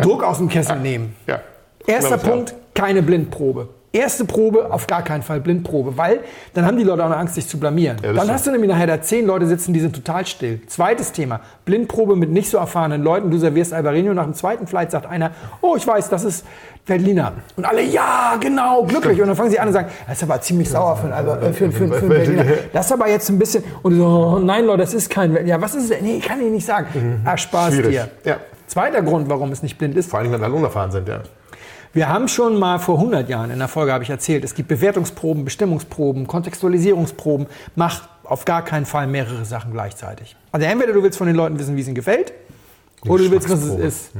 Druck 0.00 0.22
aus 0.22 0.38
dem 0.38 0.48
Kessel 0.48 0.78
nehmen. 0.78 1.16
Ja. 1.26 1.40
Erster 1.86 2.18
Punkt, 2.18 2.54
keine 2.74 3.02
Blindprobe. 3.02 3.68
Erste 3.92 4.24
Probe, 4.24 4.72
auf 4.72 4.86
gar 4.86 5.02
keinen 5.02 5.22
Fall 5.22 5.40
Blindprobe, 5.40 5.98
weil 5.98 6.20
dann 6.54 6.64
haben 6.64 6.78
die 6.78 6.82
Leute 6.82 7.04
auch 7.04 7.10
noch 7.10 7.16
Angst, 7.16 7.34
sich 7.34 7.46
zu 7.46 7.58
blamieren. 7.58 7.98
das 8.00 8.16
dann 8.16 8.30
hast 8.30 8.46
du 8.46 8.50
nämlich 8.50 8.70
nachher 8.70 8.86
da 8.86 9.02
zehn 9.02 9.26
Leute 9.26 9.46
sitzen, 9.46 9.74
die 9.74 9.80
sind 9.80 9.94
total 9.94 10.24
still. 10.24 10.60
Zweites 10.66 11.12
Thema, 11.12 11.40
Blindprobe 11.66 12.16
mit 12.16 12.30
nicht 12.30 12.48
so 12.48 12.56
erfahrenen 12.56 13.02
Leuten. 13.02 13.30
Du 13.30 13.36
servierst 13.36 13.74
Albarino, 13.74 14.14
nach 14.14 14.24
dem 14.24 14.32
zweiten 14.32 14.66
Flight 14.66 14.90
sagt 14.90 15.04
einer, 15.04 15.32
oh, 15.60 15.76
ich 15.76 15.86
weiß, 15.86 16.08
das 16.08 16.24
ist 16.24 16.46
Berliner. 16.86 17.34
Und 17.56 17.66
alle, 17.66 17.82
ja, 17.82 18.36
genau, 18.40 18.82
glücklich. 18.84 19.20
Und 19.20 19.28
dann 19.28 19.36
fangen 19.36 19.50
sie 19.50 19.60
an 19.60 19.68
und 19.68 19.74
sagen, 19.74 19.88
das 20.08 20.16
ist 20.16 20.22
aber 20.22 20.40
ziemlich 20.40 20.70
sauer 20.70 20.96
für 20.96 21.04
einen, 21.04 21.12
Alba, 21.12 21.52
für, 21.52 21.70
für, 21.70 21.88
für 21.88 21.96
einen 21.96 22.08
Berliner. 22.08 22.44
Das 22.72 22.86
ist 22.86 22.92
aber 22.92 23.08
jetzt 23.08 23.28
ein 23.28 23.38
bisschen, 23.38 23.62
und 23.82 23.96
so, 23.96 24.06
oh, 24.06 24.38
nein, 24.38 24.64
Leute, 24.64 24.78
das 24.78 24.94
ist 24.94 25.10
kein, 25.10 25.46
ja, 25.46 25.60
was 25.60 25.74
ist 25.74 25.90
es? 25.90 26.00
Nee, 26.00 26.18
kann 26.18 26.40
ich 26.40 26.50
nicht 26.50 26.66
sagen. 26.66 26.86
Mhm. 26.94 27.36
Schwierig. 27.36 27.90
dir. 27.90 28.08
Ja. 28.24 28.36
Zweiter 28.66 29.02
Grund, 29.02 29.28
warum 29.28 29.52
es 29.52 29.62
nicht 29.62 29.76
blind 29.76 29.96
ist, 29.96 30.10
Vor 30.10 30.18
allem, 30.18 30.32
wenn 30.32 30.42
alle 30.42 30.54
unerfahren 30.54 30.90
sind, 30.90 31.06
ja. 31.06 31.20
Wir 31.92 32.08
haben 32.08 32.28
schon 32.28 32.58
mal 32.58 32.78
vor 32.78 32.96
100 32.98 33.28
Jahren 33.28 33.50
in 33.50 33.58
der 33.58 33.68
Folge 33.68 33.92
habe 33.92 34.02
ich 34.04 34.10
erzählt, 34.10 34.44
es 34.44 34.54
gibt 34.54 34.68
Bewertungsproben, 34.68 35.44
Bestimmungsproben, 35.44 36.26
Kontextualisierungsproben. 36.26 37.46
Mach 37.76 38.08
auf 38.24 38.44
gar 38.44 38.64
keinen 38.64 38.86
Fall 38.86 39.06
mehrere 39.06 39.44
Sachen 39.44 39.72
gleichzeitig. 39.72 40.36
Also 40.52 40.66
entweder 40.66 40.92
du 40.92 41.02
willst 41.02 41.18
von 41.18 41.26
den 41.26 41.36
Leuten 41.36 41.58
wissen, 41.58 41.76
wie 41.76 41.80
es 41.80 41.86
ihnen 41.86 41.94
gefällt, 41.94 42.32
oder 43.06 43.24
du 43.24 43.30
willst, 43.30 43.50
was 43.50 43.62
es 43.62 43.78
ist. 43.78 44.10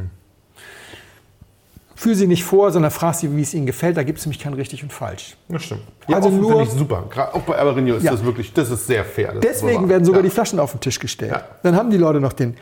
Fühl 1.94 2.16
sie 2.16 2.26
nicht 2.26 2.42
vor, 2.42 2.72
sondern 2.72 2.90
frag 2.90 3.14
sie, 3.14 3.34
wie 3.36 3.42
es 3.42 3.54
ihnen 3.54 3.64
gefällt. 3.64 3.96
Da 3.96 4.02
gibt 4.02 4.18
es 4.18 4.26
nämlich 4.26 4.40
kein 4.40 4.54
richtig 4.54 4.82
und 4.82 4.92
falsch. 4.92 5.36
Das 5.48 5.62
stimmt. 5.62 5.82
Ja, 6.08 6.16
Also 6.16 6.30
nur- 6.30 6.50
finde 6.50 6.64
ich 6.64 6.70
super. 6.70 7.04
Gerade 7.08 7.32
auch 7.34 7.42
bei 7.42 7.54
Albarino 7.54 7.94
ist 7.94 8.02
Ja. 8.02 8.10
das 8.10 8.24
wirklich, 8.24 8.52
das 8.52 8.70
ist 8.70 8.88
sehr 8.88 9.04
fair. 9.04 9.34
Deswegen 9.40 9.88
werden 9.88 10.04
sogar 10.04 10.20
ja. 10.20 10.24
die 10.24 10.30
Flaschen 10.30 10.58
auf 10.58 10.72
den 10.72 10.80
Tisch 10.80 10.98
gestellt. 10.98 11.36
Dann 11.62 11.76
haben 11.76 11.90
die 11.90 11.98
Leute 11.98 12.18
noch 12.20 12.32
den 12.32 12.56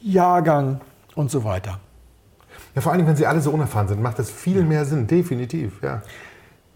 Jahrgang 0.00 0.80
und 1.16 1.28
so 1.28 1.42
weiter. 1.42 1.80
Ja, 2.78 2.82
vor 2.82 2.92
allem, 2.92 3.08
wenn 3.08 3.16
sie 3.16 3.26
alle 3.26 3.40
so 3.40 3.50
unerfahren 3.50 3.88
sind, 3.88 4.00
macht 4.00 4.20
das 4.20 4.30
viel 4.30 4.62
mehr 4.62 4.84
Sinn, 4.84 5.08
definitiv. 5.08 5.82
Ja. 5.82 6.00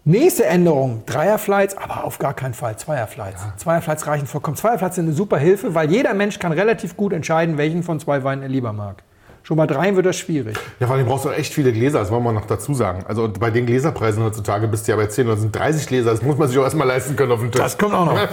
Nächste 0.03 0.43
Änderung, 0.43 1.03
Dreierflights, 1.05 1.77
aber 1.77 2.03
auf 2.03 2.19
gar 2.19 2.33
keinen 2.33 2.53
Fall 2.53 2.77
Zweierflights. 2.77 3.41
Zweierflights 3.55 4.05
reichen 4.05 4.27
vollkommen. 4.27 4.57
Zweierflights 4.57 4.97
sind 4.97 5.05
eine 5.05 5.13
super 5.13 5.37
Hilfe, 5.37 5.75
weil 5.75 5.89
jeder 5.89 6.13
Mensch 6.13 6.39
kann 6.39 6.51
relativ 6.51 6.97
gut 6.97 7.13
entscheiden, 7.13 7.57
welchen 7.57 7.83
von 7.83 8.01
zwei 8.01 8.25
Weinen 8.25 8.41
er 8.41 8.49
lieber 8.49 8.73
mag. 8.73 9.01
Schon 9.43 9.55
bei 9.55 9.65
dreien 9.65 9.95
wird 9.95 10.05
das 10.05 10.17
schwierig. 10.17 10.57
Ja, 10.81 10.87
vor 10.87 10.97
allem 10.97 11.05
brauchst 11.05 11.23
du 11.23 11.29
auch 11.29 11.37
echt 11.37 11.53
viele 11.53 11.71
Gläser, 11.71 11.99
das 11.99 12.11
wollen 12.11 12.23
wir 12.23 12.33
noch 12.33 12.47
dazu 12.47 12.73
sagen. 12.73 13.05
Also 13.07 13.31
bei 13.31 13.49
den 13.49 13.65
Gläserpreisen 13.65 14.21
heutzutage 14.25 14.67
bist 14.67 14.85
du 14.85 14.91
ja 14.91 14.97
bei 14.97 15.07
10 15.07 15.25
oder 15.25 15.37
sind 15.37 15.55
30 15.55 15.87
Gläser, 15.87 16.11
das 16.11 16.21
muss 16.21 16.37
man 16.37 16.49
sich 16.49 16.57
auch 16.57 16.63
erstmal 16.63 16.85
leisten 16.85 17.15
können 17.15 17.31
auf 17.31 17.39
dem 17.39 17.49
Tisch. 17.49 17.61
Das 17.61 17.77
kommt 17.77 17.93
auch 17.93 18.07
noch. 18.07 18.27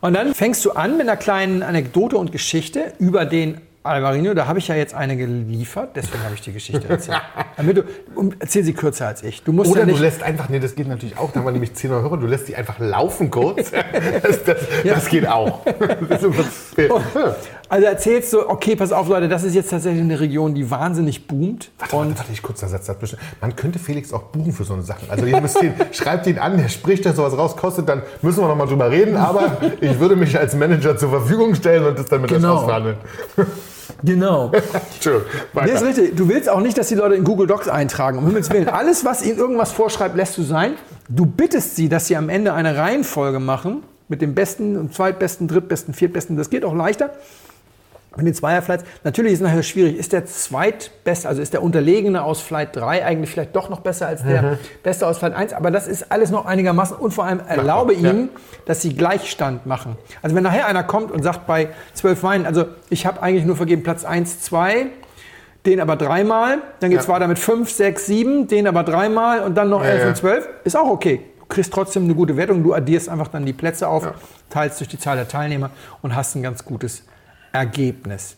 Und 0.00 0.14
dann 0.14 0.34
fängst 0.34 0.64
du 0.64 0.72
an 0.72 0.96
mit 0.96 1.02
einer 1.02 1.16
kleinen 1.16 1.62
Anekdote 1.62 2.18
und 2.18 2.32
Geschichte 2.32 2.92
über 2.98 3.24
den 3.24 3.60
Alvarino. 3.88 4.34
Da 4.34 4.46
habe 4.46 4.58
ich 4.58 4.68
ja 4.68 4.74
jetzt 4.74 4.94
eine 4.94 5.16
geliefert, 5.16 5.90
deswegen 5.96 6.22
habe 6.24 6.34
ich 6.34 6.40
die 6.42 6.52
Geschichte 6.52 6.88
erzählt. 6.88 7.20
Damit 7.56 7.76
du, 7.78 7.82
erzähl 8.38 8.62
sie 8.64 8.72
kürzer 8.72 9.08
als 9.08 9.22
ich. 9.22 9.42
Du 9.42 9.52
musst 9.52 9.70
Oder 9.70 9.80
ja 9.80 9.86
du 9.86 9.92
nicht. 9.92 10.00
lässt 10.00 10.22
einfach, 10.22 10.48
nee, 10.48 10.60
das 10.60 10.74
geht 10.74 10.86
natürlich 10.88 11.18
auch, 11.18 11.32
da 11.32 11.40
haben 11.40 11.46
wir 11.46 11.52
nämlich 11.52 11.74
10 11.74 11.90
Euro, 11.92 12.16
du 12.16 12.26
lässt 12.26 12.48
die 12.48 12.56
einfach 12.56 12.78
laufen 12.78 13.30
kurz. 13.30 13.72
Das, 14.22 14.44
das, 14.44 14.56
das 14.84 15.08
geht 15.08 15.26
auch. 15.28 15.60
Das 16.08 16.22
Also 17.68 17.86
erzählst 17.86 18.32
du, 18.32 18.48
okay, 18.48 18.76
pass 18.76 18.92
auf, 18.92 19.08
Leute, 19.08 19.28
das 19.28 19.42
ist 19.44 19.54
jetzt 19.54 19.70
tatsächlich 19.70 20.02
eine 20.02 20.18
Region, 20.20 20.54
die 20.54 20.70
wahnsinnig 20.70 21.26
boomt. 21.26 21.70
Warte, 21.78 21.96
warte, 21.96 22.18
warte, 22.18 22.32
ich 22.32 22.42
kurz 22.42 22.60
Satz 22.60 22.86
dazwischen. 22.86 23.18
Man 23.40 23.54
könnte 23.56 23.78
Felix 23.78 24.12
auch 24.12 24.22
buchen 24.24 24.52
für 24.52 24.64
so 24.64 24.74
eine 24.74 24.82
Sachen. 24.82 25.10
Also 25.10 25.26
ihr 25.26 25.40
müsst 25.40 25.62
ihn, 25.62 25.74
schreibt 25.92 26.26
ihn 26.26 26.38
an, 26.38 26.56
der 26.58 26.68
spricht, 26.68 27.04
dass 27.06 27.16
sowas 27.16 27.36
rauskostet, 27.36 27.88
dann 27.88 28.02
müssen 28.22 28.40
wir 28.42 28.48
noch 28.48 28.56
mal 28.56 28.66
drüber 28.66 28.90
reden. 28.90 29.16
Aber 29.16 29.58
ich 29.80 29.98
würde 29.98 30.16
mich 30.16 30.38
als 30.38 30.54
Manager 30.54 30.96
zur 30.96 31.10
Verfügung 31.10 31.54
stellen 31.54 31.84
und 31.86 31.98
das 31.98 32.06
dann 32.06 32.20
mit 32.22 32.30
Genau. 32.30 32.54
euch 32.54 32.58
ausverhandeln. 32.60 32.96
Genau. 34.02 34.52
Nee, 35.64 35.72
ist 35.72 35.84
richtig. 35.84 36.16
Du 36.16 36.28
willst 36.28 36.48
auch 36.48 36.60
nicht, 36.60 36.76
dass 36.78 36.88
die 36.88 36.94
Leute 36.94 37.14
in 37.14 37.24
Google 37.24 37.46
Docs 37.46 37.68
eintragen. 37.68 38.18
Um 38.18 38.26
Himmels 38.26 38.50
Willen. 38.50 38.68
Alles, 38.68 39.04
was 39.04 39.24
ihnen 39.24 39.38
irgendwas 39.38 39.72
vorschreibt, 39.72 40.16
lässt 40.16 40.36
du 40.38 40.42
sein. 40.42 40.74
Du 41.08 41.26
bittest 41.26 41.76
sie, 41.76 41.88
dass 41.88 42.06
sie 42.06 42.16
am 42.16 42.28
Ende 42.28 42.52
eine 42.52 42.76
Reihenfolge 42.76 43.40
machen 43.40 43.82
mit 44.08 44.22
dem 44.22 44.34
besten, 44.34 44.76
und 44.76 44.94
zweitbesten, 44.94 45.48
drittbesten, 45.48 45.94
viertbesten. 45.94 46.36
Das 46.36 46.50
geht 46.50 46.64
auch 46.64 46.74
leichter. 46.74 47.10
Mit 48.16 48.26
den 48.26 48.34
Zweierflights. 48.34 48.84
Natürlich 49.04 49.34
ist 49.34 49.40
es 49.40 49.44
nachher 49.46 49.62
schwierig. 49.62 49.96
Ist 49.96 50.12
der 50.12 50.24
zweitbeste, 50.26 51.28
also 51.28 51.40
ist 51.40 51.52
der 51.52 51.62
Unterlegene 51.62 52.22
aus 52.24 52.40
Flight 52.40 52.74
3 52.74 53.04
eigentlich 53.04 53.30
vielleicht 53.30 53.54
doch 53.54 53.68
noch 53.68 53.80
besser 53.80 54.08
als 54.08 54.22
der 54.24 54.58
Beste 54.82 55.06
aus 55.06 55.18
Flight 55.18 55.34
1? 55.34 55.52
Aber 55.52 55.70
das 55.70 55.86
ist 55.86 56.10
alles 56.10 56.30
noch 56.30 56.46
einigermaßen 56.46 56.96
und 56.96 57.12
vor 57.12 57.24
allem 57.24 57.40
erlaube 57.46 57.94
ja. 57.94 58.10
ihnen, 58.10 58.30
dass 58.64 58.82
sie 58.82 58.94
Gleichstand 58.94 59.66
machen. 59.66 59.96
Also 60.22 60.34
wenn 60.34 60.42
nachher 60.42 60.66
einer 60.66 60.82
kommt 60.82 61.12
und 61.12 61.22
sagt 61.22 61.46
bei 61.46 61.68
zwölf 61.94 62.22
Weinen, 62.22 62.44
also 62.46 62.64
ich 62.90 63.06
habe 63.06 63.22
eigentlich 63.22 63.44
nur 63.44 63.56
vergeben 63.56 63.82
Platz 63.82 64.04
1, 64.04 64.40
2, 64.40 64.86
den 65.66 65.80
aber 65.80 65.96
dreimal, 65.96 66.58
dann 66.80 66.90
geht 66.90 67.00
es 67.00 67.06
Ja. 67.06 67.12
weiter 67.12 67.28
mit 67.28 67.38
5, 67.38 67.70
6, 67.70 68.06
7, 68.06 68.48
den 68.48 68.66
aber 68.66 68.82
dreimal 68.84 69.40
und 69.42 69.54
dann 69.54 69.68
noch 69.68 69.82
Ja, 69.84 69.90
11 69.90 70.02
ja. 70.02 70.08
und 70.08 70.16
12. 70.16 70.48
Ist 70.64 70.76
auch 70.76 70.88
okay. 70.88 71.20
Du 71.40 71.46
kriegst 71.54 71.72
trotzdem 71.72 72.04
eine 72.04 72.14
gute 72.14 72.36
Wertung. 72.36 72.62
Du 72.62 72.74
addierst 72.74 73.08
einfach 73.08 73.28
dann 73.28 73.46
die 73.46 73.52
Plätze 73.52 73.86
auf, 73.88 74.04
Ja. 74.04 74.14
teilst 74.50 74.80
durch 74.80 74.88
die 74.88 74.98
Zahl 74.98 75.16
der 75.16 75.28
Teilnehmer 75.28 75.70
und 76.02 76.14
hast 76.16 76.34
ein 76.34 76.42
ganz 76.42 76.64
gutes 76.64 77.04
Ergebnis. 77.52 78.36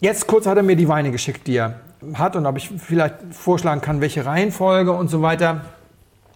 Jetzt 0.00 0.26
kurz 0.26 0.46
hat 0.46 0.56
er 0.56 0.62
mir 0.62 0.76
die 0.76 0.88
Weine 0.88 1.10
geschickt, 1.10 1.46
die 1.46 1.56
er 1.56 1.80
hat 2.14 2.36
und 2.36 2.46
ob 2.46 2.56
ich 2.56 2.70
vielleicht 2.70 3.16
vorschlagen 3.32 3.80
kann, 3.80 4.00
welche 4.00 4.24
Reihenfolge 4.24 4.92
und 4.92 5.08
so 5.08 5.20
weiter. 5.22 5.62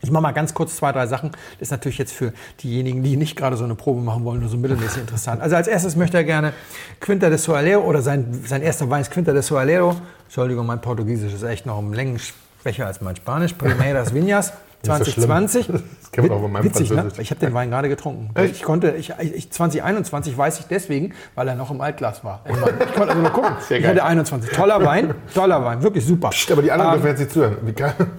Ich 0.02 0.10
mache 0.10 0.22
mal 0.22 0.32
ganz 0.32 0.52
kurz 0.52 0.76
zwei, 0.76 0.92
drei 0.92 1.06
Sachen. 1.06 1.30
Das 1.30 1.68
ist 1.68 1.70
natürlich 1.70 1.96
jetzt 1.96 2.12
für 2.12 2.34
diejenigen, 2.62 3.02
die 3.02 3.16
nicht 3.16 3.36
gerade 3.36 3.56
so 3.56 3.64
eine 3.64 3.74
Probe 3.74 4.02
machen 4.02 4.24
wollen, 4.24 4.40
nur 4.40 4.50
so 4.50 4.58
mittelmäßig 4.58 5.00
interessant. 5.00 5.40
Also 5.40 5.56
als 5.56 5.66
erstes 5.66 5.96
möchte 5.96 6.18
er 6.18 6.24
gerne 6.24 6.52
Quinta 7.00 7.30
de 7.30 7.38
Soalero 7.38 7.82
oder 7.82 8.02
sein, 8.02 8.42
sein 8.46 8.60
erster 8.60 8.90
Wein 8.90 9.00
ist 9.00 9.10
Quinta 9.10 9.32
de 9.32 9.40
Soalero. 9.40 9.96
Entschuldigung, 10.24 10.66
mein 10.66 10.82
Portugiesisch 10.82 11.32
ist 11.32 11.42
echt 11.42 11.64
noch 11.64 11.78
um 11.78 11.94
Längen 11.94 12.18
schwächer 12.18 12.86
als 12.86 13.00
mein 13.00 13.16
Spanisch. 13.16 13.54
Primeiras 13.54 14.12
Viñas. 14.12 14.52
So 14.84 15.04
schlimm. 15.04 15.26
2020. 15.26 15.68
Das 16.04 16.12
kennt 16.12 16.28
man 16.28 16.38
auch 16.38 16.42
von 16.42 16.52
meinem 16.52 16.64
Witzig, 16.64 16.90
ne? 16.92 17.08
Ich 17.18 17.30
habe 17.30 17.40
den 17.40 17.54
Wein 17.54 17.70
gerade 17.70 17.88
getrunken. 17.88 18.30
Echt? 18.34 18.54
Ich 18.54 18.62
konnte, 18.62 18.92
ich, 18.92 19.12
ich, 19.18 19.50
2021 19.50 20.38
weiß 20.38 20.60
ich 20.60 20.66
deswegen, 20.66 21.12
weil 21.34 21.48
er 21.48 21.56
noch 21.56 21.72
im 21.72 21.80
Altglas 21.80 22.22
war. 22.22 22.40
Ich 22.48 22.94
konnte 22.94 23.08
also 23.08 23.20
nur 23.20 23.30
gucken. 23.30 23.50
Sehr 23.68 23.78
ich 23.78 23.82
geil. 23.82 23.96
hatte 23.96 24.04
21. 24.04 24.52
Toller 24.52 24.84
Wein, 24.84 25.14
toller 25.34 25.64
Wein, 25.64 25.82
wirklich 25.82 26.06
super. 26.06 26.30
Psst, 26.30 26.52
aber 26.52 26.62
die 26.62 26.70
anderen 26.70 26.94
Ähm, 26.94 27.02
dürfen 27.02 27.08
jetzt 27.08 27.18
nicht 27.18 27.32
zuhören. 27.32 27.56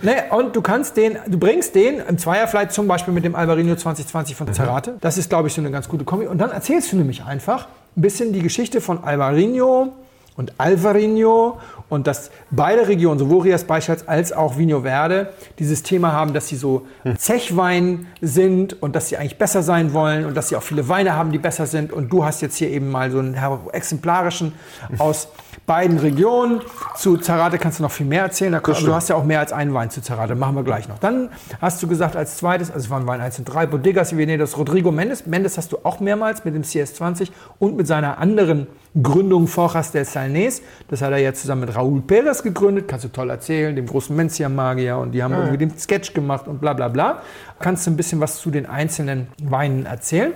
Ne, 0.01 0.23
und 0.31 0.55
du 0.55 0.61
kannst 0.61 0.97
den, 0.97 1.17
du 1.27 1.37
bringst 1.37 1.73
den 1.75 1.99
im 1.99 2.17
Zweierflight 2.17 2.73
zum 2.73 2.87
Beispiel 2.87 3.13
mit 3.13 3.23
dem 3.23 3.33
Albarino 3.35 3.75
2020 3.75 4.35
von 4.35 4.53
Zerrate. 4.53 4.95
Das 4.99 5.17
ist, 5.17 5.29
glaube 5.29 5.47
ich, 5.47 5.53
so 5.53 5.61
eine 5.61 5.71
ganz 5.71 5.87
gute 5.87 6.03
Kombi. 6.03 6.27
Und 6.27 6.39
dann 6.39 6.51
erzählst 6.51 6.91
du 6.91 6.97
nämlich 6.97 7.23
einfach 7.23 7.67
ein 7.95 8.01
bisschen 8.01 8.33
die 8.33 8.41
Geschichte 8.41 8.81
von 8.81 9.03
Albarino 9.05 9.93
und 10.37 10.53
Alvarinho 10.57 11.59
und 11.87 12.07
dass 12.07 12.31
beide 12.51 12.87
Regionen, 12.87 13.19
sowohl 13.19 13.43
Rias 13.43 13.63
Baixas 13.63 14.07
als 14.07 14.33
auch 14.33 14.57
Vinho 14.57 14.81
Verde, 14.81 15.33
dieses 15.59 15.83
Thema 15.83 16.11
haben, 16.11 16.33
dass 16.33 16.47
sie 16.47 16.55
so 16.55 16.87
Zechwein 17.17 18.07
sind 18.21 18.81
und 18.81 18.95
dass 18.95 19.09
sie 19.09 19.17
eigentlich 19.17 19.37
besser 19.37 19.63
sein 19.63 19.93
wollen 19.93 20.25
und 20.25 20.35
dass 20.35 20.49
sie 20.49 20.55
auch 20.55 20.63
viele 20.63 20.89
Weine 20.89 21.15
haben, 21.15 21.31
die 21.31 21.37
besser 21.37 21.67
sind. 21.67 21.93
Und 21.93 22.11
du 22.11 22.25
hast 22.25 22.41
jetzt 22.41 22.57
hier 22.57 22.69
eben 22.69 22.89
mal 22.89 23.11
so 23.11 23.19
einen 23.19 23.37
exemplarischen 23.71 24.53
aus 24.97 25.29
beiden 25.65 25.97
Regionen. 25.97 26.61
Zu 26.95 27.17
Zerrate 27.17 27.57
kannst 27.57 27.79
du 27.79 27.83
noch 27.83 27.91
viel 27.91 28.05
mehr 28.05 28.23
erzählen. 28.23 28.51
Da 28.51 28.59
du 28.59 28.93
hast 28.93 29.09
ja 29.09 29.15
auch 29.15 29.23
mehr 29.23 29.39
als 29.39 29.51
einen 29.51 29.73
Wein 29.73 29.89
zu 29.89 30.01
Zerrate. 30.01 30.35
Machen 30.35 30.55
wir 30.55 30.63
gleich 30.63 30.87
noch. 30.87 30.99
Dann 30.99 31.29
hast 31.61 31.81
du 31.81 31.87
gesagt, 31.87 32.15
als 32.15 32.37
zweites, 32.37 32.69
also 32.69 32.85
es 32.85 32.89
waren 32.89 33.07
Wein 33.07 33.21
1 33.21 33.39
und 33.39 33.45
3, 33.45 33.67
Bodegas 33.67 34.15
Venedos, 34.15 34.57
Rodrigo 34.57 34.91
Mendes. 34.91 35.25
Mendes 35.25 35.57
hast 35.57 35.71
du 35.71 35.79
auch 35.83 35.99
mehrmals 35.99 36.45
mit 36.45 36.55
dem 36.55 36.61
CS20 36.61 37.29
und 37.59 37.75
mit 37.77 37.87
seiner 37.87 38.19
anderen 38.19 38.67
Gründung 39.01 39.47
Forjas 39.47 39.91
del 39.91 40.03
Salnés. 40.03 40.61
Das 40.87 41.01
hat 41.01 41.11
er 41.11 41.17
jetzt 41.17 41.41
zusammen 41.41 41.61
mit 41.61 41.75
Raúl 41.75 42.01
Pérez 42.07 42.43
gegründet. 42.43 42.87
Kannst 42.87 43.05
du 43.05 43.09
toll 43.09 43.29
erzählen, 43.29 43.75
dem 43.75 43.87
großen 43.87 44.15
Mencia-Magier. 44.15 44.97
Und 44.97 45.13
die 45.13 45.23
haben 45.23 45.33
irgendwie 45.33 45.57
den 45.57 45.77
Sketch 45.77 46.13
gemacht 46.13 46.47
und 46.47 46.61
bla 46.61 46.73
bla 46.73 46.87
bla. 46.87 47.21
Kannst 47.59 47.87
du 47.87 47.91
ein 47.91 47.97
bisschen 47.97 48.19
was 48.19 48.39
zu 48.39 48.51
den 48.51 48.65
einzelnen 48.67 49.27
Weinen 49.41 49.85
erzählen. 49.85 50.33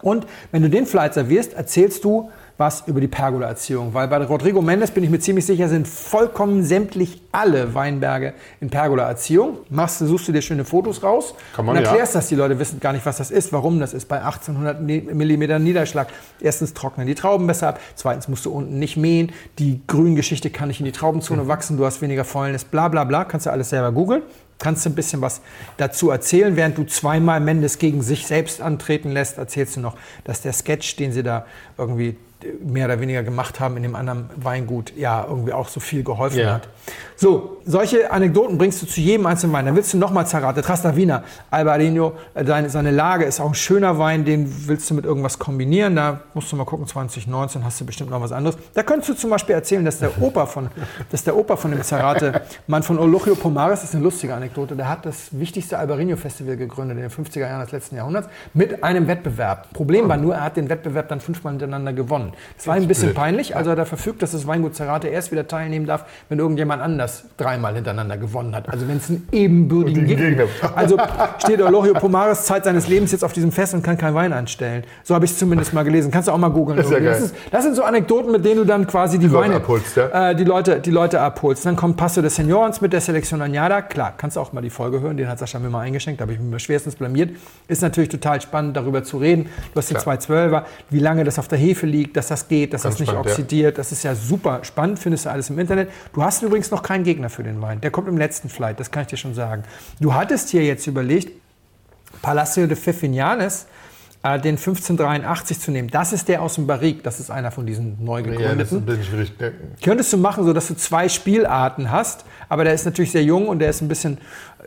Und 0.00 0.26
wenn 0.52 0.62
du 0.62 0.70
den 0.70 0.86
Flight 0.86 1.14
servierst, 1.14 1.54
erzählst 1.54 2.04
du 2.04 2.30
was 2.58 2.82
über 2.88 3.00
die 3.00 3.06
Pergola-Erziehung. 3.08 3.94
Weil 3.94 4.08
bei 4.08 4.18
Rodrigo 4.18 4.60
Mendes 4.60 4.90
bin 4.90 5.04
ich 5.04 5.10
mir 5.10 5.20
ziemlich 5.20 5.46
sicher, 5.46 5.68
sind 5.68 5.86
vollkommen 5.86 6.64
sämtlich 6.64 7.22
alle 7.30 7.72
Weinberge 7.74 8.34
in 8.60 8.68
Pergola-Erziehung. 8.68 9.58
Machst, 9.70 10.00
du- 10.00 10.06
suchst 10.06 10.26
du 10.28 10.32
dir 10.32 10.42
schöne 10.42 10.64
Fotos 10.64 11.02
raus 11.04 11.34
man, 11.56 11.68
und 11.68 11.76
ja. 11.76 11.82
erklärst 11.82 12.16
das. 12.16 12.26
Die 12.28 12.34
Leute 12.34 12.58
wissen 12.58 12.80
gar 12.80 12.92
nicht, 12.92 13.06
was 13.06 13.18
das 13.18 13.30
ist, 13.30 13.52
warum 13.52 13.78
das 13.78 13.94
ist. 13.94 14.06
Bei 14.08 14.22
1800 14.24 14.80
mm 14.82 15.62
Niederschlag. 15.62 16.08
Erstens 16.40 16.74
trocknen 16.74 17.06
die 17.06 17.14
Trauben 17.14 17.46
besser 17.46 17.68
ab. 17.68 17.80
Zweitens 17.94 18.26
musst 18.26 18.44
du 18.44 18.50
unten 18.50 18.78
nicht 18.80 18.96
mähen. 18.96 19.30
Die 19.60 19.80
Grüngeschichte 19.86 20.50
kann 20.50 20.66
nicht 20.68 20.80
in 20.80 20.86
die 20.86 20.92
Traubenzone 20.92 21.44
Mhm. 21.44 21.48
wachsen. 21.48 21.76
Du 21.76 21.86
hast 21.86 22.02
weniger 22.02 22.24
Fäulnis. 22.24 22.64
Bla 22.64 22.88
bla 22.88 23.04
bla. 23.04 23.24
Kannst 23.24 23.46
du 23.46 23.50
alles 23.50 23.70
selber 23.70 23.92
googeln. 23.92 24.22
Kannst 24.58 24.84
du 24.84 24.90
ein 24.90 24.96
bisschen 24.96 25.20
was 25.20 25.40
dazu 25.76 26.10
erzählen, 26.10 26.56
während 26.56 26.76
du 26.76 26.82
zweimal 26.84 27.38
Mendes 27.38 27.78
gegen 27.78 28.02
sich 28.02 28.26
selbst 28.26 28.60
antreten 28.60 29.12
lässt, 29.12 29.38
erzählst 29.38 29.76
du 29.76 29.80
noch, 29.80 29.96
dass 30.24 30.40
der 30.40 30.52
Sketch, 30.52 30.96
den 30.96 31.12
sie 31.12 31.22
da 31.22 31.46
irgendwie 31.76 32.16
mehr 32.62 32.86
oder 32.86 33.00
weniger 33.00 33.22
gemacht 33.22 33.58
haben 33.58 33.76
in 33.76 33.82
dem 33.82 33.96
anderen 33.96 34.30
Weingut, 34.36 34.92
ja, 34.96 35.24
irgendwie 35.28 35.52
auch 35.52 35.68
so 35.68 35.80
viel 35.80 36.04
geholfen 36.04 36.38
Ja. 36.38 36.54
hat. 36.54 36.68
So, 37.16 37.56
solche 37.64 38.12
Anekdoten 38.12 38.58
bringst 38.58 38.80
du 38.80 38.86
zu 38.86 39.00
jedem 39.00 39.26
einzelnen 39.26 39.52
Wein. 39.52 39.66
Dann 39.66 39.74
willst 39.74 39.92
du 39.92 39.98
nochmal 39.98 40.24
Zerrate, 40.26 40.62
Trastavina, 40.62 41.24
Albarino, 41.50 42.12
äh, 42.34 42.44
deine, 42.44 42.70
seine 42.70 42.92
Lage 42.92 43.24
ist 43.24 43.40
auch 43.40 43.48
ein 43.48 43.54
schöner 43.54 43.98
Wein, 43.98 44.24
den 44.24 44.68
willst 44.68 44.88
du 44.88 44.94
mit 44.94 45.04
irgendwas 45.04 45.36
kombinieren. 45.40 45.96
Da 45.96 46.20
musst 46.34 46.52
du 46.52 46.56
mal 46.56 46.64
gucken, 46.64 46.86
2019 46.86 47.64
hast 47.64 47.80
du 47.80 47.84
bestimmt 47.86 48.10
noch 48.10 48.20
was 48.20 48.30
anderes. 48.30 48.56
Da 48.72 48.84
könntest 48.84 49.08
du 49.10 49.14
zum 49.14 49.30
Beispiel 49.30 49.56
erzählen, 49.56 49.84
dass 49.84 49.98
der 49.98 50.22
Opa 50.22 50.46
von, 50.46 50.68
dass 51.10 51.24
der 51.24 51.36
Opa 51.36 51.56
von 51.56 51.72
dem 51.72 51.82
Zerrate, 51.82 52.42
Mann 52.68 52.84
von 52.84 52.98
Ologio 53.00 53.34
Pomares, 53.34 53.80
das 53.80 53.90
ist 53.90 53.94
eine 53.96 54.04
lustige 54.04 54.32
Anekdote, 54.34 54.76
der 54.76 54.88
hat 54.88 55.04
das 55.04 55.28
wichtigste 55.32 55.76
Albarino-Festival 55.76 56.56
gegründet 56.56 56.98
in 56.98 57.02
den 57.02 57.10
50er 57.10 57.40
Jahren 57.40 57.62
des 57.62 57.72
letzten 57.72 57.96
Jahrhunderts 57.96 58.28
mit 58.54 58.84
einem 58.84 59.08
Wettbewerb. 59.08 59.72
Problem 59.72 60.08
war 60.08 60.16
nur, 60.16 60.36
er 60.36 60.44
hat 60.44 60.56
den 60.56 60.68
Wettbewerb 60.68 61.08
dann 61.08 61.20
fünfmal 61.20 61.52
hintereinander 61.54 61.92
gewonnen. 61.92 62.27
Das 62.56 62.66
war 62.66 62.76
ihm 62.76 62.82
ein 62.82 62.88
bisschen 62.88 63.08
blöd. 63.08 63.16
peinlich, 63.16 63.56
also 63.56 63.70
hat 63.70 63.78
er 63.78 63.86
verfügt, 63.86 64.22
dass 64.22 64.32
das 64.32 64.46
Weingut 64.46 64.74
Zerrate 64.76 65.08
erst 65.08 65.32
wieder 65.32 65.46
teilnehmen 65.48 65.86
darf, 65.86 66.04
wenn 66.28 66.38
irgendjemand 66.38 66.82
anders 66.82 67.24
dreimal 67.36 67.74
hintereinander 67.74 68.16
gewonnen 68.16 68.54
hat. 68.54 68.68
Also 68.68 68.86
wenn 68.88 68.98
es 68.98 69.08
einen 69.08 69.26
ebenbürtigen 69.32 70.06
Gegner 70.06 70.18
Gegner. 70.18 70.46
Also 70.74 70.98
steht 71.38 71.60
Ologio 71.62 71.94
Pomares 71.94 72.44
Zeit 72.44 72.64
seines 72.64 72.88
Lebens 72.88 73.12
jetzt 73.12 73.24
auf 73.24 73.32
diesem 73.32 73.52
Fest 73.52 73.74
und 73.74 73.82
kann 73.82 73.96
keinen 73.98 74.14
Wein 74.14 74.32
anstellen. 74.32 74.84
So 75.02 75.14
habe 75.14 75.24
ich 75.24 75.32
es 75.32 75.38
zumindest 75.38 75.72
mal 75.72 75.82
gelesen. 75.82 76.10
Kannst 76.10 76.28
du 76.28 76.32
auch 76.32 76.38
mal 76.38 76.48
googeln. 76.48 76.78
ist 76.78 76.90
ja 76.90 77.00
das, 77.00 77.20
ist, 77.20 77.34
das 77.50 77.64
sind 77.64 77.76
so 77.76 77.82
Anekdoten, 77.82 78.32
mit 78.32 78.44
denen 78.44 78.58
du 78.58 78.64
dann 78.64 78.86
quasi 78.86 79.18
die, 79.18 79.26
Leute 79.26 79.50
Weine, 79.50 79.56
abholst, 79.56 79.96
ja? 79.96 80.30
äh, 80.30 80.36
die, 80.36 80.44
Leute, 80.44 80.80
die 80.80 80.90
Leute 80.90 81.20
abholst. 81.20 81.66
Dann 81.66 81.76
kommt 81.76 81.96
Passo 81.96 82.20
de 82.20 82.30
Señorans 82.30 82.80
mit 82.80 82.92
der 82.92 83.00
Selección 83.00 83.42
Añada. 83.42 83.82
Klar, 83.82 84.14
kannst 84.16 84.36
du 84.36 84.40
auch 84.40 84.52
mal 84.52 84.60
die 84.60 84.70
Folge 84.70 85.00
hören. 85.00 85.16
Den 85.16 85.28
hat 85.28 85.38
Sascha 85.38 85.58
mir 85.58 85.70
mal 85.70 85.80
eingeschenkt. 85.80 86.20
Da 86.20 86.22
habe 86.22 86.32
ich 86.32 86.40
mich 86.40 86.62
schwerstens 86.62 86.96
blamiert. 86.96 87.30
Ist 87.68 87.82
natürlich 87.82 88.10
total 88.10 88.40
spannend, 88.40 88.76
darüber 88.76 89.02
zu 89.02 89.18
reden. 89.18 89.46
Du 89.72 89.78
hast 89.78 89.90
den 89.90 89.96
Klar. 89.96 90.16
212er, 90.16 90.62
wie 90.90 91.00
lange 91.00 91.24
das 91.24 91.38
auf 91.38 91.48
der 91.48 91.58
Hefe 91.58 91.86
liegt, 91.86 92.16
dass 92.18 92.28
das 92.28 92.48
geht, 92.48 92.74
dass 92.74 92.82
Ganz 92.82 92.96
das 92.96 93.00
nicht 93.00 93.08
spannend, 93.08 93.26
ja. 93.26 93.32
oxidiert. 93.32 93.78
Das 93.78 93.92
ist 93.92 94.02
ja 94.02 94.14
super 94.14 94.64
spannend, 94.64 94.98
findest 94.98 95.24
du 95.24 95.30
alles 95.30 95.48
im 95.50 95.58
Internet. 95.58 95.90
Du 96.12 96.22
hast 96.22 96.42
übrigens 96.42 96.70
noch 96.70 96.82
keinen 96.82 97.04
Gegner 97.04 97.30
für 97.30 97.42
den 97.42 97.62
Wein. 97.62 97.80
Der 97.80 97.90
kommt 97.90 98.08
im 98.08 98.18
letzten 98.18 98.48
Flight, 98.48 98.78
das 98.80 98.90
kann 98.90 99.02
ich 99.02 99.08
dir 99.08 99.16
schon 99.16 99.34
sagen. 99.34 99.62
Du 100.00 100.12
hattest 100.14 100.50
hier 100.50 100.64
jetzt 100.64 100.86
überlegt, 100.86 101.32
Palacio 102.20 102.66
de 102.66 102.76
Fefinianes, 102.76 103.66
äh, 104.28 104.40
den 104.40 104.56
1583 104.56 105.60
zu 105.60 105.70
nehmen. 105.70 105.88
Das 105.90 106.12
ist 106.12 106.28
der 106.28 106.42
aus 106.42 106.56
dem 106.56 106.66
Barrique. 106.66 107.02
Das 107.02 107.20
ist 107.20 107.30
einer 107.30 107.50
von 107.50 107.66
diesen 107.66 108.02
neu 108.04 108.22
gegründeten. 108.22 108.84
Ja, 108.86 109.50
Könntest 109.82 110.12
du 110.12 110.18
machen, 110.18 110.44
sodass 110.44 110.68
du 110.68 110.76
zwei 110.76 111.08
Spielarten 111.08 111.90
hast. 111.90 112.24
Aber 112.48 112.64
der 112.64 112.74
ist 112.74 112.84
natürlich 112.84 113.12
sehr 113.12 113.22
jung 113.22 113.48
und 113.48 113.58
der 113.60 113.70
ist 113.70 113.80
ein 113.80 113.88
bisschen, 113.88 114.18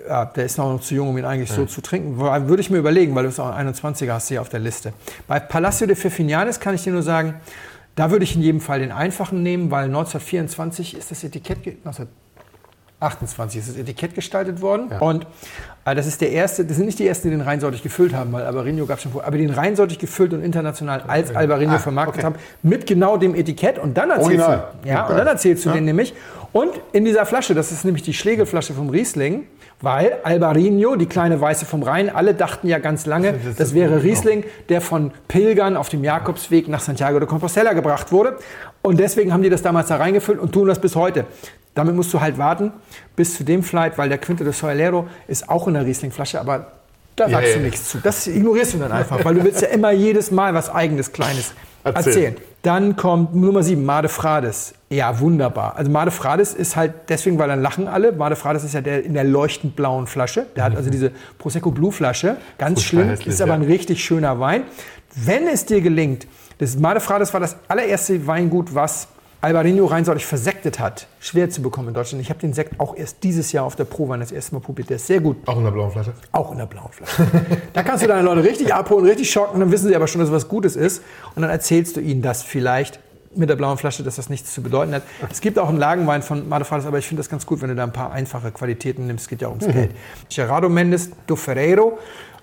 äh, 0.08 0.26
der 0.36 0.46
ist 0.46 0.58
noch 0.58 0.80
zu 0.80 0.96
jung, 0.96 1.10
um 1.10 1.18
ihn 1.18 1.26
eigentlich 1.26 1.50
ja. 1.50 1.58
so 1.58 1.66
zu 1.66 1.82
trinken. 1.82 2.18
Würde 2.18 2.62
ich 2.62 2.70
mir 2.70 2.78
überlegen, 2.78 3.14
weil 3.14 3.24
du 3.24 3.30
es 3.30 3.40
auch 3.40 3.56
21er 3.56 4.14
hast 4.14 4.30
hier 4.30 4.42
auf 4.42 4.50
der 4.50 4.60
Liste. 4.60 4.94
Bei 5.28 5.40
Palacio 5.40 5.86
de 5.86 5.96
Fefinianes 5.96 6.60
kann 6.60 6.76
ich 6.76 6.84
dir 6.84 6.94
nur 6.94 7.04
sagen, 7.04 7.36
da 7.96 8.10
würde 8.10 8.24
ich 8.24 8.36
in 8.36 8.42
jedem 8.42 8.62
Fall 8.62 8.80
den 8.80 8.92
einfachen 8.92 9.44
nehmen, 9.44 9.70
weil 9.70 9.86
1924 9.86 10.98
ist 10.98 11.12
das 11.12 11.24
Etikett, 11.24 11.58
1924 11.58 12.21
28 13.02 13.60
ist 13.60 13.70
das 13.70 13.78
Etikett 13.78 14.16
gestaltet 14.16 14.62
worden. 14.62 14.88
Ja. 14.92 15.00
Und 15.00 15.26
äh, 15.86 15.96
das 15.96 16.08
ist 16.08 16.22
der 16.22 16.32
erste, 16.32 16.64
das 16.64 16.78
sind 16.78 16.86
nicht 16.86 17.00
die 17.00 17.08
ersten, 17.08 17.30
die 17.30 17.36
den 17.36 17.42
reinsortig 17.42 17.84
gefüllt 17.84 18.14
haben, 18.14 18.32
weil 18.32 18.44
Albarino 18.44 18.86
gab 18.86 18.98
es 18.98 19.04
schon 19.04 19.12
vor, 19.12 19.24
aber 19.24 19.38
den 19.38 19.50
reinsortig 19.50 20.00
gefüllt 20.00 20.34
und 20.34 20.44
international 20.44 21.04
als 21.08 21.36
Albarino 21.36 21.74
ah, 21.74 21.80
vermarktet 21.80 22.24
okay. 22.24 22.26
haben, 22.26 22.36
mit 22.62 22.86
genau 22.86 23.18
dem 23.18 23.36
Etikett. 23.36 23.80
Und 23.80 23.98
dann 23.98 24.12
erzählst 24.12 24.28
Original. 24.28 24.68
du, 24.84 24.90
ja, 24.90 25.04
okay. 25.04 25.12
und 25.12 25.18
dann 25.18 25.28
erzählst 25.28 25.66
du 25.66 25.70
ja. 25.70 25.76
den 25.76 25.86
nämlich. 25.86 26.14
Und 26.54 26.72
in 26.92 27.06
dieser 27.06 27.26
Flasche, 27.26 27.56
das 27.56 27.72
ist 27.72 27.86
nämlich 27.86 28.04
die 28.04 28.14
Schlegelflasche 28.14 28.74
vom 28.74 28.90
Riesling, 28.90 29.46
weil 29.82 30.18
Albarino, 30.24 30.96
die 30.96 31.08
kleine 31.08 31.42
Weiße 31.42 31.66
vom 31.66 31.84
Rhein, 31.84 32.10
alle 32.14 32.34
dachten 32.34 32.68
ja 32.68 32.80
ganz 32.80 33.06
lange, 33.06 33.36
Das 33.58 33.74
wäre 33.74 34.04
Riesling, 34.04 34.44
der 34.70 34.82
von 34.82 35.12
Pilgern 35.28 35.76
auf 35.76 35.90
dem 35.90 36.04
Jakobsweg 36.04 36.68
nach 36.68 36.80
Santiago 36.80 37.20
de 37.20 37.28
Compostela 37.28 37.74
gebracht 37.74 38.12
wurde. 38.12 38.38
Und 38.82 39.00
deswegen 39.00 39.34
haben 39.34 39.44
die 39.44 39.50
das 39.50 39.62
damals 39.62 39.88
da 39.88 39.98
reingefüllt 39.98 40.40
und 40.40 40.52
tun 40.52 40.68
das 40.68 40.80
bis 40.80 40.96
heute. 40.96 41.26
Damit 41.74 41.96
musst 41.96 42.14
du 42.14 42.20
halt 42.20 42.38
warten 42.38 42.72
bis 43.16 43.38
zu 43.38 43.44
dem 43.44 43.64
Flight, 43.64 43.98
weil 43.98 44.10
der 44.10 44.18
Quinto 44.18 44.44
de 44.44 44.54
Soalero 44.54 45.08
ist 45.28 45.50
auch 45.50 45.68
in 45.68 45.74
der 45.74 45.86
Rieslingflasche, 45.86 46.40
aber 46.40 46.68
da 47.16 47.30
sagst 47.30 47.50
ja, 47.50 47.58
du 47.58 47.64
nichts 47.64 47.90
zu. 47.90 48.00
Das 48.00 48.28
ignorierst 48.28 48.74
du 48.74 48.78
dann 48.80 48.92
einfach, 48.92 49.24
weil 49.24 49.36
du 49.36 49.44
willst 49.44 49.62
ja 49.62 49.70
immer 49.70 49.92
jedes 49.92 50.32
Mal 50.32 50.54
was 50.54 50.70
eigenes, 50.70 51.12
kleines 51.12 51.54
Erzählen. 51.84 52.06
erzählen. 52.06 52.36
Dann 52.64 52.96
kommt 52.96 53.36
Nummer 53.36 53.64
7, 53.64 53.84
Made 53.84 54.08
Frades. 54.08 54.76
Ja, 54.90 55.20
wunderbar. 55.20 55.76
Also 55.78 55.90
Made 55.90 56.12
Frades 56.12 56.54
ist 56.54 56.76
halt 56.76 56.94
deswegen, 57.10 57.40
weil 57.40 57.48
dann 57.48 57.62
lachen 57.62 57.88
alle. 57.88 58.12
Made 58.12 58.36
Frades 58.36 58.64
ist 58.64 58.74
ja 58.74 58.82
der 58.82 59.04
in 59.04 59.16
der 59.16 59.24
leuchtend 59.24 59.76
blauen 59.76 60.06
Flasche. 60.06 60.46
Der 60.56 60.66
hat 60.66 60.76
also 60.76 60.90
diese 60.92 61.12
Prosecco 61.40 61.72
Blue 61.72 61.92
Flasche. 61.92 62.38
Ganz 62.60 62.84
schlimm, 62.84 63.08
hässlich, 63.08 63.28
ist 63.28 63.42
aber 63.42 63.54
ja. 63.54 63.60
ein 63.60 63.64
richtig 63.64 64.04
schöner 64.04 64.40
Wein. 64.40 64.64
Wenn 65.16 65.48
es 65.48 65.66
dir 65.66 65.82
gelingt, 65.82 66.28
das 66.60 66.78
Made 66.78 67.00
Frades 67.00 67.34
war 67.34 67.40
das 67.40 67.56
allererste 67.68 68.28
Weingut, 68.28 68.76
was 68.76 69.08
Albarino 69.42 69.86
reinsortig 69.88 70.26
versektet 70.26 70.80
hat. 70.80 71.08
Schwer 71.20 71.50
zu 71.50 71.64
bekommen 71.64 71.88
in 71.88 71.94
Deutschland. 71.96 72.22
Ich 72.22 72.30
habe 72.30 72.40
den 72.40 72.54
Sekt 72.54 72.80
auch 72.80 72.96
erst 72.96 73.24
dieses 73.24 73.52
Jahr 73.52 73.66
auf 73.66 73.76
der 73.76 73.86
Prowein 73.86 74.20
das 74.20 74.32
erste 74.32 74.54
Mal 74.54 74.62
probiert. 74.62 74.90
Der 74.90 74.98
ist 74.98 75.08
sehr 75.08 75.20
gut. 75.20 75.38
Auch 75.48 75.58
in 75.58 75.64
der 75.64 75.72
blauen 75.72 75.92
Flasche. 75.92 76.14
Auch 76.32 76.52
in 76.52 76.60
der 76.60 76.68
blauen 76.68 76.92
Flasche. 76.92 77.28
da 77.74 77.82
kannst 77.82 78.04
du 78.04 78.08
deine 78.08 78.22
Leute 78.22 78.44
richtig 78.44 78.72
abholen, 78.72 79.06
richtig 79.06 79.32
schocken, 79.32 79.60
dann 79.60 79.72
wissen 79.72 79.88
sie 79.88 79.96
aber 79.96 80.08
schon, 80.08 80.20
dass 80.20 80.30
es 80.30 80.36
was 80.36 80.48
Gutes 80.48 80.76
ist. 80.76 81.02
Und 81.36 81.42
dann 81.42 81.50
erzählst 81.50 81.98
du 81.98 82.02
ihnen 82.02 82.22
das 82.22 82.44
vielleicht 82.44 83.00
mit 83.36 83.50
der 83.50 83.56
blauen 83.56 83.80
Flasche, 83.80 84.04
dass 84.04 84.18
das 84.18 84.30
nichts 84.30 84.54
zu 84.54 84.62
bedeuten 84.62 84.94
hat. 84.94 85.04
Es 85.32 85.42
gibt 85.42 85.58
auch 85.58 85.70
einen 85.70 85.80
Lagenwein 85.80 86.22
von 86.22 86.48
Madefrades, 86.48 86.86
aber 86.86 87.00
ich 87.00 87.08
finde 87.08 87.22
das 87.22 87.30
ganz 87.30 87.46
gut, 87.48 87.62
wenn 87.62 87.70
du 87.70 87.76
da 87.76 87.84
ein 87.84 87.94
paar 87.94 88.12
einfache 88.12 88.52
Qualitäten 88.52 89.08
nimmst. 89.08 89.24
Es 89.24 89.30
geht 89.30 89.42
ja 89.42 89.50
ums 89.50 89.66
Geld. 89.66 89.92
Gerardo 90.30 90.70
Mendes 90.70 91.10
do 91.26 91.36
Ferreiro. 91.36 91.98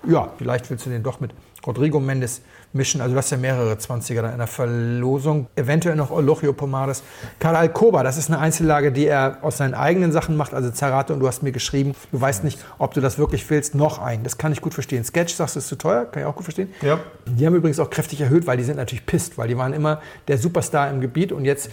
ja, 0.05 0.33
vielleicht 0.37 0.69
willst 0.69 0.85
du 0.85 0.89
den 0.89 1.03
doch 1.03 1.21
mit 1.21 1.31
Rodrigo 1.65 1.99
Mendes 1.99 2.41
mischen. 2.73 3.01
Also 3.01 3.13
du 3.13 3.17
hast 3.17 3.29
ja 3.31 3.37
mehrere 3.37 3.73
20er 3.73 4.21
da 4.21 4.29
in 4.31 4.37
der 4.37 4.47
Verlosung. 4.47 5.47
Eventuell 5.55 5.95
noch 5.95 6.11
Ologio 6.11 6.53
Pomares. 6.53 7.03
Karl 7.39 7.55
Alcoba, 7.55 8.03
das 8.03 8.17
ist 8.17 8.29
eine 8.29 8.39
Einzellage, 8.39 8.91
die 8.91 9.07
er 9.07 9.39
aus 9.41 9.57
seinen 9.57 9.73
eigenen 9.73 10.11
Sachen 10.11 10.35
macht, 10.37 10.53
also 10.53 10.69
Zerrate. 10.69 11.13
Und 11.13 11.19
du 11.19 11.27
hast 11.27 11.43
mir 11.43 11.51
geschrieben, 11.51 11.95
du 12.11 12.21
weißt 12.21 12.43
nicht, 12.43 12.59
ob 12.77 12.93
du 12.93 13.01
das 13.01 13.17
wirklich 13.17 13.49
willst. 13.49 13.75
Noch 13.75 13.99
einen. 13.99 14.23
Das 14.23 14.37
kann 14.37 14.51
ich 14.51 14.61
gut 14.61 14.73
verstehen. 14.73 15.03
Sketch, 15.03 15.33
sagst 15.33 15.55
du, 15.55 15.59
ist 15.59 15.67
zu 15.67 15.77
teuer. 15.77 16.05
Kann 16.05 16.21
ich 16.21 16.27
auch 16.27 16.35
gut 16.35 16.45
verstehen. 16.45 16.69
Ja. 16.81 16.99
Die 17.25 17.45
haben 17.45 17.55
übrigens 17.55 17.79
auch 17.79 17.89
kräftig 17.89 18.21
erhöht, 18.21 18.47
weil 18.47 18.57
die 18.57 18.63
sind 18.63 18.77
natürlich 18.77 19.05
pisst, 19.05 19.37
weil 19.37 19.47
die 19.47 19.57
waren 19.57 19.73
immer 19.73 20.01
der 20.27 20.37
Superstar 20.37 20.89
im 20.89 21.01
Gebiet 21.01 21.31
und 21.31 21.45
jetzt 21.45 21.69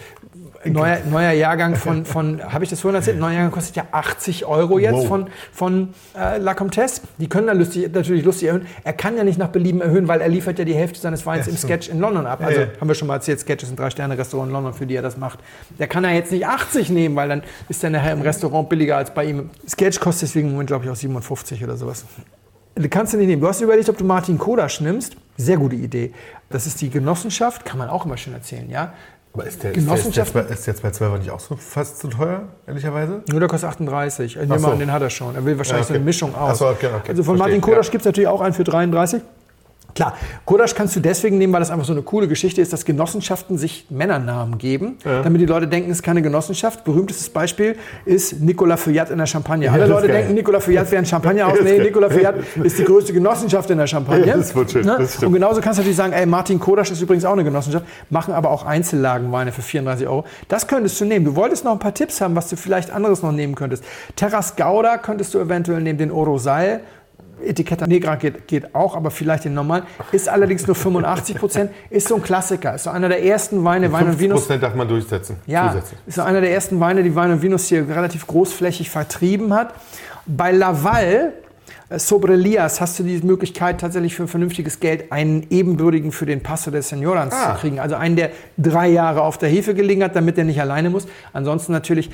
neuer, 0.65 0.97
neuer 1.09 1.31
Jahrgang 1.31 1.75
von, 1.75 2.05
von 2.05 2.41
habe 2.53 2.63
ich 2.63 2.69
das 2.69 2.81
vorhin 2.81 2.95
erzählt? 2.95 3.19
Neuer 3.19 3.33
Jahrgang 3.33 3.51
kostet 3.51 3.75
ja 3.75 3.85
80 3.91 4.45
Euro 4.45 4.79
jetzt 4.79 4.93
Wow. 4.93 5.07
von, 5.07 5.27
von 5.53 5.93
äh, 6.17 6.37
La 6.37 6.53
Comtesse. 6.53 7.01
Die 7.17 7.29
können 7.29 7.47
da 7.47 7.53
lustig, 7.53 7.91
natürlich 7.93 8.23
lustig 8.25 8.47
erhöhen. 8.49 8.65
Er 8.83 8.93
kann 8.93 9.15
ja 9.17 9.23
nicht 9.23 9.37
nach 9.37 9.49
Belieben 9.49 9.81
erhöhen, 9.81 10.07
weil 10.07 10.21
er 10.21 10.29
liefert 10.29 10.59
ja 10.59 10.65
die 10.65 10.73
Hälfte 10.75 10.99
seines 10.99 11.25
Weins 11.25 11.45
Ja, 11.45 11.51
im. 11.51 11.57
Sketch 11.57 11.89
in 11.89 11.99
London 11.99 12.25
ab. 12.25 12.39
Also 12.43 12.61
Ja, 12.61 12.65
ja. 12.67 12.71
haben 12.81 12.87
wir 12.87 12.95
schon 12.95 13.07
mal 13.07 13.15
erzählt, 13.15 13.39
Sketch 13.39 13.63
ist 13.63 13.69
ein 13.71 13.75
Drei-Sterne-Restaurant 13.75 14.49
in 14.49 14.53
London, 14.53 14.73
für 14.73 14.85
die 14.85 14.95
er 14.95 15.01
das 15.01 15.17
macht. 15.17 15.39
Der 15.79 15.87
kann 15.87 16.03
ja 16.03 16.11
jetzt 16.11 16.31
nicht 16.31 16.45
80 16.45 16.89
nehmen, 16.89 17.15
weil 17.15 17.29
dann 17.29 17.43
ist 17.69 17.83
er 17.83 17.89
nachher 17.89 18.13
im 18.13 18.21
Restaurant 18.21 18.69
billiger 18.69 18.97
als 18.97 19.13
bei 19.13 19.25
ihm. 19.25 19.49
Sketch 19.67 19.99
kostet 19.99 20.29
deswegen 20.29 20.47
im 20.47 20.53
Moment, 20.53 20.67
glaube 20.67 20.85
ich, 20.85 20.91
auch 20.91 20.95
57 20.95 21.63
oder 21.63 21.77
sowas. 21.77 22.05
Du 22.75 22.87
kannst 22.89 23.13
du 23.13 23.17
nicht 23.17 23.27
nehmen. 23.27 23.41
Du 23.41 23.47
hast 23.47 23.59
überlegt, 23.61 23.89
ob 23.89 23.97
du 23.97 24.03
Martin 24.05 24.37
Kodasch 24.37 24.81
nimmst. 24.81 25.17
Sehr 25.35 25.57
gute 25.57 25.75
Idee. 25.75 26.13
Das 26.49 26.67
ist 26.67 26.79
die 26.81 26.89
Genossenschaft, 26.89 27.65
kann 27.65 27.77
man 27.79 27.89
auch 27.89 28.05
immer 28.05 28.17
schön 28.17 28.33
erzählen, 28.33 28.69
ja. 28.69 28.93
Aber 29.37 29.47
ist 29.47 29.61
der, 29.61 29.71
Genossenschaft- 29.71 30.29
ist 30.29 30.33
der, 30.35 30.41
ist 30.49 30.65
der, 30.67 30.73
ist 30.73 30.83
der 30.83 30.93
212 30.93 31.19
nicht 31.19 31.31
auch 31.31 31.39
so 31.39 31.55
fast 31.55 31.99
zu 31.99 32.07
teuer, 32.07 32.43
ehrlicherweise? 32.65 33.21
Nur 33.29 33.39
der 33.39 33.47
kostet 33.47 33.69
38. 33.69 34.35
Ich 34.35 34.41
nehme 34.41 34.57
so. 34.57 34.67
an, 34.67 34.79
den 34.79 34.91
hat 34.91 35.01
er 35.03 35.11
schon. 35.11 35.35
Er 35.35 35.45
will 35.45 35.57
wahrscheinlich 35.57 35.83
Ja, 35.83 35.87
so 35.89 35.93
eine 35.93 35.99
okay. 35.99 36.05
Mischung 36.05 36.35
aus. 36.35 36.57
So, 36.57 36.67
okay, 36.67 36.87
okay. 36.87 37.09
Also 37.09 37.23
von 37.23 37.37
Verstehe, 37.37 37.37
Martin 37.57 37.61
Kodasch 37.61 37.85
ja. 37.87 37.91
gibt 37.91 38.01
es 38.01 38.05
natürlich 38.07 38.27
auch 38.27 38.41
einen 38.41 38.53
für 38.53 38.63
33. 38.63 39.21
Klar, 39.97 40.13
Kodasch 40.45 40.75
kannst 40.75 40.95
du 40.95 40.99
deswegen 40.99 41.39
nehmen, 41.39 41.51
weil 41.53 41.59
das 41.59 41.71
einfach 41.71 41.85
so 41.87 41.91
eine 41.91 42.03
coole 42.03 42.27
Geschichte 42.27 42.61
ist, 42.61 42.71
dass 42.71 42.85
Genossenschaften 42.85 43.57
sich 43.57 43.87
Männernamen 43.89 44.59
geben, 44.59 44.97
damit 45.03 45.41
die 45.41 45.47
Leute 45.47 45.67
denken, 45.67 45.89
es 45.89 45.97
ist 45.97 46.03
keine 46.03 46.21
Genossenschaft. 46.21 46.83
Berühmtestes 46.83 47.31
Beispiel 47.31 47.75
ist 48.05 48.39
Nicolas 48.39 48.79
Feuillat 48.83 49.09
in 49.09 49.17
der 49.17 49.25
Champagne. 49.25 49.71
Alle 49.71 49.87
Leute 49.87 50.05
geil. 50.07 50.17
denken, 50.17 50.35
Nicolas 50.35 50.65
Feuillat 50.65 50.91
wäre 50.91 51.01
ein 51.01 51.05
Champagner 51.07 51.47
aus. 51.47 51.57
Nee. 51.63 51.79
Nicolas 51.79 52.13
Feuillat 52.13 52.35
ist 52.63 52.77
die 52.77 52.83
größte 52.83 53.11
Genossenschaft 53.11 53.71
in 53.71 53.79
der 53.79 53.87
Champagne. 53.87 54.27
Ja, 54.27 54.37
das 54.37 54.53
wird 54.53 54.69
schön, 54.69 54.85
Ne? 54.85 54.97
das. 54.99 55.23
Und 55.23 55.33
genauso 55.33 55.61
kannst 55.61 55.79
du 55.79 55.81
natürlich 55.81 55.97
sagen, 55.97 56.13
ey, 56.13 56.27
Martin 56.27 56.59
Kodasch 56.59 56.91
ist 56.91 57.01
übrigens 57.01 57.25
auch 57.25 57.33
eine 57.33 57.43
Genossenschaft, 57.43 57.83
machen 58.11 58.35
aber 58.35 58.51
auch 58.51 58.65
Einzellagenweine 58.67 59.51
für 59.51 59.63
34 59.63 60.07
Euro. 60.07 60.25
Das 60.47 60.67
könntest 60.67 61.01
du 61.01 61.05
nehmen. 61.05 61.25
Du 61.25 61.35
wolltest 61.35 61.65
noch 61.65 61.71
ein 61.71 61.79
paar 61.79 61.95
Tipps 61.95 62.21
haben, 62.21 62.35
was 62.35 62.49
du 62.49 62.55
vielleicht 62.55 62.91
anderes 62.91 63.23
noch 63.23 63.31
nehmen 63.31 63.55
könntest. 63.55 63.83
Terras 64.15 64.55
Gauda 64.55 64.97
könntest 64.97 65.33
du 65.33 65.39
eventuell 65.39 65.81
nehmen, 65.81 65.97
den 65.97 66.11
Orosal. 66.11 66.81
Etiketta 67.43 67.87
Negra 67.87 68.15
geht, 68.15 68.47
geht 68.47 68.75
auch, 68.75 68.95
aber 68.95 69.11
vielleicht 69.11 69.45
den 69.45 69.53
normalen. 69.53 69.83
Ist 70.11 70.29
allerdings 70.29 70.65
nur 70.67 70.75
85 70.75 71.37
Prozent. 71.37 71.71
Ist 71.89 72.07
so 72.07 72.15
ein 72.15 72.23
Klassiker. 72.23 72.75
Ist 72.75 72.83
so 72.83 72.89
einer 72.89 73.09
der 73.09 73.23
ersten 73.23 73.63
Weine, 73.63 73.91
Wein 73.91 74.07
und 74.07 74.19
Vinus. 74.19 74.49
5% 74.49 74.57
darf 74.57 74.75
man 74.75 74.87
durchsetzen. 74.87 75.37
Ja, 75.45 75.69
zusätzlich. 75.71 75.99
ist 76.05 76.15
so 76.15 76.21
einer 76.21 76.41
der 76.41 76.51
ersten 76.51 76.79
Weine, 76.79 77.03
die 77.03 77.15
Wein 77.15 77.31
und 77.31 77.41
Vinus 77.41 77.67
hier 77.67 77.87
relativ 77.87 78.27
großflächig 78.27 78.89
vertrieben 78.89 79.53
hat. 79.53 79.73
Bei 80.25 80.51
Laval, 80.51 81.33
äh, 81.89 81.99
Sobre 81.99 82.35
Lias, 82.35 82.81
hast 82.81 82.99
du 82.99 83.03
die 83.03 83.19
Möglichkeit, 83.21 83.79
tatsächlich 83.81 84.15
für 84.15 84.23
ein 84.23 84.27
vernünftiges 84.27 84.79
Geld 84.79 85.11
einen 85.11 85.45
ebenbürtigen 85.49 86.11
für 86.11 86.25
den 86.25 86.41
Passo 86.41 86.71
de 86.71 86.81
Señorans 86.81 87.33
Ah. 87.33 87.53
zu 87.55 87.61
kriegen. 87.61 87.79
Also 87.79 87.95
einen, 87.95 88.15
der 88.15 88.31
drei 88.57 88.87
Jahre 88.89 89.21
auf 89.21 89.37
der 89.37 89.49
Hefe 89.49 89.73
gelegen 89.73 90.03
hat, 90.03 90.15
damit 90.15 90.37
er 90.37 90.43
nicht 90.43 90.59
alleine 90.61 90.89
muss. 90.89 91.07
Ansonsten 91.33 91.71
natürlich 91.71 92.09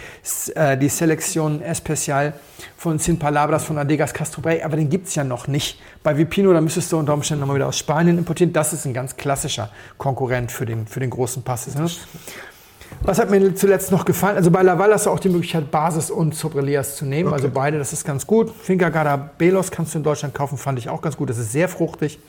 äh, 0.55 0.77
die 0.77 0.89
Selektion 0.89 1.61
Especial 1.61 2.33
von 2.77 2.99
Sin 2.99 3.17
Palabras 3.19 3.63
von 3.63 3.77
Adegas 3.77 4.13
Castrobray, 4.13 4.61
aber 4.61 4.75
den 4.77 4.89
gibt 4.89 5.07
es 5.07 5.15
ja 5.15 5.23
noch 5.23 5.47
nicht. 5.47 5.79
Bei 6.03 6.17
Vipino, 6.17 6.53
da 6.53 6.61
müsstest 6.61 6.91
du 6.91 6.97
unter 6.97 7.13
Umständen 7.13 7.41
nochmal 7.41 7.55
wieder 7.55 7.67
aus 7.67 7.77
Spanien 7.77 8.17
importieren. 8.17 8.53
Das 8.53 8.73
ist 8.73 8.85
ein 8.85 8.93
ganz 8.93 9.15
klassischer 9.15 9.69
Konkurrent 9.97 10.51
für 10.51 10.65
den, 10.65 10.85
für 10.87 10.99
den 10.99 11.09
großen 11.09 11.43
Pass. 11.43 11.67
Was 13.05 13.19
hat 13.19 13.29
mir 13.29 13.53
zuletzt 13.53 13.91
noch 13.91 14.05
gefallen? 14.05 14.37
Also 14.37 14.49
bei 14.49 14.61
Laval 14.61 14.93
hast 14.93 15.07
du 15.07 15.09
auch 15.09 15.19
die 15.19 15.27
Möglichkeit, 15.27 15.69
Basis 15.71 16.09
und 16.09 16.35
Sobrelias 16.35 16.95
zu 16.95 17.05
nehmen. 17.05 17.33
Also 17.33 17.49
beide, 17.49 17.77
das 17.77 17.91
ist 17.91 18.05
ganz 18.05 18.25
gut. 18.25 18.49
Finca 18.49 18.87
Garabelos 18.87 19.71
kannst 19.71 19.93
du 19.93 19.97
in 19.97 20.05
Deutschland 20.05 20.33
kaufen, 20.33 20.57
fand 20.57 20.79
ich 20.79 20.87
auch 20.87 21.01
ganz 21.01 21.17
gut. 21.17 21.29
Das 21.29 21.37
ist 21.37 21.51
sehr 21.51 21.67
fruchtig. 21.67 22.19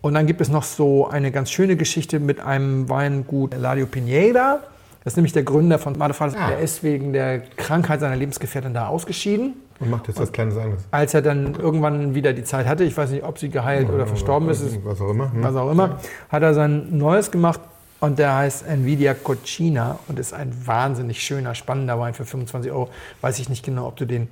Und 0.00 0.14
dann 0.14 0.26
gibt 0.26 0.40
es 0.40 0.48
noch 0.48 0.64
so 0.64 1.06
eine 1.06 1.30
ganz 1.30 1.52
schöne 1.52 1.76
Geschichte 1.76 2.18
mit 2.18 2.40
einem 2.40 2.88
Weingut 2.88 3.54
Eladio 3.54 3.86
Pineda. 3.86 4.58
Das 5.04 5.12
ist 5.12 5.16
nämlich 5.16 5.32
der 5.32 5.44
Gründer 5.44 5.78
von 5.78 5.96
Madefales. 5.96 6.34
Ah. 6.34 6.48
Der 6.48 6.58
ist 6.58 6.82
wegen 6.82 7.12
der 7.12 7.40
Krankheit 7.56 8.00
seiner 8.00 8.16
Lebensgefährtin 8.16 8.74
da 8.74 8.88
ausgeschieden. 8.88 9.54
Und 9.78 9.90
macht 9.90 10.08
jetzt 10.08 10.18
was 10.18 10.32
Kleines 10.32 10.56
anderes. 10.56 10.82
Als 10.90 11.14
er 11.14 11.22
dann 11.22 11.54
irgendwann 11.54 12.16
wieder 12.16 12.32
die 12.32 12.44
Zeit 12.44 12.66
hatte, 12.66 12.82
ich 12.82 12.96
weiß 12.96 13.10
nicht, 13.10 13.22
ob 13.22 13.38
sie 13.38 13.48
geheilt 13.48 13.88
oder 13.88 14.08
verstorben 14.08 14.48
ist, 14.48 14.60
ist 14.60 14.78
Was 14.84 15.00
auch 15.00 15.10
immer. 15.10 15.26
ne? 15.26 15.42
was 15.42 15.54
auch 15.54 15.70
immer, 15.70 15.98
hat 16.28 16.42
er 16.42 16.52
sein 16.52 16.98
Neues 16.98 17.30
gemacht 17.30 17.60
und 18.00 18.18
der 18.18 18.34
heißt 18.34 18.66
Nvidia 18.66 19.14
Cochina 19.14 19.98
und 20.08 20.18
ist 20.18 20.32
ein 20.32 20.52
wahnsinnig 20.66 21.22
schöner, 21.22 21.54
spannender 21.54 21.98
Wein 22.00 22.14
für 22.14 22.24
25 22.24 22.72
Euro. 22.72 22.88
Weiß 23.20 23.38
ich 23.38 23.48
nicht 23.48 23.64
genau, 23.64 23.86
ob 23.86 23.96
du 23.96 24.06
den 24.06 24.28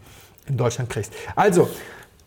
in 0.48 0.56
Deutschland 0.56 0.88
kriegst. 0.90 1.12
Also, 1.36 1.68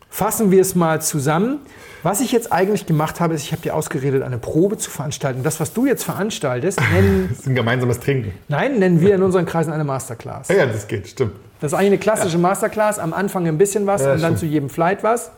fassen 0.08 0.50
wir 0.50 0.60
es 0.60 0.74
mal 0.74 1.02
zusammen. 1.02 1.58
Was 2.04 2.20
ich 2.20 2.32
jetzt 2.32 2.52
eigentlich 2.52 2.86
gemacht 2.86 3.20
habe, 3.20 3.34
ist, 3.34 3.42
ich 3.42 3.52
habe 3.52 3.62
dir 3.62 3.74
ausgeredet, 3.74 4.22
eine 4.22 4.38
Probe 4.38 4.76
zu 4.76 4.90
veranstalten. 4.90 5.42
Das, 5.42 5.58
was 5.60 5.72
du 5.72 5.86
jetzt 5.86 6.04
veranstaltest, 6.04 6.80
nennen, 6.92 7.28
Das 7.30 7.40
ist 7.40 7.46
ein 7.46 7.54
gemeinsames 7.54 8.00
Trinken. 8.00 8.32
nein, 8.48 8.78
nennen 8.78 9.00
wir 9.00 9.14
in 9.14 9.22
unseren 9.22 9.46
Kreisen 9.46 9.72
eine 9.72 9.84
Masterclass. 9.84 10.48
Ja, 10.48 10.66
das 10.66 10.86
geht, 10.86 11.08
stimmt. 11.08 11.32
Das 11.60 11.72
ist 11.72 11.78
eigentlich 11.78 11.88
eine 11.92 11.98
klassische 11.98 12.38
Masterclass. 12.38 12.98
Am 12.98 13.12
Anfang 13.12 13.46
ein 13.46 13.56
bisschen 13.58 13.86
was 13.86 14.02
Ja, 14.02 14.12
und 14.14 14.20
dann 14.22 14.32
stimmt. 14.36 14.38
zu 14.40 14.46
jedem 14.46 14.68
Flight 14.68 15.02
was. 15.04 15.30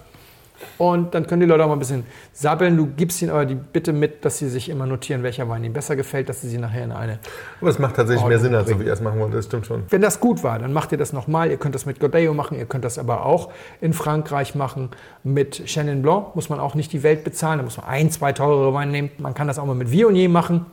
Und 0.79 1.15
dann 1.15 1.27
können 1.27 1.41
die 1.41 1.47
Leute 1.47 1.65
auch 1.65 1.69
mal 1.69 1.75
ein 1.75 1.79
bisschen 1.79 2.05
sabbeln. 2.33 2.77
Du 2.77 2.87
gibst 2.87 3.21
ihnen 3.23 3.31
aber 3.31 3.45
die 3.45 3.55
Bitte 3.55 3.93
mit, 3.93 4.25
dass 4.25 4.39
sie 4.39 4.49
sich 4.49 4.69
immer 4.69 4.87
notieren, 4.87 5.23
welcher 5.23 5.49
Wein 5.49 5.65
ihnen 5.65 5.75
besser 5.75 5.97
gefällt, 5.97 6.29
dass 6.29 6.41
sie 6.41 6.49
sie 6.49 6.59
nachher 6.59 6.85
in 6.85 6.93
eine. 6.93 7.19
Aber 7.61 7.71
es 7.71 7.79
macht 7.79 7.97
tatsächlich 7.97 8.25
mehr 8.27 8.37
Ordnung 8.37 8.53
Sinn, 8.53 8.55
als 8.55 8.69
so 8.69 8.81
wie 8.81 8.87
er 8.87 8.93
es 8.93 9.01
machen 9.01 9.21
wollte. 9.21 9.37
Das 9.37 9.47
stimmt 9.47 9.67
schon. 9.67 9.85
Wenn 9.91 10.03
das 10.03 10.21
gut 10.21 10.43
war, 10.43 10.59
dann 10.59 10.73
macht 10.73 10.93
ihr 10.93 10.99
das 10.99 11.13
nochmal. 11.13 11.51
Ihr 11.51 11.57
könnt 11.57 11.75
das 11.75 11.87
mit 11.87 12.01
Godeo 12.01 12.35
machen, 12.35 12.59
ihr 12.59 12.67
könnt 12.67 12.85
das 12.85 12.99
aber 12.99 13.27
auch 13.27 13.51
in 13.81 13.93
Frankreich 13.93 14.55
machen. 14.55 14.91
Mit 15.23 15.65
Chenin 15.67 16.03
Blanc 16.03 16.35
muss 16.35 16.49
man 16.49 16.61
auch 16.61 16.75
nicht 16.75 16.93
die 16.93 17.03
Welt 17.03 17.25
bezahlen. 17.25 17.59
Da 17.59 17.65
muss 17.65 17.77
man 17.77 17.87
ein, 17.87 18.11
zwei 18.11 18.33
teurere 18.33 18.73
Weine 18.75 18.93
nehmen. 18.93 19.11
Man 19.19 19.35
kann 19.35 19.47
das 19.47 19.59
auch 19.59 19.67
mal 19.67 19.75
mit 19.75 19.91
Viognier 19.91 20.29
machen. 20.29 20.67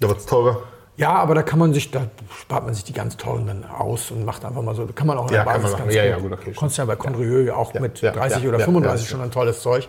Da 0.00 0.08
wird 0.08 0.18
es 0.18 0.26
teurer. 0.26 0.62
Ja, 1.00 1.14
aber 1.14 1.34
da 1.34 1.42
kann 1.42 1.58
man 1.58 1.72
sich, 1.72 1.90
da 1.90 2.02
spart 2.38 2.66
man 2.66 2.74
sich 2.74 2.84
die 2.84 2.92
ganz 2.92 3.16
teuren 3.16 3.46
dann 3.46 3.64
aus 3.64 4.10
und 4.10 4.26
macht 4.26 4.44
einfach 4.44 4.60
mal 4.60 4.74
so. 4.74 4.86
Kann 4.86 5.06
man 5.06 5.16
auch 5.16 5.28
in 5.28 5.34
Ja, 5.34 5.44
der 5.44 5.52
kann 5.54 5.62
Basis 5.62 5.78
ganz. 5.78 5.94
Ja, 5.94 6.18
gut. 6.18 6.30
ja, 6.30 6.36
gut, 6.36 6.56
kannst 6.58 6.76
ja 6.76 6.84
bei 6.84 6.96
Condrieu 6.96 7.52
auch 7.54 7.72
Ja, 7.72 7.80
mit 7.80 8.02
ja, 8.02 8.12
30 8.12 8.42
ja, 8.42 8.48
oder 8.50 8.58
ja, 8.58 8.64
35 8.66 9.06
ja, 9.06 9.10
schon 9.10 9.22
ein 9.22 9.30
tolles 9.30 9.62
Zeug. 9.62 9.88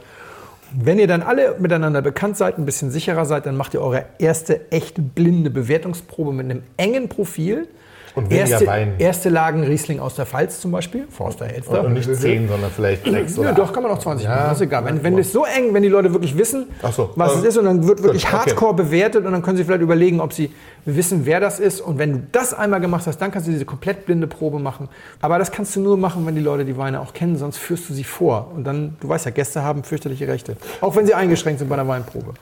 Wenn 0.74 1.00
ihr 1.00 1.08
dann 1.08 1.22
alle 1.22 1.58
miteinander 1.60 2.02
bekannt 2.02 2.38
seid, 2.38 2.58
ein 2.58 2.64
bisschen 2.66 2.92
sicherer 2.92 3.26
seid, 3.26 3.46
dann 3.46 3.58
macht 3.58 3.74
ihr 3.74 3.82
eure 3.82 4.06
erste 4.20 4.72
echte 4.72 5.02
blinde 5.02 5.50
Bewertungsprobe 5.50 6.32
mit 6.32 6.50
einem 6.50 6.64
engen 6.78 7.10
Profil. 7.10 7.68
Und 8.16 8.32
erste, 8.32 8.68
Wein. 8.68 8.94
erste 8.98 9.30
Lagen 9.30 9.64
Riesling 9.64 10.00
aus 10.00 10.16
der 10.16 10.26
Pfalz 10.26 10.60
zum 10.60 10.72
Beispiel, 10.72 11.08
Forster 11.10 11.46
Elster. 11.48 11.84
Und 11.86 11.94
nicht 11.94 12.14
10, 12.14 12.48
sondern 12.50 12.70
vielleicht 12.72 13.06
6 13.06 13.36
Ja, 13.36 13.42
oder 13.42 13.54
doch, 13.54 13.72
kann 13.72 13.84
man 13.84 13.92
auch 13.92 14.00
20 14.00 14.26
Ja. 14.26 14.32
machen, 14.36 14.44
das 14.50 14.58
ist 14.58 14.62
egal. 14.62 14.86
Wenn, 14.86 15.04
wenn 15.04 15.18
es 15.18 15.32
so 15.32 15.46
eng, 15.46 15.74
wenn 15.74 15.84
die 15.84 15.90
Leute 15.90 16.12
wirklich 16.14 16.38
wissen, 16.38 16.68
so. 16.92 17.12
was 17.16 17.36
es 17.38 17.44
Äh, 17.44 17.48
ist 17.48 17.58
und 17.58 17.66
dann 17.66 17.88
wird 17.88 18.04
wirklich 18.04 18.24
gut, 18.26 18.34
okay. 18.34 18.50
hardcore 18.50 18.74
bewertet 18.74 19.26
und 19.26 19.32
dann 19.32 19.42
können 19.42 19.58
sie 19.58 19.64
vielleicht 19.64 19.82
überlegen, 19.82 20.20
ob 20.20 20.34
sie 20.34 20.52
wissen, 20.86 21.26
wer 21.26 21.40
das 21.40 21.60
ist. 21.60 21.80
Und 21.82 21.98
wenn 22.00 22.12
du 22.14 22.22
das 22.32 22.54
einmal 22.54 22.82
gemacht 22.82 23.06
hast, 23.08 23.18
dann 23.20 23.32
kannst 23.32 23.48
du 23.48 23.52
diese 23.52 23.66
komplett 23.66 24.06
blinde 24.06 24.28
Probe 24.28 24.60
machen. 24.60 24.90
Aber 25.22 25.38
das 25.40 25.52
kannst 25.52 25.76
du 25.76 25.80
nur 25.82 25.96
machen, 25.98 26.26
wenn 26.26 26.36
die 26.36 26.42
Leute 26.42 26.66
die 26.66 26.78
Weine 26.78 27.00
auch 27.02 27.14
kennen, 27.14 27.38
sonst 27.38 27.58
führst 27.58 27.90
du 27.90 27.94
sie 27.94 28.04
vor. 28.04 28.52
Und 28.56 28.64
dann, 28.66 28.98
du 29.00 29.08
weißt 29.10 29.26
ja, 29.26 29.32
Gäste 29.32 29.64
haben 29.64 29.84
fürchterliche 29.84 30.28
Rechte. 30.28 30.58
Auch 30.82 30.96
wenn 30.96 31.06
sie 31.06 31.14
eingeschränkt 31.14 31.60
sind 31.60 31.70
bei 31.70 31.76
der 31.76 31.88
Weinprobe. 31.88 32.34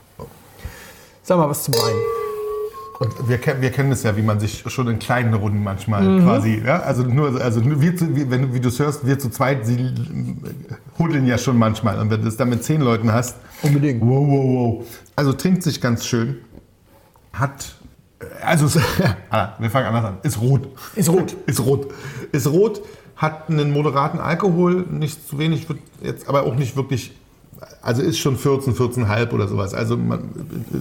Sag 1.22 1.38
mal 1.38 1.50
was 1.50 1.64
zum 1.64 1.74
Wein. 1.76 2.29
Und 3.00 3.30
wir, 3.30 3.38
kennen- 3.38 3.62
wir 3.62 3.72
kennen 3.72 3.94
es 3.94 4.04
ja, 4.04 4.18
wie 4.18 4.22
man 4.22 4.42
sich 4.42 4.64
schon 4.68 4.90
in 4.90 5.00
kleinen 5.00 5.34
Runden 5.34 5.64
manchmal 5.64 6.04
Mhm. 6.04 6.24
quasi, 6.24 6.62
ja, 6.66 6.80
also 6.82 7.04
nur, 7.04 7.40
also 7.42 7.62
nur 7.62 7.82
wir, 7.82 7.96
zu, 7.96 8.14
wie, 8.14 8.30
wenn 8.30 8.42
du, 8.42 8.54
wie 8.54 8.60
du 8.60 8.68
es 8.68 8.78
hörst, 8.78 9.08
wir 9.08 9.18
zu 9.18 9.30
zweit, 9.30 9.66
sie 9.66 9.94
hudeln 10.98 11.26
ja 11.26 11.38
schon 11.38 11.58
manchmal. 11.58 11.98
Und 12.00 12.10
wenn 12.12 12.22
du 12.22 12.28
es 12.28 12.36
dann 12.36 12.50
mit 12.50 12.62
zehn 12.64 12.82
Leuten 12.82 13.12
hast, 13.14 13.38
Unbedingt. 13.62 14.02
wow, 14.02 14.28
wow, 14.28 14.44
wow. 14.80 14.86
Also 15.16 15.32
trinkt 15.32 15.64
sich 15.64 15.80
ganz 15.80 16.06
schön, 16.06 16.40
hat, 17.32 17.74
also 18.44 18.66
wir 19.60 19.70
fangen 19.70 19.86
anders 19.88 20.04
an, 20.06 20.18
ist 20.24 20.42
rot. 20.42 20.68
Ist 20.96 21.08
rot. 21.10 21.38
Ist 21.46 21.62
rot. 21.66 21.88
Ist 22.34 22.48
rot, 22.48 22.82
hat 23.16 23.50
einen 23.50 23.72
moderaten 23.72 24.20
Alkohol, 24.20 24.86
nicht 24.92 25.26
zu 25.30 25.38
wenig, 25.40 25.70
wird 25.70 25.80
jetzt, 26.04 26.28
aber 26.28 26.44
auch 26.44 26.56
nicht 26.56 26.76
wirklich, 26.76 27.14
also 27.82 28.02
ist 28.02 28.20
schon 28.20 28.36
14, 28.36 28.74
14,5 28.76 29.32
oder 29.32 29.48
sowas. 29.48 29.74
Also 29.74 29.96
man, 29.96 30.32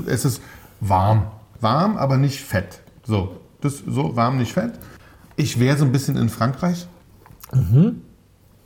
es 0.06 0.24
ist 0.24 0.42
warm. 0.80 1.26
Warm, 1.60 1.96
aber 1.96 2.16
nicht 2.16 2.40
fett. 2.40 2.80
So, 3.04 3.36
das, 3.60 3.82
so 3.86 4.14
warm, 4.16 4.38
nicht 4.38 4.52
fett. 4.52 4.72
Ich 5.36 5.58
wäre 5.58 5.76
so 5.76 5.84
ein 5.84 5.92
bisschen 5.92 6.16
in 6.16 6.28
Frankreich. 6.28 6.86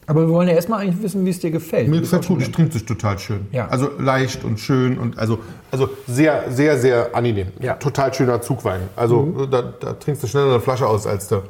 Aber 0.06 0.26
wir 0.26 0.28
wollen 0.28 0.48
ja 0.48 0.54
erstmal 0.54 0.80
eigentlich 0.80 1.02
wissen, 1.02 1.24
wie 1.24 1.30
es 1.30 1.38
dir 1.38 1.50
gefällt. 1.50 1.88
Mir 1.88 2.00
gefällt 2.00 2.26
gut, 2.26 2.42
es 2.42 2.50
trinkt 2.50 2.72
sich 2.72 2.84
total 2.84 3.18
schön. 3.18 3.46
Ja. 3.52 3.68
Also 3.68 3.90
leicht 3.98 4.44
und 4.44 4.58
schön 4.58 4.98
und 4.98 5.18
also, 5.18 5.38
also 5.70 5.88
sehr, 6.06 6.50
sehr, 6.50 6.78
sehr 6.78 7.14
angenehm. 7.14 7.48
Ja. 7.60 7.74
Total 7.74 8.12
schöner 8.12 8.40
Zugwein. 8.40 8.82
Also 8.96 9.46
da, 9.46 9.62
da 9.62 9.92
trinkst 9.92 10.22
du 10.22 10.26
schneller 10.26 10.50
eine 10.50 10.60
Flasche 10.60 10.86
aus, 10.86 11.06
als 11.06 11.28
du, 11.28 11.42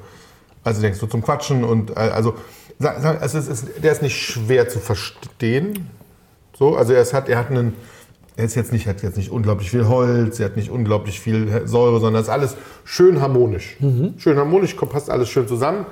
als 0.65 0.77
du 0.77 0.83
denkst, 0.83 0.99
so 0.99 1.07
zum 1.07 1.23
Quatschen 1.23 1.65
und 1.65 1.91
äh, 1.91 1.95
also, 1.95 2.35
es 2.79 3.35
ist, 3.35 3.69
der 3.83 3.93
ist 3.93 4.03
nicht 4.03 4.17
schwer 4.17 4.69
zu 4.69 4.81
verstehen. 4.81 5.89
So, 6.59 6.77
also 6.77 6.93
er, 6.93 7.05
hat, 7.05 7.29
er 7.29 7.39
hat 7.39 7.51
einen, 7.51 7.75
er 8.37 8.45
ist 8.45 8.55
jetzt 8.55 8.73
nicht, 8.73 8.87
hat 8.87 9.03
jetzt 9.03 9.17
nicht 9.17 9.31
unglaublich 9.31 9.71
viel 9.71 9.87
Holz, 9.87 10.41
er 10.41 10.47
hat 10.47 10.57
nicht 10.57 10.71
unglaublich 10.71 11.21
viel 11.21 11.67
Säure, 11.67 12.01
sondern 12.01 12.23
es 12.23 12.29
ist 12.29 12.33
alles 12.33 12.57
schön 12.85 13.21
harmonisch. 13.21 13.77
Schön 14.17 14.39
harmonisch, 14.39 14.75
passt 14.75 15.11
alles 15.11 15.29
schön 15.29 15.47
zusammen. 15.47 15.85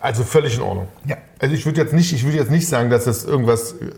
Also 0.00 0.24
völlig 0.24 0.56
in 0.56 0.62
Ordnung. 0.62 0.88
Ja. 1.06 1.18
Also 1.38 1.54
ich 1.54 1.64
würde 1.66 1.80
jetzt 1.80 1.92
nicht, 1.92 2.12
ich 2.12 2.24
würde 2.24 2.38
jetzt 2.38 2.50
nicht 2.50 2.66
sagen, 2.66 2.90
dass 2.90 3.04
das 3.04 3.24
irgendwas 3.24 3.72
äh, 3.72 3.90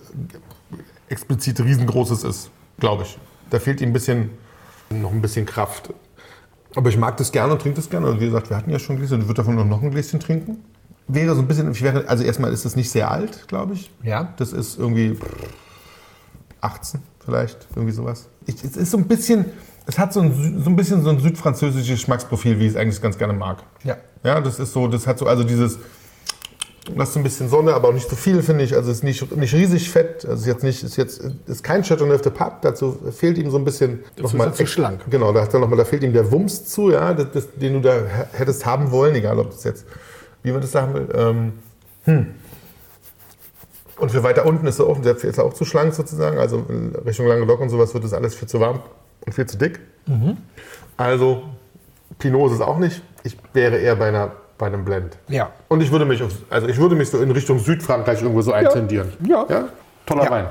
explizit 1.08 1.60
riesengroßes 1.60 2.24
ist, 2.24 2.50
glaube 2.78 3.04
ich. 3.04 3.16
Da 3.50 3.58
fehlt 3.60 3.80
ihm 3.80 3.90
ein 3.90 3.92
bisschen, 3.92 4.30
noch 4.90 5.12
ein 5.12 5.22
bisschen 5.22 5.46
Kraft. 5.46 5.94
Aber 6.74 6.88
ich 6.88 6.96
mag 6.96 7.16
das 7.18 7.30
gerne 7.30 7.52
und 7.52 7.62
trinke 7.62 7.76
das 7.76 7.88
gerne. 7.88 8.06
Also 8.06 8.20
wie 8.20 8.26
gesagt, 8.26 8.50
wir 8.50 8.56
hatten 8.56 8.70
ja 8.70 8.78
schon 8.78 8.96
Gläser, 8.96 9.16
ich 9.16 9.22
würde 9.22 9.34
davon 9.34 9.68
noch 9.68 9.82
ein 9.82 9.90
Gläschen 9.90 10.20
trinken. 10.20 10.64
Wäre 11.06 11.34
so 11.34 11.40
ein 11.40 11.48
bisschen, 11.48 11.70
ich 11.70 11.82
wäre, 11.82 12.08
also 12.08 12.24
erstmal 12.24 12.52
ist 12.52 12.64
das 12.64 12.74
nicht 12.76 12.90
sehr 12.90 13.10
alt, 13.10 13.46
glaube 13.48 13.74
ich. 13.74 13.90
Ja. 14.02 14.34
Das 14.36 14.52
ist 14.52 14.78
irgendwie 14.78 15.16
18 16.60 17.00
vielleicht, 17.24 17.66
irgendwie 17.74 17.92
sowas. 17.92 18.28
Ich, 18.46 18.62
es 18.64 18.76
ist 18.76 18.90
so 18.90 18.98
ein 18.98 19.06
bisschen, 19.06 19.46
es 19.86 19.98
hat 19.98 20.12
so 20.12 20.20
ein, 20.20 20.62
so 20.62 20.70
ein 20.70 20.76
bisschen 20.76 21.02
so 21.02 21.10
ein 21.10 21.18
südfranzösisches 21.18 21.98
Geschmacksprofil, 21.98 22.58
wie 22.58 22.66
ich 22.66 22.72
es 22.72 22.76
eigentlich 22.76 23.00
ganz 23.00 23.18
gerne 23.18 23.32
mag. 23.32 23.62
Ja. 23.84 23.96
Ja, 24.24 24.40
das 24.40 24.58
ist 24.58 24.72
so, 24.72 24.86
das 24.86 25.06
hat 25.06 25.18
so, 25.18 25.26
also 25.26 25.42
dieses, 25.42 25.78
so 26.86 27.18
ein 27.18 27.22
bisschen 27.22 27.48
Sonne, 27.48 27.74
aber 27.74 27.88
auch 27.88 27.92
nicht 27.92 28.08
so 28.08 28.16
viel, 28.16 28.42
finde 28.42 28.64
ich. 28.64 28.74
Also 28.74 28.90
es 28.90 28.98
ist 28.98 29.04
nicht, 29.04 29.36
nicht 29.36 29.54
riesig 29.54 29.90
fett. 29.90 30.24
Also 30.24 30.34
es 30.34 30.40
ist 30.40 30.46
jetzt 30.46 30.62
nicht, 30.62 30.82
ist 30.82 30.96
jetzt, 30.96 31.22
ist 31.46 31.62
kein 31.62 31.82
Chateauneuf 31.82 32.22
de 32.22 32.32
Pape. 32.32 32.58
Dazu 32.62 32.98
fehlt 33.12 33.38
ihm 33.38 33.50
so 33.50 33.58
ein 33.58 33.64
bisschen 33.64 34.00
ist 34.16 34.34
er 34.34 34.52
zu 34.52 34.66
schlank. 34.66 35.00
Genau, 35.10 35.32
da, 35.32 35.42
hat 35.42 35.54
er 35.54 35.60
noch 35.60 35.68
mal, 35.68 35.76
da 35.76 35.84
fehlt 35.84 36.02
ihm 36.02 36.12
der 36.12 36.30
Wumms 36.30 36.66
zu, 36.66 36.90
ja, 36.90 37.14
das, 37.14 37.26
das, 37.32 37.48
den 37.54 37.74
du 37.74 37.80
da 37.80 37.94
hättest 38.32 38.66
haben 38.66 38.90
wollen, 38.90 39.14
egal 39.14 39.38
ob 39.38 39.50
das 39.50 39.64
jetzt, 39.64 39.86
wie 40.42 40.52
man 40.52 40.60
das 40.60 40.72
sagen 40.72 40.94
will. 40.94 41.08
Ähm, 41.14 41.52
hm. 42.04 42.26
Und 44.02 44.10
für 44.10 44.24
weiter 44.24 44.46
unten 44.46 44.66
ist 44.66 44.80
er 44.80 44.86
auch, 44.88 45.00
der 45.00 45.14
ist 45.14 45.38
er 45.38 45.44
auch 45.44 45.52
zu 45.52 45.64
schlank 45.64 45.94
sozusagen. 45.94 46.36
Also 46.36 46.66
in 46.68 46.92
Richtung 47.06 47.28
Languedoc 47.28 47.60
und 47.60 47.68
sowas 47.68 47.94
wird 47.94 48.02
das 48.02 48.12
alles 48.12 48.34
viel 48.34 48.48
zu 48.48 48.58
warm 48.58 48.80
und 49.24 49.32
viel 49.32 49.46
zu 49.46 49.56
dick. 49.56 49.78
Mhm. 50.06 50.38
Also 50.96 51.44
Pinot 52.18 52.50
ist 52.50 52.56
es 52.56 52.60
auch 52.62 52.80
nicht. 52.80 53.00
Ich 53.22 53.36
wäre 53.52 53.76
eher 53.76 53.94
bei, 53.94 54.08
einer, 54.08 54.32
bei 54.58 54.66
einem 54.66 54.84
Blend. 54.84 55.16
Ja. 55.28 55.52
Und 55.68 55.82
ich 55.82 55.92
würde 55.92 56.04
mich, 56.04 56.20
auf, 56.20 56.32
also 56.50 56.66
ich 56.66 56.78
würde 56.78 56.96
mich 56.96 57.10
so 57.10 57.22
in 57.22 57.30
Richtung 57.30 57.60
Südfrankreich 57.60 58.20
irgendwo 58.22 58.42
so 58.42 58.52
eintendieren. 58.52 59.12
Ja. 59.24 59.68
Toller 60.04 60.24
Ja. 60.24 60.30
Wein. 60.32 60.46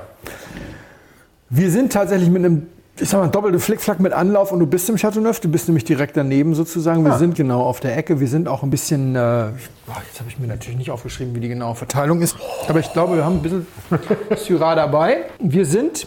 Wir 1.50 1.70
sind 1.72 1.92
tatsächlich 1.92 2.30
mit 2.30 2.46
einem, 2.46 2.68
ich 3.00 3.10
sag 3.10 3.20
mal, 3.22 3.28
doppelten 3.30 3.60
Flickflack 3.60 4.00
mit 4.00 4.14
Anlauf 4.14 4.52
und 4.52 4.60
du 4.60 4.68
bist 4.68 4.88
im 4.90 4.96
Chateauneuf, 4.98 5.40
du 5.40 5.50
bist 5.50 5.68
nämlich 5.68 5.86
direkt 5.86 6.18
daneben 6.18 6.54
sozusagen. 6.54 7.04
Wir 7.04 7.14
Ah. 7.14 7.18
sind 7.18 7.36
genau 7.36 7.62
auf 7.64 7.80
der 7.80 7.98
Ecke. 7.98 8.20
Wir 8.20 8.28
sind 8.28 8.48
auch 8.48 8.62
ein 8.64 8.70
bisschen, 8.70 9.16
äh, 9.16 9.18
boah, 9.20 10.02
jetzt 10.08 10.20
habe 10.20 10.30
ich 10.30 10.38
mir 10.38 10.48
natürlich 10.48 10.78
nicht 10.78 10.92
aufgeschrieben, 10.92 11.34
wie 11.36 11.40
die 11.40 11.48
genaue 11.48 11.76
Verteilung 11.76 12.22
ist, 12.22 12.36
aber 12.68 12.80
ich 12.80 12.92
glaube, 12.94 13.16
wir 13.16 13.26
haben 13.26 13.38
ein 13.38 13.42
bisschen 13.42 13.68
Syrah 14.38 14.76
dabei. 14.76 15.26
Wir 15.40 15.66
sind 15.66 16.06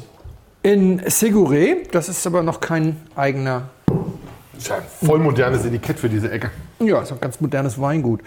in 0.63 1.01
Seguré, 1.03 1.79
das 1.91 2.09
ist 2.09 2.27
aber 2.27 2.43
noch 2.43 2.61
kein 2.61 2.97
eigener 3.17 3.69
Das 3.87 4.63
ist 4.63 4.69
ja 4.69 4.77
ein 4.77 4.83
voll 5.07 5.19
modernes 5.19 5.65
Etikett 5.65 5.99
für 5.99 6.09
diese 6.09 6.31
Ecke. 6.31 6.51
Ja, 6.79 7.01
ist 7.03 7.13
ein 7.13 7.21
ganz 7.21 7.41
modernes 7.41 7.81
Weingut. 7.81 8.21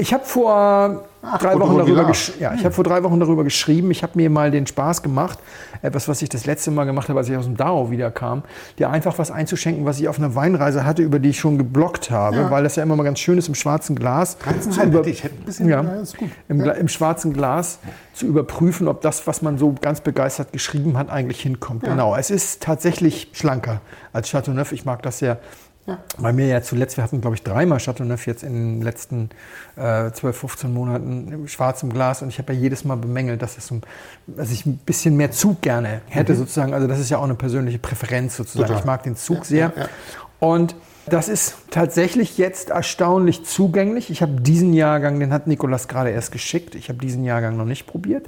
Ich 0.00 0.14
habe 0.14 0.24
vor 0.24 1.02
drei 1.22 1.54
Coteau 1.54 1.58
Wochen 1.60 1.78
darüber 1.78 1.84
Village. 1.86 2.06
gesch 2.08 2.32
ja, 2.38 2.54
ich 2.54 2.64
habe 2.64 2.72
vor 2.72 2.84
drei 2.84 3.02
Wochen 3.02 3.18
darüber 3.18 3.42
geschrieben. 3.42 3.90
Ich 3.90 4.04
habe 4.04 4.12
mir 4.14 4.30
mal 4.30 4.52
den 4.52 4.64
Spaß 4.64 5.02
gemacht, 5.02 5.40
etwas, 5.82 6.06
was 6.06 6.22
ich 6.22 6.28
das 6.28 6.46
letzte 6.46 6.70
Mal 6.70 6.84
gemacht 6.84 7.08
habe, 7.08 7.18
als 7.18 7.28
ich 7.28 7.36
aus 7.36 7.46
dem 7.46 7.56
Dao 7.56 7.90
wiederkam, 7.90 8.44
dir 8.78 8.90
einfach 8.90 9.18
was 9.18 9.32
einzuschenken, 9.32 9.84
was 9.86 9.98
ich 9.98 10.06
auf 10.06 10.18
einer 10.20 10.36
Weinreise 10.36 10.84
hatte, 10.86 11.02
über 11.02 11.18
die 11.18 11.30
ich 11.30 11.40
schon 11.40 11.58
geblockt 11.58 12.12
habe, 12.12 12.48
weil 12.48 12.62
das 12.62 12.76
ja 12.76 12.84
immer 12.84 12.94
mal 12.94 13.02
ganz 13.02 13.18
schön 13.18 13.38
ist 13.38 13.48
im 13.48 13.56
schwarzen 13.56 13.96
Glas. 13.96 14.36
zu 14.70 14.80
über- 14.82 15.04
Ich 15.04 15.24
hätte 15.24 15.34
ein 15.34 15.44
bisschen, 15.44 15.68
ja, 15.68 15.82
ja, 15.82 16.02
im, 16.48 16.62
Gla- 16.62 16.74
im 16.76 16.86
schwarzen 16.86 17.32
Glas 17.32 17.80
zu 18.14 18.26
überprüfen, 18.26 18.86
ob 18.86 19.00
das, 19.00 19.26
was 19.26 19.42
man 19.42 19.58
so 19.58 19.74
ganz 19.80 20.00
begeistert 20.00 20.52
geschrieben 20.52 20.96
hat, 20.96 21.10
eigentlich 21.10 21.40
hinkommt. 21.40 21.82
Genau, 21.82 22.14
es 22.14 22.30
ist 22.30 22.62
tatsächlich 22.62 23.30
schlanker 23.32 23.80
als 24.12 24.30
Chateauneuf. 24.30 24.70
Ich 24.70 24.84
mag 24.84 25.02
das 25.02 25.18
sehr. 25.18 25.38
Weil 26.18 26.32
mir 26.32 26.46
ja 26.46 26.62
zuletzt, 26.62 26.96
wir 26.96 27.04
hatten 27.04 27.20
glaube 27.20 27.36
ich 27.36 27.42
dreimal 27.42 27.78
Chateauneuf 27.78 28.26
jetzt 28.26 28.42
in 28.42 28.52
den 28.52 28.82
letzten 28.82 29.30
äh, 29.76 30.10
12, 30.10 30.36
15 30.36 30.72
Monaten 30.72 31.32
im 31.32 31.48
schwarzen 31.48 31.90
Glas 31.90 32.22
und 32.22 32.28
ich 32.28 32.38
habe 32.38 32.52
ja 32.52 32.58
jedes 32.58 32.84
Mal 32.84 32.96
bemängelt, 32.96 33.40
dass, 33.40 33.56
es 33.56 33.66
so, 33.66 33.80
dass 34.26 34.50
ich 34.50 34.66
ein 34.66 34.78
bisschen 34.78 35.16
mehr 35.16 35.30
Zug 35.30 35.62
gerne 35.62 36.02
hätte 36.08 36.34
sozusagen. 36.34 36.74
Also 36.74 36.86
das 36.86 36.98
ist 36.98 37.10
ja 37.10 37.18
auch 37.18 37.24
eine 37.24 37.34
persönliche 37.34 37.78
Präferenz 37.78 38.36
sozusagen. 38.36 38.68
Total. 38.68 38.80
Ich 38.80 38.86
mag 38.86 39.02
den 39.02 39.16
Zug 39.16 39.44
sehr. 39.44 39.72
ja, 39.74 39.82
ja. 39.82 39.88
Und 40.40 40.76
das 41.08 41.28
ist 41.28 41.56
tatsächlich 41.70 42.38
jetzt 42.38 42.70
erstaunlich 42.70 43.44
zugänglich. 43.44 44.10
Ich 44.10 44.22
habe 44.22 44.40
diesen 44.40 44.72
Jahrgang, 44.72 45.18
den 45.20 45.32
hat 45.32 45.46
Nikolas 45.46 45.88
gerade 45.88 46.10
erst 46.10 46.32
geschickt. 46.32 46.74
Ich 46.74 46.88
habe 46.88 46.98
diesen 46.98 47.24
Jahrgang 47.24 47.56
noch 47.56 47.64
nicht 47.64 47.86
probiert. 47.86 48.26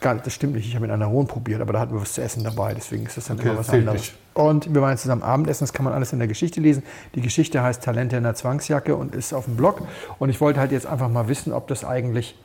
Gar, 0.00 0.16
das 0.16 0.32
stimmt 0.34 0.54
nicht, 0.54 0.68
ich 0.68 0.76
habe 0.76 0.86
ihn 0.86 0.92
an 0.92 1.00
der 1.00 1.08
Rhone 1.08 1.26
probiert, 1.26 1.60
aber 1.60 1.72
da 1.72 1.80
hatten 1.80 1.92
wir 1.94 2.00
was 2.00 2.12
zu 2.12 2.22
essen 2.22 2.44
dabei. 2.44 2.74
Deswegen 2.74 3.06
ist 3.06 3.16
das 3.16 3.26
dann 3.26 3.38
Okay, 3.38 3.48
immer 3.48 3.58
was 3.58 3.70
anderes. 3.70 4.00
nicht. 4.00 4.14
Und 4.34 4.72
wir 4.72 4.80
waren 4.80 4.96
zusammen 4.96 5.22
Abendessen, 5.22 5.64
das 5.64 5.72
kann 5.72 5.84
man 5.84 5.92
alles 5.92 6.12
in 6.12 6.18
der 6.20 6.28
Geschichte 6.28 6.60
lesen. 6.60 6.84
Die 7.16 7.20
Geschichte 7.20 7.62
heißt 7.62 7.82
Talente 7.82 8.16
in 8.16 8.22
der 8.22 8.34
Zwangsjacke 8.34 8.94
und 8.94 9.14
ist 9.14 9.32
auf 9.32 9.46
dem 9.46 9.56
Blog. 9.56 9.82
Und 10.20 10.28
ich 10.28 10.40
wollte 10.40 10.60
halt 10.60 10.70
jetzt 10.70 10.86
einfach 10.86 11.08
mal 11.08 11.26
wissen, 11.28 11.52
ob 11.52 11.66
das 11.66 11.84
eigentlich 11.84 12.36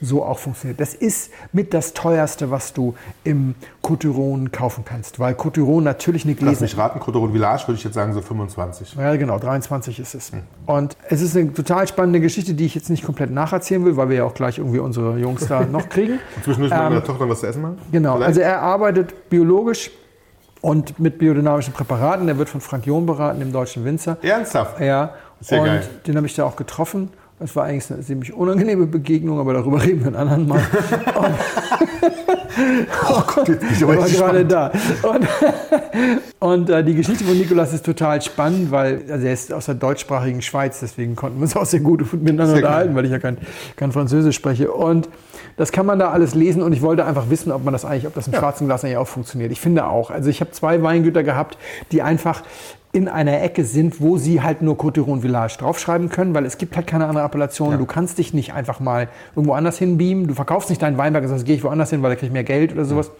so 0.00 0.24
auch 0.24 0.38
funktioniert. 0.38 0.80
Das 0.80 0.94
ist 0.94 1.30
mit 1.52 1.74
das 1.74 1.92
teuerste, 1.94 2.50
was 2.50 2.72
du 2.72 2.94
im 3.24 3.54
Coturon 3.82 4.52
kaufen 4.52 4.84
kannst, 4.84 5.18
weil 5.18 5.34
Coturon 5.34 5.84
natürlich 5.84 6.24
eine 6.24 6.34
Lass 6.34 6.40
Gläser... 6.40 6.62
mich 6.62 6.76
raten, 6.76 7.00
Coteau 7.00 7.28
Village 7.28 7.66
würde 7.66 7.78
ich 7.78 7.84
jetzt 7.84 7.94
sagen 7.94 8.12
so 8.12 8.20
25. 8.20 8.94
Ja, 8.94 9.16
genau, 9.16 9.38
23 9.38 9.98
ist 9.98 10.14
es. 10.14 10.32
Und 10.66 10.96
es 11.08 11.22
ist 11.22 11.36
eine 11.36 11.52
total 11.52 11.88
spannende 11.88 12.20
Geschichte, 12.20 12.54
die 12.54 12.66
ich 12.66 12.74
jetzt 12.74 12.90
nicht 12.90 13.04
komplett 13.04 13.30
nacherzählen 13.30 13.84
will, 13.84 13.96
weil 13.96 14.08
wir 14.08 14.16
ja 14.16 14.24
auch 14.24 14.34
gleich 14.34 14.58
irgendwie 14.58 14.78
unsere 14.78 15.18
Jungs 15.18 15.46
da 15.46 15.64
noch 15.64 15.88
kriegen. 15.88 16.20
Zwischendurch 16.44 16.72
mit 16.72 16.80
meiner 16.80 17.04
Tochter 17.04 17.28
was 17.28 17.40
zu 17.40 17.46
essen 17.46 17.62
machen? 17.62 17.78
Genau, 17.90 18.14
Vielleicht? 18.14 18.28
also 18.28 18.40
er 18.40 18.62
arbeitet 18.62 19.28
biologisch 19.30 19.90
und 20.60 20.98
mit 20.98 21.18
biodynamischen 21.18 21.72
Präparaten. 21.72 22.26
Der 22.26 22.38
wird 22.38 22.48
von 22.48 22.60
Frank 22.60 22.86
John 22.86 23.06
beraten, 23.06 23.40
dem 23.40 23.52
deutschen 23.52 23.84
Winzer. 23.84 24.16
Ernsthaft? 24.22 24.80
Ja, 24.80 25.14
Sehr 25.40 25.60
und 25.60 25.66
geil. 25.66 25.88
den 26.06 26.16
habe 26.16 26.26
ich 26.26 26.34
da 26.34 26.44
auch 26.44 26.56
getroffen. 26.56 27.10
Das 27.40 27.54
war 27.54 27.64
eigentlich 27.64 27.90
eine 27.92 28.02
ziemlich 28.02 28.32
unangenehme 28.32 28.86
Begegnung, 28.86 29.38
aber 29.38 29.52
darüber 29.54 29.82
reden 29.84 30.00
wir 30.00 30.08
ein 30.08 30.16
anderen 30.16 30.48
Mal. 30.48 30.60
Oh 33.08 33.22
Gott, 33.26 33.48
jetzt 33.48 33.60
bin 33.60 33.70
ich 33.72 33.82
aber 33.84 33.98
war 33.98 34.08
gerade 34.08 34.44
da. 34.44 34.72
Und, 35.02 35.28
und 36.40 36.70
äh, 36.70 36.84
die 36.84 36.94
Geschichte 36.94 37.24
von 37.24 37.38
Nikolas 37.38 37.72
ist 37.72 37.84
total 37.84 38.20
spannend, 38.20 38.70
weil 38.70 39.04
also 39.10 39.26
er 39.26 39.32
ist 39.32 39.52
aus 39.52 39.66
der 39.66 39.76
deutschsprachigen 39.76 40.42
Schweiz, 40.42 40.80
deswegen 40.80 41.14
konnten 41.14 41.38
wir 41.38 41.42
uns 41.42 41.56
auch 41.56 41.66
sehr 41.66 41.80
gut 41.80 42.00
miteinander 42.12 42.46
Sehr 42.46 42.56
unterhalten, 42.56 42.94
weil 42.94 43.04
ich 43.04 43.12
ja 43.12 43.18
kein, 43.18 43.38
kein 43.76 43.92
Französisch 43.92 44.36
spreche. 44.36 44.72
Und 44.72 45.08
das 45.58 45.70
kann 45.72 45.84
man 45.84 45.98
da 45.98 46.10
alles 46.10 46.34
lesen 46.34 46.62
und 46.62 46.72
ich 46.72 46.80
wollte 46.80 47.04
einfach 47.04 47.28
wissen, 47.28 47.52
ob 47.52 47.64
man 47.64 47.72
das 47.72 47.84
eigentlich, 47.84 48.06
ob 48.06 48.14
das 48.14 48.26
im 48.28 48.32
schwarzen 48.34 48.66
Glas 48.66 48.84
eigentlich 48.84 48.96
auch 48.96 49.06
funktioniert. 49.08 49.52
Ich 49.52 49.60
finde 49.60 49.86
auch. 49.86 50.10
Also 50.10 50.30
ich 50.30 50.40
habe 50.40 50.52
zwei 50.52 50.82
Weingüter 50.82 51.22
gehabt, 51.22 51.58
die 51.92 52.00
einfach 52.00 52.42
in 52.92 53.06
einer 53.08 53.42
Ecke 53.42 53.64
sind, 53.64 54.00
wo 54.00 54.16
sie 54.16 54.40
halt 54.40 54.62
nur 54.62 54.78
Coteron 54.78 55.20
Village 55.20 55.56
draufschreiben 55.58 56.08
können, 56.08 56.32
weil 56.34 56.46
es 56.46 56.56
gibt 56.56 56.74
halt 56.76 56.86
keine 56.86 57.06
andere 57.06 57.22
Appellation. 57.24 57.76
Du 57.78 57.84
kannst 57.84 58.16
dich 58.16 58.32
nicht 58.32 58.54
einfach 58.54 58.80
mal 58.80 59.08
irgendwo 59.36 59.52
anders 59.52 59.76
hinbeamen. 59.76 60.26
Du 60.26 60.32
verkaufst 60.32 60.70
nicht 60.70 60.80
deinen 60.80 60.96
Weinberg 60.96 61.24
und 61.24 61.28
sagst, 61.28 61.44
gehe 61.44 61.54
ich 61.56 61.62
woanders 61.64 61.90
hin, 61.90 62.02
weil 62.02 62.10
da 62.10 62.14
kriege 62.16 62.26
ich 62.28 62.32
mehr 62.32 62.44
Geld 62.44 62.72
oder 62.72 62.86
sowas. 62.86 63.10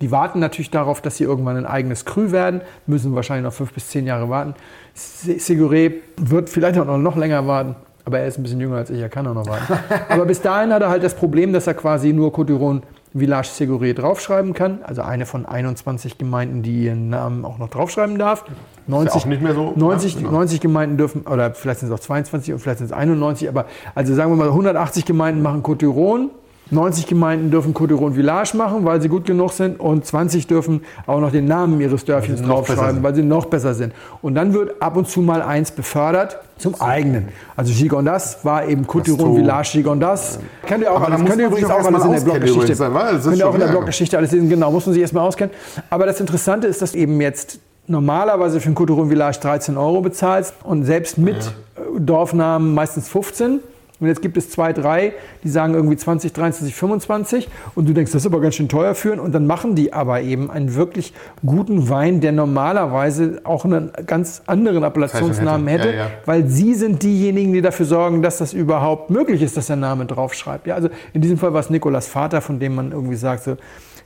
Die 0.00 0.10
warten 0.10 0.40
natürlich 0.40 0.70
darauf, 0.70 1.00
dass 1.00 1.16
sie 1.16 1.24
irgendwann 1.24 1.56
ein 1.56 1.64
eigenes 1.66 2.04
Cru 2.04 2.32
werden, 2.32 2.60
müssen 2.86 3.14
wahrscheinlich 3.14 3.44
noch 3.44 3.52
fünf 3.54 3.72
bis 3.72 3.88
zehn 3.88 4.06
Jahre 4.06 4.28
warten. 4.28 4.54
Se- 4.92 5.34
Seguré 5.38 5.92
wird 6.16 6.50
vielleicht 6.50 6.78
auch 6.78 6.98
noch 6.98 7.16
länger 7.16 7.46
warten, 7.46 7.76
aber 8.04 8.18
er 8.18 8.26
ist 8.26 8.38
ein 8.38 8.42
bisschen 8.42 8.60
jünger 8.60 8.76
als 8.76 8.90
ich, 8.90 9.00
er 9.00 9.08
kann 9.08 9.26
auch 9.26 9.34
noch 9.34 9.46
warten. 9.46 9.72
aber 10.08 10.26
bis 10.26 10.40
dahin 10.40 10.72
hat 10.72 10.82
er 10.82 10.90
halt 10.90 11.02
das 11.02 11.14
Problem, 11.14 11.52
dass 11.52 11.66
er 11.66 11.74
quasi 11.74 12.12
nur 12.12 12.32
Coteron 12.32 12.82
Village 13.16 13.48
Seguré 13.48 13.94
draufschreiben 13.94 14.54
kann, 14.54 14.80
also 14.82 15.02
eine 15.02 15.24
von 15.24 15.46
21 15.46 16.18
Gemeinden, 16.18 16.62
die 16.62 16.86
ihren 16.86 17.10
Namen 17.10 17.44
auch 17.44 17.58
noch 17.58 17.70
draufschreiben 17.70 18.18
darf. 18.18 18.44
90, 18.88 19.22
auch 19.22 19.26
nicht 19.26 19.40
mehr 19.40 19.54
so, 19.54 19.72
90, 19.76 20.14
ja, 20.14 20.20
genau. 20.20 20.32
90 20.32 20.60
Gemeinden 20.60 20.96
dürfen, 20.96 21.22
oder 21.22 21.54
vielleicht 21.54 21.80
sind 21.80 21.90
es 21.90 21.94
auch 21.94 22.00
22 22.00 22.52
und 22.52 22.58
vielleicht 22.58 22.78
sind 22.78 22.86
es 22.86 22.92
91, 22.92 23.48
aber 23.48 23.66
also 23.94 24.14
sagen 24.14 24.32
wir 24.32 24.36
mal 24.36 24.48
180 24.48 25.04
Gemeinden 25.04 25.42
machen 25.42 25.62
Coteron, 25.62 26.30
90 26.70 27.06
Gemeinden 27.06 27.50
dürfen 27.50 27.74
Coteron 27.74 28.14
Village 28.14 28.56
machen, 28.56 28.84
weil 28.84 29.00
sie 29.02 29.08
gut 29.08 29.26
genug 29.26 29.52
sind 29.52 29.78
und 29.78 30.04
20 30.04 30.46
dürfen 30.46 30.82
auch 31.06 31.20
noch 31.20 31.30
den 31.30 31.44
Namen 31.44 31.80
ihres 31.80 32.04
Dörfchens 32.04 32.40
besser 32.40 32.52
draufschreiben, 32.52 33.02
weil 33.02 33.14
sie 33.14 33.22
noch 33.22 33.46
besser 33.46 33.74
sind. 33.74 33.92
Und 34.22 34.34
dann 34.34 34.54
wird 34.54 34.80
ab 34.80 34.96
und 34.96 35.08
zu 35.08 35.20
mal 35.20 35.42
eins 35.42 35.70
befördert 35.70 36.40
zum 36.56 36.80
eigenen. 36.80 37.28
Also 37.56 37.72
Gigondas 37.72 38.44
war 38.44 38.66
eben 38.66 38.86
Coteron. 38.86 39.36
Village 39.36 39.70
Gigondas. 39.72 40.38
Könnt 40.66 40.82
ihr 40.82 40.90
auch 40.90 40.96
Aber 40.96 41.06
da 41.06 41.12
alles, 41.12 41.20
muss 41.20 41.30
könnt 41.30 41.40
ihr 41.40 41.46
übrigens 41.48 41.70
auch 41.70 41.84
alles 41.84 42.04
in 42.04 42.12
der 42.12 42.20
Bloggeschichte. 42.20 42.76
das 42.76 43.12
ist 43.14 43.24
Könnt 43.24 43.38
ihr 43.38 43.48
auch 43.48 43.54
in 43.54 43.60
der. 43.60 43.66
Bloggeschichte 43.68 44.16
alles 44.16 44.32
lesen, 44.32 44.48
genau, 44.48 44.70
muss 44.70 44.86
man 44.86 44.92
sich 44.92 45.02
erstmal 45.02 45.26
auskennen. 45.26 45.54
Aber 45.90 46.06
das 46.06 46.20
Interessante 46.20 46.66
ist, 46.66 46.80
dass 46.80 46.94
eben 46.94 47.20
jetzt 47.20 47.58
normalerweise 47.86 48.60
für 48.60 48.70
ein 48.70 48.74
Coteron 48.74 49.08
Village 49.08 49.38
13 49.40 49.76
Euro 49.76 50.00
bezahlst 50.00 50.54
und 50.62 50.84
selbst 50.84 51.18
mit 51.18 51.36
äh, 51.36 52.00
Dorfnamen 52.00 52.74
meistens 52.74 53.08
15. 53.08 53.60
Und 54.00 54.08
jetzt 54.08 54.22
gibt 54.22 54.36
es 54.36 54.50
zwei, 54.50 54.72
drei, 54.72 55.12
die 55.44 55.48
sagen 55.48 55.74
irgendwie 55.74 55.96
20, 55.96 56.32
23, 56.32 56.74
25 56.74 57.48
und 57.76 57.88
du 57.88 57.92
denkst, 57.92 58.10
das 58.10 58.22
ist 58.22 58.26
aber 58.26 58.40
ganz 58.40 58.56
schön 58.56 58.68
teuer 58.68 58.94
für 58.94 59.20
und 59.20 59.32
dann 59.32 59.46
machen 59.46 59.76
die 59.76 59.92
aber 59.92 60.20
eben 60.20 60.50
einen 60.50 60.74
wirklich 60.74 61.14
guten 61.46 61.88
Wein, 61.88 62.20
der 62.20 62.32
normalerweise 62.32 63.40
auch 63.44 63.64
einen 63.64 63.92
ganz 64.06 64.42
anderen 64.46 64.82
Appellationsnamen 64.82 65.68
hätte. 65.68 65.84
hätte, 65.84 65.96
Ja, 65.96 66.04
ja. 66.06 66.10
weil 66.26 66.48
sie 66.48 66.74
sind 66.74 67.02
diejenigen, 67.04 67.52
die 67.52 67.62
dafür 67.62 67.86
sorgen, 67.86 68.20
dass 68.20 68.38
das 68.38 68.52
überhaupt 68.52 69.10
möglich 69.10 69.42
ist, 69.42 69.56
dass 69.56 69.68
der 69.68 69.76
Name 69.76 70.06
draufschreibt. 70.06 70.66
Ja, 70.66 70.74
also 70.74 70.88
in 71.12 71.20
diesem 71.20 71.38
Fall 71.38 71.52
war 71.52 71.60
es 71.60 71.70
Nikolas 71.70 72.08
Vater, 72.08 72.40
von 72.40 72.58
dem 72.58 72.74
man 72.74 72.90
irgendwie 72.90 73.16
sagt, 73.16 73.44
so, 73.44 73.56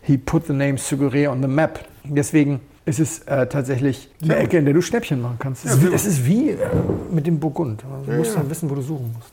he 0.02 0.18
put 0.18 0.46
the 0.46 0.52
name 0.52 0.74
Sugeré 0.76 1.30
on 1.30 1.40
the 1.40 1.48
map. 1.48 1.80
Deswegen 2.04 2.60
ist 2.84 3.00
es 3.00 3.20
äh, 3.20 3.46
tatsächlich 3.46 4.10
eine 4.22 4.36
Ecke, 4.36 4.58
in 4.58 4.64
der 4.64 4.74
du 4.74 4.80
Schnäppchen 4.80 5.20
machen 5.20 5.36
kannst. 5.38 5.64
Es 5.64 5.74
ist, 5.74 5.82
wie, 5.82 5.94
es 5.94 6.06
ist 6.06 6.26
wie 6.26 6.50
äh, 6.50 6.56
mit 7.10 7.26
dem 7.26 7.38
Burgund. 7.38 7.84
Du 8.06 8.12
musst 8.12 8.36
dann 8.36 8.48
wissen, 8.48 8.70
wo 8.70 8.74
du 8.74 8.82
suchen 8.82 9.12
musst. 9.14 9.32